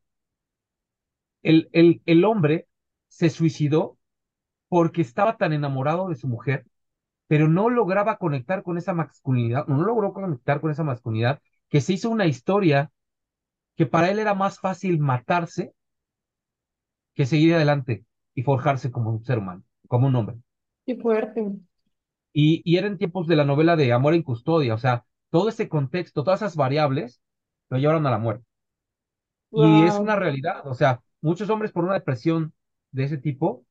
el, 1.43 1.69
el, 1.73 2.01
el 2.05 2.25
hombre 2.25 2.67
se 3.07 3.29
suicidó 3.29 3.97
porque 4.69 5.01
estaba 5.03 5.37
tan 5.37 5.53
enamorado 5.53 6.09
de 6.09 6.15
su 6.15 6.27
mujer, 6.27 6.65
pero 7.27 7.47
no 7.49 7.69
lograba 7.69 8.17
conectar 8.17 8.63
con 8.63 8.77
esa 8.77 8.93
masculinidad, 8.93 9.67
no 9.67 9.83
logró 9.83 10.13
conectar 10.13 10.61
con 10.61 10.71
esa 10.71 10.83
masculinidad, 10.85 11.41
que 11.69 11.81
se 11.81 11.93
hizo 11.93 12.09
una 12.11 12.27
historia 12.27 12.91
que 13.77 13.85
para 13.85 14.11
él 14.11 14.19
era 14.19 14.33
más 14.35 14.59
fácil 14.59 14.99
matarse 14.99 15.73
que 17.15 17.25
seguir 17.25 17.53
adelante 17.55 18.03
y 18.39 18.43
forjarse 18.43 18.91
como 18.91 19.11
un 19.11 19.23
ser 19.25 19.39
humano, 19.39 19.63
como 19.87 20.07
un 20.07 20.15
hombre. 20.15 20.37
Qué 20.85 20.95
fuerte. 20.97 21.41
Y, 22.33 22.61
y 22.65 22.77
era 22.77 22.87
en 22.87 22.97
tiempos 22.97 23.27
de 23.27 23.35
la 23.35 23.45
novela 23.45 23.75
de 23.75 23.91
Amor 23.93 24.13
en 24.13 24.23
Custodia, 24.23 24.73
o 24.73 24.77
sea, 24.77 25.05
todo 25.29 25.49
ese 25.49 25.69
contexto, 25.69 26.23
todas 26.23 26.41
esas 26.41 26.55
variables 26.55 27.21
lo 27.69 27.77
llevaron 27.77 28.05
a 28.07 28.11
la 28.11 28.17
muerte. 28.19 28.45
Y 29.53 29.85
es 29.85 29.99
una 29.99 30.15
realidad, 30.15 30.65
o 30.67 30.73
sea, 30.73 31.01
muchos 31.21 31.49
hombres 31.49 31.71
por 31.71 31.83
una 31.83 31.93
depresión 31.95 32.53
de 32.91 33.03
ese 33.05 33.17
tipo 33.17 33.65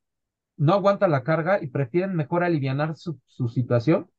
no 0.56 0.74
aguantan 0.74 1.10
la 1.12 1.24
carga 1.24 1.62
y 1.62 1.68
prefieren 1.68 2.16
mejor 2.16 2.44
alivianar 2.44 2.96
su, 2.96 3.20
su 3.26 3.48
situación 3.48 4.10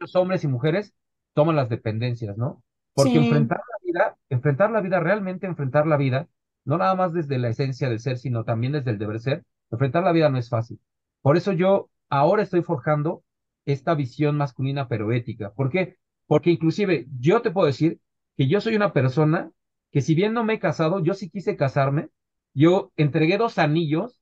muchos 0.00 0.16
hombres 0.16 0.44
y 0.44 0.48
mujeres 0.48 0.94
toman 1.34 1.56
las 1.56 1.68
dependencias, 1.68 2.36
¿no? 2.36 2.62
Porque 2.94 3.18
Sí. 3.18 3.18
enfrentar 3.18 3.58
la 3.58 3.86
vida, 3.86 4.18
enfrentar 4.28 4.70
la 4.70 4.80
vida, 4.80 5.00
realmente 5.00 5.46
enfrentar 5.46 5.86
la 5.86 5.96
vida, 5.96 6.28
no 6.68 6.78
nada 6.78 6.94
más 6.94 7.12
desde 7.14 7.38
la 7.38 7.48
esencia 7.48 7.88
del 7.88 8.00
ser, 8.00 8.18
sino 8.18 8.44
también 8.44 8.72
desde 8.74 8.90
el 8.90 8.98
deber 8.98 9.20
ser, 9.20 9.44
enfrentar 9.70 10.04
la 10.04 10.12
vida 10.12 10.28
no 10.30 10.38
es 10.38 10.50
fácil. 10.50 10.80
Por 11.22 11.36
eso 11.38 11.52
yo 11.52 11.90
ahora 12.10 12.42
estoy 12.42 12.62
forjando 12.62 13.24
esta 13.64 13.94
visión 13.94 14.36
masculina 14.36 14.88
pero 14.88 15.12
ética. 15.12 15.52
¿Por 15.54 15.70
qué? 15.70 15.96
Porque 16.26 16.50
inclusive 16.50 17.06
yo 17.18 17.42
te 17.42 17.50
puedo 17.50 17.66
decir 17.66 18.00
que 18.36 18.48
yo 18.48 18.60
soy 18.60 18.76
una 18.76 18.92
persona 18.92 19.50
que 19.92 20.02
si 20.02 20.14
bien 20.14 20.34
no 20.34 20.44
me 20.44 20.54
he 20.54 20.58
casado, 20.60 21.02
yo 21.02 21.14
sí 21.14 21.30
quise 21.30 21.56
casarme, 21.56 22.10
yo 22.54 22.92
entregué 22.96 23.38
dos 23.38 23.58
anillos, 23.58 24.20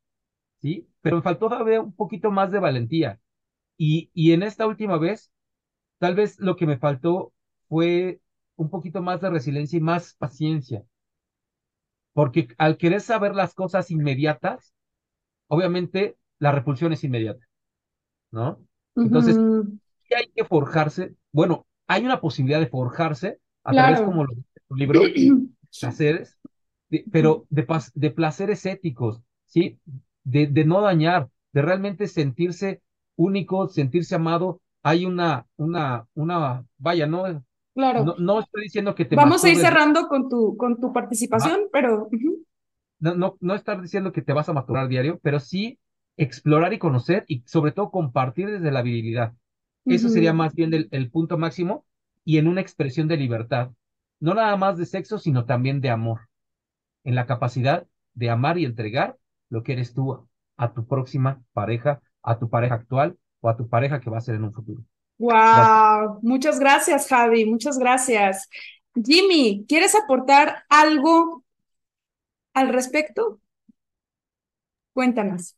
¿sí? 0.62 0.88
Pero 1.02 1.16
me 1.16 1.22
faltó 1.22 1.48
todavía 1.48 1.80
un 1.80 1.94
poquito 1.94 2.30
más 2.30 2.52
de 2.52 2.60
valentía. 2.60 3.20
Y, 3.78 4.10
y 4.14 4.32
en 4.32 4.42
esta 4.44 4.66
última 4.66 4.98
vez, 4.98 5.32
tal 5.98 6.14
vez 6.14 6.38
lo 6.40 6.56
que 6.56 6.66
me 6.66 6.78
faltó 6.78 7.32
fue 7.68 8.20
un 8.56 8.70
poquito 8.70 9.02
más 9.02 9.20
de 9.20 9.30
resiliencia 9.30 9.78
y 9.78 9.80
más 9.80 10.14
paciencia, 10.14 10.84
porque 12.16 12.48
al 12.58 12.78
querer 12.78 13.02
saber 13.02 13.36
las 13.36 13.54
cosas 13.54 13.92
inmediatas, 13.92 14.74
obviamente 15.48 16.16
la 16.38 16.52
repulsión 16.52 16.92
es 16.92 17.04
inmediata, 17.04 17.46
¿no? 18.30 18.60
Entonces, 19.02 19.42
sí 20.04 20.14
hay 20.14 20.28
que 20.34 20.44
forjarse, 20.44 21.14
bueno, 21.32 21.66
hay 21.86 22.04
una 22.04 22.20
posibilidad 22.20 22.60
de 22.60 22.68
forjarse 22.68 23.40
a 23.64 23.74
través, 23.74 24.02
como 24.02 24.24
lo 24.24 24.34
dice 24.34 24.60
tu 24.68 24.76
libro, 24.76 25.14
placeres, 25.80 26.38
de- 26.90 27.04
pero 27.12 27.46
de, 27.50 27.66
pas- 27.66 27.92
de 27.94 28.10
placeres 28.10 28.66
éticos, 28.66 29.22
¿sí? 29.46 29.80
De, 30.24 30.46
de 30.46 30.64
no 30.64 30.80
dañar, 30.82 31.30
de 31.52 31.62
realmente 31.62 32.06
sentirse 32.08 32.82
único, 33.16 33.68
sentirse 33.68 34.14
amado. 34.14 34.60
Hay 34.82 35.04
una, 35.06 35.46
una, 35.56 36.06
una, 36.14 36.64
vaya, 36.78 37.06
no, 37.06 37.44
Claro. 37.76 38.04
no, 38.04 38.14
no 38.18 38.40
estoy 38.40 38.62
diciendo 38.62 38.94
que 38.94 39.04
te 39.04 39.16
Vamos 39.16 39.44
a 39.44 39.50
ir 39.50 39.56
cerrando 39.58 40.08
con 40.08 40.30
tu, 40.30 40.56
con 40.56 40.80
tu 40.80 40.94
participación, 40.94 41.68
pero 41.70 42.08
no, 42.98 43.14
no, 43.14 43.36
no 43.40 43.54
estar 43.54 43.80
diciendo 43.80 44.12
que 44.12 44.22
te 44.22 44.32
vas 44.32 44.48
a 44.48 44.54
masturbar 44.54 44.88
diario, 44.88 45.20
pero 45.22 45.40
sí 45.40 45.78
explorar 46.16 46.72
y 46.72 46.78
conocer 46.78 47.24
y 47.28 47.42
sobre 47.46 47.72
todo 47.72 47.90
compartir 47.90 48.50
desde 48.50 48.70
la 48.72 48.80
virilidad. 48.80 49.34
Eso 49.84 50.08
sería 50.08 50.32
más 50.32 50.54
bien 50.54 50.72
el, 50.72 50.88
el 50.90 51.10
punto 51.10 51.38
máximo 51.38 51.84
y 52.24 52.38
en 52.38 52.48
una 52.48 52.62
expresión 52.62 53.06
de 53.08 53.18
libertad, 53.18 53.70
no 54.18 54.34
nada 54.34 54.56
más 54.56 54.78
de 54.78 54.86
sexo, 54.86 55.18
sino 55.18 55.44
también 55.44 55.80
de 55.80 55.90
amor, 55.90 56.20
en 57.04 57.14
la 57.14 57.26
capacidad 57.26 57.86
de 58.14 58.30
amar 58.30 58.58
y 58.58 58.64
entregar 58.64 59.16
lo 59.50 59.62
que 59.62 59.74
eres 59.74 59.94
tú 59.94 60.26
a 60.56 60.72
tu 60.72 60.86
próxima 60.86 61.42
pareja, 61.52 62.00
a 62.22 62.38
tu 62.38 62.48
pareja 62.48 62.76
actual 62.76 63.18
o 63.40 63.48
a 63.50 63.56
tu 63.56 63.68
pareja 63.68 64.00
que 64.00 64.10
va 64.10 64.18
a 64.18 64.22
ser 64.22 64.36
en 64.36 64.44
un 64.44 64.52
futuro. 64.52 64.82
Gracias. 65.24 65.76
Wow, 65.98 66.20
muchas 66.22 66.58
gracias, 66.60 67.08
Javi, 67.08 67.46
muchas 67.46 67.78
gracias. 67.78 68.48
Jimmy, 68.94 69.64
¿quieres 69.68 69.94
aportar 69.94 70.64
algo 70.68 71.44
al 72.54 72.70
respecto? 72.72 73.40
Cuéntanos. 74.92 75.54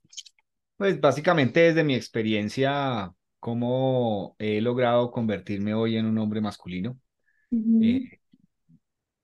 Pues 0.77 1.01
básicamente 1.01 1.61
desde 1.61 1.83
mi 1.85 1.95
experiencia, 1.95 3.13
cómo 3.41 4.37
he 4.39 4.61
logrado 4.61 5.11
convertirme 5.11 5.75
hoy 5.75 5.97
en 5.97 6.07
un 6.07 6.19
hombre 6.19 6.41
masculino. 6.41 6.99
Eh, 7.81 8.19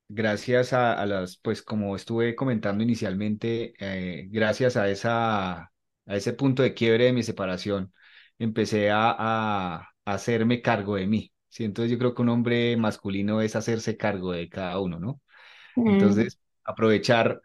gracias 0.09 0.73
a, 0.73 0.94
a 0.94 1.06
las, 1.06 1.36
pues 1.39 1.62
como 1.62 1.97
estuve 1.97 2.35
comentando 2.35 2.82
inicialmente, 2.85 3.74
eh, 3.78 4.27
gracias 4.31 4.77
a 4.77 4.89
esa, 4.89 5.52
a 5.62 5.70
ese 6.06 6.32
punto 6.32 6.62
de 6.62 6.74
quiebre 6.74 7.05
de 7.06 7.12
mi 7.12 7.23
separación, 7.23 7.93
empecé 8.39 8.90
a 8.93 9.89
hacerme 10.05 10.62
cargo 10.62 10.97
de 10.97 11.06
mí. 11.06 11.32
¿sí? 11.48 11.64
Entonces 11.64 11.90
yo 11.93 11.98
creo 11.98 12.14
que 12.14 12.22
un 12.22 12.28
hombre 12.31 12.76
masculino 12.76 13.40
es 13.40 13.56
hacerse 13.56 13.97
cargo 13.97 14.32
de 14.32 14.48
cada 14.48 14.78
uno, 14.81 14.98
¿no? 15.01 15.20
Mm, 15.76 15.85
Entonces, 15.85 16.40
aprovechar 16.64 17.40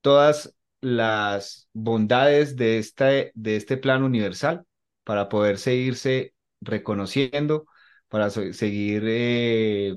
todas 0.00 0.54
las 0.80 1.68
bondades 1.72 2.56
de 2.56 2.78
este, 2.78 3.32
de 3.34 3.56
este 3.56 3.76
plan 3.76 4.02
universal 4.02 4.64
para 5.04 5.28
poder 5.28 5.58
seguirse 5.58 6.34
reconociendo, 6.60 7.66
para 8.08 8.30
seguir 8.30 9.02
eh, 9.06 9.96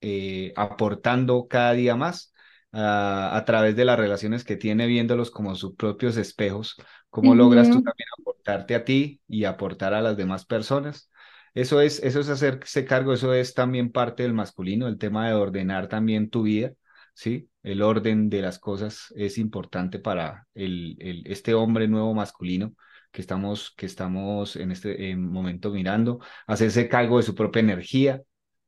eh, 0.00 0.52
aportando 0.56 1.46
cada 1.48 1.72
día 1.72 1.96
más 1.96 2.32
a 2.72 3.42
través 3.46 3.74
de 3.76 3.84
las 3.86 3.98
relaciones 3.98 4.44
que 4.44 4.56
tiene, 4.56 4.86
viéndolos 4.86 5.30
como 5.30 5.54
sus 5.54 5.74
propios 5.76 6.16
espejos, 6.18 6.76
cómo 7.08 7.34
logras 7.34 7.70
tú 7.70 7.80
también 7.80 8.08
aportarte 8.20 8.74
a 8.74 8.84
ti 8.84 9.22
y 9.26 9.44
aportar 9.44 9.94
a 9.94 10.02
las 10.02 10.16
demás 10.16 10.44
personas. 10.44 11.10
Eso 11.56 11.80
es, 11.80 12.02
eso 12.02 12.20
es 12.20 12.28
hacerse 12.28 12.84
cargo, 12.84 13.14
eso 13.14 13.32
es 13.32 13.54
también 13.54 13.90
parte 13.90 14.22
del 14.22 14.34
masculino, 14.34 14.88
el 14.88 14.98
tema 14.98 15.26
de 15.26 15.32
ordenar 15.32 15.88
también 15.88 16.28
tu 16.28 16.42
vida, 16.42 16.72
¿sí? 17.14 17.48
El 17.62 17.80
orden 17.80 18.28
de 18.28 18.42
las 18.42 18.58
cosas 18.58 19.10
es 19.16 19.38
importante 19.38 19.98
para 19.98 20.46
el, 20.52 20.98
el, 21.00 21.26
este 21.26 21.54
hombre 21.54 21.88
nuevo 21.88 22.12
masculino 22.12 22.74
que 23.10 23.22
estamos, 23.22 23.72
que 23.74 23.86
estamos 23.86 24.56
en 24.56 24.70
este 24.70 25.16
momento 25.16 25.70
mirando, 25.70 26.20
hacerse 26.46 26.90
cargo 26.90 27.16
de 27.16 27.22
su 27.22 27.34
propia 27.34 27.60
energía, 27.60 28.20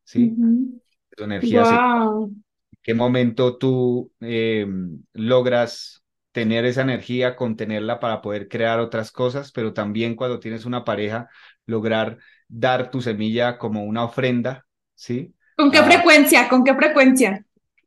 ¿sí? 0.04 0.34
Su 1.14 1.24
energía. 1.24 1.64
¿En 2.10 2.42
qué 2.82 2.94
momento 2.94 3.58
tú 3.58 4.10
em, 4.20 5.02
logras 5.12 6.02
tener 6.32 6.64
esa 6.64 6.80
energía, 6.80 7.36
contenerla 7.36 8.00
para 8.00 8.22
poder 8.22 8.48
crear 8.48 8.80
otras 8.80 9.12
cosas, 9.12 9.52
pero 9.52 9.74
también 9.74 10.16
cuando 10.16 10.40
tienes 10.40 10.64
una 10.64 10.84
pareja, 10.84 11.28
lograr 11.66 12.16
dar 12.48 12.90
tu 12.90 13.00
semilla 13.00 13.58
como 13.58 13.84
una 13.84 14.04
ofrenda, 14.04 14.66
¿sí? 14.94 15.34
¿Con 15.56 15.70
qué 15.70 15.78
ah. 15.78 15.84
frecuencia? 15.84 16.48
¿Con 16.48 16.64
qué 16.64 16.74
frecuencia? 16.74 17.44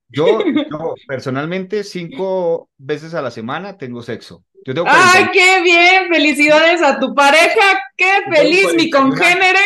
Yo, 0.07 0.39
yo, 0.45 0.95
personalmente 1.07 1.83
cinco 1.83 2.69
veces 2.77 3.13
a 3.13 3.21
la 3.21 3.31
semana 3.31 3.77
tengo 3.77 4.01
sexo. 4.01 4.43
¡Ay, 4.85 5.25
qué 5.33 5.61
bien! 5.63 6.07
¡Felicidades 6.07 6.83
a 6.83 6.99
tu 6.99 7.15
pareja! 7.15 7.79
¡Qué 7.97 8.21
feliz 8.31 8.67
mi 8.75 8.91
congénere! 8.91 9.59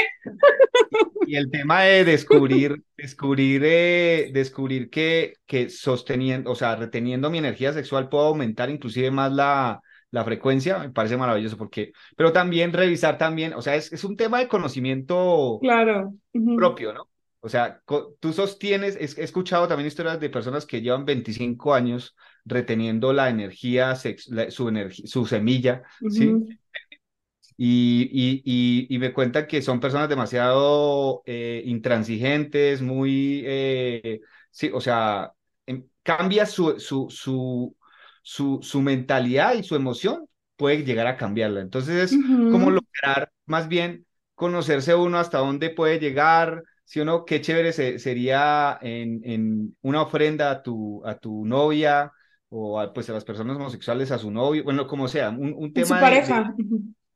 Y 1.27 1.35
el 1.35 1.51
tema 1.51 1.81
de 1.81 2.05
descubrir, 2.05 2.81
descubrir, 2.95 3.61
eh, 3.65 4.29
descubrir 4.31 4.89
que, 4.89 5.33
que 5.45 5.69
sosteniendo, 5.69 6.49
o 6.49 6.55
sea, 6.55 6.77
reteniendo 6.77 7.29
mi 7.29 7.39
energía 7.39 7.73
sexual 7.73 8.07
puedo 8.07 8.27
aumentar 8.27 8.69
inclusive 8.69 9.11
más 9.11 9.33
la, 9.33 9.81
la 10.15 10.23
frecuencia, 10.23 10.79
me 10.79 10.91
parece 10.91 11.17
maravilloso 11.17 11.57
porque, 11.57 11.91
pero 12.15 12.31
también 12.31 12.71
revisar 12.71 13.17
también, 13.17 13.53
o 13.53 13.61
sea, 13.61 13.75
es, 13.75 13.91
es 13.91 14.05
un 14.05 14.15
tema 14.15 14.39
de 14.39 14.47
conocimiento 14.47 15.59
claro. 15.61 16.13
propio, 16.55 16.93
¿no? 16.93 17.09
O 17.41 17.49
sea, 17.49 17.81
tú 18.21 18.31
sostienes, 18.31 18.95
he 18.95 19.23
escuchado 19.23 19.67
también 19.67 19.87
historias 19.87 20.21
de 20.21 20.29
personas 20.29 20.65
que 20.65 20.81
llevan 20.81 21.03
25 21.03 21.73
años 21.73 22.15
reteniendo 22.45 23.11
la 23.11 23.29
energía, 23.29 23.93
su, 23.95 24.69
energía 24.69 25.05
su 25.05 25.25
semilla, 25.25 25.83
¿sí? 26.09 26.33
Y, 27.57 28.09
y, 28.45 28.95
y, 28.95 28.97
me 28.97 29.11
cuentan 29.11 29.47
que 29.47 29.61
son 29.61 29.81
personas 29.81 30.07
demasiado 30.07 31.23
eh, 31.25 31.61
intransigentes, 31.65 32.81
muy, 32.81 33.43
eh, 33.45 34.21
sí, 34.49 34.71
o 34.73 34.79
sea, 34.79 35.33
em, 35.65 35.83
cambia 36.03 36.45
su, 36.45 36.79
su, 36.79 37.07
su, 37.09 37.75
su, 38.27 38.59
su 38.63 38.81
mentalidad 38.81 39.53
y 39.53 39.61
su 39.61 39.75
emoción, 39.75 40.27
puede 40.55 40.83
llegar 40.83 41.05
a 41.05 41.15
cambiarla. 41.15 41.61
Entonces 41.61 42.11
es 42.11 42.19
como 42.51 42.71
lograr 42.71 43.31
más 43.45 43.67
bien 43.67 44.07
conocerse 44.33 44.95
uno 44.95 45.19
hasta 45.19 45.37
dónde 45.37 45.69
puede 45.69 45.99
llegar, 45.99 46.63
si 46.85 46.99
uno, 46.99 47.23
qué 47.23 47.39
chévere 47.39 47.71
sería 47.71 48.79
en, 48.81 49.21
en, 49.23 49.77
una 49.81 50.01
ofrenda 50.01 50.49
a 50.49 50.63
tu, 50.63 51.05
a 51.05 51.15
tu 51.19 51.45
novia 51.45 52.11
o 52.49 52.79
a, 52.79 52.91
pues 52.91 53.07
a 53.11 53.13
las 53.13 53.23
personas 53.23 53.57
homosexuales, 53.57 54.11
a 54.11 54.17
su 54.17 54.31
novio, 54.31 54.63
bueno, 54.63 54.87
como 54.87 55.07
sea, 55.07 55.29
un, 55.29 55.53
un 55.55 55.71
tema 55.71 55.85
su 55.85 55.93
pareja. 55.93 56.53
De, 56.57 56.73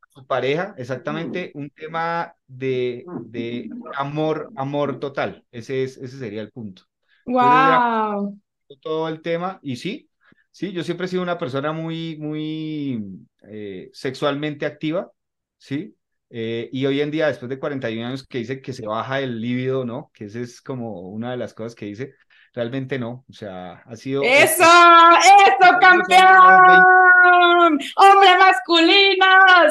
su 0.10 0.27
pareja, 0.27 0.76
exactamente, 0.77 1.52
un 1.56 1.72
tema 1.72 2.36
de, 2.45 3.03
de 3.26 3.69
amor, 3.95 4.52
amor 4.56 4.99
total. 4.99 5.44
Ese, 5.52 5.84
es, 5.84 5.98
ese 5.98 6.19
sería 6.19 6.41
el 6.41 6.52
punto. 6.52 6.84
¡Wow! 7.26 8.40
todo 8.81 9.07
el 9.07 9.22
tema, 9.23 9.60
y 9.64 9.77
sí, 9.77 10.09
sí, 10.52 10.72
yo 10.72 10.84
siempre 10.84 11.06
he 11.06 11.10
sido 11.10 11.24
una 11.24 11.38
persona 11.38 11.72
muy, 11.72 12.18
muy 12.18 13.04
eh, 13.44 13.90
sexualmente 13.94 14.66
activa, 14.66 15.12
¿sí? 15.58 15.96
Eh, 16.30 16.70
y 16.72 16.86
hoy 16.86 17.02
en 17.02 17.12
día, 17.12 17.28
después 17.28 17.50
de 17.50 17.60
41 17.60 18.08
años, 18.08 18.28
que 18.28 18.40
dice 18.40 18.62
que 18.62 18.74
se 18.74 18.86
baja 18.86 19.20
el 19.20 19.42
líbido, 19.42 19.86
¿no? 19.86 20.12
Que 20.14 20.26
esa 20.26 20.40
es 20.40 20.62
como 20.62 21.10
una 21.10 21.32
de 21.32 21.38
las 21.38 21.54
cosas 21.54 21.76
que 21.76 21.86
dice. 21.86 22.14
Realmente 22.54 22.98
no, 22.98 23.26
o 23.30 23.34
sea, 23.34 23.84
ha 23.86 23.96
sido... 23.96 24.24
¡Eso! 24.24 24.64
¡Eso, 24.64 25.78
campeón! 25.80 27.80
¡Hombre 27.96 28.38
masculino! 28.40 29.26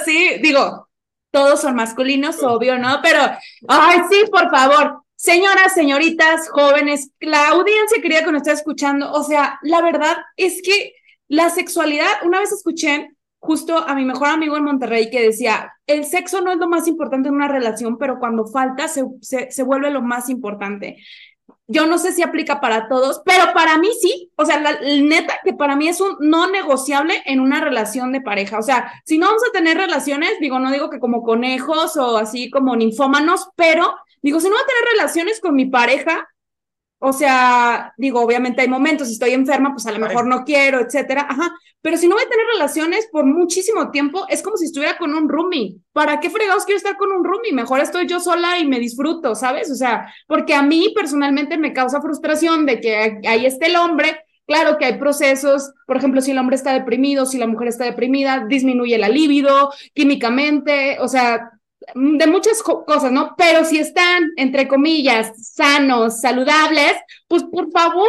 Sí, 0.05 0.39
digo, 0.41 0.89
todos 1.31 1.61
son 1.61 1.75
masculinos, 1.75 2.43
obvio, 2.43 2.79
¿no? 2.79 3.01
Pero, 3.03 3.21
ay, 3.69 3.99
sí, 4.11 4.25
por 4.31 4.51
favor. 4.51 5.03
Señoras, 5.20 5.74
señoritas, 5.74 6.49
jóvenes, 6.49 7.11
la 7.19 7.49
audiencia 7.49 8.01
querida 8.01 8.23
que 8.23 8.31
nos 8.31 8.43
está 8.43 8.53
escuchando, 8.53 9.11
o 9.11 9.24
sea, 9.24 9.59
la 9.62 9.82
verdad 9.82 10.16
es 10.36 10.62
que 10.62 10.93
la 11.27 11.51
sexualidad, 11.51 12.07
una 12.24 12.39
vez 12.39 12.53
escuché 12.53 13.11
justo 13.40 13.77
a 13.77 13.97
mi 13.97 14.05
mejor 14.05 14.28
amigo 14.28 14.57
en 14.57 14.62
Monterrey 14.62 15.11
que 15.11 15.20
decía, 15.20 15.73
el 15.89 16.05
sexo 16.05 16.40
no 16.40 16.53
es 16.53 16.59
lo 16.59 16.69
más 16.69 16.86
importante 16.86 17.31
en 17.31 17.35
una 17.35 17.49
relación, 17.49 17.99
pero 17.99 18.20
cuando 18.20 18.47
falta 18.47 18.86
se, 18.86 19.05
se, 19.20 19.62
vuelve 19.65 19.90
lo 19.90 20.03
más 20.03 20.28
importante. 20.28 20.99
Yo 21.66 21.89
no 21.89 21.99
sé 21.99 22.12
si 22.12 22.23
aplica 22.23 22.61
para 22.61 22.86
todos, 22.86 23.20
pero 23.24 23.53
para 23.53 23.77
mí 23.77 23.89
sí. 24.01 24.31
O 24.36 24.45
sea, 24.47 24.61
la, 24.61 24.78
neta 25.03 25.40
que 25.43 25.53
para 25.53 25.74
mí 25.74 25.89
es 25.89 26.01
un 26.01 26.16
no 26.20 26.49
negociable 26.49 27.24
en 27.27 27.40
una 27.40 27.61
relación 27.61 28.12
de 28.12 28.20
pareja. 28.20 28.61
O 28.61 28.62
sea, 28.62 28.93
si 29.05 29.19
no 29.19 29.27
vamos 29.27 29.43
a 29.49 29.53
tener 29.53 29.77
relaciones, 29.77 30.39
digo, 30.40 30.61
no 30.61 30.70
digo 30.70 30.90
que 30.90 31.01
como 31.01 31.24
conejos 31.24 31.97
o 31.97 32.19
así 32.19 32.51
como 32.51 32.77
ninfómanos, 32.77 33.49
pero 33.57 33.97
digo, 34.23 34.40
si 34.40 34.49
no 34.49 34.55
voy 34.55 34.62
a 34.62 34.66
tener 34.66 34.85
relaciones 34.93 35.40
con 35.40 35.55
mi 35.55 35.66
pareja, 35.66 36.28
o 37.01 37.12
sea, 37.12 37.95
digo, 37.97 38.20
obviamente 38.20 38.62
hay 38.62 38.69
momentos, 38.69 39.07
si 39.07 39.12
estoy 39.15 39.31
enferma, 39.32 39.73
pues 39.73 39.86
a 39.86 39.93
lo 39.93 40.01
mejor 40.01 40.27
no 40.27 40.45
quiero, 40.45 40.81
etcétera. 40.81 41.27
Ajá. 41.28 41.55
Pero 41.81 41.97
si 41.97 42.09
no 42.09 42.16
voy 42.16 42.24
a 42.24 42.28
tener 42.28 42.45
relaciones 42.55 43.09
por 43.12 43.24
muchísimo 43.24 43.93
tiempo, 43.93 44.27
es 44.28 44.43
como 44.43 44.57
si 44.57 44.65
estuviera 44.65 44.99
con 44.99 45.15
un 45.15 45.28
roomie. 45.28 45.77
¿Para 45.93 46.19
qué 46.19 46.28
fregados 46.28 46.65
quiero 46.65 46.78
estar 46.78 46.97
con 46.97 47.12
un 47.12 47.23
roomie? 47.24 47.53
Mejor 47.53 47.78
estoy 47.81 48.09
yo 48.09 48.19
sola 48.19 48.59
y 48.59 48.66
me 48.66 48.81
disfruto, 48.81 49.36
¿sabes? 49.36 49.70
O 49.70 49.77
sea, 49.77 50.12
porque 50.27 50.55
a 50.55 50.62
mí 50.62 50.93
personalmente 50.95 51.57
me 51.57 51.73
causa 51.73 52.03
frustración 52.03 52.66
de 52.66 52.81
que 52.81 53.20
ahí 53.28 53.47
esté 53.47 53.66
el 53.66 53.77
hombre. 53.77 54.19
Claro 54.45 54.77
que 54.78 54.86
hay 54.86 54.99
procesos, 54.99 55.73
por 55.86 55.99
ejemplo, 55.99 56.20
si 56.20 56.32
el 56.32 56.39
hombre 56.39 56.57
está 56.57 56.73
deprimido, 56.73 57.27
si 57.27 57.39
la 57.39 57.47
mujer 57.47 57.69
está 57.69 57.85
deprimida, 57.85 58.47
disminuye 58.49 58.99
la 58.99 59.09
libido 59.11 59.70
químicamente, 59.95 60.97
o 61.01 61.07
sea, 61.07 61.53
de 61.94 62.27
muchas 62.27 62.62
cosas, 62.62 63.10
¿no? 63.12 63.35
Pero 63.36 63.65
si 63.65 63.78
están, 63.78 64.31
entre 64.36 64.69
comillas, 64.69 65.32
sanos, 65.55 66.20
saludables, 66.20 66.94
pues 67.27 67.44
por 67.44 67.70
favor, 67.70 68.09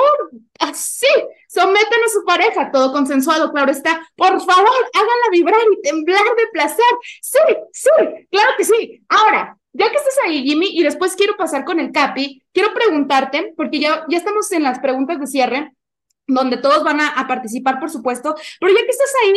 así, 0.60 1.08
sometan 1.48 2.04
a 2.06 2.10
su 2.10 2.24
pareja, 2.26 2.72
todo 2.72 2.92
consensuado, 2.92 3.52
claro 3.52 3.72
está. 3.72 4.08
Por 4.16 4.40
favor, 4.42 4.70
háganla 4.94 5.30
vibrar 5.32 5.62
y 5.72 5.82
temblar 5.82 6.24
de 6.38 6.48
placer. 6.52 6.86
Sí, 7.22 7.40
sí, 7.72 7.90
claro 8.30 8.52
que 8.58 8.66
sí. 8.66 9.02
Ahora, 9.10 9.58
ya 9.74 9.90
que 9.90 9.98
estás 9.98 10.16
ahí, 10.26 10.44
Jimmy, 10.44 10.70
y 10.72 10.84
después 10.84 11.16
quiero 11.16 11.38
pasar 11.38 11.64
con 11.64 11.80
el 11.80 11.92
Capi, 11.92 12.44
quiero 12.54 12.74
preguntarte, 12.74 13.54
porque 13.56 13.80
ya, 13.80 14.06
ya 14.10 14.18
estamos 14.18 14.52
en 14.52 14.64
las 14.64 14.80
preguntas 14.80 15.20
de 15.20 15.28
cierre, 15.28 15.74
donde 16.28 16.58
todos 16.58 16.84
van 16.84 17.02
a, 17.02 17.10
a 17.10 17.28
participar, 17.28 17.80
por 17.80 17.90
supuesto, 17.90 18.36
pero 18.60 18.74
ya 18.74 18.84
que 18.84 18.92
estás 18.92 19.12
ahí, 19.26 19.34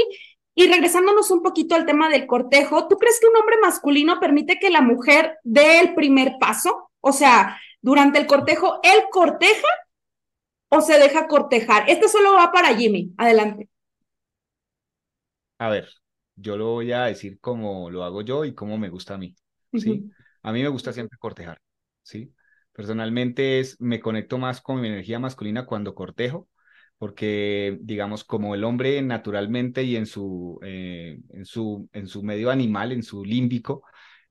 y 0.54 0.68
regresándonos 0.68 1.30
un 1.30 1.42
poquito 1.42 1.74
al 1.74 1.86
tema 1.86 2.08
del 2.08 2.26
cortejo, 2.26 2.88
¿tú 2.88 2.96
crees 2.96 3.18
que 3.20 3.26
un 3.26 3.36
hombre 3.36 3.56
masculino 3.60 4.20
permite 4.20 4.58
que 4.58 4.70
la 4.70 4.82
mujer 4.82 5.38
dé 5.44 5.80
el 5.80 5.94
primer 5.94 6.34
paso? 6.38 6.90
O 7.00 7.12
sea, 7.12 7.58
durante 7.80 8.18
el 8.18 8.26
cortejo, 8.26 8.80
¿él 8.82 9.04
corteja 9.10 9.68
o 10.68 10.80
se 10.80 10.98
deja 10.98 11.26
cortejar? 11.26 11.88
Esto 11.88 12.08
solo 12.08 12.34
va 12.34 12.52
para 12.52 12.74
Jimmy. 12.74 13.12
Adelante. 13.16 13.68
A 15.58 15.70
ver, 15.70 15.88
yo 16.36 16.56
lo 16.56 16.72
voy 16.72 16.92
a 16.92 17.04
decir 17.04 17.38
como 17.40 17.88
lo 17.88 18.04
hago 18.04 18.22
yo 18.22 18.44
y 18.44 18.54
como 18.54 18.76
me 18.76 18.90
gusta 18.90 19.14
a 19.14 19.18
mí. 19.18 19.34
¿sí? 19.72 20.10
A 20.42 20.52
mí 20.52 20.62
me 20.62 20.68
gusta 20.68 20.92
siempre 20.92 21.18
cortejar. 21.18 21.60
¿sí? 22.02 22.34
Personalmente 22.72 23.58
es, 23.58 23.80
me 23.80 24.00
conecto 24.00 24.38
más 24.38 24.60
con 24.60 24.80
mi 24.80 24.88
energía 24.88 25.18
masculina 25.18 25.64
cuando 25.64 25.94
cortejo 25.94 26.48
porque 27.02 27.78
digamos 27.80 28.22
como 28.22 28.54
el 28.54 28.62
hombre 28.62 29.02
naturalmente 29.02 29.82
y 29.82 29.96
en 29.96 30.06
su, 30.06 30.60
eh, 30.62 31.18
en 31.30 31.44
su, 31.44 31.88
en 31.92 32.06
su 32.06 32.22
medio 32.22 32.48
animal, 32.48 32.92
en 32.92 33.02
su 33.02 33.24
límbico, 33.24 33.82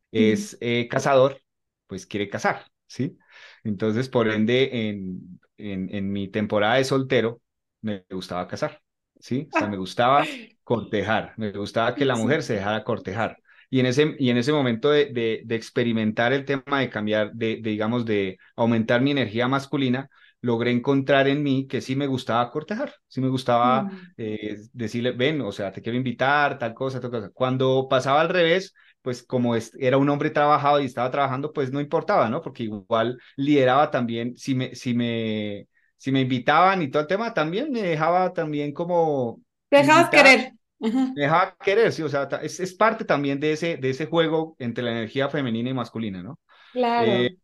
es 0.10 0.58
eh, 0.62 0.88
cazador, 0.88 1.42
pues 1.86 2.06
quiere 2.06 2.30
cazar, 2.30 2.64
¿sí? 2.88 3.18
Entonces, 3.66 4.08
por 4.08 4.30
ende, 4.30 4.88
en, 4.88 5.38
en, 5.58 5.94
en, 5.94 6.14
mi 6.14 6.30
temporada 6.30 6.76
de 6.76 6.86
soltero, 6.86 7.42
me 7.82 8.06
gustaba 8.10 8.48
cazar, 8.48 8.82
¿sí? 9.20 9.50
O 9.54 9.60
sea, 9.60 9.68
me 9.68 9.76
gustaba 9.86 10.26
cortejar, 10.64 11.34
me 11.36 11.52
gustaba 11.52 11.94
que 11.94 12.06
la 12.06 12.16
mujer 12.16 12.42
se 12.42 12.54
dejara 12.54 12.86
cortejar. 12.86 13.38
Y 13.70 13.82
en 13.82 13.88
ese, 13.88 14.16
y 14.18 14.30
en 14.30 14.38
ese 14.38 14.54
momento 14.54 14.92
de, 14.92 15.08
de, 15.08 15.42
de 15.44 15.56
experimentar 15.56 16.32
el 16.32 16.46
tema 16.46 16.80
de 16.80 16.90
cambiar, 16.90 17.34
de, 17.34 17.58
de, 17.58 17.70
digamos, 17.70 18.06
de 18.06 18.38
aumentar 18.56 19.02
mi 19.02 19.12
energía 19.12 19.50
masculina, 19.50 20.10
logré 20.42 20.72
encontrar 20.72 21.28
en 21.28 21.44
mí 21.44 21.68
que 21.68 21.82
sí 21.82 21.96
me 21.96 22.08
gustaba 22.08 22.50
cortejar, 22.52 22.94
sí 23.08 23.22
me 23.22 23.30
gustaba 23.30 23.84
Mm. 23.84 24.14
eh, 24.18 24.58
decirle, 24.74 25.12
ven, 25.12 25.42
o 25.42 25.52
sea, 25.52 25.72
te 25.72 25.82
quiero 25.82 25.98
invitar, 25.98 26.58
tal 26.60 26.74
cosa, 26.74 27.00
tal 27.00 27.12
cosa. 27.12 27.30
Cuando 27.34 27.88
pasaba 27.90 28.22
al 28.22 28.30
revés, 28.30 28.74
pues 29.02 29.24
como 29.24 29.56
era 29.80 29.98
un 29.98 30.10
hombre 30.10 30.30
trabajado 30.32 30.80
y 30.82 30.86
estaba 30.86 31.12
trabajando, 31.12 31.54
pues 31.54 31.72
no 31.72 31.80
importaba, 31.82 32.30
¿no? 32.30 32.42
Porque 32.42 32.64
igual 32.64 33.20
lideraba 33.36 33.92
también, 33.92 34.38
si 34.38 34.56
me, 34.56 34.76
si 34.76 34.94
me, 34.94 35.68
si 35.98 36.12
me 36.12 36.22
invitaban 36.22 36.82
y 36.82 36.90
todo 36.90 37.02
el 37.04 37.08
tema, 37.08 37.34
también 37.34 37.72
me 37.72 37.82
dejaba 37.84 38.34
también 38.34 38.74
como 38.74 39.42
Te 39.70 39.78
dejabas 39.78 40.10
querer. 40.10 40.54
Ajá. 40.84 41.14
me 41.14 41.24
dejaba 41.24 41.56
querer, 41.64 41.92
sí, 41.92 42.02
o 42.04 42.10
sea, 42.10 42.24
es, 42.42 42.60
es 42.60 42.74
parte 42.74 43.06
también 43.06 43.40
de 43.40 43.54
ese, 43.54 43.78
de 43.78 43.90
ese 43.90 44.06
juego 44.06 44.56
entre 44.60 44.84
la 44.84 44.92
energía 44.92 45.30
femenina 45.30 45.70
y 45.70 45.74
masculina, 45.74 46.24
¿no? 46.24 46.40
Claro. 46.72 47.12
Eh. 47.12 47.38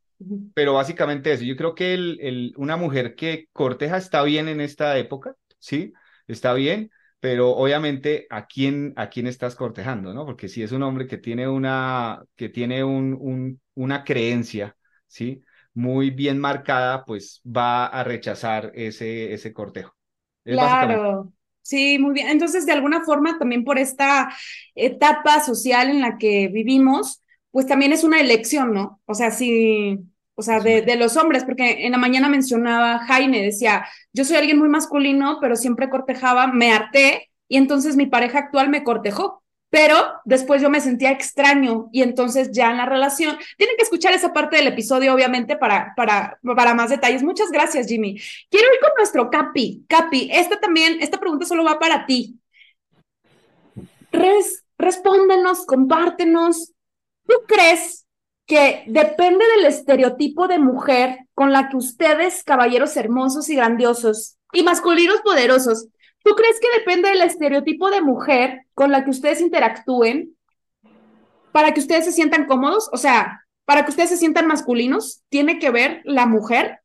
Pero 0.53 0.73
básicamente 0.73 1.31
eso, 1.33 1.43
yo 1.43 1.55
creo 1.55 1.75
que 1.75 1.93
el, 1.93 2.17
el, 2.21 2.53
una 2.57 2.77
mujer 2.77 3.15
que 3.15 3.47
corteja 3.53 3.97
está 3.97 4.23
bien 4.23 4.47
en 4.47 4.61
esta 4.61 4.97
época, 4.97 5.35
¿sí? 5.59 5.93
Está 6.27 6.53
bien, 6.53 6.91
pero 7.19 7.51
obviamente 7.51 8.27
a 8.29 8.47
quién, 8.47 8.93
a 8.95 9.09
quién 9.09 9.27
estás 9.27 9.55
cortejando, 9.55 10.13
¿no? 10.13 10.25
Porque 10.25 10.47
si 10.49 10.63
es 10.63 10.71
un 10.71 10.83
hombre 10.83 11.07
que 11.07 11.17
tiene 11.17 11.47
una, 11.47 12.23
que 12.35 12.49
tiene 12.49 12.83
un, 12.83 13.15
un, 13.19 13.61
una 13.75 14.03
creencia, 14.03 14.75
¿sí? 15.07 15.43
Muy 15.73 16.09
bien 16.09 16.39
marcada, 16.39 17.05
pues 17.05 17.41
va 17.45 17.85
a 17.87 18.03
rechazar 18.03 18.71
ese, 18.73 19.33
ese 19.33 19.53
cortejo. 19.53 19.95
Es. 20.43 20.59
Claro, 20.59 21.33
sí, 21.61 21.99
muy 21.99 22.13
bien. 22.13 22.29
Entonces, 22.29 22.65
de 22.65 22.71
alguna 22.71 23.03
forma, 23.03 23.37
también 23.37 23.63
por 23.65 23.77
esta 23.77 24.29
etapa 24.75 25.41
social 25.43 25.89
en 25.89 26.01
la 26.01 26.17
que 26.17 26.47
vivimos, 26.47 27.21
pues 27.57 27.65
también 27.65 27.91
es 27.91 28.03
una 28.03 28.21
elección, 28.21 28.71
¿no? 28.71 29.01
O 29.07 29.15
sea, 29.15 29.31
sí, 29.31 29.97
o 30.35 30.43
sea, 30.43 30.59
de, 30.59 30.83
de 30.83 30.95
los 30.95 31.17
hombres, 31.17 31.43
porque 31.43 31.87
en 31.87 31.91
la 31.91 31.97
mañana 31.97 32.29
mencionaba 32.29 32.99
Jaime, 32.99 33.41
decía, 33.41 33.83
yo 34.13 34.25
soy 34.25 34.35
alguien 34.37 34.59
muy 34.59 34.69
masculino, 34.69 35.39
pero 35.41 35.55
siempre 35.55 35.89
cortejaba, 35.89 36.45
me 36.45 36.71
harté 36.71 37.31
y 37.47 37.57
entonces 37.57 37.95
mi 37.95 38.05
pareja 38.05 38.37
actual 38.37 38.69
me 38.69 38.83
cortejó. 38.83 39.41
Pero 39.71 39.95
después 40.23 40.61
yo 40.61 40.69
me 40.69 40.81
sentía 40.81 41.09
extraño 41.09 41.89
y 41.91 42.03
entonces 42.03 42.51
ya 42.51 42.69
en 42.69 42.77
la 42.77 42.85
relación, 42.85 43.35
tienen 43.57 43.75
que 43.75 43.85
escuchar 43.85 44.13
esa 44.13 44.33
parte 44.33 44.57
del 44.57 44.67
episodio, 44.67 45.11
obviamente, 45.15 45.57
para, 45.57 45.93
para, 45.95 46.37
para 46.55 46.75
más 46.75 46.91
detalles. 46.91 47.23
Muchas 47.23 47.49
gracias, 47.49 47.87
Jimmy. 47.87 48.21
Quiero 48.51 48.71
ir 48.71 48.79
con 48.81 48.91
nuestro 48.95 49.31
Capi. 49.31 49.83
Capi, 49.89 50.29
esta 50.31 50.59
también, 50.59 50.99
esta 51.01 51.19
pregunta 51.19 51.47
solo 51.47 51.63
va 51.63 51.79
para 51.79 52.05
ti. 52.05 52.39
Res, 54.11 54.63
respóndenos, 54.77 55.65
compártenos. 55.65 56.75
¿Tú 57.27 57.35
crees 57.45 58.07
que 58.45 58.85
depende 58.87 59.45
del 59.57 59.65
estereotipo 59.65 60.47
de 60.47 60.57
mujer 60.57 61.19
con 61.33 61.51
la 61.51 61.69
que 61.69 61.75
ustedes, 61.75 62.43
caballeros 62.43 62.95
hermosos 62.95 63.49
y 63.49 63.55
grandiosos 63.55 64.37
y 64.53 64.63
masculinos 64.63 65.21
poderosos, 65.21 65.89
¿tú 66.23 66.33
crees 66.35 66.57
que 66.59 66.79
depende 66.79 67.09
del 67.09 67.21
estereotipo 67.21 67.89
de 67.91 68.01
mujer 68.01 68.61
con 68.73 68.91
la 68.91 69.03
que 69.03 69.09
ustedes 69.09 69.41
interactúen 69.41 70.35
para 71.51 71.73
que 71.73 71.81
ustedes 71.81 72.05
se 72.05 72.13
sientan 72.13 72.45
cómodos? 72.45 72.89
O 72.93 72.97
sea, 72.97 73.43
para 73.65 73.83
que 73.83 73.91
ustedes 73.91 74.11
se 74.11 74.17
sientan 74.17 74.47
masculinos, 74.47 75.23
¿tiene 75.27 75.59
que 75.59 75.69
ver 75.69 76.01
la 76.05 76.25
mujer? 76.25 76.79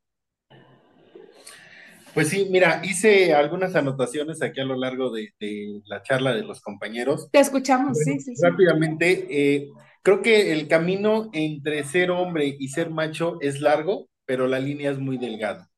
Pues 2.12 2.28
sí, 2.28 2.48
mira, 2.50 2.82
hice 2.84 3.32
algunas 3.32 3.74
anotaciones 3.74 4.42
aquí 4.42 4.60
a 4.60 4.64
lo 4.64 4.76
largo 4.76 5.10
de, 5.10 5.32
de 5.40 5.80
la 5.86 6.02
charla 6.02 6.34
de 6.34 6.42
los 6.42 6.60
compañeros. 6.60 7.28
Te 7.30 7.38
escuchamos, 7.38 7.92
Bueno, 7.92 8.04
sí, 8.04 8.20
sí, 8.20 8.36
sí. 8.36 8.42
Rápidamente, 8.42 9.26
eh, 9.30 9.68
creo 10.02 10.22
que 10.22 10.52
el 10.52 10.68
camino 10.68 11.30
entre 11.32 11.84
ser 11.84 12.10
hombre 12.10 12.56
y 12.58 12.68
ser 12.68 12.90
macho 12.90 13.38
es 13.40 13.60
largo, 13.60 14.08
pero 14.24 14.46
la 14.48 14.60
línea 14.60 14.90
es 14.90 14.98
muy 14.98 15.18
delgada. 15.18 15.70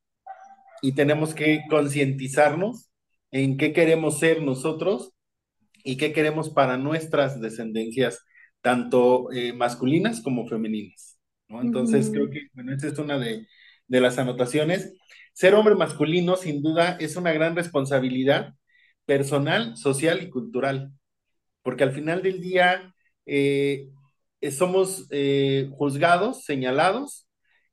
Y 0.83 0.93
tenemos 0.95 1.35
que 1.35 1.63
concientizarnos 1.71 2.91
en 3.31 3.57
qué 3.59 3.73
queremos 3.73 4.19
ser 4.21 4.43
nosotros 4.43 5.13
y 5.85 5.97
qué 5.97 6.13
queremos 6.13 6.51
para 6.51 6.77
nuestras 6.79 7.41
descendencias, 7.41 8.21
tanto 8.63 9.31
eh, 9.33 9.53
masculinas 9.53 10.23
como 10.23 10.47
femeninas. 10.49 11.19
¿no? 11.49 11.61
Entonces, 11.63 12.11
Ujú. 12.11 12.13
creo 12.13 12.31
que, 12.31 12.49
bueno, 12.55 12.75
esa 12.75 12.89
es 12.89 12.99
una 12.99 13.19
de, 13.19 13.47
de 13.89 14.01
las 14.01 14.19
anotaciones. 14.19 14.95
Ser 15.35 15.55
hombre 15.55 15.75
masculino, 15.75 16.37
sin 16.37 16.63
duda, 16.63 16.97
es 17.01 17.17
una 17.17 17.33
gran 17.33 17.57
responsabilidad 17.57 18.55
personal, 19.07 19.77
social 19.77 20.23
y 20.23 20.31
cultural, 20.31 20.93
porque 21.63 21.85
al 21.85 21.93
final 21.93 22.23
del 22.23 22.41
día 22.41 22.95
eh, 23.27 23.89
somos 24.51 25.07
eh, 25.11 25.69
juzgados, 25.73 26.45
señalados, 26.45 27.29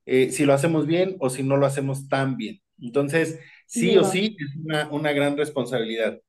eh, 0.06 0.31
si 0.31 0.45
lo 0.45 0.53
hacemos 0.53 0.88
bien 0.88 1.15
o 1.19 1.30
si 1.30 1.43
no 1.43 1.57
lo 1.57 1.65
hacemos 1.65 2.07
tan 2.10 2.38
bien. 2.38 2.61
Entonces, 2.81 3.39
sí 3.68 3.98
o 3.98 4.03
sí, 4.03 4.35
es 4.39 4.56
una, 4.64 4.89
una 4.91 5.11
gran 5.14 5.38
responsabilidad. 5.38 6.19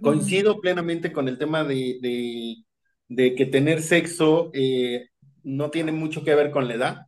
Coincido 0.00 0.60
plenamente 0.60 1.12
con 1.12 1.28
el 1.28 1.38
tema 1.38 1.64
de, 1.64 1.98
de- 2.02 2.56
de 3.08 3.34
que 3.36 3.46
tener 3.46 3.82
sexo 3.82 4.50
eh, 4.54 5.08
no 5.44 5.70
tiene 5.70 5.92
mucho 5.92 6.24
que 6.24 6.34
ver 6.34 6.50
con 6.50 6.68
la 6.68 6.74
edad. 6.74 7.06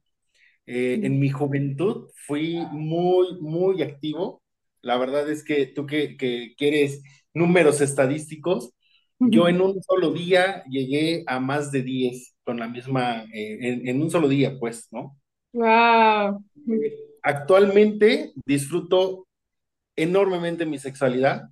Eh, 0.67 1.01
en 1.03 1.19
mi 1.21 1.31
juventud 1.31 2.09
fui 2.27 2.57
muy, 2.73 3.39
muy 3.41 3.83
activo. 3.83 4.43
La 4.83 4.99
verdad 4.99 5.31
es 5.31 5.43
que 5.45 5.67
tú 5.67 5.87
que, 5.87 6.17
que 6.17 6.55
quieres 6.57 7.03
números 7.35 7.81
estadísticos, 7.81 8.73
yo 9.25 9.49
en 9.49 9.61
un 9.61 9.83
solo 9.83 10.13
día 10.13 10.65
llegué 10.71 11.25
a 11.27 11.41
más 11.41 11.73
de 11.73 11.83
10 11.83 12.35
con 12.45 12.59
la 12.59 12.69
misma, 12.69 13.25
eh, 13.35 13.59
en, 13.61 13.89
en 13.89 14.03
un 14.03 14.11
solo 14.11 14.29
día, 14.29 14.59
pues, 14.59 14.89
¿no? 14.93 15.19
Wow. 15.53 16.43
Actualmente 17.23 18.33
disfruto 18.47 19.27
enormemente 19.97 20.67
mi 20.67 20.79
sexualidad. 20.79 21.51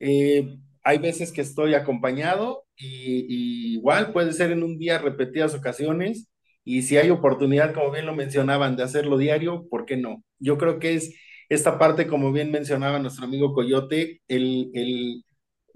Eh, 0.00 0.58
hay 0.84 0.98
veces 0.98 1.32
que 1.32 1.42
estoy 1.42 1.74
acompañado 1.74 2.66
y, 2.76 3.26
y 3.28 3.74
igual 3.76 4.12
puede 4.12 4.32
ser 4.34 4.52
en 4.52 4.64
un 4.64 4.78
día 4.78 4.98
repetidas 4.98 5.54
ocasiones 5.54 6.28
y 6.64 6.82
si 6.84 6.98
hay 6.98 7.10
oportunidad, 7.10 7.74
como 7.74 7.92
bien 7.92 8.06
lo 8.06 8.14
mencionaban, 8.16 8.76
de 8.76 8.84
hacerlo 8.84 9.18
diario, 9.18 9.68
¿por 9.70 9.86
qué 9.86 9.98
no? 9.98 10.24
Yo 10.40 10.58
creo 10.58 10.80
que 10.80 10.94
es 10.96 11.14
esta 11.50 11.78
parte, 11.78 12.08
como 12.08 12.32
bien 12.32 12.52
mencionaba 12.52 13.00
nuestro 13.00 13.26
amigo 13.26 13.54
Coyote, 13.54 14.22
el, 14.28 14.70
el 14.74 15.24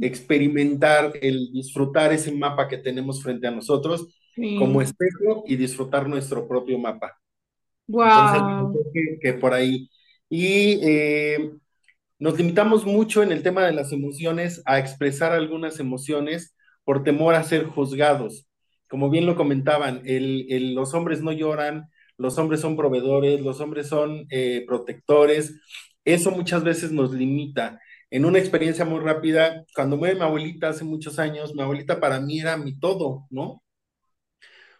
experimentar, 0.00 1.12
el 1.22 1.52
disfrutar 1.52 2.12
ese 2.12 2.32
mapa 2.32 2.68
que 2.68 2.78
tenemos 2.78 3.22
frente 3.22 3.46
a 3.46 3.50
nosotros 3.50 4.08
Sí. 4.34 4.56
como 4.58 4.80
espejo 4.82 5.44
y 5.46 5.56
disfrutar 5.56 6.08
nuestro 6.08 6.46
propio 6.48 6.78
mapa. 6.78 7.16
Entonces, 8.02 8.42
Wow. 8.42 8.72
creo 8.72 8.84
que, 8.92 9.18
que 9.20 9.32
por 9.34 9.54
ahí. 9.54 9.90
Y 10.28 10.78
eh, 10.82 11.50
nos 12.18 12.38
limitamos 12.38 12.86
mucho 12.86 13.22
en 13.22 13.32
el 13.32 13.42
tema 13.42 13.64
de 13.66 13.72
las 13.72 13.92
emociones 13.92 14.62
a 14.66 14.78
expresar 14.78 15.32
algunas 15.32 15.80
emociones 15.80 16.54
por 16.84 17.04
temor 17.04 17.34
a 17.34 17.42
ser 17.44 17.66
juzgados. 17.66 18.46
Como 18.88 19.10
bien 19.10 19.26
lo 19.26 19.36
comentaban, 19.36 20.02
el, 20.06 20.46
el- 20.50 20.74
los 20.74 20.94
hombres 20.94 21.22
no 21.22 21.32
lloran, 21.32 21.86
los 22.18 22.38
hombres 22.38 22.60
son 22.60 22.76
proveedores, 22.76 23.40
los 23.40 23.60
hombres 23.60 23.88
son 23.88 24.26
eh, 24.30 24.64
protectores. 24.66 25.60
Eso 26.04 26.30
muchas 26.30 26.64
veces 26.64 26.92
nos 26.92 27.12
limita. 27.12 27.80
En 28.10 28.24
una 28.24 28.38
experiencia 28.38 28.84
muy 28.84 29.00
rápida, 29.00 29.64
cuando 29.74 29.96
muere 29.96 30.14
mi 30.16 30.22
abuelita 30.22 30.68
hace 30.70 30.84
muchos 30.84 31.18
años, 31.18 31.54
mi 31.54 31.62
abuelita 31.62 32.00
para 32.00 32.20
mí 32.20 32.40
era 32.40 32.56
mi 32.56 32.78
todo, 32.78 33.26
¿no? 33.30 33.62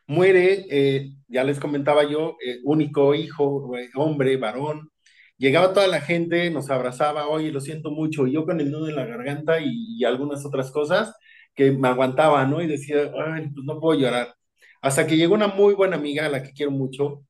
muere, 0.07 0.67
eh, 0.71 1.13
ya 1.29 1.45
les 1.45 1.61
comentaba 1.61 2.05
yo, 2.05 2.37
eh, 2.45 2.59
único 2.65 3.15
hijo, 3.15 3.77
eh, 3.79 3.91
hombre, 3.95 4.37
varón. 4.37 4.91
Llegaba 5.39 5.73
toda 5.73 5.87
la 5.89 6.01
gente, 6.01 6.51
nos 6.51 6.71
abrazaba, 6.71 7.29
oye, 7.29 7.53
lo 7.53 7.61
siento 7.61 7.91
mucho, 7.91 8.27
y 8.27 8.33
yo 8.33 8.45
con 8.45 8.61
el 8.61 8.71
nudo 8.71 8.89
en 8.89 8.97
la 8.97 9.07
garganta 9.07 9.61
y, 9.61 9.71
y 9.99 10.05
algunas 10.05 10.45
otras 10.45 10.71
cosas 10.71 11.15
que 11.55 11.71
me 11.73 11.89
aguantaba, 11.89 12.45
¿no? 12.47 12.61
Y 12.63 12.67
decía, 12.67 13.13
ay, 13.27 13.49
pues 13.55 13.65
no 13.65 13.81
puedo 13.81 13.99
llorar. 13.99 14.35
Hasta 14.83 15.07
que 15.07 15.17
llegó 15.17 15.35
una 15.35 15.49
muy 15.49 15.75
buena 15.75 15.97
amiga, 15.97 16.27
a 16.27 16.29
la 16.29 16.43
que 16.43 16.53
quiero 16.53 16.73
mucho, 16.73 17.25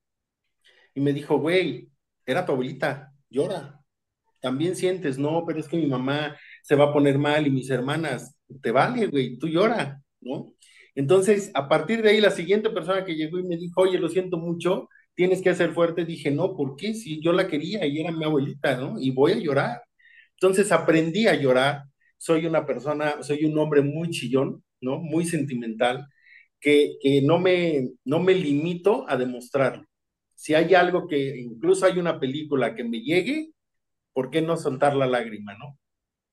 y 0.95 1.01
me 1.01 1.13
dijo, 1.13 1.39
güey, 1.39 1.91
era 2.27 2.45
tu 2.47 2.53
abuelita, 2.53 3.13
llora. 3.31 3.80
También 4.41 4.77
sientes, 4.77 5.19
no, 5.19 5.45
pero 5.47 5.61
es 5.61 5.69
que 5.69 5.77
mi 5.77 5.87
mamá 5.87 6.37
se 6.63 6.75
va 6.77 6.87
a 6.87 6.93
poner 6.93 7.19
mal 7.19 7.47
y 7.47 7.51
mis 7.51 7.71
hermanas, 7.71 8.37
te 8.63 8.71
vale, 8.71 9.07
güey, 9.07 9.37
tú 9.39 9.49
llora, 9.49 10.03
¿no? 10.21 10.55
Entonces, 10.95 11.51
a 11.55 11.69
partir 11.69 12.03
de 12.03 12.11
ahí, 12.11 12.21
la 12.21 12.31
siguiente 12.31 12.71
persona 12.71 13.05
que 13.05 13.15
llegó 13.15 13.39
y 13.39 13.45
me 13.45 13.57
dijo, 13.57 13.83
oye, 13.83 13.99
lo 13.99 14.09
siento 14.09 14.39
mucho, 14.39 14.89
tienes 15.15 15.43
que 15.43 15.55
ser 15.55 15.73
fuerte, 15.73 16.05
dije, 16.05 16.31
no, 16.31 16.57
¿por 16.57 16.77
qué? 16.77 16.95
Si 16.95 17.21
yo 17.23 17.33
la 17.33 17.47
quería 17.49 17.87
y 17.87 18.01
era 18.01 18.13
mi 18.13 18.25
abuelita, 18.25 18.77
¿no? 18.77 18.99
Y 19.01 19.11
voy 19.11 19.33
a 19.33 19.39
llorar. 19.39 19.83
Entonces 20.35 20.73
aprendí 20.73 21.27
a 21.29 21.35
llorar, 21.35 21.85
soy 22.19 22.47
una 22.47 22.67
persona, 22.67 23.23
soy 23.23 23.45
un 23.45 23.59
hombre 23.59 23.83
muy 23.83 24.11
chillón, 24.11 24.65
¿no? 24.81 24.99
Muy 24.99 25.27
sentimental, 25.27 26.07
que, 26.61 26.97
que 27.01 27.23
no, 27.23 27.39
me, 27.39 27.91
no 28.05 28.21
me 28.21 28.35
limito 28.35 29.05
a 29.09 29.17
demostrarlo. 29.17 29.85
Si 30.35 30.55
hay 30.55 30.75
algo 30.75 31.07
que, 31.07 31.39
incluso 31.39 31.87
hay 31.87 31.99
una 31.99 32.19
película 32.19 32.75
que 32.75 32.85
me 32.85 33.01
llegue, 33.01 33.51
¿por 34.13 34.31
qué 34.31 34.43
no 34.43 34.57
soltar 34.57 34.97
la 34.97 35.07
lágrima, 35.07 35.55
no? 35.59 35.79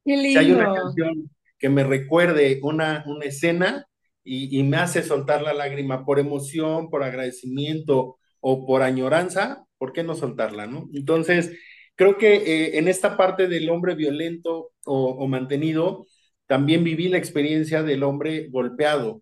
Qué 0.06 0.18
Si 0.18 0.38
hay 0.38 0.52
una 0.52 0.74
canción 0.74 1.30
que 1.60 1.70
me 1.70 1.84
recuerde 1.84 2.60
una, 2.64 3.04
una 3.08 3.26
escena 3.26 3.86
y, 4.24 4.58
y 4.60 4.64
me 4.64 4.78
hace 4.78 5.04
soltar 5.04 5.41
la 5.41 5.54
lágrima 5.54 6.06
por 6.06 6.20
emoción, 6.20 6.90
por 6.90 7.04
agradecimiento 7.04 8.18
o 8.40 8.66
por 8.66 8.84
añoranza, 8.84 9.66
¿por 9.78 9.94
qué 9.94 10.04
no 10.04 10.16
soltarla, 10.16 10.68
no? 10.68 10.90
Entonces, 10.94 11.52
creo 11.95 12.18
que 12.18 12.36
eh, 12.36 12.78
en 12.78 12.88
esta 12.88 13.18
parte 13.18 13.48
del 13.48 13.70
hombre 13.70 13.95
violento 13.95 14.72
o, 14.86 15.28
mantenido, 15.28 16.06
también 16.45 16.84
viví 16.84 17.10
la 17.10 17.18
experiencia 17.18 17.84
del 17.84 18.04
hombre 18.04 18.48
golpeado, 18.49 19.22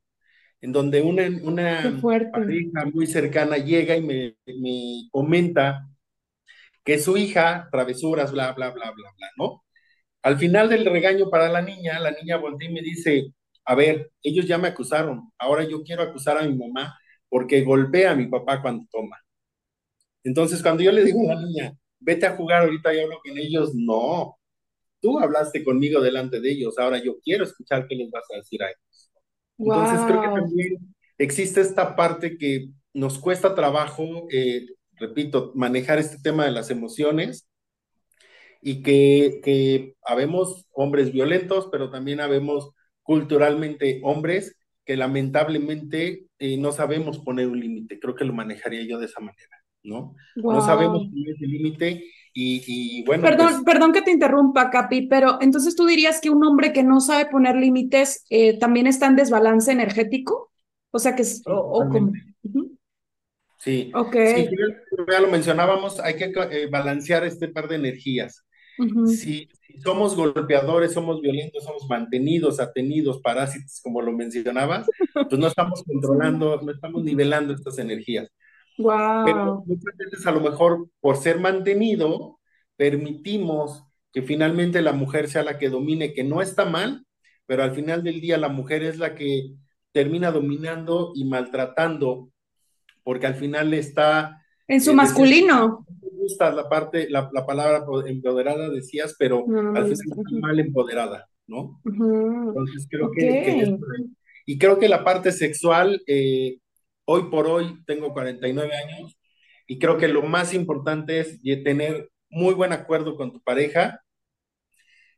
en 0.61 0.71
donde 0.71 1.01
una, 1.01 1.27
una 1.41 1.99
pareja 2.31 2.85
muy 2.93 3.07
cercana 3.07 3.57
llega 3.57 3.95
y 3.95 4.01
me, 4.01 4.35
me 4.45 5.07
comenta 5.11 5.87
que 6.85 6.99
su 6.99 7.17
hija, 7.17 7.67
travesuras, 7.71 8.31
bla, 8.31 8.53
bla, 8.53 8.69
bla, 8.71 8.91
bla, 8.91 9.11
bla, 9.17 9.27
¿no? 9.37 9.63
Al 10.21 10.37
final 10.37 10.69
del 10.69 10.85
regaño 10.85 11.29
para 11.29 11.49
la 11.49 11.61
niña, 11.61 11.99
la 11.99 12.11
niña 12.11 12.37
voltea 12.37 12.69
y 12.69 12.73
me 12.73 12.81
dice, 12.81 13.33
a 13.65 13.75
ver, 13.75 14.11
ellos 14.23 14.45
ya 14.47 14.57
me 14.57 14.69
acusaron, 14.69 15.31
ahora 15.39 15.63
yo 15.63 15.83
quiero 15.83 16.03
acusar 16.03 16.37
a 16.37 16.43
mi 16.43 16.55
mamá 16.55 16.97
porque 17.27 17.63
golpea 17.63 18.11
a 18.11 18.15
mi 18.15 18.27
papá 18.27 18.61
cuando 18.61 18.85
toma. 18.91 19.17
Entonces, 20.23 20.61
cuando 20.61 20.83
yo 20.83 20.91
le 20.91 21.03
digo 21.03 21.19
a 21.29 21.35
la 21.35 21.41
niña, 21.41 21.73
vete 21.99 22.25
a 22.27 22.35
jugar, 22.35 22.63
ahorita 22.63 22.93
yo 22.93 23.03
hablo 23.03 23.19
con 23.23 23.37
ellos, 23.37 23.71
no, 23.75 24.37
tú 25.01 25.19
hablaste 25.19 25.63
conmigo 25.63 26.01
delante 26.01 26.39
de 26.39 26.51
ellos, 26.51 26.77
ahora 26.77 27.03
yo 27.03 27.17
quiero 27.23 27.43
escuchar 27.43 27.87
qué 27.87 27.95
les 27.95 28.11
vas 28.11 28.25
a 28.33 28.37
decir 28.37 28.61
a 28.63 28.67
ellos. 28.67 29.11
Entonces, 29.57 29.99
creo 30.07 30.21
que 30.21 30.27
también 30.27 30.95
existe 31.17 31.61
esta 31.61 31.95
parte 31.95 32.37
que 32.37 32.69
nos 32.93 33.19
cuesta 33.19 33.55
trabajo, 33.55 34.27
eh, 34.31 34.65
repito, 34.97 35.51
manejar 35.55 35.99
este 35.99 36.17
tema 36.19 36.45
de 36.45 36.51
las 36.51 36.69
emociones 36.71 37.47
y 38.61 38.81
que, 38.81 39.41
que 39.43 39.95
habemos 40.03 40.67
hombres 40.71 41.11
violentos, 41.11 41.69
pero 41.71 41.91
también 41.91 42.19
habemos 42.19 42.71
culturalmente 43.03 44.01
hombres 44.03 44.57
que 44.85 44.97
lamentablemente 44.97 46.27
eh, 46.39 46.57
no 46.57 46.71
sabemos 46.71 47.19
poner 47.19 47.47
un 47.47 47.59
límite. 47.59 47.99
Creo 47.99 48.15
que 48.15 48.25
lo 48.25 48.33
manejaría 48.33 48.87
yo 48.87 48.99
de 48.99 49.05
esa 49.05 49.19
manera, 49.19 49.63
¿no? 49.83 50.15
No 50.35 50.61
sabemos 50.61 51.07
poner 51.07 51.35
ese 51.35 51.47
límite 51.47 52.03
y, 52.33 53.03
bueno. 53.05 53.23
Perdón, 53.23 53.47
pues 53.47 53.63
perdón 53.63 53.93
que 53.93 54.01
te 54.01 54.11
interrumpa, 54.11 54.69
Capi, 54.69 55.07
pero 55.07 55.37
entonces 55.41 55.75
tú 55.75 55.85
dirías 55.85 56.19
que 56.19 56.29
un 56.29 56.43
hombre 56.43 56.73
que 56.73 56.83
no 56.83 56.99
sabe 56.99 57.27
poner 57.27 57.55
límites 57.55 58.25
eh, 58.29 58.59
también 58.59 58.87
está 58.87 59.07
en 59.07 59.15
desbalance 59.15 59.71
energético? 59.71 60.51
O 60.91 60.99
sea 60.99 61.15
que 61.15 61.21
es. 61.21 61.41
O, 61.45 61.87
Sí, 63.65 63.91
okay. 63.93 64.47
ya, 65.11 65.19
lo 65.19 65.27
mencionábamos, 65.27 65.99
hay 65.99 66.15
que 66.15 66.31
eh, 66.51 66.67
balancear 66.71 67.25
este 67.25 67.49
par 67.49 67.67
de 67.67 67.75
energías 67.75 68.45
si, 69.07 69.49
somos 69.83 70.15
golpeadores, 70.15 70.93
somos 70.93 71.21
violentos, 71.21 71.63
somos 71.63 71.87
mantenidos, 71.89 72.59
atenidos, 72.59 73.21
parásitos, 73.21 73.81
como 73.83 74.01
lo 74.01 74.11
mencionabas, 74.11 74.87
pues 75.29 75.39
no 75.39 75.47
estamos 75.47 75.83
controlando, 75.83 76.61
no 76.61 76.71
estamos 76.71 77.03
nivelando 77.03 77.53
estas 77.53 77.77
energías. 77.79 78.29
Wow. 78.77 79.25
Pero 79.25 79.63
muchas 79.65 79.97
veces 79.97 80.25
a 80.25 80.31
lo 80.31 80.41
mejor 80.41 80.89
por 80.99 81.17
ser 81.17 81.39
mantenido, 81.39 82.39
permitimos 82.75 83.83
que 84.11 84.21
finalmente 84.21 84.81
la 84.81 84.93
mujer 84.93 85.29
sea 85.29 85.43
la 85.43 85.57
que 85.57 85.69
domine, 85.69 86.13
que 86.13 86.23
no 86.23 86.41
está 86.41 86.65
mal, 86.65 87.05
pero 87.45 87.63
al 87.63 87.73
final 87.73 88.03
del 88.03 88.21
día 88.21 88.37
la 88.37 88.49
mujer 88.49 88.83
es 88.83 88.97
la 88.97 89.15
que 89.15 89.55
termina 89.91 90.31
dominando 90.31 91.11
y 91.15 91.25
maltratando, 91.25 92.29
porque 93.05 93.27
al 93.27 93.35
final 93.35 93.73
está... 93.75 94.41
En 94.67 94.81
su 94.81 94.93
masculino. 94.95 95.85
gusta 96.01 96.51
la 96.51 96.67
parte, 96.67 97.07
la, 97.07 97.29
palabra 97.45 97.85
empoderada, 98.07 98.69
decías, 98.69 99.15
pero 99.17 99.45
al 99.47 99.85
final 99.85 99.91
está 99.91 100.39
mal 100.41 100.59
empoderada, 100.59 101.29
¿no? 101.45 101.79
Entonces 101.85 102.87
creo 102.89 103.11
que, 103.11 103.77
Y 104.47 104.57
creo 104.57 104.79
que 104.79 104.89
la 104.89 105.03
parte 105.03 105.31
sexual, 105.31 106.01
eh, 106.07 106.57
hoy 107.05 107.29
por 107.29 107.45
hoy 107.45 107.77
tengo 107.85 108.11
49 108.11 108.71
años, 108.75 109.15
y 109.67 109.77
creo 109.77 109.97
que 109.97 110.07
lo 110.07 110.23
más 110.23 110.55
importante 110.55 111.19
es 111.19 111.39
tener 111.63 112.09
muy 112.29 112.55
buen 112.55 112.73
acuerdo 112.73 113.15
con 113.15 113.31
tu 113.31 113.41
pareja, 113.43 114.01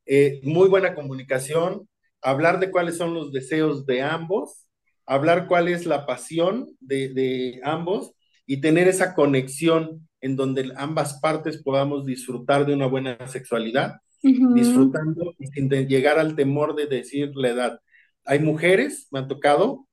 eh, 0.06 0.42
muy 0.44 0.68
buena 0.68 0.94
comunicación, 0.94 1.88
hablar 2.22 2.60
de 2.60 2.70
cuáles 2.70 2.98
son 2.98 3.14
los 3.14 3.32
deseos 3.32 3.86
de 3.86 4.02
ambos, 4.02 4.67
hablar 5.08 5.48
cuál 5.48 5.68
es 5.68 5.86
la 5.86 6.06
pasión 6.06 6.76
de, 6.80 7.10
de 7.10 7.62
ambos 7.64 8.14
y 8.46 8.62
tener 8.62 8.88
esa 8.88 9.16
conexión 9.16 10.08
en 10.22 10.36
donde 10.36 10.72
ambas 10.76 11.20
partes 11.20 11.62
podamos 11.62 12.06
disfrutar 12.06 12.66
de 12.66 12.74
una 12.74 12.88
buena 12.88 13.28
sexualidad, 13.28 13.98
disfrutando 14.22 15.36
y 15.40 15.48
sin 15.48 15.70
llegar 15.70 16.20
al 16.20 16.36
temor 16.36 16.76
de 16.76 16.88
decir 16.88 17.32
la 17.36 17.50
edad. 17.50 17.80
Hay 18.26 18.40
mujeres, 18.40 19.08
me 19.12 19.20
han 19.20 19.28
tocado, 19.28 19.88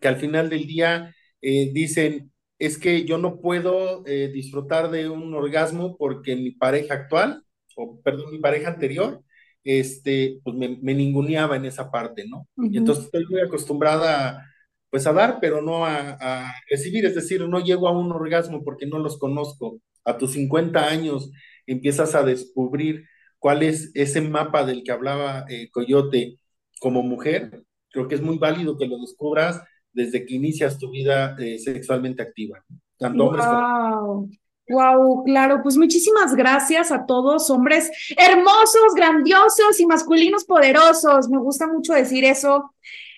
que 0.00 0.08
al 0.08 0.16
final 0.16 0.48
del 0.48 0.66
día 0.66 1.14
eh, 1.42 1.70
dicen, 1.72 2.32
es 2.58 2.78
que 2.78 3.04
yo 3.04 3.18
no 3.18 3.40
puedo 3.40 4.04
eh, 4.06 4.30
disfrutar 4.32 4.90
de 4.90 5.08
un 5.08 5.34
orgasmo 5.34 5.96
porque 5.96 6.36
mi 6.36 6.50
pareja 6.52 6.94
actual, 6.94 7.42
o 7.76 8.00
perdón, 8.02 8.32
mi 8.32 8.38
pareja 8.38 8.70
anterior, 8.70 9.22
este, 9.64 10.40
pues 10.42 10.56
me, 10.56 10.78
me 10.80 10.94
ninguneaba 10.94 11.56
en 11.56 11.64
esa 11.66 11.90
parte, 11.90 12.24
¿no? 12.28 12.46
Y 12.56 12.76
entonces 12.78 13.04
estoy 13.04 13.26
muy 13.26 13.40
acostumbrada 13.40 14.28
a 14.28 14.50
pues 14.90 15.06
a 15.06 15.12
dar, 15.12 15.38
pero 15.40 15.62
no 15.62 15.86
a, 15.86 16.52
recibir, 16.68 17.06
es 17.06 17.14
decir, 17.14 17.48
no 17.48 17.60
llego 17.60 17.88
a 17.88 17.96
un 17.96 18.10
orgasmo 18.12 18.62
porque 18.64 18.86
no 18.86 18.98
los 18.98 19.18
conozco. 19.18 19.80
A 20.04 20.18
tus 20.18 20.32
50 20.32 20.88
años 20.88 21.30
empiezas 21.66 22.14
a 22.14 22.24
descubrir 22.24 23.04
cuál 23.38 23.62
es 23.62 23.92
ese 23.94 24.20
mapa 24.20 24.64
del 24.66 24.82
que 24.82 24.90
hablaba 24.90 25.44
eh, 25.48 25.70
Coyote 25.70 26.38
como 26.80 27.02
mujer. 27.02 27.62
Creo 27.90 28.08
que 28.08 28.16
es 28.16 28.22
muy 28.22 28.38
válido 28.38 28.76
que 28.76 28.88
lo 28.88 28.98
descubras 28.98 29.62
desde 29.92 30.26
que 30.26 30.34
inicias 30.34 30.78
tu 30.78 30.90
vida 30.90 31.36
eh, 31.38 31.58
sexualmente 31.58 32.22
activa, 32.22 32.64
tanto 32.98 33.24
hombres 33.24 33.44
como 33.44 34.28
Wow, 34.70 35.24
claro, 35.24 35.62
pues 35.64 35.76
muchísimas 35.76 36.36
gracias 36.36 36.92
a 36.92 37.04
todos, 37.04 37.50
hombres 37.50 37.90
hermosos, 38.16 38.94
grandiosos 38.94 39.80
y 39.80 39.86
masculinos 39.86 40.44
poderosos. 40.44 41.28
Me 41.28 41.38
gusta 41.38 41.66
mucho 41.66 41.92
decir 41.92 42.24
eso. 42.24 42.72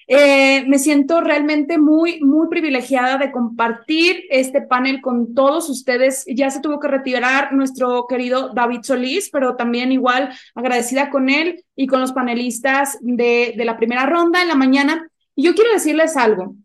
Eh, 0.06 0.64
me 0.66 0.78
siento 0.78 1.20
realmente 1.20 1.76
muy, 1.76 2.20
muy 2.20 2.48
privilegiada 2.48 3.18
de 3.18 3.30
compartir 3.30 4.24
este 4.30 4.62
panel 4.62 5.02
con 5.02 5.34
todos 5.34 5.68
ustedes. 5.68 6.24
Ya 6.26 6.48
se 6.48 6.62
tuvo 6.62 6.80
que 6.80 6.88
retirar 6.88 7.52
nuestro 7.52 8.06
querido 8.06 8.54
David 8.54 8.80
Solís, 8.82 9.28
pero 9.30 9.54
también 9.54 9.92
igual 9.92 10.30
agradecida 10.54 11.10
con 11.10 11.28
él 11.28 11.62
y 11.76 11.86
con 11.86 12.00
los 12.00 12.12
panelistas 12.12 12.96
de, 13.02 13.52
de 13.58 13.64
la 13.66 13.76
primera 13.76 14.06
ronda 14.06 14.40
en 14.40 14.48
la 14.48 14.54
mañana. 14.54 15.06
Y 15.34 15.42
yo 15.42 15.54
quiero 15.54 15.70
decirles 15.74 16.16
algo. 16.16 16.56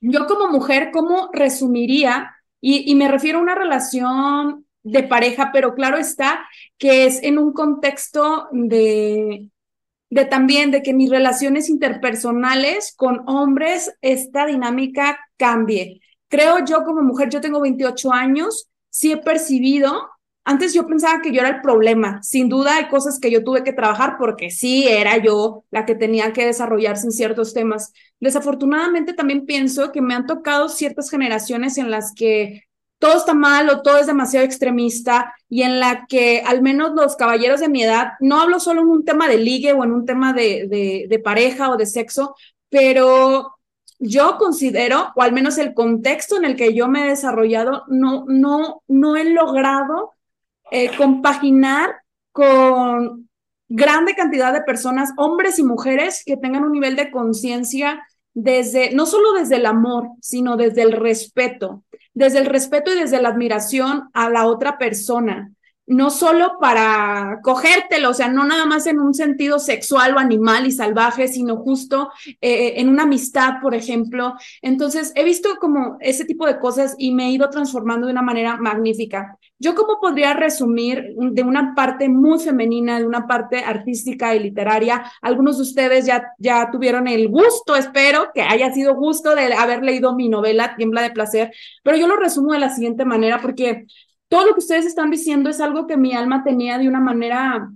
Yo 0.00 0.26
como 0.26 0.50
mujer, 0.50 0.90
¿cómo 0.92 1.30
resumiría? 1.32 2.34
Y, 2.60 2.94
me 2.94 3.08
refiero 3.08 3.38
a 3.38 3.42
una 3.42 3.54
relación 3.54 4.66
de 4.82 5.02
pareja, 5.02 5.50
pero 5.52 5.74
claro 5.74 5.96
está 5.96 6.46
que 6.78 7.06
es 7.06 7.22
en 7.22 7.38
un 7.38 7.52
contexto 7.52 8.48
de, 8.52 9.48
de 10.10 10.24
también 10.26 10.70
de 10.70 10.82
que 10.82 10.92
mis 10.92 11.10
relaciones 11.10 11.68
interpersonales 11.70 12.94
con 12.96 13.22
hombres, 13.26 13.94
esta 14.02 14.46
dinámica 14.46 15.18
cambie. 15.36 16.00
Creo 16.28 16.64
yo 16.64 16.84
como 16.84 17.02
mujer, 17.02 17.30
yo 17.30 17.40
tengo 17.40 17.60
28 17.60 18.12
años, 18.12 18.70
sí 18.90 19.12
he 19.12 19.16
percibido, 19.16 20.10
antes 20.44 20.72
yo 20.72 20.86
pensaba 20.86 21.20
que 21.20 21.32
yo 21.32 21.40
era 21.40 21.50
el 21.50 21.60
problema, 21.60 22.22
sin 22.22 22.48
duda 22.48 22.76
hay 22.76 22.88
cosas 22.88 23.18
que 23.20 23.30
yo 23.30 23.44
tuve 23.44 23.62
que 23.62 23.72
trabajar 23.72 24.16
porque 24.18 24.50
sí 24.50 24.88
era 24.88 25.18
yo 25.18 25.64
la 25.70 25.84
que 25.84 25.94
tenía 25.94 26.32
que 26.32 26.46
desarrollarse 26.46 27.06
en 27.06 27.12
ciertos 27.12 27.52
temas. 27.52 27.92
Desafortunadamente 28.20 29.12
también 29.12 29.46
pienso 29.46 29.92
que 29.92 30.00
me 30.00 30.14
han 30.14 30.26
tocado 30.26 30.68
ciertas 30.68 31.10
generaciones 31.10 31.78
en 31.78 31.90
las 31.90 32.14
que 32.14 32.64
todo 32.98 33.16
está 33.16 33.34
mal 33.34 33.68
o 33.70 33.82
todo 33.82 33.98
es 33.98 34.06
demasiado 34.06 34.44
extremista 34.44 35.34
y 35.48 35.62
en 35.62 35.80
la 35.80 36.06
que 36.06 36.42
al 36.46 36.62
menos 36.62 36.92
los 36.94 37.16
caballeros 37.16 37.60
de 37.60 37.68
mi 37.68 37.82
edad, 37.82 38.12
no 38.20 38.40
hablo 38.40 38.60
solo 38.60 38.82
en 38.82 38.88
un 38.88 39.04
tema 39.04 39.26
de 39.26 39.38
ligue 39.38 39.72
o 39.72 39.84
en 39.84 39.92
un 39.92 40.04
tema 40.04 40.32
de, 40.32 41.06
de, 41.08 41.18
pareja 41.18 41.70
o 41.70 41.76
de 41.76 41.86
sexo, 41.86 42.34
pero 42.68 43.56
yo 43.98 44.36
considero, 44.38 45.12
o 45.16 45.22
al 45.22 45.32
menos 45.32 45.58
el 45.58 45.74
contexto 45.74 46.36
en 46.36 46.44
el 46.44 46.56
que 46.56 46.74
yo 46.74 46.88
me 46.88 47.04
he 47.04 47.08
desarrollado, 47.08 47.84
no, 47.88 48.24
no, 48.28 48.82
no 48.86 49.16
he 49.16 49.24
logrado 49.24 50.12
eh, 50.70 50.90
compaginar 50.96 51.96
con 52.32 53.28
grande 53.68 54.14
cantidad 54.14 54.52
de 54.52 54.62
personas, 54.62 55.12
hombres 55.16 55.58
y 55.58 55.62
mujeres, 55.62 56.22
que 56.26 56.36
tengan 56.36 56.64
un 56.64 56.72
nivel 56.72 56.96
de 56.96 57.10
conciencia 57.10 58.02
desde, 58.34 58.92
no 58.94 59.06
solo 59.06 59.32
desde 59.32 59.56
el 59.56 59.66
amor, 59.66 60.08
sino 60.20 60.56
desde 60.56 60.82
el 60.82 60.92
respeto, 60.92 61.84
desde 62.14 62.38
el 62.38 62.46
respeto 62.46 62.92
y 62.92 62.98
desde 62.98 63.22
la 63.22 63.30
admiración 63.30 64.10
a 64.12 64.28
la 64.30 64.46
otra 64.46 64.78
persona, 64.78 65.52
no 65.90 66.10
solo 66.10 66.58
para 66.60 67.40
cogértelo, 67.42 68.10
o 68.10 68.14
sea, 68.14 68.28
no 68.28 68.44
nada 68.44 68.64
más 68.64 68.86
en 68.86 69.00
un 69.00 69.12
sentido 69.12 69.58
sexual 69.58 70.14
o 70.14 70.20
animal 70.20 70.64
y 70.66 70.70
salvaje, 70.70 71.26
sino 71.26 71.56
justo 71.56 72.10
eh, 72.40 72.74
en 72.76 72.88
una 72.88 73.02
amistad, 73.02 73.54
por 73.60 73.74
ejemplo. 73.74 74.34
Entonces, 74.62 75.10
he 75.16 75.24
visto 75.24 75.56
como 75.60 75.96
ese 75.98 76.24
tipo 76.24 76.46
de 76.46 76.60
cosas 76.60 76.94
y 76.96 77.12
me 77.12 77.26
he 77.26 77.30
ido 77.32 77.50
transformando 77.50 78.06
de 78.06 78.12
una 78.12 78.22
manera 78.22 78.56
magnífica. 78.56 79.36
Yo 79.62 79.74
cómo 79.74 80.00
podría 80.00 80.32
resumir 80.32 81.14
de 81.16 81.42
una 81.42 81.74
parte 81.74 82.08
muy 82.08 82.38
femenina, 82.38 82.98
de 82.98 83.06
una 83.06 83.26
parte 83.26 83.58
artística 83.58 84.34
y 84.34 84.40
literaria. 84.40 85.04
Algunos 85.20 85.58
de 85.58 85.64
ustedes 85.64 86.06
ya, 86.06 86.32
ya 86.38 86.70
tuvieron 86.72 87.06
el 87.06 87.28
gusto, 87.28 87.76
espero 87.76 88.30
que 88.32 88.40
haya 88.40 88.72
sido 88.72 88.94
gusto 88.94 89.34
de 89.34 89.52
haber 89.52 89.82
leído 89.82 90.16
mi 90.16 90.30
novela 90.30 90.76
Tiembla 90.76 91.02
de 91.02 91.10
Placer, 91.10 91.52
pero 91.82 91.98
yo 91.98 92.08
lo 92.08 92.16
resumo 92.16 92.54
de 92.54 92.58
la 92.58 92.70
siguiente 92.70 93.04
manera 93.04 93.38
porque 93.42 93.84
todo 94.28 94.46
lo 94.46 94.54
que 94.54 94.60
ustedes 94.60 94.86
están 94.86 95.10
diciendo 95.10 95.50
es 95.50 95.60
algo 95.60 95.86
que 95.86 95.98
mi 95.98 96.14
alma 96.14 96.42
tenía 96.42 96.78
de 96.78 96.88
una 96.88 97.00
manera 97.00 97.70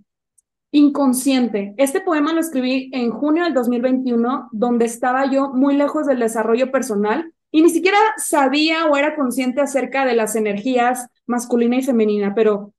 inconsciente. 0.71 1.75
Este 1.77 2.01
poema 2.01 2.33
lo 2.33 2.41
escribí 2.41 2.89
en 2.95 3.11
junio 3.11 3.45
del 3.45 3.53
2021, 3.53 4.49
donde 4.53 4.87
estaba 4.87 5.31
yo 5.31 5.51
muy 5.51 5.77
lejos 5.77 6.07
del 6.07 6.21
desarrollo 6.21 6.71
personal 6.71 7.34
y 7.55 7.63
ni 7.63 7.71
siquiera 7.71 7.99
sabía 8.17 8.87
o 8.87 8.97
era 8.97 9.15
consciente 9.15 9.61
acerca 9.61 10.05
de 10.05 10.17
las 10.17 10.35
energías 10.35 11.07
masculina 11.25 11.77
y 11.77 11.83
femenina, 11.83 12.35
pero 12.35 12.75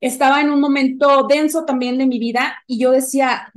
estaba 0.00 0.40
en 0.40 0.48
un 0.48 0.62
momento 0.62 1.26
denso 1.26 1.66
también 1.66 1.98
de 1.98 2.06
mi 2.06 2.18
vida 2.18 2.56
y 2.66 2.78
yo 2.78 2.92
decía, 2.92 3.52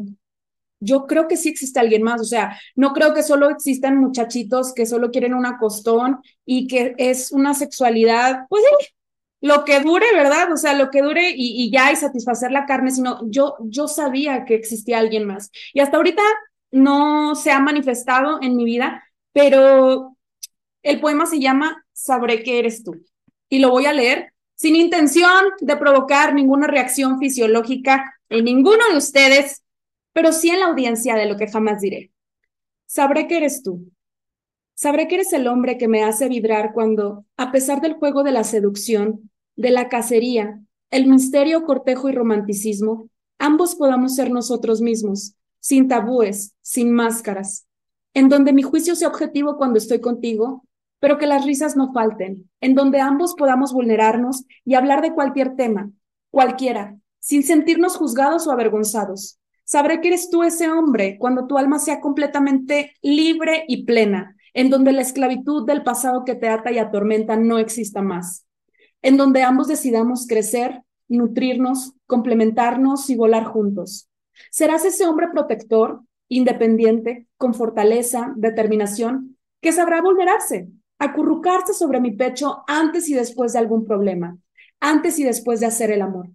yo 0.82 1.08
creo 1.08 1.30
que 1.30 1.38
sí 1.38 1.48
existe 1.48 1.80
alguien 1.80 2.04
más, 2.04 2.20
o 2.20 2.26
sea, 2.26 2.60
no 2.76 2.92
creo 2.92 3.14
que 3.14 3.24
solo 3.24 3.50
existan 3.50 3.96
muchachitos 3.98 4.74
que 4.74 4.86
solo 4.86 5.10
quieren 5.10 5.34
un 5.34 5.46
acostón 5.46 6.20
y 6.46 6.68
que 6.68 6.96
es 6.98 7.32
una 7.32 7.54
sexualidad, 7.54 8.42
pues 8.50 8.62
lo 9.40 9.64
que 9.64 9.80
dure, 9.80 10.06
¿verdad? 10.14 10.52
O 10.52 10.58
sea, 10.58 10.74
lo 10.74 10.92
que 10.92 11.02
dure 11.02 11.32
y, 11.34 11.72
ya 11.72 11.94
y 11.94 11.96
satisfacer 11.96 12.52
la 12.52 12.66
carne, 12.66 12.92
sino 12.92 13.22
yo, 13.30 13.56
yo 13.62 13.88
sabía 13.88 14.44
que 14.44 14.56
existía 14.56 15.00
alguien 15.00 15.24
más. 15.24 15.50
Y 15.74 15.80
hasta 15.80 15.96
ahorita 15.96 16.24
no 16.72 17.36
se 17.36 17.52
ha 17.52 17.62
manifestado 17.62 18.40
en 18.42 18.58
mi 18.58 18.66
vida, 18.66 19.02
pero 19.34 20.18
el 20.84 21.00
poema 21.00 21.26
se 21.26 21.40
llama 21.40 21.86
Sabré 21.94 22.44
que 22.44 22.60
eres 22.60 22.84
tú. 22.84 22.94
Y 23.50 23.60
lo 23.60 23.72
voy 23.72 23.86
a 23.86 23.94
leer 23.94 24.34
sin 24.56 24.76
intención 24.76 25.46
de 25.62 25.78
provocar 25.78 26.34
ninguna 26.34 26.68
reacción 26.68 27.18
fisiológica 27.18 28.14
en 28.28 28.44
ninguno 28.44 28.90
de 28.92 28.98
ustedes, 28.98 29.64
pero 30.12 30.34
sí 30.34 30.50
en 30.50 30.60
la 30.60 30.68
audiencia 30.68 31.16
de 31.16 31.28
lo 31.28 31.38
que 31.38 31.48
jamás 31.48 31.82
diré. 31.82 32.12
Sabré 32.86 33.28
que 33.28 33.38
eres 33.38 33.64
tú. 33.64 33.90
Sabré 34.74 35.08
que 35.08 35.16
eres 35.16 35.32
el 35.34 35.48
hombre 35.48 35.78
que 35.78 35.88
me 35.88 36.04
hace 36.04 36.28
vibrar 36.28 36.74
cuando, 36.74 37.26
a 37.38 37.52
pesar 37.52 37.82
del 37.82 37.94
juego 37.94 38.24
de 38.24 38.32
la 38.32 38.44
seducción, 38.44 39.32
de 39.56 39.72
la 39.72 39.90
cacería, 39.90 40.60
el 40.92 41.08
misterio, 41.08 41.64
cortejo 41.64 42.10
y 42.10 42.14
romanticismo, 42.14 43.10
ambos 43.38 43.76
podamos 43.76 44.16
ser 44.16 44.32
nosotros 44.32 44.82
mismos, 44.82 45.36
sin 45.60 45.88
tabúes, 45.88 46.54
sin 46.62 46.92
máscaras, 46.92 47.68
en 48.14 48.30
donde 48.30 48.54
mi 48.54 48.64
juicio 48.64 48.96
sea 48.96 49.08
objetivo 49.08 49.58
cuando 49.58 49.78
estoy 49.78 50.00
contigo, 50.00 50.66
pero 51.00 51.18
que 51.18 51.28
las 51.28 51.46
risas 51.46 51.76
no 51.78 51.94
falten, 51.94 52.50
en 52.62 52.76
donde 52.76 53.00
ambos 53.00 53.36
podamos 53.36 53.74
vulnerarnos 53.74 54.46
y 54.66 54.76
hablar 54.76 55.02
de 55.02 55.14
cualquier 55.14 55.56
tema, 55.56 55.92
cualquiera, 56.30 56.98
sin 57.20 57.44
sentirnos 57.44 57.96
juzgados 57.96 58.48
o 58.48 58.52
avergonzados, 58.52 59.40
Sabré 59.70 60.02
que 60.02 60.08
eres 60.08 60.32
tú 60.32 60.42
ese 60.42 60.68
hombre 60.68 61.18
cuando 61.20 61.46
tu 61.46 61.60
alma 61.60 61.78
sea 61.78 62.02
completamente 62.02 62.96
libre 63.04 63.66
y 63.68 63.86
plena, 63.86 64.36
en 64.56 64.72
donde 64.72 64.92
la 64.92 65.02
esclavitud 65.02 65.64
del 65.68 65.84
pasado 65.84 66.26
que 66.26 66.34
te 66.34 66.50
ata 66.50 66.72
y 66.72 66.80
atormenta 66.80 67.36
no 67.36 67.60
exista 67.60 68.02
más, 68.02 68.48
en 69.04 69.16
donde 69.16 69.44
ambos 69.44 69.68
decidamos 69.68 70.26
crecer, 70.26 70.82
nutrirnos, 71.08 71.94
complementarnos 72.08 73.12
y 73.12 73.16
volar 73.16 73.44
juntos. 73.44 74.10
Serás 74.50 74.86
ese 74.86 75.06
hombre 75.06 75.28
protector, 75.32 76.02
independiente, 76.30 77.28
con 77.38 77.54
fortaleza, 77.54 78.34
determinación, 78.38 79.38
que 79.62 79.74
sabrá 79.74 80.02
vulnerarse, 80.02 80.70
acurrucarse 81.00 81.74
sobre 81.74 82.00
mi 82.00 82.12
pecho 82.12 82.64
antes 82.68 83.10
y 83.10 83.14
después 83.14 83.54
de 83.54 83.60
algún 83.60 83.86
problema, 83.86 84.38
antes 84.80 85.20
y 85.20 85.24
después 85.24 85.60
de 85.60 85.66
hacer 85.66 85.92
el 85.92 86.02
amor. 86.02 86.30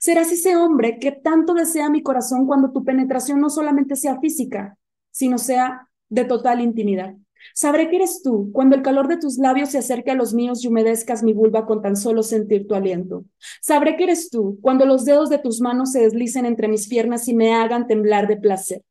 Serás 0.00 0.32
ese 0.32 0.56
hombre 0.56 0.98
que 0.98 1.12
tanto 1.12 1.54
desea 1.54 1.90
mi 1.90 2.02
corazón 2.02 2.46
cuando 2.46 2.72
tu 2.72 2.84
penetración 2.84 3.40
no 3.40 3.50
solamente 3.50 3.94
sea 3.94 4.18
física, 4.18 4.76
sino 5.10 5.38
sea 5.38 5.88
de 6.08 6.24
total 6.24 6.60
intimidad. 6.60 7.14
Sabré 7.54 7.88
que 7.88 7.96
eres 7.96 8.22
tú 8.22 8.50
cuando 8.52 8.74
el 8.74 8.82
calor 8.82 9.08
de 9.08 9.18
tus 9.18 9.38
labios 9.38 9.70
se 9.70 9.78
acerque 9.78 10.10
a 10.10 10.14
los 10.14 10.34
míos 10.34 10.64
y 10.64 10.68
humedezcas 10.68 11.22
mi 11.22 11.32
vulva 11.32 11.66
con 11.66 11.82
tan 11.82 11.96
solo 11.96 12.22
sentir 12.22 12.66
tu 12.66 12.74
aliento. 12.74 13.24
Sabré 13.60 13.96
que 13.96 14.04
eres 14.04 14.30
tú 14.30 14.58
cuando 14.60 14.86
los 14.86 15.04
dedos 15.04 15.30
de 15.30 15.38
tus 15.38 15.60
manos 15.60 15.92
se 15.92 16.00
deslicen 16.00 16.46
entre 16.46 16.68
mis 16.68 16.88
piernas 16.88 17.28
y 17.28 17.34
me 17.34 17.54
hagan 17.54 17.86
temblar 17.86 18.26
de 18.26 18.36
placer. 18.36 18.82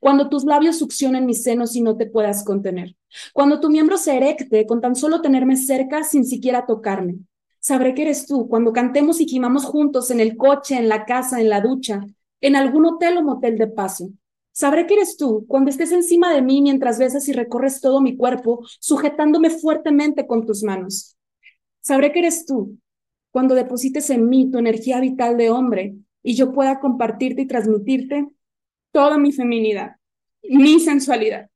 Cuando 0.00 0.28
tus 0.28 0.44
labios 0.44 0.78
succionen 0.78 1.26
mis 1.26 1.42
senos 1.42 1.76
y 1.76 1.80
no 1.80 1.96
te 1.96 2.06
puedas 2.06 2.44
contener. 2.44 2.96
Cuando 3.32 3.60
tu 3.60 3.70
miembro 3.70 3.96
se 3.96 4.16
erecte 4.16 4.66
con 4.66 4.80
tan 4.80 4.96
solo 4.96 5.20
tenerme 5.20 5.56
cerca 5.56 6.04
sin 6.04 6.24
siquiera 6.24 6.66
tocarme. 6.66 7.16
Sabré 7.60 7.94
que 7.94 8.02
eres 8.02 8.26
tú 8.26 8.48
cuando 8.48 8.72
cantemos 8.72 9.20
y 9.20 9.26
quimamos 9.26 9.64
juntos 9.64 10.10
en 10.10 10.20
el 10.20 10.36
coche, 10.36 10.76
en 10.76 10.88
la 10.88 11.04
casa, 11.04 11.40
en 11.40 11.48
la 11.48 11.60
ducha, 11.60 12.04
en 12.40 12.56
algún 12.56 12.86
hotel 12.86 13.18
o 13.18 13.22
motel 13.22 13.58
de 13.58 13.66
paso. 13.66 14.10
Sabré 14.52 14.86
que 14.86 14.94
eres 14.94 15.16
tú 15.16 15.44
cuando 15.46 15.70
estés 15.70 15.92
encima 15.92 16.32
de 16.32 16.42
mí 16.42 16.62
mientras 16.62 16.98
besas 16.98 17.28
y 17.28 17.32
recorres 17.32 17.80
todo 17.80 18.00
mi 18.00 18.16
cuerpo, 18.16 18.64
sujetándome 18.80 19.50
fuertemente 19.50 20.26
con 20.26 20.46
tus 20.46 20.62
manos. 20.62 21.16
Sabré 21.80 22.12
que 22.12 22.20
eres 22.20 22.44
tú 22.44 22.76
cuando 23.30 23.54
deposites 23.54 24.10
en 24.10 24.28
mí 24.28 24.50
tu 24.50 24.58
energía 24.58 25.00
vital 25.00 25.36
de 25.36 25.50
hombre 25.50 25.94
y 26.22 26.34
yo 26.34 26.52
pueda 26.52 26.80
compartirte 26.80 27.42
y 27.42 27.46
transmitirte 27.46 28.28
toda 28.92 29.18
mi 29.18 29.32
feminidad, 29.32 29.96
mi 30.42 30.80
sensualidad. 30.80 31.48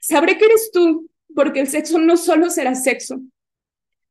Sabré 0.00 0.38
que 0.38 0.46
eres 0.46 0.70
tú 0.72 1.08
porque 1.34 1.60
el 1.60 1.68
sexo 1.68 1.98
no 1.98 2.16
solo 2.16 2.50
será 2.50 2.74
sexo, 2.74 3.20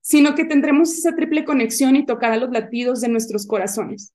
sino 0.02 0.36
que 0.36 0.46
tendremos 0.46 0.94
esa 0.94 1.16
triple 1.16 1.46
conexión 1.46 1.96
y 1.96 2.06
tocará 2.06 2.38
los 2.38 2.52
latidos 2.52 3.02
de 3.02 3.10
nuestros 3.10 3.46
corazones. 3.46 4.14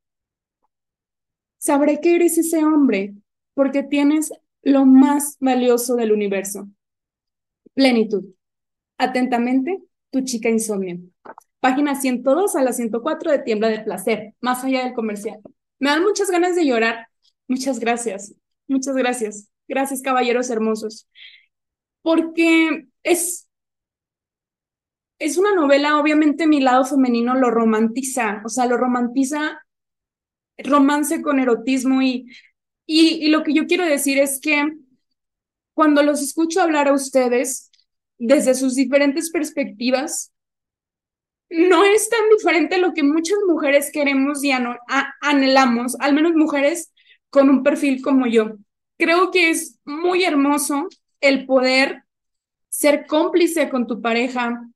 Sabré 1.58 2.00
que 2.00 2.14
eres 2.16 2.36
ese 2.38 2.64
hombre 2.64 3.14
porque 3.54 3.82
tienes 3.82 4.32
lo 4.62 4.86
más 4.86 5.36
valioso 5.40 5.94
del 5.94 6.12
universo, 6.12 6.68
plenitud. 7.74 8.24
Atentamente, 8.98 9.82
tu 10.10 10.22
chica 10.22 10.48
insomnio. 10.48 11.00
Página 11.60 11.94
102 11.94 12.56
a 12.56 12.62
la 12.62 12.72
104 12.72 13.32
de 13.32 13.38
Tiembla 13.38 13.68
de 13.68 13.80
Placer, 13.80 14.34
más 14.40 14.64
allá 14.64 14.84
del 14.84 14.94
comercial. 14.94 15.40
Me 15.78 15.90
dan 15.90 16.02
muchas 16.02 16.30
ganas 16.30 16.56
de 16.56 16.66
llorar. 16.66 17.08
Muchas 17.48 17.78
gracias. 17.78 18.34
Muchas 18.68 18.96
gracias. 18.96 19.48
Gracias, 19.68 20.02
caballeros 20.02 20.50
hermosos. 20.50 21.08
Porque 22.02 22.88
es 23.02 23.48
es 25.18 25.38
una 25.38 25.54
novela, 25.54 25.98
obviamente 25.98 26.46
mi 26.46 26.60
lado 26.60 26.84
femenino 26.84 27.34
lo 27.34 27.50
romantiza, 27.50 28.42
o 28.44 28.48
sea, 28.48 28.66
lo 28.66 28.76
romantiza 28.76 29.64
romance 30.58 31.22
con 31.22 31.40
erotismo 31.40 32.02
y, 32.02 32.26
y, 32.86 33.28
lo 33.28 33.42
que 33.42 33.54
yo 33.54 33.66
quiero 33.66 33.84
decir 33.84 34.18
es 34.18 34.40
que 34.40 34.72
cuando 35.74 36.02
los 36.02 36.22
escucho 36.22 36.60
hablar 36.60 36.88
a 36.88 36.92
ustedes 36.92 37.70
desde 38.18 38.54
sus 38.54 38.74
diferentes 38.74 39.30
perspectivas, 39.30 40.32
no 41.50 41.84
es 41.84 42.08
tan 42.08 42.28
diferente 42.36 42.78
lo 42.78 42.92
que 42.94 43.02
muchas 43.02 43.38
mujeres 43.48 43.90
queremos 43.92 44.44
y 44.44 44.52
anhelamos, 45.20 45.96
al 46.00 46.14
menos 46.14 46.34
mujeres 46.34 46.92
con 47.34 47.50
un 47.50 47.64
perfil 47.64 48.00
como 48.00 48.28
yo. 48.28 48.52
Creo 48.96 49.32
que 49.32 49.50
es 49.50 49.80
muy 49.84 50.22
hermoso 50.22 50.86
el 51.20 51.46
poder 51.46 52.04
ser 52.68 53.06
cómplice 53.08 53.68
con 53.68 53.88
tu 53.88 54.00
pareja, 54.00 54.70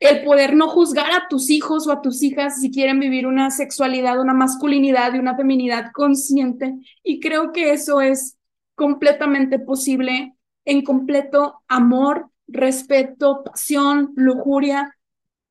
el 0.00 0.24
poder 0.24 0.56
no 0.56 0.66
juzgar 0.66 1.12
a 1.12 1.28
tus 1.28 1.48
hijos 1.48 1.86
o 1.86 1.92
a 1.92 2.02
tus 2.02 2.24
hijas 2.24 2.60
si 2.60 2.72
quieren 2.72 2.98
vivir 2.98 3.24
una 3.24 3.52
sexualidad, 3.52 4.20
una 4.20 4.34
masculinidad 4.34 5.14
y 5.14 5.20
una 5.20 5.36
feminidad 5.36 5.92
consciente. 5.92 6.74
Y 7.04 7.20
creo 7.20 7.52
que 7.52 7.72
eso 7.72 8.00
es 8.00 8.36
completamente 8.74 9.60
posible 9.60 10.34
en 10.64 10.82
completo 10.82 11.62
amor, 11.68 12.30
respeto, 12.48 13.44
pasión, 13.44 14.12
lujuria 14.16 14.92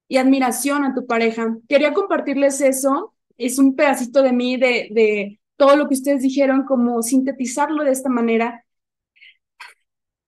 y 0.09 0.17
admiración 0.17 0.83
a 0.83 0.93
tu 0.93 1.07
pareja. 1.07 1.55
Quería 1.69 1.93
compartirles 1.93 2.59
eso. 2.59 3.13
Es 3.37 3.57
un 3.57 3.73
pedacito 3.77 4.21
de 4.21 4.33
mí, 4.33 4.57
de, 4.57 4.89
de 4.91 5.39
todo 5.57 5.75
lo 5.75 5.87
que 5.87 5.95
ustedes 5.95 6.21
dijeron, 6.21 6.63
como 6.65 7.01
sintetizarlo 7.01 7.83
de 7.83 7.91
esta 7.91 8.09
manera. 8.09 8.65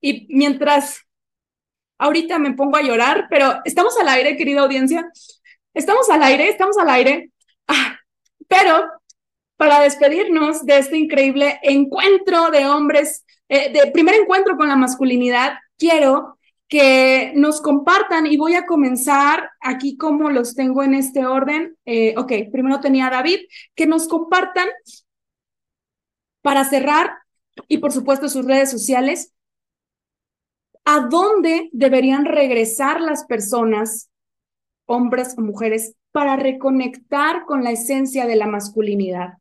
Y 0.01 0.27
mientras 0.29 1.01
ahorita 1.97 2.39
me 2.39 2.53
pongo 2.53 2.77
a 2.77 2.81
llorar, 2.81 3.27
pero 3.29 3.59
estamos 3.65 3.97
al 3.99 4.07
aire, 4.09 4.37
querida 4.37 4.61
audiencia. 4.61 5.09
Estamos 5.73 6.09
al 6.09 6.23
aire, 6.23 6.49
estamos 6.49 6.77
al 6.77 6.89
aire. 6.89 7.31
Ah, 7.67 7.97
pero 8.47 8.89
para 9.57 9.81
despedirnos 9.81 10.65
de 10.65 10.77
este 10.77 10.97
increíble 10.97 11.59
encuentro 11.63 12.51
de 12.51 12.67
hombres, 12.67 13.25
eh, 13.49 13.71
de 13.71 13.91
primer 13.91 14.15
encuentro 14.15 14.55
con 14.55 14.69
la 14.69 14.75
masculinidad, 14.75 15.53
quiero 15.77 16.37
que 16.67 17.31
nos 17.35 17.61
compartan 17.61 18.25
y 18.27 18.37
voy 18.37 18.55
a 18.55 18.65
comenzar 18.65 19.51
aquí 19.61 19.97
como 19.97 20.29
los 20.29 20.53
tengo 20.53 20.83
en 20.83 20.93
este 20.93 21.25
orden. 21.25 21.77
Eh, 21.85 22.13
ok, 22.17 22.33
primero 22.51 22.79
tenía 22.79 23.07
a 23.07 23.11
David, 23.11 23.39
que 23.73 23.87
nos 23.87 24.07
compartan 24.07 24.67
para 26.47 26.63
cerrar 26.63 27.11
y 27.67 27.79
por 27.79 27.91
supuesto 27.91 28.29
sus 28.29 28.45
redes 28.45 28.71
sociales, 28.71 29.33
¿A 30.85 31.01
dónde 31.01 31.69
deberían 31.73 32.23
regresar 32.23 33.01
las 33.01 33.25
personas, 33.25 34.09
hombres 34.85 35.35
o 35.37 35.41
mujeres, 35.41 35.95
para 36.13 36.37
reconectar 36.37 37.43
con 37.45 37.65
la 37.65 37.71
esencia 37.71 38.25
de 38.25 38.37
la 38.37 38.47
masculinidad? 38.47 39.33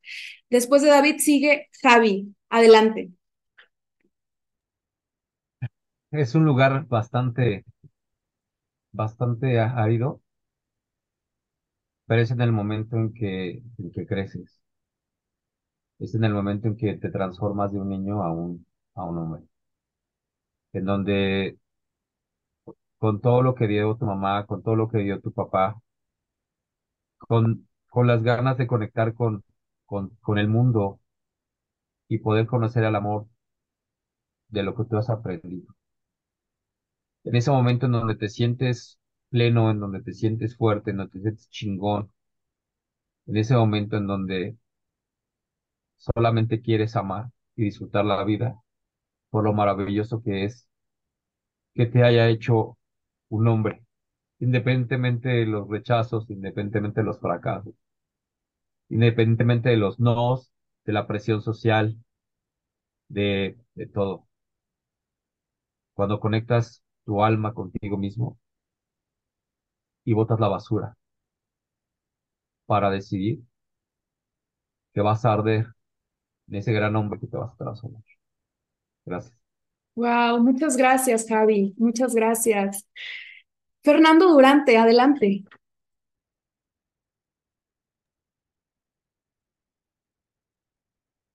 Después 0.50 0.82
de 0.82 0.88
David 0.88 1.18
sigue 1.18 1.68
Javi. 1.80 2.34
Adelante. 2.48 3.12
Es 6.10 6.34
un 6.34 6.44
lugar 6.44 6.88
bastante, 6.88 7.64
bastante 8.90 9.60
árido. 9.60 10.20
pero 12.06 12.22
es 12.22 12.32
en 12.32 12.40
el 12.40 12.50
momento 12.50 12.96
en 12.96 13.14
que, 13.14 13.62
en 13.78 13.92
que 13.92 14.04
creces. 14.04 14.55
Es 15.98 16.14
en 16.14 16.24
el 16.24 16.32
momento 16.32 16.68
en 16.68 16.76
que 16.78 16.94
te 16.94 17.10
transformas 17.10 17.70
de 17.70 17.78
un 17.78 17.90
niño 17.90 18.22
a 18.22 18.32
un, 18.32 18.64
a 18.94 19.04
un 19.04 19.18
hombre. 19.18 19.42
En 20.72 20.84
donde 20.84 21.58
con 22.98 23.22
todo 23.22 23.40
lo 23.42 23.54
que 23.54 23.66
dio 23.68 23.96
tu 23.96 24.04
mamá, 24.04 24.44
con 24.46 24.62
todo 24.62 24.76
lo 24.76 24.86
que 24.90 24.98
dio 24.98 25.18
tu 25.20 25.32
papá, 25.32 25.80
con, 27.18 27.68
con 27.90 28.06
las 28.06 28.22
ganas 28.22 28.56
de 28.58 28.66
conectar 28.66 29.12
con, 29.14 29.44
con, 29.86 30.10
con 30.22 30.38
el 30.38 30.48
mundo 30.48 30.98
y 32.08 32.18
poder 32.18 32.46
conocer 32.48 32.82
el 32.82 32.96
amor 32.96 33.28
de 34.48 34.64
lo 34.64 34.74
que 34.74 34.84
tú 34.86 34.96
has 34.96 35.08
aprendido. 35.08 35.72
En 37.24 37.36
ese 37.36 37.50
momento 37.50 37.84
en 37.84 37.92
donde 37.92 38.14
te 38.16 38.30
sientes 38.30 38.98
pleno, 39.28 39.70
en 39.70 39.80
donde 39.80 40.00
te 40.02 40.14
sientes 40.14 40.56
fuerte, 40.56 40.92
en 40.92 40.96
donde 40.96 41.12
te 41.12 41.20
sientes 41.20 41.50
chingón, 41.50 42.10
en 43.26 43.36
ese 43.36 43.54
momento 43.54 43.96
en 43.96 44.06
donde 44.06 44.56
solamente 45.96 46.62
quieres 46.62 46.96
amar 46.96 47.26
y 47.56 47.64
disfrutar 47.64 48.04
la 48.04 48.24
vida 48.24 48.60
por 49.30 49.44
lo 49.44 49.52
maravilloso 49.54 50.22
que 50.22 50.44
es 50.44 50.68
que 51.76 51.86
te 51.86 52.02
haya 52.02 52.28
hecho 52.28 52.76
un 53.28 53.46
hombre, 53.48 53.84
independientemente 54.40 55.28
de 55.30 55.46
los 55.46 55.68
rechazos, 55.68 56.30
independientemente 56.30 57.00
de 57.02 57.06
los 57.06 57.20
fracasos, 57.20 57.74
independientemente 58.88 59.68
de 59.68 59.76
los 59.76 60.00
nos, 60.00 60.52
de 60.84 60.92
la 60.92 61.06
presión 61.06 61.40
social, 61.42 61.96
de, 63.08 63.56
de 63.74 63.86
todo. 63.86 64.26
Cuando 65.94 66.20
conectas 66.20 66.84
tu 67.04 67.24
alma 67.24 67.52
contigo 67.52 67.96
mismo 67.98 68.38
y 70.06 70.14
botas 70.14 70.40
la 70.40 70.48
basura 70.48 70.96
para 72.66 72.90
decidir 72.90 73.42
que 74.94 75.00
vas 75.00 75.24
a 75.24 75.32
arder 75.32 75.66
en 76.48 76.54
ese 76.54 76.72
gran 76.72 76.94
hombre 76.96 77.20
que 77.20 77.26
te 77.26 77.36
vas 77.36 77.52
a 77.52 77.56
transformar. 77.56 78.02
Gracias. 79.04 79.36
Wow, 79.94 80.42
muchas 80.42 80.76
gracias, 80.76 81.26
Javi. 81.28 81.74
Muchas 81.78 82.14
gracias. 82.14 82.86
Fernando 83.82 84.28
Durante, 84.28 84.76
adelante. 84.76 85.44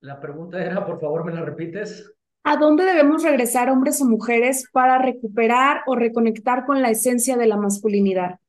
La 0.01 0.19
pregunta 0.19 0.63
era, 0.63 0.85
por 0.85 0.99
favor, 0.99 1.23
¿me 1.25 1.33
la 1.33 1.41
repites? 1.41 2.11
¿A 2.43 2.57
dónde 2.57 2.85
debemos 2.85 3.23
regresar 3.23 3.69
hombres 3.69 4.01
o 4.01 4.05
mujeres 4.05 4.67
para 4.71 4.97
recuperar 4.97 5.83
o 5.85 5.95
reconectar 5.95 6.65
con 6.65 6.81
la 6.81 6.89
esencia 6.89 7.37
de 7.37 7.45
la 7.45 7.55
masculinidad? 7.55 8.39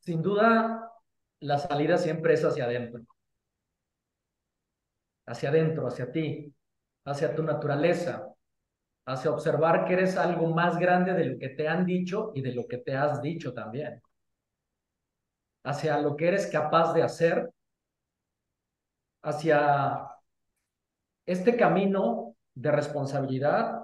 Sin 0.00 0.20
duda, 0.20 0.92
la 1.40 1.58
salida 1.58 1.96
siempre 1.98 2.34
es 2.34 2.44
hacia 2.44 2.64
adentro. 2.64 3.04
Hacia 5.26 5.50
adentro, 5.50 5.86
hacia 5.86 6.10
ti, 6.10 6.52
hacia 7.04 7.34
tu 7.34 7.42
naturaleza, 7.42 8.32
hacia 9.06 9.30
observar 9.30 9.84
que 9.84 9.94
eres 9.94 10.16
algo 10.16 10.48
más 10.48 10.78
grande 10.78 11.14
de 11.14 11.24
lo 11.24 11.38
que 11.38 11.50
te 11.50 11.68
han 11.68 11.84
dicho 11.84 12.32
y 12.34 12.42
de 12.42 12.52
lo 12.54 12.66
que 12.66 12.78
te 12.78 12.96
has 12.96 13.20
dicho 13.22 13.52
también. 13.52 14.00
Hacia 15.64 15.98
lo 15.98 16.16
que 16.16 16.28
eres 16.28 16.46
capaz 16.48 16.92
de 16.92 17.02
hacer, 17.02 17.50
hacia 19.22 20.08
este 21.26 21.56
camino 21.56 22.34
de 22.54 22.70
responsabilidad, 22.72 23.82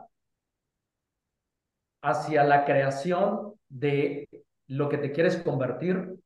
hacia 2.03 2.45
la 2.45 2.65
creación 2.65 3.55
de 3.69 4.29
lo 4.69 4.89
que 4.89 4.99
te 4.99 5.13
quieres 5.13 5.37
convertir. 5.39 6.17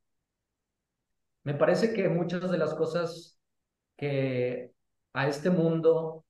Me 1.45 1.55
parece 1.55 1.93
que 1.93 2.09
muchas 2.09 2.51
de 2.51 2.59
las 2.59 2.75
cosas 2.75 3.39
que 3.97 4.72
a 5.13 5.29
este 5.29 5.51
mundo 5.51 6.25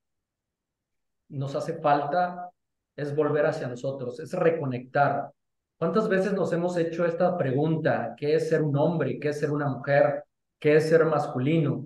nos 1.29 1.55
hace 1.55 1.81
falta 1.81 2.51
es 2.97 3.15
volver 3.15 3.47
hacia 3.47 3.69
nosotros, 3.69 4.21
es 4.21 4.33
reconectar. 4.35 5.33
¿Cuántas 5.79 6.09
veces 6.09 6.33
nos 6.33 6.53
hemos 6.53 6.77
hecho 6.77 7.05
esta 7.05 7.37
pregunta? 7.37 8.15
¿Qué 8.17 8.35
es 8.35 8.49
ser 8.49 8.63
un 8.63 8.77
hombre? 8.77 9.19
¿Qué 9.19 9.31
es 9.31 9.41
ser 9.41 9.51
una 9.51 9.69
mujer? 9.69 10.25
¿Qué 10.59 10.77
es 10.77 10.89
ser 10.89 11.05
masculino? 11.07 11.85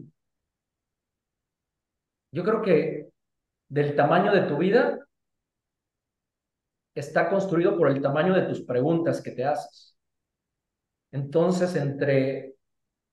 Yo 2.32 2.44
creo 2.44 2.60
que 2.60 3.08
del 3.68 3.96
tamaño 3.96 4.32
de 4.32 4.42
tu 4.42 4.58
vida 4.58 4.98
está 6.94 7.28
construido 7.28 7.76
por 7.76 7.88
el 7.88 8.00
tamaño 8.02 8.34
de 8.34 8.42
tus 8.42 8.62
preguntas 8.62 9.22
que 9.22 9.30
te 9.30 9.44
haces. 9.44 9.96
Entonces, 11.12 11.74
entre 11.76 12.56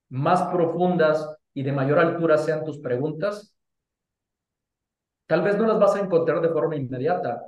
más 0.09 0.43
profundas 0.51 1.37
y 1.53 1.63
de 1.63 1.71
mayor 1.71 1.99
altura 1.99 2.37
sean 2.37 2.65
tus 2.65 2.79
preguntas, 2.79 3.52
tal 5.27 5.41
vez 5.41 5.57
no 5.57 5.65
las 5.65 5.79
vas 5.79 5.95
a 5.95 5.99
encontrar 6.01 6.41
de 6.41 6.49
forma 6.49 6.75
inmediata, 6.75 7.41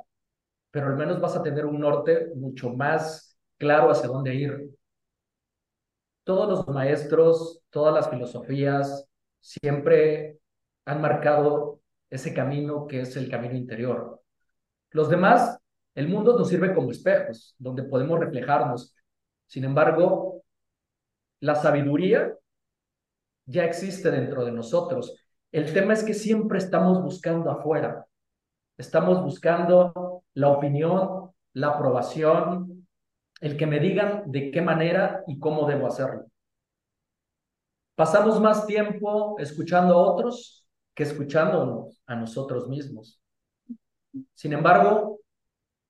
pero 0.72 0.88
al 0.88 0.95
menos 0.95 1.22
vas 1.22 1.35
a 1.35 1.43
tener 1.43 1.65
un 1.65 1.80
norte 1.80 2.31
mucho 2.35 2.69
más 2.72 3.38
claro 3.57 3.91
hacia 3.91 4.07
dónde 4.07 4.35
ir. 4.35 4.69
Todos 6.23 6.49
los 6.49 6.68
maestros, 6.68 7.61
todas 7.69 7.93
las 7.93 8.10
filosofías 8.10 9.07
siempre 9.39 10.39
han 10.85 11.02
marcado 11.02 11.81
ese 12.10 12.34
camino 12.34 12.88
que 12.88 13.02
es 13.02 13.15
el 13.15 13.30
camino 13.30 13.56
interior. 13.56 14.22
Los 14.91 15.10
demás, 15.10 15.60
el 15.93 16.07
mundo 16.07 16.38
nos 16.38 16.49
sirve 16.49 16.73
como 16.73 16.91
espejos, 16.91 17.56
donde 17.57 17.84
podemos 17.84 18.19
reflejarnos. 18.19 18.95
Sin 19.47 19.64
embargo, 19.65 20.43
la 21.41 21.56
sabiduría 21.56 22.34
ya 23.45 23.65
existe 23.65 24.10
dentro 24.10 24.43
de 24.45 24.52
nosotros. 24.52 25.15
El 25.56 25.72
tema 25.72 25.94
es 25.94 26.03
que 26.03 26.14
siempre 26.14 26.57
estamos 26.57 27.02
buscando 27.02 27.49
afuera. 27.49 28.06
Estamos 28.77 29.23
buscando 29.23 30.26
la 30.34 30.49
opinión, 30.49 31.32
la 31.53 31.68
aprobación, 31.69 32.86
el 33.40 33.56
que 33.56 33.65
me 33.65 33.80
digan 33.80 34.30
de 34.30 34.52
qué 34.52 34.61
manera 34.61 35.23
y 35.27 35.40
cómo 35.40 35.65
debo 35.65 35.88
hacerlo. 35.88 36.26
Pasamos 37.95 38.41
más 38.41 38.68
tiempo 38.68 39.38
escuchando 39.40 39.94
a 39.94 40.11
otros 40.11 40.68
que 40.94 41.03
escuchándonos 41.03 42.02
a 42.06 42.18
nosotros 42.18 42.68
mismos. 42.68 43.22
Sin 44.34 44.52
embargo, 44.52 45.22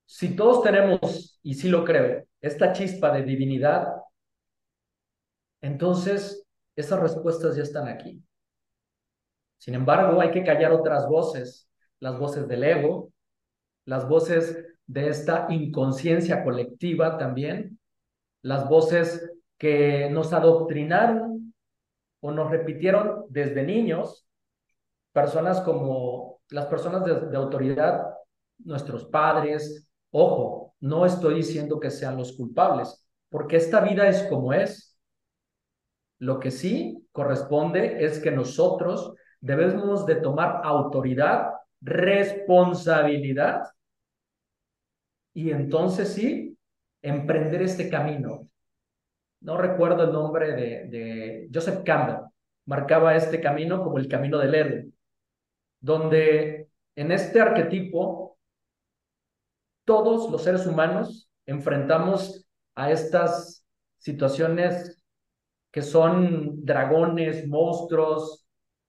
si 0.05 0.35
todos 0.35 0.61
tenemos, 0.61 1.39
y 1.41 1.55
sí 1.55 1.69
lo 1.69 1.83
creo, 1.83 2.23
esta 2.39 2.71
chispa 2.71 3.11
de 3.11 3.23
divinidad, 3.23 3.95
entonces 5.59 6.45
esas 6.75 6.99
respuestas 6.99 7.55
ya 7.55 7.63
están 7.63 7.87
aquí. 7.87 8.23
Sin 9.57 9.75
embargo, 9.75 10.21
hay 10.21 10.31
que 10.31 10.43
callar 10.43 10.71
otras 10.71 11.07
voces, 11.07 11.69
las 11.99 12.17
voces 12.19 12.47
del 12.47 12.63
ego, 12.63 13.11
las 13.85 14.07
voces 14.07 14.57
de 14.87 15.07
esta 15.09 15.47
inconsciencia 15.49 16.43
colectiva 16.43 17.17
también, 17.17 17.79
las 18.41 18.69
voces 18.69 19.31
que 19.57 20.09
nos 20.09 20.33
adoctrinaron 20.33 21.53
o 22.19 22.31
nos 22.31 22.51
repitieron 22.51 23.25
desde 23.29 23.63
niños 23.63 24.27
personas 25.11 25.61
como 25.61 26.41
las 26.49 26.65
personas 26.65 27.05
de, 27.05 27.37
autoridad, 27.37 28.05
nuestros 28.59 29.05
padres, 29.05 29.87
ojo, 30.11 30.75
no 30.79 31.05
estoy 31.05 31.35
diciendo 31.35 31.79
que 31.79 31.89
sean 31.89 32.17
los 32.17 32.33
culpables, 32.33 33.07
porque 33.29 33.57
esta 33.57 33.81
vida 33.81 34.07
es 34.07 34.23
como 34.23 34.53
es. 34.53 34.97
Lo 36.19 36.39
que 36.39 36.51
sí 36.51 37.07
corresponde 37.11 38.03
es 38.05 38.19
que 38.19 38.31
nosotros 38.31 39.13
debemos 39.45 40.05
de 40.05 40.15
tomar 40.15 40.61
autoridad, 40.63 41.51
responsabilidad 41.81 43.63
y 45.33 45.51
entonces 45.51 46.13
sí, 46.13 46.57
emprender 47.01 47.61
este 47.61 47.89
camino. 47.89 48.47
No 49.41 49.57
recuerdo 49.57 50.05
el 50.05 50.11
nombre 50.11 50.53
de, 50.53 50.87
de 50.87 51.49
Joseph 51.53 51.83
Campbell, 51.85 52.25
marcaba 52.65 53.15
este 53.15 53.39
camino 53.39 53.83
como 53.83 53.99
el 53.99 54.07
camino 54.07 54.39
del 54.39 54.55
héroe 54.55 54.95
donde 55.85 56.67
en 56.95 57.11
este 57.11 57.39
arquetipo 57.39 58.39
todos 59.85 60.31
los 60.31 60.43
seres 60.43 60.65
humanos 60.65 61.29
enfrentamos 61.45 62.47
a 62.73 62.91
estas 62.91 63.63
situaciones 63.99 64.99
que 65.71 65.83
son 65.83 66.65
dragones, 66.65 67.47
monstruos, 67.47 68.44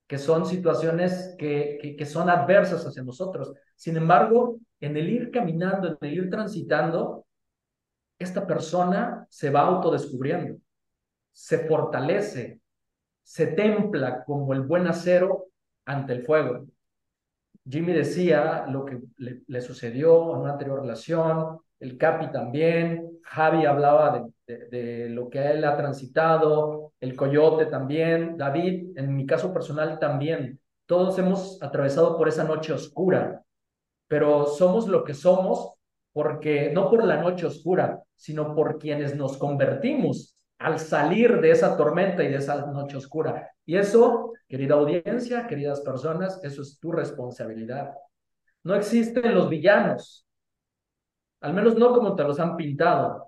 que 0.07 0.19
son 0.19 0.47
situaciones 0.47 1.35
que, 1.39 1.97
que, 1.99 2.07
son 2.07 2.31
adversas 2.31 2.87
hacia 2.87 3.03
nosotros. 3.03 3.53
Sin 3.74 3.97
embargo, 3.97 4.59
en 4.81 4.97
el 4.97 5.09
ir 5.09 5.31
caminando, 5.31 5.89
en 5.89 5.99
el 6.01 6.15
ir 6.15 6.31
transitando, 6.31 7.27
esta 8.19 8.47
persona 8.47 9.27
se 9.28 9.51
va 9.51 9.62
autodescubriendo, 9.62 10.59
se 11.33 11.66
fortalece, 11.66 12.61
se 13.23 13.49
templa 13.49 14.24
como 14.24 14.53
el 14.53 14.62
buen 14.62 14.87
acero 14.87 15.49
ante 15.85 16.12
el 16.12 16.24
fuego. 16.24 16.66
Jimmy 17.69 17.93
decía 17.93 18.66
lo 18.69 18.85
que 18.85 19.01
le, 19.16 19.61
sucedió 19.61 20.35
en 20.35 20.41
una 20.43 20.53
anterior 20.53 20.81
relación, 20.81 21.59
el 21.81 21.99
Capi 21.99 22.31
también, 22.31 23.19
Javi 23.24 23.66
hablaba 23.66 24.19
de 24.19 24.33
de, 24.47 25.09
lo 25.10 25.28
que 25.28 25.44
él 25.51 25.64
ha 25.64 25.77
transitado, 25.77 26.93
el 27.01 27.16
coyote 27.16 27.66
también, 27.66 28.36
David, 28.36 28.97
en 28.97 29.14
mi 29.14 29.27
caso 29.27 29.52
personal 29.52 29.98
también. 29.98 30.60
Todos 30.86 31.18
hemos 31.18 31.60
atravesado 31.62 32.16
por 32.16 32.28
esa 32.28 32.44
noche 32.44 32.73
oscura, 32.73 33.43
pero 34.06 34.47
somos 34.47 34.86
lo 34.86 35.05
que 35.05 35.14
somos 35.14 35.74
porque 36.12 36.70
no 36.73 36.89
por 36.89 37.05
la 37.05 37.20
noche 37.20 37.47
oscura, 37.47 38.02
sino 38.14 38.55
por 38.55 38.78
quienes 38.78 39.14
nos 39.16 39.36
convertimos 39.36 40.35
al 40.59 40.78
salir 40.78 41.40
de 41.40 41.51
esa 41.51 41.77
tormenta 41.77 42.24
y 42.24 42.28
de 42.28 42.36
esa 42.36 42.66
noche 42.66 42.97
oscura. 42.97 43.51
Y 43.66 43.77
eso, 43.77 44.32
querida 44.48 44.77
audiencia, 44.77 45.47
queridas 45.47 45.81
personas, 45.81 46.40
eso 46.43 46.62
es 46.62 46.78
tu 46.78 46.93
responsabilidad. 46.93 47.93
No 48.62 48.74
existen 48.74 49.35
los 49.35 49.51
villanos, 49.51 50.27
al 51.40 51.52
menos 51.52 51.77
no 51.77 51.93
como 51.93 52.14
te 52.14 52.24
los 52.24 52.40
han 52.40 52.56
pintado. 52.56 53.26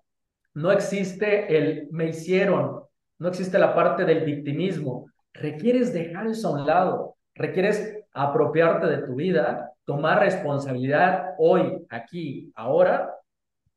No 0.58 0.72
existe 0.72 1.56
el 1.56 1.88
me 1.92 2.08
hicieron, 2.08 2.82
no 3.20 3.28
existe 3.28 3.60
la 3.60 3.76
parte 3.76 4.04
del 4.04 4.24
victimismo. 4.24 5.06
Requieres 5.32 5.92
dejar 5.92 6.26
eso 6.26 6.48
a 6.48 6.60
un 6.60 6.66
lado, 6.66 7.16
requieres 7.36 7.96
apropiarte 8.12 8.88
de 8.88 9.06
tu 9.06 9.14
vida, 9.14 9.72
tomar 9.84 10.18
responsabilidad 10.18 11.36
hoy, 11.38 11.86
aquí, 11.88 12.52
ahora, 12.56 13.14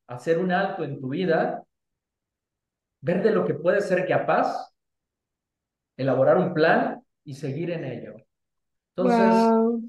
hacer 0.07 0.39
un 0.39 0.51
alto 0.51 0.83
en 0.83 0.99
tu 0.99 1.09
vida, 1.09 1.63
ver 3.01 3.21
de 3.21 3.31
lo 3.31 3.45
que 3.45 3.53
puedes 3.53 3.87
ser 3.87 4.07
capaz, 4.07 4.73
elaborar 5.97 6.39
un 6.39 6.51
plan 6.51 7.03
y 7.23 7.35
seguir 7.35 7.69
en 7.69 7.85
ello. 7.85 8.15
Entonces, 8.95 9.85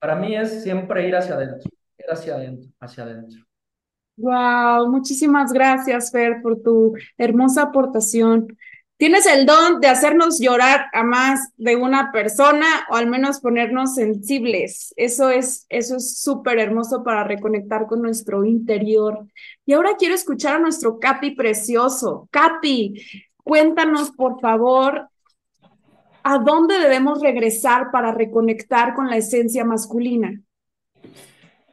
para 0.00 0.16
mí 0.16 0.34
es 0.34 0.64
siempre 0.64 1.06
ir 1.06 1.14
hacia 1.14 1.36
adentro, 1.36 1.70
ir 1.96 2.06
hacia 2.10 2.34
adentro, 2.34 2.70
hacia 2.80 3.04
adentro. 3.04 3.44
Wow, 4.16 4.90
muchísimas 4.90 5.52
gracias, 5.52 6.12
Fer, 6.12 6.40
por 6.40 6.62
tu 6.62 6.94
hermosa 7.18 7.62
aportación. 7.62 8.56
Tienes 8.96 9.26
el 9.26 9.44
don 9.44 9.80
de 9.80 9.88
hacernos 9.88 10.38
llorar 10.38 10.86
a 10.92 11.02
más 11.02 11.50
de 11.56 11.74
una 11.74 12.12
persona 12.12 12.66
o 12.90 12.94
al 12.94 13.08
menos 13.08 13.40
ponernos 13.40 13.96
sensibles. 13.96 14.94
Eso 14.96 15.30
es 15.30 15.66
eso 15.68 15.96
es 15.96 16.20
súper 16.20 16.60
hermoso 16.60 17.02
para 17.02 17.24
reconectar 17.24 17.86
con 17.88 18.02
nuestro 18.02 18.44
interior. 18.44 19.26
Y 19.66 19.72
ahora 19.72 19.96
quiero 19.98 20.14
escuchar 20.14 20.56
a 20.56 20.58
nuestro 20.60 21.00
Capi 21.00 21.32
precioso. 21.32 22.28
Capi, 22.30 23.02
cuéntanos 23.42 24.12
por 24.12 24.40
favor 24.40 25.08
a 26.22 26.38
dónde 26.38 26.78
debemos 26.78 27.20
regresar 27.20 27.90
para 27.90 28.12
reconectar 28.12 28.94
con 28.94 29.10
la 29.10 29.16
esencia 29.16 29.64
masculina. 29.64 30.40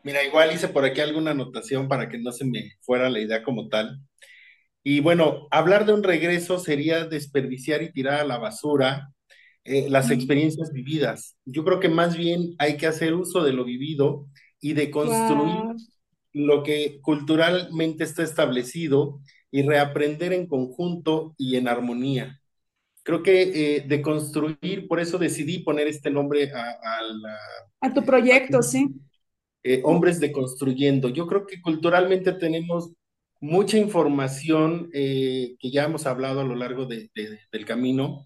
Mira, 0.04 0.24
igual 0.24 0.52
hice 0.54 0.68
por 0.70 0.84
aquí 0.86 1.00
alguna 1.02 1.32
anotación 1.32 1.88
para 1.88 2.10
que 2.10 2.18
no 2.18 2.32
se 2.32 2.46
me 2.46 2.74
fuera 2.82 3.10
la 3.10 3.20
idea 3.20 3.44
como 3.44 3.68
tal. 3.70 4.00
Y 4.84 5.02
bueno, 5.02 5.48
hablar 5.52 5.86
de 5.86 5.94
un 5.94 6.04
regreso 6.04 6.60
sería 6.60 7.06
desperdiciar 7.06 7.84
y 7.84 7.92
tirar 7.94 8.22
a 8.22 8.26
la 8.26 8.38
basura 8.40 9.12
eh, 9.66 9.90
las 9.90 10.12
experiencias 10.12 10.72
vividas. 10.74 11.38
Yo 11.46 11.66
creo 11.66 11.80
que 11.80 11.90
más 11.90 12.18
bien 12.18 12.56
hay 12.60 12.78
que 12.78 12.88
hacer 12.88 13.14
uso 13.16 13.44
de 13.44 13.54
lo 13.54 13.66
vivido 13.66 14.28
y 14.62 14.74
de 14.74 14.92
construir 14.92 15.66
lo 16.34 16.64
que 16.64 17.00
culturalmente 17.02 18.04
está 18.06 18.24
establecido 18.24 19.22
y 19.52 19.64
reaprender 19.64 20.34
en 20.34 20.48
conjunto 20.48 21.36
y 21.38 21.58
en 21.58 21.68
armonía. 21.68 22.40
Creo 23.04 23.24
que 23.24 23.78
eh, 23.78 23.82
de 23.88 24.02
construir, 24.02 24.88
por 24.88 25.00
eso 25.00 25.18
decidí 25.20 25.60
poner 25.60 25.88
este 25.88 26.12
nombre 26.12 26.52
a, 26.54 26.78
a 27.82 27.94
tu 27.94 28.04
proyecto, 28.04 28.62
sí 28.62 28.88
eh, 29.64 29.82
hombres 29.84 30.20
deconstruyendo. 30.20 31.10
Yo 31.10 31.28
creo 31.28 31.46
que 31.48 31.62
culturalmente 31.62 32.34
tenemos 32.34 32.92
mucha 33.40 33.78
información 33.78 34.90
eh, 34.94 35.56
que 35.60 35.72
ya 35.72 35.86
hemos 35.86 36.06
hablado 36.06 36.42
a 36.42 36.44
lo 36.44 36.56
largo 36.56 36.86
del 36.86 37.10
camino, 37.66 38.26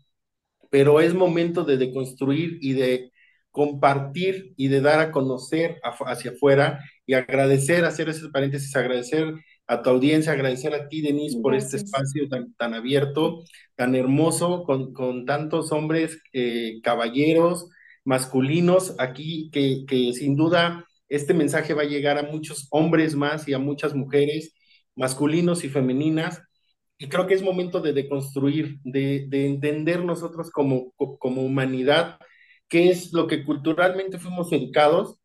pero 0.70 1.02
es 1.02 1.14
momento 1.14 1.64
de 1.64 1.78
deconstruir 1.78 2.58
y 2.62 2.74
de 2.74 3.12
compartir 3.52 4.54
y 4.58 4.68
de 4.68 4.82
dar 4.82 5.00
a 5.00 5.12
conocer 5.12 5.80
hacia 5.84 6.32
afuera 6.32 6.80
y 7.06 7.14
agradecer, 7.14 7.86
hacer 7.86 8.10
esos 8.10 8.30
paréntesis, 8.32 8.76
agradecer 8.76 9.34
a 9.68 9.82
tu 9.82 9.90
audiencia, 9.90 10.34
agradecer 10.34 10.74
a 10.74 10.90
ti, 10.90 11.02
Denise, 11.02 11.40
por 11.42 11.56
este 11.56 11.78
espacio 11.78 12.28
tan, 12.30 12.54
tan 12.56 12.74
abierto, 12.74 13.44
tan 13.76 13.96
hermoso, 13.96 14.64
con, 14.64 14.94
con 14.94 15.26
tantos 15.26 15.72
hombres, 15.72 16.20
eh, 16.34 16.82
caballeros, 16.84 17.70
masculinos 18.04 18.96
aquí, 19.00 19.50
que, 19.52 19.86
que 19.88 20.14
sin 20.14 20.36
duda 20.36 20.86
este 21.10 21.34
mensaje 21.34 21.74
va 21.74 21.84
a 21.84 21.86
llegar 21.86 22.18
a 22.18 22.24
muchos 22.24 22.68
hombres 22.72 23.16
más 23.16 23.48
y 23.48 23.54
a 23.54 23.60
muchas 23.60 23.94
mujeres, 23.96 24.54
masculinos 24.96 25.64
y 25.64 25.70
femeninas. 25.70 26.42
Y 26.98 27.08
creo 27.08 27.28
que 27.28 27.34
es 27.34 27.42
momento 27.42 27.82
de 27.82 27.94
deconstruir, 27.94 28.80
de, 28.84 29.28
entender 29.32 30.04
nosotros 30.04 30.52
como, 30.52 30.94
como 30.94 31.44
humanidad 31.44 32.18
qué 32.70 32.90
es 32.90 33.14
lo 33.14 33.28
que 33.28 33.44
culturalmente 33.44 34.18
fuimos 34.20 34.52
educados 34.52 35.20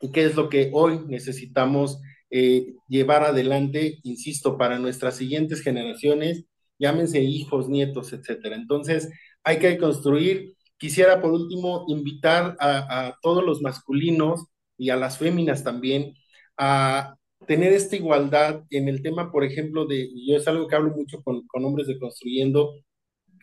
y 0.00 0.10
qué 0.12 0.24
es 0.24 0.34
lo 0.36 0.48
que 0.48 0.70
hoy 0.72 1.00
necesitamos 1.06 2.00
eh, 2.30 2.74
llevar 2.88 3.24
adelante, 3.24 3.98
insisto, 4.02 4.58
para 4.58 4.78
nuestras 4.78 5.16
siguientes 5.16 5.62
generaciones, 5.62 6.46
llámense 6.78 7.22
hijos, 7.22 7.68
nietos, 7.68 8.12
etcétera. 8.12 8.56
Entonces, 8.56 9.10
hay 9.44 9.58
que 9.58 9.78
construir. 9.78 10.54
Quisiera, 10.78 11.20
por 11.20 11.32
último, 11.32 11.84
invitar 11.88 12.56
a, 12.58 13.08
a 13.08 13.18
todos 13.22 13.44
los 13.44 13.62
masculinos 13.62 14.46
y 14.82 14.90
a 14.90 14.96
las 14.96 15.16
féminas 15.18 15.62
también 15.62 16.14
a 16.58 17.14
tener 17.46 17.72
esta 17.72 17.94
igualdad 17.94 18.64
en 18.70 18.88
el 18.88 19.00
tema, 19.00 19.30
por 19.30 19.44
ejemplo, 19.44 19.86
de, 19.86 20.10
yo 20.26 20.36
es 20.36 20.48
algo 20.48 20.66
que 20.66 20.74
hablo 20.74 20.90
mucho 20.90 21.22
con, 21.22 21.46
con 21.46 21.64
hombres 21.64 21.86
de 21.86 22.00
construyendo, 22.00 22.74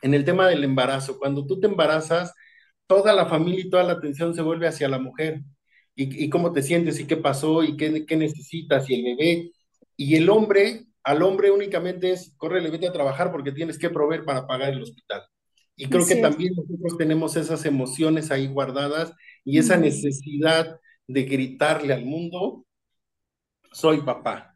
en 0.01 0.13
el 0.13 0.25
tema 0.25 0.49
del 0.49 0.65
embarazo. 0.65 1.17
Cuando 1.17 1.47
tú 1.47 1.57
te 1.57 1.67
embarazas, 1.67 2.33
toda 2.87 3.13
la 3.13 3.25
familia 3.27 3.61
y 3.61 3.69
toda 3.69 3.83
la 3.83 3.93
atención 3.93 4.33
se 4.35 4.41
vuelve 4.41 4.67
hacia 4.67 4.89
la 4.89 4.99
mujer. 4.99 5.41
Y, 5.95 6.25
y 6.25 6.29
cómo 6.29 6.51
te 6.51 6.61
sientes 6.61 6.99
y 6.99 7.07
qué 7.07 7.15
pasó 7.15 7.63
y 7.63 7.77
qué, 7.77 8.05
qué, 8.05 8.17
necesitas 8.17 8.89
y 8.89 8.95
el 8.95 9.03
bebé. 9.03 9.51
Y 9.95 10.15
el 10.15 10.29
hombre, 10.29 10.87
al 11.05 11.23
hombre 11.23 11.51
únicamente 11.51 12.11
es, 12.11 12.33
corre, 12.35 12.69
vete 12.69 12.87
a 12.87 12.93
trabajar 12.93 13.31
porque 13.31 13.53
tienes 13.53 13.79
que 13.79 13.89
proveer 13.89 14.25
para 14.25 14.45
pagar 14.45 14.73
el 14.73 14.81
hospital. 14.81 15.23
Y 15.77 15.87
creo 15.87 16.05
que 16.05 16.17
también 16.17 16.53
nosotros 16.53 16.97
tenemos 16.97 17.37
esas 17.37 17.65
emociones 17.65 18.29
ahí 18.29 18.47
guardadas 18.47 19.13
y 19.45 19.57
esa 19.57 19.77
necesidad 19.77 20.77
de 21.09 21.23
gritarle 21.23 21.93
al 21.93 22.05
mundo, 22.05 22.65
soy 23.71 24.01
papá. 24.01 24.53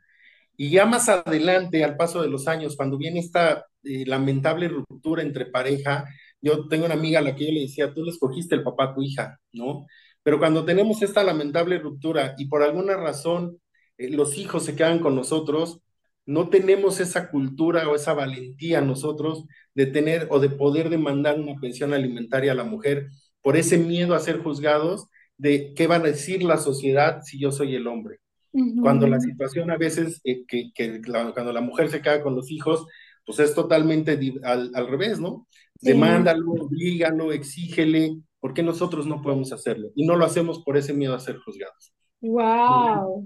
Y 0.55 0.71
ya 0.71 0.85
más 0.85 1.09
adelante, 1.09 1.83
al 1.83 1.97
paso 1.97 2.21
de 2.21 2.29
los 2.29 2.47
años, 2.47 2.75
cuando 2.77 2.97
viene 2.97 3.19
esta 3.19 3.65
eh, 3.83 4.05
lamentable 4.05 4.67
ruptura 4.67 5.23
entre 5.23 5.47
pareja, 5.47 6.05
yo 6.41 6.67
tengo 6.67 6.85
una 6.85 6.93
amiga 6.95 7.19
a 7.19 7.21
la 7.23 7.35
que 7.35 7.47
yo 7.47 7.53
le 7.53 7.61
decía, 7.61 7.93
tú 7.93 8.03
le 8.03 8.11
escogiste 8.11 8.55
el 8.55 8.63
papá 8.63 8.85
a 8.85 8.95
tu 8.95 9.01
hija, 9.01 9.39
¿no? 9.51 9.87
Pero 10.23 10.39
cuando 10.39 10.65
tenemos 10.65 11.01
esta 11.01 11.23
lamentable 11.23 11.79
ruptura 11.79 12.35
y 12.37 12.47
por 12.47 12.63
alguna 12.63 12.97
razón 12.97 13.59
eh, 13.97 14.09
los 14.09 14.37
hijos 14.37 14.63
se 14.65 14.75
quedan 14.75 14.99
con 14.99 15.15
nosotros, 15.15 15.81
no 16.25 16.49
tenemos 16.49 16.99
esa 16.99 17.29
cultura 17.29 17.89
o 17.89 17.95
esa 17.95 18.13
valentía 18.13 18.81
nosotros 18.81 19.45
de 19.73 19.87
tener 19.87 20.27
o 20.29 20.39
de 20.39 20.49
poder 20.49 20.89
demandar 20.89 21.39
una 21.39 21.59
pensión 21.59 21.93
alimentaria 21.93 22.51
a 22.53 22.55
la 22.55 22.63
mujer 22.63 23.09
por 23.41 23.57
ese 23.57 23.77
miedo 23.77 24.15
a 24.15 24.19
ser 24.19 24.39
juzgados 24.39 25.07
de 25.37 25.73
qué 25.73 25.87
va 25.87 25.95
a 25.95 25.99
decir 25.99 26.43
la 26.43 26.57
sociedad 26.57 27.21
si 27.23 27.39
yo 27.39 27.51
soy 27.51 27.75
el 27.75 27.87
hombre. 27.87 28.19
Cuando 28.81 29.07
la 29.07 29.19
situación 29.19 29.71
a 29.71 29.77
veces, 29.77 30.21
eh, 30.23 30.45
que, 30.47 30.71
cuando 31.33 31.51
la 31.51 31.61
mujer 31.61 31.89
se 31.89 32.03
queda 32.03 32.21
con 32.21 32.35
los 32.35 32.51
hijos, 32.51 32.85
pues 33.25 33.39
es 33.39 33.55
totalmente 33.55 34.19
al, 34.43 34.87
revés, 34.87 35.19
¿no? 35.19 35.47
Demándalo, 35.81 36.51
oblígalo, 36.51 37.31
exígele, 37.31 38.17
¿por 38.39 38.53
qué 38.53 38.61
nosotros 38.61 39.07
no 39.07 39.23
podemos 39.23 39.51
hacerlo? 39.51 39.89
Y 39.95 40.05
no 40.05 40.15
lo 40.15 40.25
hacemos 40.25 40.63
por 40.63 40.77
ese 40.77 40.93
miedo 40.93 41.15
a 41.15 41.19
ser 41.19 41.37
juzgados. 41.37 41.93
¡Wow! 42.21 43.23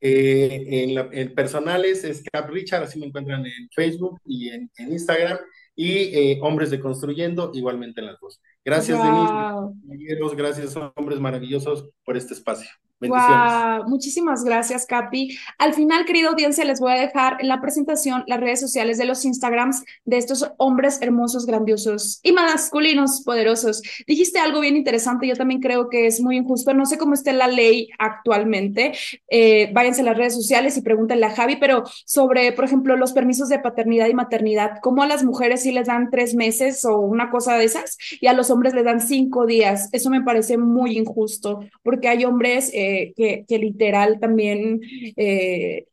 Eh, 0.00 0.66
en, 0.68 1.18
en, 1.18 1.34
personales 1.34 2.04
es 2.04 2.22
Cap 2.30 2.50
Richard, 2.50 2.82
así 2.82 2.98
me 3.00 3.06
encuentran 3.06 3.44
en 3.46 3.68
Facebook 3.74 4.20
y 4.24 4.50
en, 4.50 4.70
en 4.76 4.92
Instagram, 4.92 5.38
y 5.74 5.92
eh, 5.92 6.38
Hombres 6.42 6.70
de 6.70 6.78
Construyendo, 6.78 7.50
igualmente 7.54 8.00
en 8.00 8.08
las 8.08 8.20
dos. 8.20 8.40
Gracias, 8.66 8.98
Denise, 9.00 10.34
gracias, 10.36 10.76
hombres 10.96 11.20
maravillosos, 11.20 11.88
por 12.04 12.16
este 12.16 12.34
espacio. 12.34 12.68
Wow, 12.98 13.88
muchísimas 13.88 14.42
gracias, 14.42 14.86
Capi. 14.86 15.36
Al 15.58 15.74
final, 15.74 16.06
querida 16.06 16.30
audiencia, 16.30 16.64
les 16.64 16.80
voy 16.80 16.92
a 16.92 17.00
dejar 17.00 17.36
en 17.40 17.48
la 17.48 17.60
presentación 17.60 18.24
las 18.26 18.40
redes 18.40 18.58
sociales 18.58 18.96
de 18.96 19.04
los 19.04 19.26
Instagrams 19.26 19.84
de 20.06 20.16
estos 20.16 20.50
hombres 20.56 21.02
hermosos, 21.02 21.44
grandiosos 21.44 22.20
y 22.22 22.32
masculinos 22.32 23.22
poderosos. 23.22 23.82
Dijiste 24.06 24.38
algo 24.38 24.60
bien 24.60 24.76
interesante, 24.76 25.26
yo 25.26 25.36
también 25.36 25.60
creo 25.60 25.90
que 25.90 26.06
es 26.06 26.22
muy 26.22 26.38
injusto. 26.38 26.72
No 26.72 26.86
sé 26.86 26.96
cómo 26.96 27.12
esté 27.12 27.34
la 27.34 27.48
ley 27.48 27.90
actualmente. 27.98 28.92
Eh, 29.28 29.70
váyanse 29.74 30.00
a 30.00 30.04
las 30.04 30.16
redes 30.16 30.34
sociales 30.34 30.78
y 30.78 30.80
pregúntenle 30.80 31.26
a 31.26 31.34
Javi, 31.34 31.56
pero 31.56 31.84
sobre, 32.06 32.52
por 32.52 32.64
ejemplo, 32.64 32.96
los 32.96 33.12
permisos 33.12 33.50
de 33.50 33.58
paternidad 33.58 34.08
y 34.08 34.14
maternidad, 34.14 34.78
¿cómo 34.82 35.02
a 35.02 35.06
las 35.06 35.22
mujeres 35.22 35.62
sí 35.62 35.72
les 35.72 35.86
dan 35.86 36.08
tres 36.10 36.34
meses 36.34 36.82
o 36.86 36.98
una 36.98 37.30
cosa 37.30 37.58
de 37.58 37.64
esas 37.64 37.98
y 38.22 38.26
a 38.26 38.32
los 38.32 38.50
hombres 38.50 38.55
les 38.74 38.84
dan 38.84 39.00
cinco 39.00 39.46
días? 39.46 39.88
Eso 39.92 40.10
me 40.10 40.22
parece 40.22 40.58
muy 40.58 40.96
injusto 40.98 41.60
porque 41.82 42.08
hay 42.08 42.24
hombres. 42.24 42.70
Eh, 42.74 43.12
que, 43.16 43.58
literal 43.58 44.20
también 44.20 44.80
eh, 45.16 45.86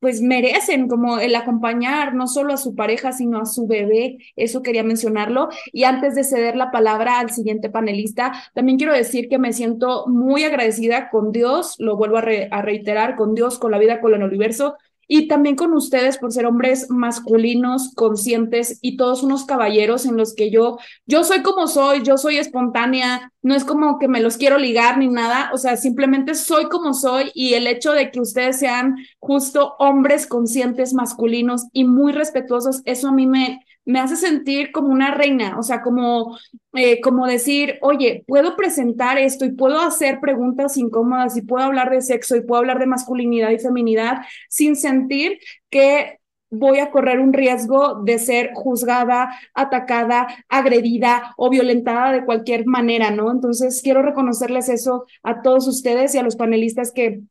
pues 0.00 0.20
merecen 0.22 0.88
como 0.88 1.18
el 1.18 1.34
acompañar 1.34 2.14
no 2.14 2.28
solo 2.28 2.52
a 2.54 2.56
su 2.56 2.74
pareja, 2.76 3.12
sino 3.12 3.40
a 3.40 3.46
su 3.46 3.66
bebé. 3.66 4.18
Eso 4.36 4.62
quería 4.62 4.84
mencionarlo. 4.84 5.48
Y 5.72 5.84
antes 5.84 6.14
de 6.14 6.24
ceder 6.24 6.56
la 6.56 6.70
palabra 6.70 7.18
al 7.18 7.30
siguiente 7.30 7.68
panelista, 7.68 8.32
también 8.54 8.78
quiero 8.78 8.92
decir 8.92 9.28
que 9.28 9.38
me 9.38 9.52
siento 9.52 10.06
muy 10.06 10.44
agradecida 10.44 11.10
con 11.10 11.32
Dios, 11.32 11.74
lo 11.78 11.96
vuelvo 11.96 12.18
a, 12.18 12.20
a 12.50 12.62
reiterar, 12.62 13.16
con 13.16 13.34
Dios, 13.34 13.58
con 13.58 13.72
la 13.72 13.78
vida, 13.78 14.00
con 14.00 14.14
el 14.14 14.22
universo, 14.22 14.76
y 15.08 15.26
también 15.26 15.56
con 15.56 15.72
ustedes 15.72 16.18
por 16.18 16.32
ser 16.32 16.44
hombres 16.44 16.90
masculinos, 16.90 17.92
conscientes 17.94 18.78
y 18.82 18.98
todos 18.98 19.22
unos 19.22 19.46
caballeros 19.46 20.04
en 20.04 20.18
los 20.18 20.34
que 20.34 20.50
yo, 20.50 20.78
yo 21.06 21.24
soy 21.24 21.42
como 21.42 21.66
soy, 21.66 22.02
yo 22.02 22.18
soy 22.18 22.36
espontánea, 22.36 23.32
no 23.42 23.54
es 23.54 23.64
como 23.64 23.98
que 23.98 24.06
me 24.06 24.20
los 24.20 24.36
quiero 24.36 24.58
ligar 24.58 24.98
ni 24.98 25.08
nada, 25.08 25.50
o 25.54 25.56
sea, 25.56 25.76
simplemente 25.78 26.34
soy 26.34 26.68
como 26.68 26.92
soy 26.92 27.30
y 27.34 27.54
el 27.54 27.66
hecho 27.66 27.92
de 27.92 28.10
que 28.10 28.20
ustedes 28.20 28.58
sean 28.58 28.96
justo 29.18 29.74
hombres 29.78 30.26
conscientes, 30.26 30.92
masculinos 30.92 31.66
y 31.72 31.84
muy 31.84 32.12
respetuosos, 32.12 32.82
eso 32.84 33.08
a 33.08 33.12
mí 33.12 33.26
me, 33.26 33.64
me 33.88 34.00
hace 34.00 34.16
sentir 34.16 34.70
como 34.70 34.88
una 34.88 35.14
reina, 35.14 35.58
o 35.58 35.62
sea, 35.62 35.80
como, 35.80 36.38
eh, 36.74 37.00
como 37.00 37.26
decir, 37.26 37.78
oye, 37.80 38.22
puedo 38.26 38.54
presentar 38.54 39.16
esto 39.16 39.46
y 39.46 39.52
puedo 39.52 39.80
hacer 39.80 40.20
preguntas 40.20 40.76
incómodas 40.76 41.38
y 41.38 41.42
puedo 41.42 41.64
hablar 41.64 41.88
de 41.90 42.02
sexo 42.02 42.36
y 42.36 42.42
puedo 42.42 42.60
hablar 42.60 42.80
de 42.80 42.86
masculinidad 42.86 43.50
y 43.50 43.58
feminidad 43.58 44.18
sin 44.50 44.76
sentir 44.76 45.38
que 45.70 46.18
voy 46.50 46.80
a 46.80 46.90
correr 46.90 47.18
un 47.18 47.32
riesgo 47.32 48.02
de 48.04 48.18
ser 48.18 48.50
juzgada, 48.54 49.30
atacada, 49.54 50.28
agredida 50.50 51.34
o 51.38 51.48
violentada 51.48 52.12
de 52.12 52.26
cualquier 52.26 52.66
manera, 52.66 53.10
¿no? 53.10 53.30
Entonces, 53.30 53.80
quiero 53.82 54.02
reconocerles 54.02 54.68
eso 54.68 55.06
a 55.22 55.40
todos 55.40 55.66
ustedes 55.66 56.14
y 56.14 56.18
a 56.18 56.22
los 56.22 56.36
panelistas 56.36 56.92
que 56.92 57.22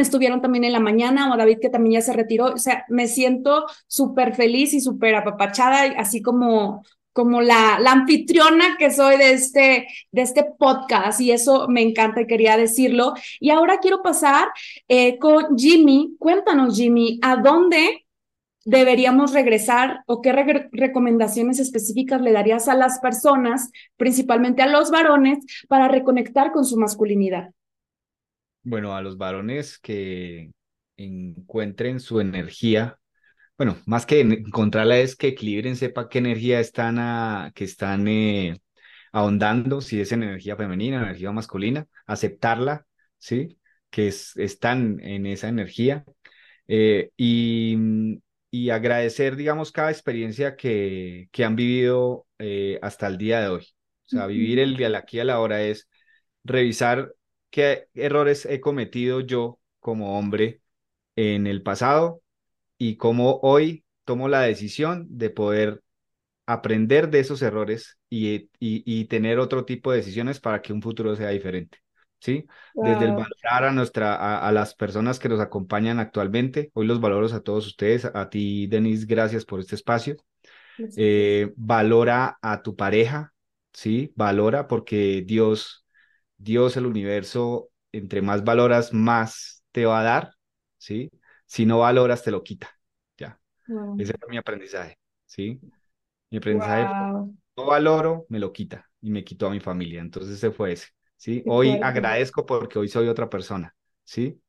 estuvieron 0.00 0.40
también 0.40 0.64
en 0.64 0.72
la 0.72 0.80
mañana, 0.80 1.32
o 1.32 1.36
David 1.36 1.58
que 1.60 1.70
también 1.70 2.00
ya 2.00 2.00
se 2.00 2.12
retiró. 2.12 2.46
O 2.46 2.58
sea, 2.58 2.84
me 2.88 3.08
siento 3.08 3.66
súper 3.86 4.34
feliz 4.34 4.74
y 4.74 4.80
súper 4.80 5.14
apapachada, 5.14 5.82
así 5.98 6.22
como, 6.22 6.82
como 7.12 7.42
la, 7.42 7.78
la, 7.80 7.92
anfitriona 7.92 8.76
que 8.78 8.90
soy 8.90 9.16
de 9.16 9.32
este, 9.32 9.88
de 10.12 10.22
este 10.22 10.44
podcast 10.58 11.20
y 11.20 11.32
eso 11.32 11.66
me 11.68 11.82
encanta 11.82 12.20
y 12.20 12.26
quería 12.26 12.56
decirlo. 12.56 13.14
Y 13.40 13.50
ahora 13.50 13.78
quiero 13.78 14.02
pasar 14.02 14.48
eh, 14.88 15.18
con 15.18 15.56
Jimmy. 15.58 16.16
Cuéntanos, 16.18 16.76
Jimmy, 16.76 17.18
¿a 17.22 17.36
dónde 17.36 18.06
deberíamos 18.64 19.32
regresar 19.32 20.02
o 20.06 20.20
qué 20.20 20.32
re 20.32 20.68
recomendaciones 20.72 21.58
específicas 21.58 22.20
le 22.20 22.32
darías 22.32 22.68
a 22.68 22.74
las 22.74 22.98
personas, 23.00 23.70
principalmente 23.96 24.62
a 24.62 24.66
los 24.66 24.90
varones, 24.90 25.38
para 25.68 25.88
reconectar 25.88 26.52
con 26.52 26.64
su 26.64 26.76
masculinidad? 26.76 27.50
Bueno, 28.62 28.94
a 28.94 29.02
los 29.02 29.16
varones 29.16 29.78
que 29.78 30.50
encuentren 30.96 32.00
su 32.00 32.20
energía, 32.20 32.98
bueno, 33.56 33.76
más 33.86 34.06
que 34.06 34.20
encontrarla 34.20 34.98
es 34.98 35.16
que 35.16 35.28
equilibren, 35.28 35.76
sepa 35.76 36.08
qué 36.08 36.18
energía 36.18 36.60
están, 36.60 36.98
a, 36.98 37.52
que 37.54 37.64
están 37.64 38.06
eh, 38.08 38.60
ahondando, 39.12 39.80
si 39.80 40.00
es 40.00 40.12
en 40.12 40.22
energía 40.22 40.56
femenina, 40.56 41.02
energía 41.02 41.32
masculina, 41.32 41.86
aceptarla, 42.06 42.86
¿sí? 43.18 43.58
Que 43.90 44.08
es, 44.08 44.36
están 44.36 45.00
en 45.00 45.26
esa 45.26 45.48
energía 45.48 46.04
eh, 46.68 47.10
y, 47.16 47.76
y, 48.50 48.70
agradecer, 48.70 49.36
digamos, 49.36 49.72
cada 49.72 49.90
experiencia 49.90 50.56
que, 50.56 51.28
que 51.32 51.44
han 51.44 51.56
vivido 51.56 52.26
eh, 52.38 52.78
hasta 52.82 53.06
el 53.08 53.18
día 53.18 53.40
de 53.40 53.48
hoy. 53.48 53.66
O 54.06 54.08
sea, 54.10 54.26
vivir 54.26 54.58
el 54.60 54.76
día 54.76 54.96
aquí 54.96 55.20
a 55.20 55.24
la 55.24 55.40
hora 55.40 55.62
es 55.62 55.88
revisar 56.44 57.12
qué 57.50 57.88
errores 57.94 58.46
he 58.46 58.60
cometido 58.60 59.20
yo 59.20 59.58
como 59.80 60.18
hombre 60.18 60.60
en 61.16 61.46
el 61.46 61.62
pasado 61.62 62.22
y 62.76 62.96
cómo 62.96 63.40
hoy 63.42 63.84
tomo 64.04 64.28
la 64.28 64.42
decisión 64.42 65.06
de 65.10 65.30
poder 65.30 65.82
aprender 66.46 67.10
de 67.10 67.20
esos 67.20 67.42
errores 67.42 67.98
y, 68.08 68.48
y, 68.58 69.04
tener 69.04 69.38
otro 69.38 69.66
tipo 69.66 69.90
de 69.90 69.98
decisiones 69.98 70.40
para 70.40 70.62
que 70.62 70.72
un 70.72 70.80
futuro 70.80 71.14
sea 71.14 71.28
diferente. 71.28 71.78
¿Sí? 72.20 72.46
Desde 72.74 73.04
el 73.04 73.12
valorar 73.12 73.64
a, 73.64 73.70
nuestra, 73.70 74.38
a, 74.38 74.50
las 74.50 74.74
personas 74.74 75.20
que 75.20 75.28
nos 75.28 75.40
acompañan 75.40 76.00
actualmente, 76.00 76.70
hoy 76.72 76.86
los 76.86 77.00
valoro 77.00 77.26
a 77.32 77.40
todos 77.42 77.66
ustedes, 77.66 78.06
a 78.06 78.28
ti, 78.28 78.66
Denise, 78.66 79.06
gracias 79.06 79.44
por 79.44 79.60
este 79.60 79.76
espacio. 79.76 80.16
Eh, 80.96 81.52
valora 81.56 82.38
a 82.40 82.62
tu 82.62 82.74
pareja, 82.74 83.34
¿sí? 83.72 84.12
Valora 84.16 84.66
porque 84.66 85.22
Dios 85.24 85.84
Dios, 86.38 86.76
el 86.76 86.86
universo, 86.86 87.70
entre 87.92 88.22
más 88.22 88.44
valoras, 88.44 88.92
más 88.94 89.64
te 89.72 89.86
va 89.86 90.00
a 90.00 90.02
dar, 90.04 90.32
¿sí? 90.78 91.10
Si 91.46 91.66
no 91.66 91.80
valoras, 91.80 92.22
te 92.24 92.30
lo 92.30 92.42
quita, 92.44 92.70
ya. 93.18 93.40
Ese 93.96 94.14
fue 94.18 94.30
mi 94.30 94.38
aprendizaje, 94.38 94.98
¿sí? 95.26 95.62
Mi 96.30 96.38
aprendizaje 96.38 96.88
no 97.56 97.66
valoro, 97.66 98.26
me 98.28 98.38
lo 98.38 98.52
quita 98.52 98.88
y 99.00 99.10
me 99.10 99.24
quitó 99.24 99.46
a 99.48 99.50
mi 99.50 99.60
familia. 99.60 100.00
Entonces 100.00 100.36
ese 100.36 100.50
fue 100.50 100.72
ese, 100.72 100.88
¿sí? 101.16 101.44
hoy 101.46 101.78
agradezco 101.82 102.46
porque 102.46 102.78
hoy 102.78 102.88
soy 102.88 103.08
otra 103.08 103.28
persona, 103.30 103.74
¿sí? 104.04 104.40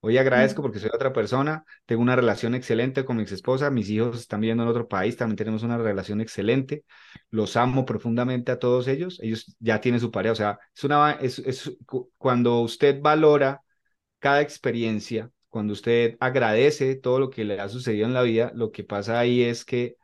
Hoy 0.00 0.16
agradezco 0.16 0.62
porque 0.62 0.78
soy 0.78 0.90
otra 0.94 1.12
persona, 1.12 1.64
tengo 1.84 2.02
una 2.02 2.14
relación 2.14 2.54
excelente 2.54 3.04
con 3.04 3.16
mi 3.16 3.22
ex 3.22 3.32
esposa, 3.32 3.68
mis 3.70 3.90
hijos 3.90 4.18
están 4.18 4.40
viviendo 4.40 4.62
en 4.62 4.68
otro 4.68 4.86
país, 4.86 5.16
también 5.16 5.36
tenemos 5.36 5.64
una 5.64 5.76
relación 5.76 6.20
excelente, 6.20 6.84
los 7.30 7.56
amo 7.56 7.84
profundamente 7.84 8.52
a 8.52 8.60
todos 8.60 8.86
ellos, 8.86 9.18
ellos 9.20 9.56
ya 9.58 9.80
tienen 9.80 10.00
su 10.00 10.12
pareja, 10.12 10.32
o 10.32 10.36
sea, 10.36 10.58
es 10.74 10.84
una, 10.84 11.12
es, 11.12 11.40
es 11.40 11.76
cuando 12.16 12.60
usted 12.60 13.00
valora 13.02 13.60
cada 14.20 14.40
experiencia, 14.40 15.32
cuando 15.48 15.72
usted 15.72 16.16
agradece 16.20 16.94
todo 16.94 17.18
lo 17.18 17.30
que 17.30 17.44
le 17.44 17.60
ha 17.60 17.68
sucedido 17.68 18.06
en 18.06 18.14
la 18.14 18.22
vida, 18.22 18.52
lo 18.54 18.70
que 18.70 18.84
pasa 18.84 19.18
ahí 19.18 19.42
es 19.42 19.64
que 19.64 19.96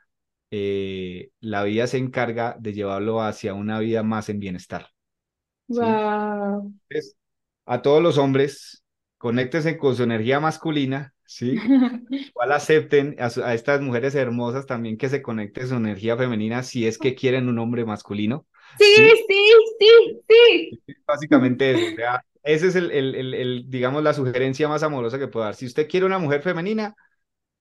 eh, 0.51 1.31
la 1.41 1.63
vida 1.65 1.87
se 1.87 1.99
encarga 1.99 2.57
de 2.59 2.73
llevarlo 2.73 3.23
hacia 3.23 3.55
una 3.55 3.79
vida 3.79 4.03
más 4.03 4.29
en 4.29 4.41
bienestar. 4.41 4.89
Wow. 5.67 6.75
a 7.65 7.83
todos 7.83 8.03
los 8.03 8.19
hombres, 8.19 8.84
conéctense 9.25 9.79
con 9.79 9.97
su 9.97 10.03
energía 10.03 10.39
masculina, 10.39 11.15
¿sí? 11.25 11.55
Igual 12.11 12.53
acepten 12.53 13.17
a, 13.19 13.55
estas 13.55 13.81
mujeres 13.81 14.15
hermosas 14.15 14.67
también 14.67 14.99
que 14.99 15.09
se 15.09 15.23
conecten 15.23 15.67
su 15.67 15.77
energía 15.77 16.15
femenina 16.19 16.63
si 16.63 16.87
es 16.87 16.99
que 16.99 17.15
quieren 17.15 17.49
un 17.49 17.59
hombre 17.59 17.87
masculino. 17.87 18.45
Sí, 18.79 18.85
sí, 19.27 19.43
sí, 19.79 20.23
sí. 20.29 20.95
Básicamente 21.07 21.71
eso, 21.71 21.95
o 21.95 21.97
sea, 21.97 22.25
ese 22.43 22.67
es 22.67 22.77
el, 22.77 22.91
el, 22.91 23.33
el, 23.33 23.65
digamos, 23.71 24.03
la 24.03 24.13
sugerencia 24.13 24.69
más 24.69 24.83
amorosa 24.83 25.19
que 25.19 25.29
puedo 25.29 25.47
dar. 25.47 25.55
Si 25.55 25.65
usted 25.65 25.89
quiere 25.89 26.05
una 26.05 26.19
mujer 26.19 26.43
femenina, 26.43 26.95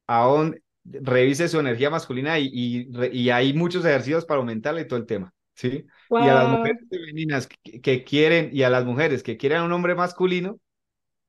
aún 0.05 0.61
revise 0.83 1.47
su 1.47 1.61
energía 1.61 1.89
masculina 1.89 2.39
y, 2.39 2.49
y, 2.51 2.89
y, 3.13 3.29
hay 3.29 3.53
muchos 3.53 3.85
ejercicios 3.85 4.25
para 4.25 4.39
aumentarle 4.39 4.83
todo 4.83 4.99
el 4.99 5.05
tema, 5.05 5.33
¿sí? 5.53 5.85
Y 6.09 6.27
a 6.27 6.33
las 6.33 6.49
mujeres 6.49 6.81
femeninas 6.89 7.47
que, 7.47 7.79
que, 7.79 8.03
quieren, 8.03 8.49
y 8.51 8.63
a 8.63 8.69
las 8.69 8.83
mujeres 8.83 9.23
que 9.23 9.37
quieren 9.37 9.61
un 9.61 9.71
hombre 9.71 9.95
masculino, 9.95 10.59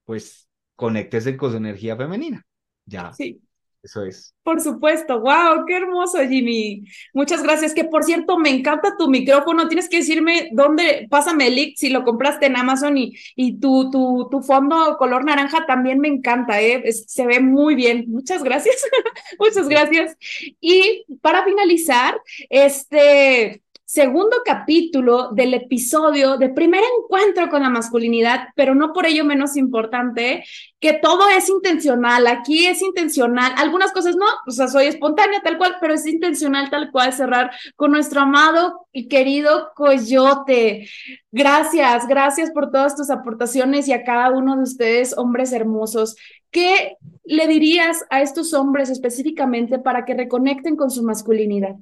pues 0.04 0.48
conéctese 0.76 1.36
con 1.36 1.50
su 1.50 1.56
energía 1.56 1.96
femenina. 1.96 2.44
Ya. 2.86 3.12
Sí. 3.12 3.40
Eso 3.84 4.02
es. 4.02 4.34
Por 4.42 4.62
supuesto, 4.62 5.20
wow, 5.20 5.66
qué 5.66 5.76
hermoso, 5.76 6.18
Jimmy. 6.26 6.84
Muchas 7.12 7.42
gracias. 7.42 7.74
Que 7.74 7.84
por 7.84 8.02
cierto, 8.02 8.38
me 8.38 8.48
encanta 8.48 8.96
tu 8.96 9.10
micrófono. 9.10 9.68
Tienes 9.68 9.90
que 9.90 9.98
decirme 9.98 10.48
dónde, 10.52 11.06
pásame 11.10 11.48
el 11.48 11.56
link 11.56 11.74
si 11.76 11.90
lo 11.90 12.02
compraste 12.02 12.46
en 12.46 12.56
Amazon 12.56 12.96
y, 12.96 13.14
y 13.36 13.60
tu, 13.60 13.90
tu, 13.90 14.28
tu 14.30 14.40
fondo 14.40 14.96
color 14.96 15.26
naranja 15.26 15.66
también 15.66 15.98
me 16.00 16.08
encanta, 16.08 16.62
¿eh? 16.62 16.90
se 16.92 17.26
ve 17.26 17.40
muy 17.40 17.74
bien. 17.74 18.06
Muchas 18.08 18.42
gracias. 18.42 18.76
Muchas 19.38 19.68
gracias. 19.68 20.16
Y 20.62 21.04
para 21.20 21.44
finalizar, 21.44 22.18
este, 22.48 23.63
segundo 23.94 24.38
capítulo 24.44 25.30
del 25.30 25.54
episodio 25.54 26.36
de 26.36 26.48
primer 26.48 26.82
encuentro 26.98 27.48
con 27.48 27.62
la 27.62 27.70
masculinidad, 27.70 28.48
pero 28.56 28.74
no 28.74 28.92
por 28.92 29.06
ello 29.06 29.24
menos 29.24 29.56
importante, 29.56 30.44
que 30.80 30.94
todo 30.94 31.28
es 31.28 31.48
intencional, 31.48 32.26
aquí 32.26 32.66
es 32.66 32.82
intencional, 32.82 33.52
algunas 33.56 33.92
cosas 33.92 34.16
no, 34.16 34.26
o 34.48 34.50
sea, 34.50 34.66
soy 34.66 34.86
espontánea 34.86 35.42
tal 35.42 35.58
cual, 35.58 35.76
pero 35.80 35.94
es 35.94 36.04
intencional 36.06 36.70
tal 36.70 36.90
cual 36.90 37.12
cerrar 37.12 37.52
con 37.76 37.92
nuestro 37.92 38.22
amado 38.22 38.88
y 38.90 39.06
querido 39.06 39.70
Coyote. 39.76 40.88
Gracias, 41.30 42.08
gracias 42.08 42.50
por 42.50 42.72
todas 42.72 42.96
tus 42.96 43.10
aportaciones 43.10 43.86
y 43.86 43.92
a 43.92 44.02
cada 44.02 44.30
uno 44.30 44.56
de 44.56 44.64
ustedes, 44.64 45.16
hombres 45.16 45.52
hermosos. 45.52 46.16
¿Qué 46.50 46.96
le 47.24 47.46
dirías 47.46 48.04
a 48.10 48.22
estos 48.22 48.54
hombres 48.54 48.90
específicamente 48.90 49.78
para 49.78 50.04
que 50.04 50.14
reconecten 50.14 50.74
con 50.74 50.90
su 50.90 51.04
masculinidad? 51.04 51.76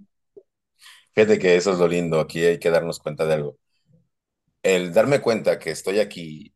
Fíjate 1.15 1.39
que 1.39 1.57
eso 1.57 1.73
es 1.73 1.79
lo 1.79 1.89
lindo, 1.89 2.21
aquí 2.21 2.45
hay 2.45 2.59
que 2.59 2.71
darnos 2.71 2.99
cuenta 2.99 3.27
de 3.27 3.35
algo. 3.35 3.59
El 4.63 4.93
darme 4.93 5.21
cuenta 5.21 5.59
que 5.59 5.71
estoy 5.71 5.99
aquí, 5.99 6.55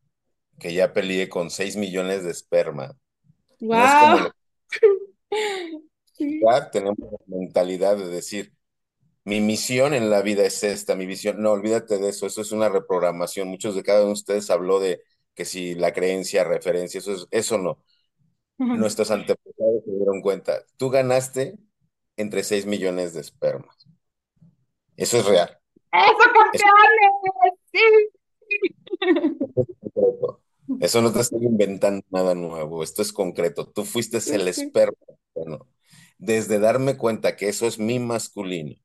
que 0.59 0.73
ya 0.73 0.93
peleé 0.93 1.29
con 1.29 1.49
6 1.49 1.75
millones 1.75 2.23
de 2.23 2.31
esperma. 2.31 2.95
¡Wow! 3.59 4.31
Ya 6.19 6.69
tenemos 6.71 6.97
la 6.99 7.17
mentalidad 7.27 7.97
de 7.97 8.07
decir, 8.07 8.53
mi 9.27 9.41
misión 9.41 9.93
en 9.93 10.09
la 10.09 10.21
vida 10.21 10.45
es 10.45 10.63
esta, 10.63 10.95
mi 10.95 11.05
visión. 11.05 11.41
No, 11.41 11.51
olvídate 11.51 11.97
de 11.97 12.09
eso, 12.09 12.25
eso 12.27 12.41
es 12.41 12.51
una 12.53 12.69
reprogramación. 12.69 13.49
Muchos 13.49 13.75
de 13.75 13.83
cada 13.83 13.99
uno 13.99 14.07
de 14.07 14.13
ustedes 14.13 14.49
habló 14.49 14.79
de 14.79 15.01
que 15.35 15.45
si 15.45 15.75
la 15.75 15.91
creencia, 15.93 16.45
referencia, 16.45 16.99
eso, 16.99 17.13
es, 17.13 17.27
eso 17.31 17.57
no. 17.57 17.83
nuestros 18.57 19.11
antepasados 19.11 19.83
se 19.85 19.91
dieron 19.91 20.21
cuenta. 20.21 20.63
Tú 20.77 20.89
ganaste 20.89 21.57
entre 22.15 22.43
6 22.43 22.65
millones 22.65 23.13
de 23.13 23.21
espermas. 23.21 23.76
Eso 24.97 25.17
es 25.17 25.25
real. 25.25 25.57
¡Eso, 25.93 26.17
campeones! 26.33 27.53
¡Sí! 27.71 27.79
Eso 30.81 31.01
no 31.01 31.13
te 31.13 31.21
estoy 31.21 31.45
inventando 31.45 32.03
nada 32.09 32.35
nuevo, 32.35 32.83
esto 32.83 33.01
es 33.01 33.13
concreto. 33.13 33.67
Tú 33.67 33.85
fuiste 33.85 34.17
el 34.35 34.47
esperma. 34.47 34.97
Bueno, 35.33 35.65
desde 36.17 36.59
darme 36.59 36.97
cuenta 36.97 37.35
que 37.35 37.47
eso 37.47 37.67
es 37.67 37.79
mi 37.79 37.99
masculino, 37.99 38.75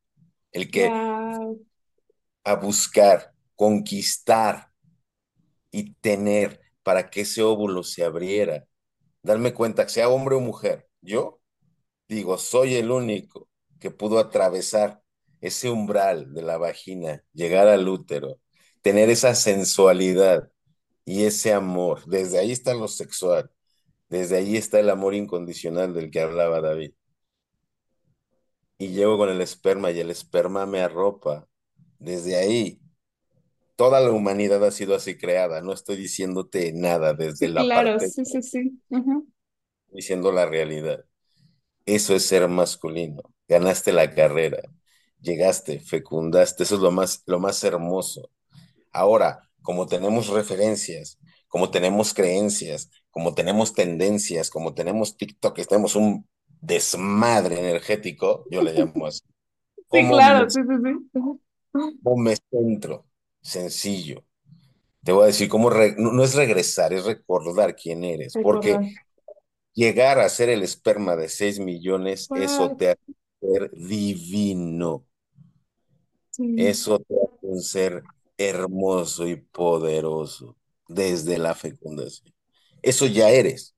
el 0.52 0.70
que 0.70 0.88
Wow. 0.88 1.66
a 2.44 2.54
buscar, 2.56 3.32
conquistar 3.56 4.70
y 5.70 5.94
tener 5.94 6.60
para 6.82 7.10
que 7.10 7.22
ese 7.22 7.42
óvulo 7.42 7.82
se 7.82 8.04
abriera, 8.04 8.66
darme 9.22 9.54
cuenta 9.54 9.84
que 9.84 9.92
sea 9.92 10.08
hombre 10.08 10.36
o 10.36 10.40
mujer, 10.40 10.88
yo 11.00 11.40
digo, 12.08 12.38
soy 12.38 12.74
el 12.74 12.90
único 12.90 13.48
que 13.80 13.90
pudo 13.90 14.18
atravesar 14.18 15.01
ese 15.42 15.70
umbral 15.70 16.34
de 16.34 16.42
la 16.42 16.58
vagina, 16.58 17.24
llegar 17.34 17.68
al 17.68 17.88
útero, 17.88 18.40
tener 18.82 19.10
esa 19.10 19.36
sensualidad 19.36 20.50
y 21.06 21.24
ese 21.24 21.52
amor. 21.54 22.04
Desde 22.06 22.38
ahí 22.40 22.52
está 22.52 22.74
lo 22.74 22.88
sexual, 22.88 23.50
desde 24.10 24.38
ahí 24.38 24.56
está 24.56 24.80
el 24.80 24.90
amor 24.90 25.14
incondicional 25.14 25.94
del 25.94 26.10
que 26.10 26.20
hablaba 26.22 26.60
David. 26.62 26.92
Y 28.78 28.88
llego 28.88 29.16
con 29.18 29.28
el 29.30 29.40
esperma 29.40 29.90
y 29.90 30.00
el 30.00 30.10
esperma 30.10 30.66
me 30.66 30.80
arropa. 30.82 31.48
Desde 31.98 32.36
ahí, 32.36 32.80
toda 33.76 34.00
la 34.00 34.10
humanidad 34.12 34.64
ha 34.64 34.70
sido 34.72 34.94
así 34.96 35.18
creada. 35.18 35.62
No 35.62 35.72
estoy 35.74 35.96
diciéndote 35.96 36.72
nada 36.74 37.14
desde 37.14 37.48
Sí, 37.48 37.50
la 37.50 37.70
claro, 37.70 37.98
parte, 37.98 38.14
sí, 38.14 38.24
sí, 38.24 38.42
sí. 38.42 38.80
Ujú. 38.90 39.28
diciendo 39.90 40.32
la 40.32 40.46
realidad. 40.46 41.04
Eso 41.86 42.14
es 42.16 42.26
ser 42.26 42.48
masculino. 42.48 43.22
Ganaste 43.48 43.92
la 43.92 44.14
carrera, 44.14 44.62
llegaste, 45.22 45.80
fecundaste. 45.80 46.64
Eso 46.64 46.76
es 46.76 46.80
lo 46.82 46.90
más, 46.92 47.22
lo 47.26 47.40
más 47.40 47.62
hermoso. 47.64 48.30
Ahora, 48.92 49.48
como 49.62 49.86
tenemos 49.86 50.28
referencias, 50.28 51.18
como 51.48 51.70
tenemos 51.70 52.14
creencias, 52.14 52.90
como 53.10 53.34
tenemos 53.34 53.74
tendencias, 53.74 54.50
como 54.50 54.74
tenemos 54.74 55.16
TikTok, 55.16 55.56
tenemos 55.68 55.96
un 55.96 56.28
desmadre 56.60 57.58
energético, 57.60 58.46
yo 58.50 58.62
le 58.62 58.74
llamo 58.74 59.06
así. 59.06 59.20
Sí, 59.92 60.06
¿Cómo 60.06 60.08
claro, 60.08 60.48
me, 60.48 60.50
sí, 60.50 60.60
sí, 60.62 60.74
sí. 60.82 61.20
Cómo 62.02 62.16
me 62.22 62.36
centro? 62.50 63.06
Sencillo. 63.40 64.24
Te 65.04 65.12
voy 65.12 65.24
a 65.24 65.26
decir 65.28 65.48
cómo 65.48 65.70
re- 65.70 65.96
no, 65.98 66.12
no 66.12 66.24
es 66.24 66.34
regresar, 66.34 66.92
es 66.92 67.04
recordar 67.04 67.76
quién 67.76 68.04
eres, 68.04 68.36
porque 68.38 68.82
llegar 69.74 70.18
a 70.20 70.28
ser 70.28 70.48
el 70.50 70.62
esperma 70.62 71.16
de 71.16 71.28
6 71.28 71.58
millones, 71.60 72.30
eso 72.34 72.72
te 72.74 72.90
hace 72.90 73.00
ser 73.40 73.70
divino. 73.72 75.06
Sí. 76.42 76.54
Eso 76.58 77.04
un 77.42 77.60
ser 77.60 78.02
hermoso 78.36 79.28
y 79.28 79.36
poderoso 79.36 80.56
desde 80.88 81.38
la 81.38 81.54
fecundación. 81.54 82.34
Eso 82.82 83.06
ya 83.06 83.30
eres. 83.30 83.76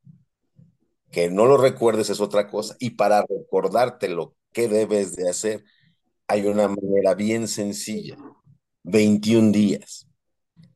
Que 1.10 1.30
no 1.30 1.46
lo 1.46 1.56
recuerdes 1.56 2.10
es 2.10 2.20
otra 2.20 2.48
cosa. 2.48 2.76
Y 2.80 2.90
para 2.90 3.24
recordarte 3.28 4.08
lo 4.08 4.34
que 4.52 4.68
debes 4.68 5.14
de 5.14 5.28
hacer, 5.28 5.64
hay 6.26 6.46
una 6.46 6.68
manera 6.68 7.14
bien 7.14 7.48
sencilla. 7.48 8.16
21 8.82 9.52
días 9.52 10.06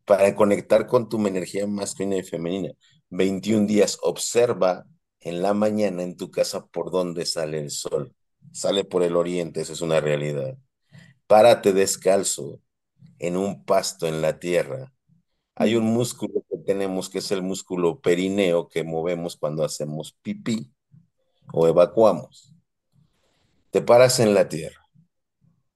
para 0.05 0.35
conectar 0.35 0.87
con 0.87 1.09
tu 1.09 1.25
energía 1.27 1.67
masculina 1.67 2.17
y 2.17 2.23
femenina. 2.23 2.73
21 3.11 3.67
días. 3.67 3.99
Observa 4.03 4.85
en 5.21 5.43
la 5.43 5.55
mañana 5.55 6.03
en 6.03 6.17
tu 6.17 6.31
casa 6.31 6.67
por 6.67 6.91
dónde 6.91 7.27
sale 7.27 7.61
el 7.61 7.71
sol. 7.71 8.15
Sale 8.53 8.85
por 8.85 9.03
el 9.03 9.17
oriente, 9.17 9.61
eso 9.61 9.73
es 9.73 9.81
una 9.83 10.01
realidad. 10.01 10.57
Párate 11.29 11.75
descalzo 11.75 12.59
en 13.19 13.37
un 13.37 13.65
pasto 13.65 14.07
en 14.09 14.23
la 14.23 14.39
tierra. 14.41 14.95
Hay 15.57 15.77
un 15.77 15.85
músculo 15.85 16.43
que 16.51 16.57
tenemos 16.59 17.11
que 17.11 17.19
es 17.19 17.31
el 17.33 17.43
músculo 17.43 18.01
perineo 18.01 18.69
que 18.69 18.83
movemos 18.83 19.37
cuando 19.37 19.63
hacemos 19.63 20.17
pipí 20.23 20.73
o 21.53 21.69
evacuamos. 21.69 22.55
Te 23.71 23.83
paras 23.83 24.21
en 24.21 24.33
la 24.33 24.49
tierra, 24.49 24.81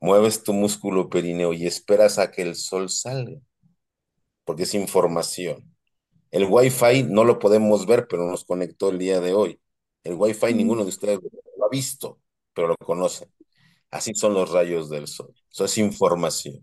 mueves 0.01 0.43
tu 0.43 0.55
músculo 0.55 1.11
perineo 1.11 1.53
y 1.53 1.67
esperas 1.67 2.19
a 2.19 2.31
que 2.31 2.43
el 2.43 2.57
sol 2.57 2.89
salga, 2.89 3.39
porque 4.45 4.65
es 4.65 4.75
información. 4.75 5.75
El 6.31 6.47
Wi-Fi 6.51 7.05
no 7.05 7.25
lo 7.25 7.39
podemos 7.39 7.87
ver, 7.87 8.09
pero 8.09 8.27
nos 8.27 8.45
conectó 8.45 8.91
el 8.91 8.99
día 8.99 9.21
de 9.21 9.35
hoy. 9.35 9.61
El 10.05 10.15
Wi-Fi 10.15 10.55
ninguno 10.55 10.85
de 10.85 10.91
ustedes 10.91 11.21
lo 11.59 11.67
ha 11.67 11.69
visto, 11.71 12.21
pero 12.55 12.69
lo 12.69 12.77
conocen. 12.77 13.29
Así 13.91 14.15
son 14.15 14.35
los 14.35 14.51
rayos 14.51 14.91
del 14.91 15.09
sol. 15.09 15.35
Eso 15.53 15.65
es 15.67 15.79
información. 15.79 16.63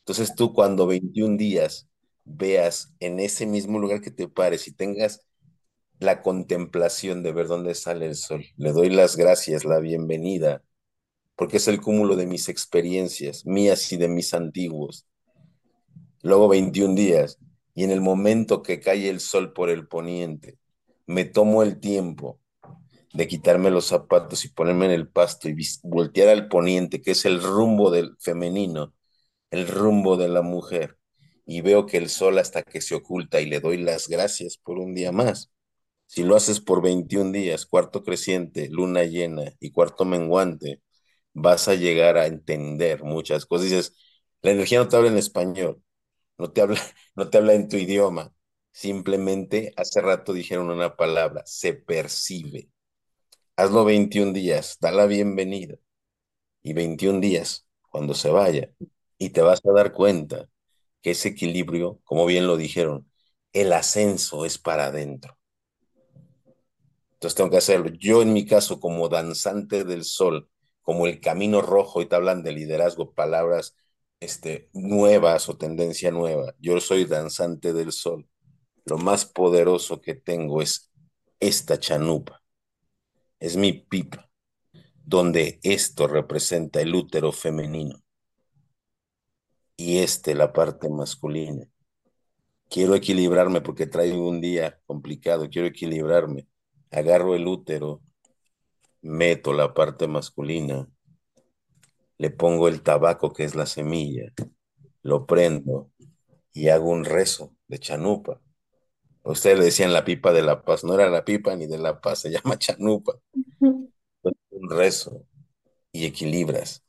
Entonces 0.00 0.34
tú 0.34 0.52
cuando 0.52 0.86
21 0.86 1.36
días 1.36 1.88
veas 2.24 2.92
en 3.00 3.20
ese 3.20 3.46
mismo 3.46 3.78
lugar 3.78 4.00
que 4.00 4.10
te 4.10 4.28
pares 4.28 4.68
y 4.68 4.72
tengas 4.72 5.26
la 5.98 6.22
contemplación 6.22 7.22
de 7.22 7.32
ver 7.32 7.46
dónde 7.46 7.74
sale 7.74 8.06
el 8.06 8.16
sol, 8.16 8.44
le 8.56 8.72
doy 8.72 8.90
las 8.90 9.16
gracias, 9.16 9.64
la 9.64 9.80
bienvenida, 9.80 10.62
porque 11.36 11.58
es 11.58 11.68
el 11.68 11.80
cúmulo 11.80 12.16
de 12.16 12.26
mis 12.26 12.48
experiencias, 12.48 13.46
mías 13.46 13.92
y 13.92 13.96
de 13.96 14.08
mis 14.08 14.34
antiguos. 14.34 15.06
Luego 16.22 16.48
21 16.48 16.94
días 16.94 17.38
y 17.74 17.84
en 17.84 17.90
el 17.90 18.00
momento 18.00 18.62
que 18.62 18.80
cae 18.80 19.08
el 19.08 19.20
sol 19.20 19.52
por 19.52 19.70
el 19.70 19.88
poniente, 19.88 20.58
me 21.06 21.24
tomo 21.24 21.62
el 21.62 21.80
tiempo 21.80 22.38
de 23.12 23.28
quitarme 23.28 23.70
los 23.70 23.86
zapatos 23.86 24.44
y 24.44 24.48
ponerme 24.50 24.86
en 24.86 24.92
el 24.92 25.08
pasto 25.08 25.48
y 25.48 25.56
voltear 25.82 26.28
al 26.28 26.48
poniente, 26.48 27.02
que 27.02 27.12
es 27.12 27.24
el 27.24 27.42
rumbo 27.42 27.90
del 27.90 28.16
femenino, 28.20 28.94
el 29.50 29.68
rumbo 29.68 30.16
de 30.16 30.28
la 30.28 30.42
mujer, 30.42 30.98
y 31.46 31.62
veo 31.62 31.86
que 31.86 31.98
el 31.98 32.10
sol 32.10 32.38
hasta 32.38 32.62
que 32.62 32.80
se 32.80 32.94
oculta 32.94 33.40
y 33.40 33.46
le 33.46 33.60
doy 33.60 33.78
las 33.78 34.08
gracias 34.08 34.58
por 34.58 34.78
un 34.78 34.94
día 34.94 35.12
más. 35.12 35.50
Si 36.06 36.24
lo 36.24 36.36
haces 36.36 36.60
por 36.60 36.82
21 36.82 37.32
días, 37.32 37.66
cuarto 37.66 38.02
creciente, 38.04 38.68
luna 38.70 39.04
llena 39.04 39.44
y 39.60 39.70
cuarto 39.72 40.04
menguante, 40.04 40.82
vas 41.34 41.68
a 41.68 41.74
llegar 41.74 42.16
a 42.18 42.26
entender 42.26 43.04
muchas 43.04 43.46
cosas. 43.46 43.66
Dices, 43.70 43.96
la 44.42 44.52
energía 44.52 44.80
no 44.80 44.88
te 44.88 44.96
habla 44.96 45.10
en 45.10 45.18
español, 45.18 45.82
no 46.38 46.50
te 46.52 46.62
habla 46.62 46.80
en 47.54 47.68
tu 47.68 47.76
idioma. 47.76 48.34
Simplemente 48.72 49.72
hace 49.76 50.00
rato 50.00 50.32
dijeron 50.32 50.70
una 50.70 50.96
palabra, 50.96 51.42
se 51.46 51.74
percibe. 51.74 52.70
Hazlo 53.60 53.84
21 53.84 54.32
días, 54.32 54.78
da 54.80 54.90
la 54.90 55.04
bienvenida. 55.04 55.76
Y 56.62 56.72
21 56.72 57.20
días, 57.20 57.66
cuando 57.90 58.14
se 58.14 58.30
vaya, 58.30 58.70
y 59.18 59.30
te 59.30 59.42
vas 59.42 59.60
a 59.66 59.72
dar 59.72 59.92
cuenta 59.92 60.48
que 61.02 61.10
ese 61.10 61.28
equilibrio, 61.28 62.00
como 62.04 62.24
bien 62.24 62.46
lo 62.46 62.56
dijeron, 62.56 63.12
el 63.52 63.74
ascenso 63.74 64.46
es 64.46 64.56
para 64.56 64.86
adentro. 64.86 65.36
Entonces 67.12 67.34
tengo 67.34 67.50
que 67.50 67.58
hacerlo. 67.58 67.90
Yo 67.90 68.22
en 68.22 68.32
mi 68.32 68.46
caso, 68.46 68.80
como 68.80 69.10
danzante 69.10 69.84
del 69.84 70.04
sol, 70.04 70.48
como 70.80 71.06
el 71.06 71.20
camino 71.20 71.60
rojo, 71.60 72.00
y 72.00 72.06
te 72.06 72.16
hablan 72.16 72.42
de 72.42 72.52
liderazgo, 72.52 73.12
palabras 73.12 73.76
este, 74.20 74.70
nuevas 74.72 75.50
o 75.50 75.58
tendencia 75.58 76.10
nueva. 76.10 76.54
Yo 76.60 76.80
soy 76.80 77.04
danzante 77.04 77.74
del 77.74 77.92
sol. 77.92 78.26
Lo 78.86 78.96
más 78.96 79.26
poderoso 79.26 80.00
que 80.00 80.14
tengo 80.14 80.62
es 80.62 80.90
esta 81.40 81.78
chanupa. 81.78 82.39
Es 83.40 83.56
mi 83.56 83.72
pipa, 83.72 84.30
donde 85.04 85.58
esto 85.62 86.06
representa 86.06 86.80
el 86.82 86.94
útero 86.94 87.32
femenino 87.32 88.02
y 89.76 89.98
este 89.98 90.34
la 90.34 90.52
parte 90.52 90.90
masculina. 90.90 91.66
Quiero 92.68 92.94
equilibrarme 92.94 93.62
porque 93.62 93.86
traigo 93.86 94.28
un 94.28 94.42
día 94.42 94.78
complicado, 94.84 95.48
quiero 95.48 95.68
equilibrarme. 95.68 96.46
Agarro 96.90 97.34
el 97.34 97.46
útero, 97.46 98.02
meto 99.00 99.54
la 99.54 99.72
parte 99.72 100.06
masculina, 100.06 100.86
le 102.18 102.30
pongo 102.30 102.68
el 102.68 102.82
tabaco 102.82 103.32
que 103.32 103.44
es 103.44 103.54
la 103.54 103.64
semilla, 103.64 104.34
lo 105.00 105.24
prendo 105.24 105.90
y 106.52 106.68
hago 106.68 106.90
un 106.90 107.06
rezo 107.06 107.56
de 107.68 107.78
chanupa. 107.78 108.38
Ustedes 109.22 109.58
le 109.58 109.64
decían 109.66 109.92
la 109.92 110.04
pipa 110.04 110.32
de 110.32 110.42
la 110.42 110.62
paz, 110.62 110.82
no 110.84 110.94
era 110.94 111.08
la 111.10 111.24
pipa 111.24 111.54
ni 111.54 111.66
de 111.66 111.78
la 111.78 112.00
paz, 112.00 112.20
se 112.20 112.30
llama 112.30 112.58
chanupa. 112.58 113.14
Un 113.60 114.70
rezo 114.70 115.26
y 115.92 116.06
equilibras. 116.06 116.84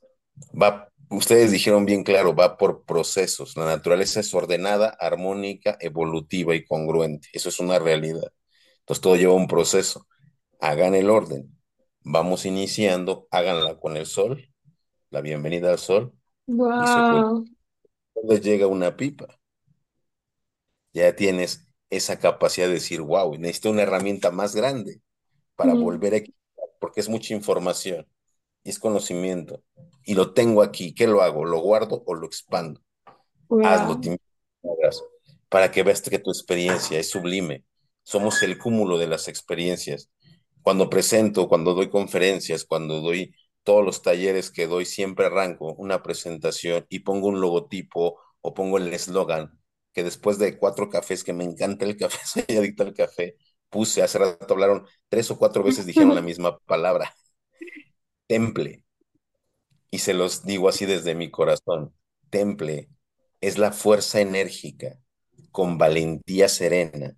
Va, 0.50 0.88
ustedes 1.10 1.50
dijeron 1.50 1.84
bien 1.84 2.04
claro, 2.04 2.34
va 2.34 2.56
por 2.56 2.84
procesos. 2.84 3.56
La 3.56 3.66
naturaleza 3.66 4.20
es 4.20 4.32
ordenada, 4.34 4.88
armónica, 4.88 5.76
evolutiva 5.80 6.54
y 6.54 6.64
congruente. 6.64 7.28
Eso 7.32 7.48
es 7.48 7.60
una 7.60 7.78
realidad. 7.78 8.32
Entonces 8.80 9.00
todo 9.02 9.16
lleva 9.16 9.34
un 9.34 9.46
proceso. 9.46 10.06
Hagan 10.60 10.94
el 10.94 11.10
orden. 11.10 11.56
Vamos 12.04 12.46
iniciando, 12.46 13.28
háganla 13.30 13.78
con 13.78 13.96
el 13.96 14.06
sol, 14.06 14.48
la 15.10 15.20
bienvenida 15.20 15.70
al 15.70 15.78
sol, 15.78 16.12
y. 16.46 16.52
Wow. 16.56 17.44
Entonces 18.14 18.44
llega 18.44 18.66
una 18.66 18.96
pipa. 18.96 19.38
Ya 20.92 21.14
tienes 21.14 21.71
esa 21.96 22.18
capacidad 22.18 22.66
de 22.68 22.74
decir, 22.74 23.00
wow, 23.02 23.36
necesito 23.38 23.70
una 23.70 23.82
herramienta 23.82 24.30
más 24.30 24.54
grande. 24.56 25.00
para 25.56 25.74
volver 25.74 26.14
a 26.14 26.16
equilibrar, 26.18 26.70
porque 26.80 27.00
es 27.00 27.08
mucha 27.08 27.34
información 27.34 28.08
y 28.64 28.70
es 28.70 28.78
conocimiento. 28.80 29.62
Y 30.04 30.14
lo 30.14 30.34
tengo 30.34 30.62
aquí. 30.62 30.94
¿Qué 30.94 31.06
lo 31.06 31.22
hago? 31.22 31.44
¿Lo 31.44 31.60
guardo 31.60 32.02
o 32.06 32.14
lo 32.14 32.26
expando? 32.26 32.80
Hazlo, 33.60 33.96
Wow. 33.96 34.00
te 34.00 34.08
invito 34.08 34.24
a 34.24 34.62
que 34.62 34.68
lo 34.68 34.74
hagas, 34.74 35.02
para 35.48 35.70
que 35.70 35.82
veas 35.84 36.02
que 36.02 36.18
tu 36.18 36.30
experiencia 36.30 36.98
es 36.98 37.10
sublime. 37.10 37.64
Somos 38.02 38.42
el 38.42 38.58
cúmulo 38.58 38.98
de 38.98 39.06
las 39.06 39.28
experiencias. 39.28 40.10
Cuando 40.62 40.90
presento, 40.90 41.48
cuando 41.48 41.74
doy 41.74 41.90
conferencias, 41.90 42.64
cuando 42.64 43.00
doy 43.00 43.34
todos 43.64 43.84
los 43.84 44.02
talleres 44.02 44.50
que 44.50 44.66
doy, 44.66 44.84
siempre 44.86 45.26
arranco 45.26 45.74
una 45.74 46.02
presentación 46.02 46.86
y 46.88 47.00
pongo 47.00 47.28
un 47.28 47.40
logotipo 47.40 48.18
o 48.40 48.54
pongo 48.54 48.78
el 48.78 48.92
eslogan 48.92 49.60
que 49.92 50.04
después 50.04 50.38
de 50.38 50.58
cuatro 50.58 50.88
cafés, 50.90 51.24
que 51.24 51.32
me 51.32 51.44
encanta 51.44 51.84
el 51.84 51.96
café, 51.96 52.18
soy 52.46 52.56
adicto 52.56 52.82
al 52.84 52.94
café, 52.94 53.36
puse, 53.70 54.02
hace 54.02 54.18
rato 54.18 54.54
hablaron 54.54 54.86
tres 55.08 55.30
o 55.30 55.38
cuatro 55.38 55.62
veces, 55.64 55.86
dijeron 55.86 56.14
la 56.14 56.22
misma 56.22 56.58
palabra, 56.60 57.14
temple. 58.26 58.84
Y 59.90 59.98
se 59.98 60.14
los 60.14 60.44
digo 60.44 60.68
así 60.68 60.86
desde 60.86 61.14
mi 61.14 61.30
corazón, 61.30 61.94
temple 62.30 62.88
es 63.40 63.58
la 63.58 63.72
fuerza 63.72 64.20
enérgica 64.20 64.98
con 65.50 65.78
valentía 65.78 66.48
serena 66.48 67.16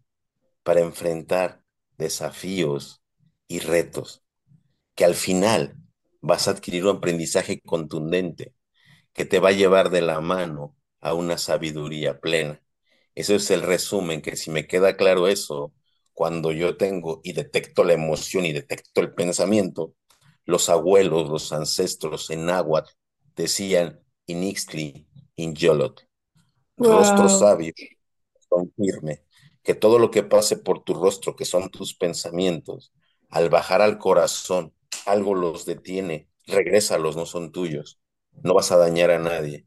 para 0.63 0.81
enfrentar 0.81 1.63
desafíos 1.99 3.03
y 3.49 3.61
retos, 3.61 4.25
que 4.97 5.05
al 5.05 5.15
final 5.15 5.77
vas 6.23 6.49
a 6.49 6.53
adquirir 6.53 6.87
un 6.87 6.97
aprendizaje 6.99 7.61
contundente 7.61 8.55
que 9.15 9.27
te 9.27 9.41
va 9.41 9.51
a 9.51 9.53
llevar 9.53 9.91
de 9.91 10.03
la 10.03 10.21
mano 10.23 10.77
a 11.01 11.15
una 11.15 11.39
sabiduría 11.39 12.21
plena. 12.21 12.63
Eso 13.15 13.35
es 13.35 13.51
el 13.51 13.63
resumen, 13.63 14.23
que 14.23 14.37
si 14.37 14.51
me 14.51 14.67
queda 14.67 14.97
claro 14.97 15.29
eso, 15.29 15.73
cuando 16.13 16.53
yo 16.53 16.77
tengo 16.77 17.21
y 17.25 17.33
detecto 17.33 17.85
la 17.85 17.93
emoción 17.95 18.45
y 18.45 18.53
detecto 18.53 19.01
el 19.01 19.15
pensamiento, 19.15 19.95
los 20.45 20.69
abuelos, 20.69 21.29
los 21.29 21.53
ancestros 21.53 22.31
en 22.31 22.47
náhuatl 22.47 22.93
decían 23.37 24.01
Inixtli, 24.27 25.09
Inyolot, 25.37 26.03
rostro 26.79 27.29
Wow. 27.29 27.31
sabio, 27.31 27.75
son 28.49 28.73
firme, 28.77 29.23
que 29.63 29.75
todo 29.75 29.99
lo 29.99 30.11
que 30.11 30.23
pase 30.23 30.57
por 30.57 30.85
tu 30.85 30.95
rostro, 30.95 31.37
que 31.37 31.45
son 31.45 31.71
tus 31.71 31.95
pensamientos, 31.95 32.93
al 33.31 33.51
bajar 33.51 33.83
al 33.83 33.99
corazón, 33.99 34.75
algo 35.07 35.35
los 35.35 35.65
detiene, 35.67 36.29
regrésalos, 36.47 37.17
no 37.17 37.27
son 37.27 37.53
tuyos, 37.53 38.01
no 38.43 38.55
vas 38.55 38.73
a 38.73 38.77
dañar 38.77 39.11
a 39.11 39.19
nadie. 39.19 39.67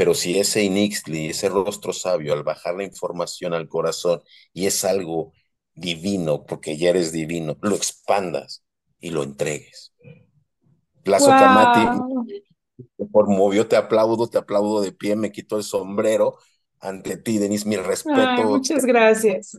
Pero 0.00 0.14
si 0.14 0.38
ese 0.38 0.62
Inixtli, 0.64 1.28
ese 1.30 1.48
rostro 1.50 1.92
sabio, 1.92 2.32
al 2.32 2.42
bajar 2.42 2.74
la 2.76 2.84
información 2.84 3.52
al 3.54 3.68
corazón 3.68 4.22
y 4.52 4.66
es 4.66 4.84
algo 4.84 5.32
divino, 5.74 6.46
porque 6.46 6.76
ya 6.78 6.90
eres 6.90 7.12
divino, 7.12 7.56
lo 7.62 7.76
expandas 7.76 8.64
y 9.00 9.10
lo 9.10 9.22
entregues. 9.24 9.92
Plazo 11.04 11.36
Kamati, 11.36 11.90
Wow. 11.90 12.26
por 13.12 13.28
movió, 13.28 13.66
te 13.68 13.76
aplaudo, 13.76 14.28
te 14.28 14.38
aplaudo 14.38 14.80
de 14.82 14.92
pie, 14.92 15.16
me 15.16 15.32
quito 15.32 15.56
el 15.56 15.64
sombrero 15.64 16.38
ante 16.80 17.16
ti, 17.16 17.38
Denise, 17.38 17.68
mi 17.68 17.76
Ay, 18.04 18.44
respeto 18.46 18.46
muchas 18.46 18.84
gracias. 18.84 19.58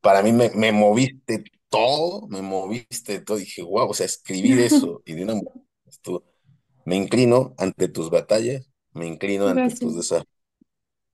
Para 0.00 0.22
mí 0.22 0.32
me, 0.32 0.50
me 0.50 0.72
moviste 0.72 1.44
todo, 1.68 2.26
me 2.28 2.42
moviste 2.42 3.20
todo. 3.20 3.36
Dije, 3.38 3.62
wow, 3.62 3.90
o 3.90 3.94
sea, 3.94 4.06
escribir 4.06 4.58
eso 4.60 5.02
y 5.06 5.14
de 5.14 5.24
una 5.24 5.34
mujer, 5.34 5.62
esto, 5.86 6.24
me 6.84 6.96
inclino 6.96 7.54
ante 7.58 7.88
tus 7.88 8.10
batallas, 8.10 8.68
me 8.92 9.06
inclino 9.06 9.48
ante 9.48 9.74
tus 9.74 9.96
desafíos 9.96 10.32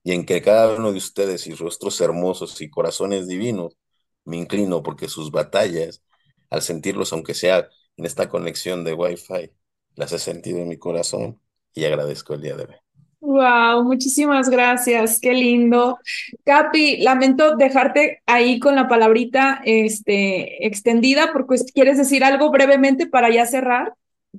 y 0.09 0.13
en 0.13 0.25
que 0.25 0.41
cada 0.41 0.75
uno 0.75 0.93
de 0.93 0.99
ustedes 0.99 1.47
y 1.47 1.55
rostros 1.55 2.01
hermosos 2.01 2.61
y 2.63 2.71
corazones 2.71 3.29
divinos, 3.29 3.77
me 4.25 4.39
inclino 4.39 4.83
porque 4.83 5.09
sus 5.09 5.31
batallas, 5.31 6.03
al 6.51 6.63
sentirlos, 6.63 7.13
aunque 7.13 7.35
sea 7.35 7.69
en 7.97 8.07
esta 8.07 8.29
conexión 8.29 8.85
de 8.85 8.95
Wi-Fi, 8.95 9.53
las 9.97 10.13
he 10.13 10.19
sentido 10.19 10.61
en 10.61 10.69
mi 10.69 10.79
corazón 10.79 11.41
y 11.75 11.85
agradezco 11.85 12.35
el 12.35 12.41
día 12.41 12.57
de 12.57 12.65
hoy. 12.65 12.75
Wow, 13.21 13.83
muchísimas 13.83 14.49
gracias, 14.49 15.19
qué 15.21 15.35
lindo. 15.35 15.99
Capi, 16.45 16.99
lamento 17.03 17.57
dejarte 17.57 18.23
ahí 18.27 18.61
con 18.61 18.77
la 18.77 18.89
palabrita 18.89 19.61
este, 19.65 20.67
extendida, 20.67 21.33
porque 21.33 21.57
quieres 21.75 21.99
decir 21.99 22.25
algo 22.25 22.51
brevemente 22.51 23.07
para 23.07 23.29
ya 23.29 23.45
cerrar. 23.45 23.93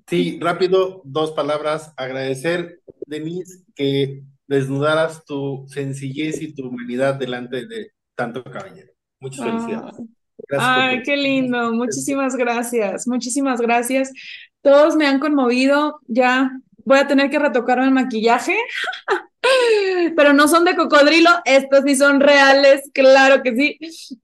Sí, 0.07 0.39
rápido, 0.41 1.01
dos 1.05 1.31
palabras. 1.31 1.93
Agradecer, 1.97 2.81
Denise, 3.05 3.63
que 3.75 4.23
desnudaras 4.47 5.25
tu 5.25 5.65
sencillez 5.67 6.41
y 6.41 6.53
tu 6.53 6.67
humanidad 6.67 7.15
delante 7.15 7.67
de 7.67 7.91
tanto 8.15 8.43
caballero. 8.43 8.91
Muchas 9.19 9.45
felicidades. 9.45 9.95
Ah, 9.99 10.03
Gracias 10.47 10.71
Ay, 10.71 11.03
qué 11.03 11.17
lindo, 11.17 11.73
muchísimas 11.73 12.35
gracias, 12.35 13.07
muchísimas 13.07 13.61
gracias. 13.61 14.11
Todos 14.61 14.95
me 14.95 15.05
han 15.05 15.19
conmovido, 15.19 15.99
ya 16.07 16.51
voy 16.85 16.99
a 16.99 17.07
tener 17.07 17.29
que 17.29 17.39
retocarme 17.39 17.85
el 17.85 17.91
maquillaje, 17.91 18.55
pero 20.15 20.33
no 20.33 20.47
son 20.47 20.65
de 20.65 20.75
cocodrilo, 20.75 21.29
estos 21.45 21.83
sí 21.85 21.95
son 21.95 22.19
reales, 22.19 22.89
claro 22.93 23.41
que 23.43 23.55
sí. 23.55 23.79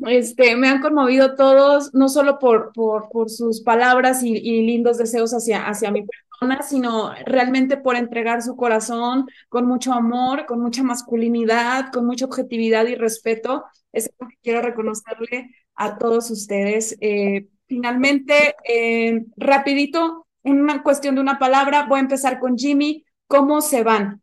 Este, 0.07 0.56
me 0.56 0.68
han 0.68 0.81
conmovido 0.81 1.35
todos, 1.35 1.93
no 1.93 2.10
solo 2.10 2.39
por, 2.39 2.72
por, 2.73 3.30
sus 3.30 3.61
palabras 3.61 4.23
y, 4.23 4.39
lindos 4.61 4.97
deseos 4.97 5.31
hacia, 5.34 5.68
hacia 5.68 5.91
mi 5.91 6.06
persona, 6.06 6.61
sino 6.61 7.14
realmente 7.26 7.77
por 7.77 7.95
entregar 7.95 8.41
su 8.41 8.56
corazón 8.56 9.27
con 9.49 9.65
mucho 9.65 9.93
amor, 9.93 10.45
con 10.45 10.60
mucha 10.60 10.84
masculinidad, 10.84 11.91
con 11.91 12.06
mucha 12.06 12.26
objetividad 12.26 12.85
y 12.85 12.95
respeto. 12.95 13.65
Es 13.91 14.10
algo 14.19 14.30
que 14.30 14.38
quiero 14.43 14.61
reconocerle 14.61 15.52
a 15.76 15.97
todos 15.97 16.30
ustedes. 16.31 16.97
Eh, 17.02 17.47
finalmente, 17.68 18.56
eh, 18.68 19.26
rapidito, 19.38 20.27
una 20.43 20.84
cuestión 20.84 21.15
de 21.15 21.22
una 21.22 21.39
palabra, 21.39 21.85
voy 21.88 21.97
a 21.97 22.03
empezar 22.03 22.39
con 22.39 22.57
Jimmy. 22.57 23.06
¿Cómo 23.27 23.61
se 23.61 23.84
van? 23.84 24.22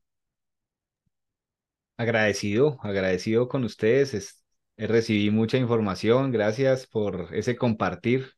Agradecido, 2.02 2.78
agradecido 2.82 3.48
con 3.48 3.62
ustedes. 3.62 4.12
Es, 4.12 4.44
eh, 4.76 4.88
recibí 4.88 5.30
mucha 5.30 5.56
información. 5.56 6.32
Gracias 6.32 6.86
por 6.88 7.28
ese 7.32 7.56
compartir. 7.56 8.32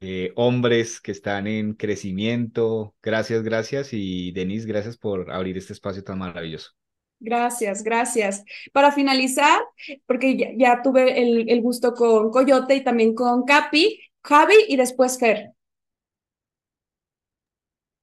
Eh, 0.00 0.32
hombres 0.36 1.00
que 1.00 1.12
están 1.12 1.46
en 1.46 1.74
crecimiento. 1.74 2.96
Gracias, 3.02 3.42
gracias. 3.44 3.90
Y 3.92 4.32
Denise, 4.32 4.66
gracias 4.66 4.98
por 4.98 5.30
abrir 5.30 5.56
este 5.58 5.74
espacio 5.74 6.02
tan 6.02 6.18
maravilloso. 6.18 6.72
Gracias, 7.20 7.84
gracias. 7.84 8.44
Para 8.72 8.90
finalizar, 8.92 9.62
porque 10.06 10.36
ya, 10.36 10.48
ya 10.56 10.82
tuve 10.82 11.22
el, 11.22 11.48
el 11.50 11.62
gusto 11.62 11.94
con 11.94 12.30
Coyote 12.30 12.74
y 12.76 12.84
también 12.84 13.14
con 13.14 13.44
Capi, 13.44 14.00
Javi 14.24 14.54
y 14.68 14.76
después 14.76 15.18
Fer. 15.18 15.52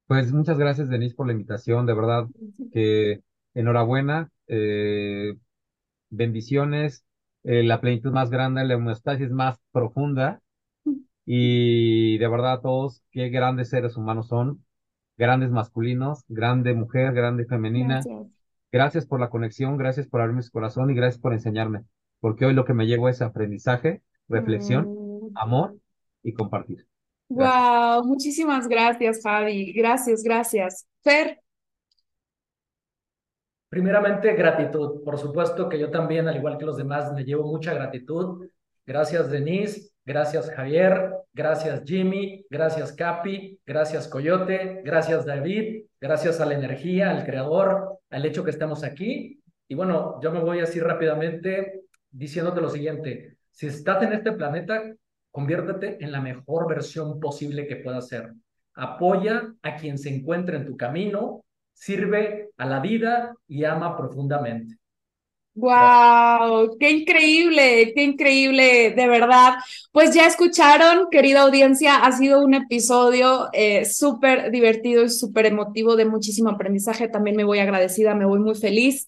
Pues 0.08 0.32
muchas 0.32 0.58
gracias, 0.58 0.90
Denise, 0.90 1.16
por 1.16 1.26
la 1.28 1.34
invitación. 1.34 1.86
De 1.86 1.94
verdad 1.94 2.28
que 2.72 3.22
enhorabuena. 3.54 4.32
Eh, 4.48 5.36
bendiciones. 6.10 7.04
eh, 7.44 7.64
la 7.64 7.80
plenitud 7.82 8.12
más 8.12 8.30
grande, 8.32 8.64
la 8.66 8.76
homeostasis 8.78 9.32
más 9.32 9.60
profunda. 9.72 10.42
Y 11.26 12.18
de 12.20 12.28
verdad, 12.28 12.62
todos, 12.62 13.04
qué 13.12 13.30
grandes 13.30 13.70
seres 13.70 13.98
humanos 13.98 14.28
son. 14.28 14.64
Grandes 15.18 15.52
masculinos, 15.52 16.24
grande 16.28 16.74
mujer, 16.74 17.14
grande 17.14 17.46
femenina. 17.46 17.96
Gracias. 18.04 18.28
Gracias 18.72 19.06
por 19.06 19.20
la 19.20 19.30
conexión, 19.30 19.78
gracias 19.78 20.08
por 20.08 20.22
abrirme 20.22 20.42
su 20.44 20.52
corazón 20.52 20.90
y 20.90 20.96
gracias 20.96 21.22
por 21.22 21.34
enseñarme. 21.34 21.84
Porque 22.20 22.46
hoy 22.46 22.54
lo 22.54 22.66
que 22.66 22.74
me 22.74 22.86
llevo 22.88 23.10
es 23.10 23.22
aprendizaje, 23.22 24.02
reflexión, 24.28 24.86
Mm. 24.86 25.32
amor 25.36 25.76
y 26.24 26.34
compartir. 26.34 26.86
Gracias. 27.30 27.64
Wow, 27.64 28.06
muchísimas 28.06 28.68
gracias, 28.68 29.22
Javi. 29.24 29.74
Gracias, 29.74 30.24
gracias. 30.24 30.88
Fer, 31.04 31.40
Primeramente, 33.76 34.34
gratitud. 34.36 35.04
Por 35.04 35.18
supuesto 35.18 35.68
que 35.68 35.78
yo 35.78 35.92
también, 35.92 36.30
al 36.30 36.38
igual 36.38 36.58
que 36.58 36.64
los 36.64 36.78
demás, 36.78 37.14
le 37.14 37.26
llevo 37.26 37.46
mucha 37.46 37.74
gratitud. 37.74 38.48
Gracias, 38.86 39.30
Denise. 39.30 39.92
Gracias, 40.06 40.50
Javier. 40.50 41.12
Gracias, 41.34 41.84
Jimmy. 41.84 42.46
Gracias, 42.50 42.94
Capi. 42.94 43.60
Gracias, 43.66 44.08
Coyote. 44.08 44.82
Gracias, 44.86 45.26
David. 45.26 45.88
Gracias 46.00 46.40
a 46.40 46.46
la 46.46 46.54
energía, 46.54 47.12
al 47.12 47.26
creador, 47.26 48.00
al 48.12 48.26
hecho 48.26 48.46
que 48.46 48.52
estamos 48.52 48.86
aquí. 48.86 49.42
Y 49.68 49.76
bueno, 49.76 50.22
yo 50.24 50.32
me 50.32 50.40
voy 50.40 50.62
así 50.62 50.80
rápidamente 50.80 51.82
diciéndote 52.10 52.62
lo 52.62 52.70
siguiente. 52.70 53.36
Si 53.52 53.68
estás 53.68 54.02
en 54.04 54.14
este 54.14 54.32
planeta, 54.32 54.84
conviértete 55.32 56.02
en 56.02 56.14
la 56.14 56.22
mejor 56.22 56.70
versión 56.70 57.20
posible 57.20 57.68
que 57.68 57.76
puedas 57.76 58.08
ser. 58.08 58.32
Apoya 58.74 59.54
a 59.64 59.76
quien 59.76 59.98
se 59.98 60.16
encuentre 60.16 60.56
en 60.56 60.66
tu 60.66 60.78
camino 60.78 61.44
sirve 61.76 62.50
a 62.58 62.66
la 62.66 62.80
vida 62.80 63.36
y 63.48 63.64
ama 63.66 63.96
profundamente. 63.98 64.78
wow, 65.56 66.78
qué 66.80 66.92
increíble, 66.92 67.94
qué 67.96 68.04
increíble, 68.04 68.92
de 68.92 69.08
verdad. 69.08 69.56
Pues 69.92 70.14
ya 70.14 70.26
escucharon, 70.28 71.08
querida 71.10 71.42
audiencia, 71.44 71.98
ha 71.98 72.12
sido 72.12 72.44
un 72.44 72.54
episodio 72.56 73.48
eh, 73.54 73.86
súper 73.86 74.52
divertido 74.52 75.04
y 75.04 75.10
súper 75.10 75.46
emotivo 75.46 75.96
de 75.96 76.06
muchísimo 76.06 76.50
aprendizaje. 76.50 77.08
También 77.08 77.38
me 77.38 77.46
voy 77.46 77.60
agradecida, 77.60 78.16
me 78.16 78.26
voy 78.26 78.40
muy 78.40 78.56
feliz. 78.56 79.06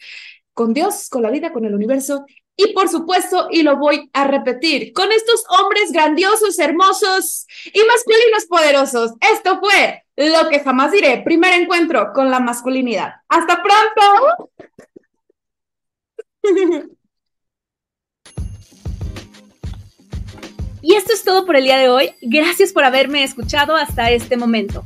con 0.53 0.73
Dios, 0.73 1.09
con 1.09 1.23
la 1.23 1.31
vida, 1.31 1.53
con 1.53 1.65
el 1.65 1.75
universo 1.75 2.25
y 2.57 2.73
por 2.73 2.89
supuesto, 2.89 3.47
y 3.51 3.61
lo 3.61 3.77
voy 3.77 4.09
a 4.13 4.25
repetir, 4.25 4.91
con 4.91 5.11
estos 5.11 5.43
hombres 5.47 5.91
grandiosos, 5.91 6.57
hermosos 6.57 7.45
y 7.65 7.79
masculinos 7.83 8.45
poderosos. 8.49 9.13
Esto 9.21 9.59
fue 9.59 10.03
lo 10.17 10.49
que 10.49 10.59
jamás 10.59 10.91
diré, 10.91 11.21
primer 11.23 11.53
encuentro 11.53 12.11
con 12.13 12.31
la 12.31 12.39
masculinidad. 12.39 13.13
Hasta 13.29 13.61
pronto. 13.63 14.49
Y 20.87 20.95
esto 20.95 21.11
es 21.11 21.23
todo 21.25 21.45
por 21.45 21.57
el 21.57 21.65
día 21.65 21.77
de 21.77 21.89
hoy. 21.89 22.13
Gracias 22.21 22.71
por 22.71 22.85
haberme 22.85 23.21
escuchado 23.21 23.75
hasta 23.75 24.09
este 24.11 24.37
momento. 24.37 24.85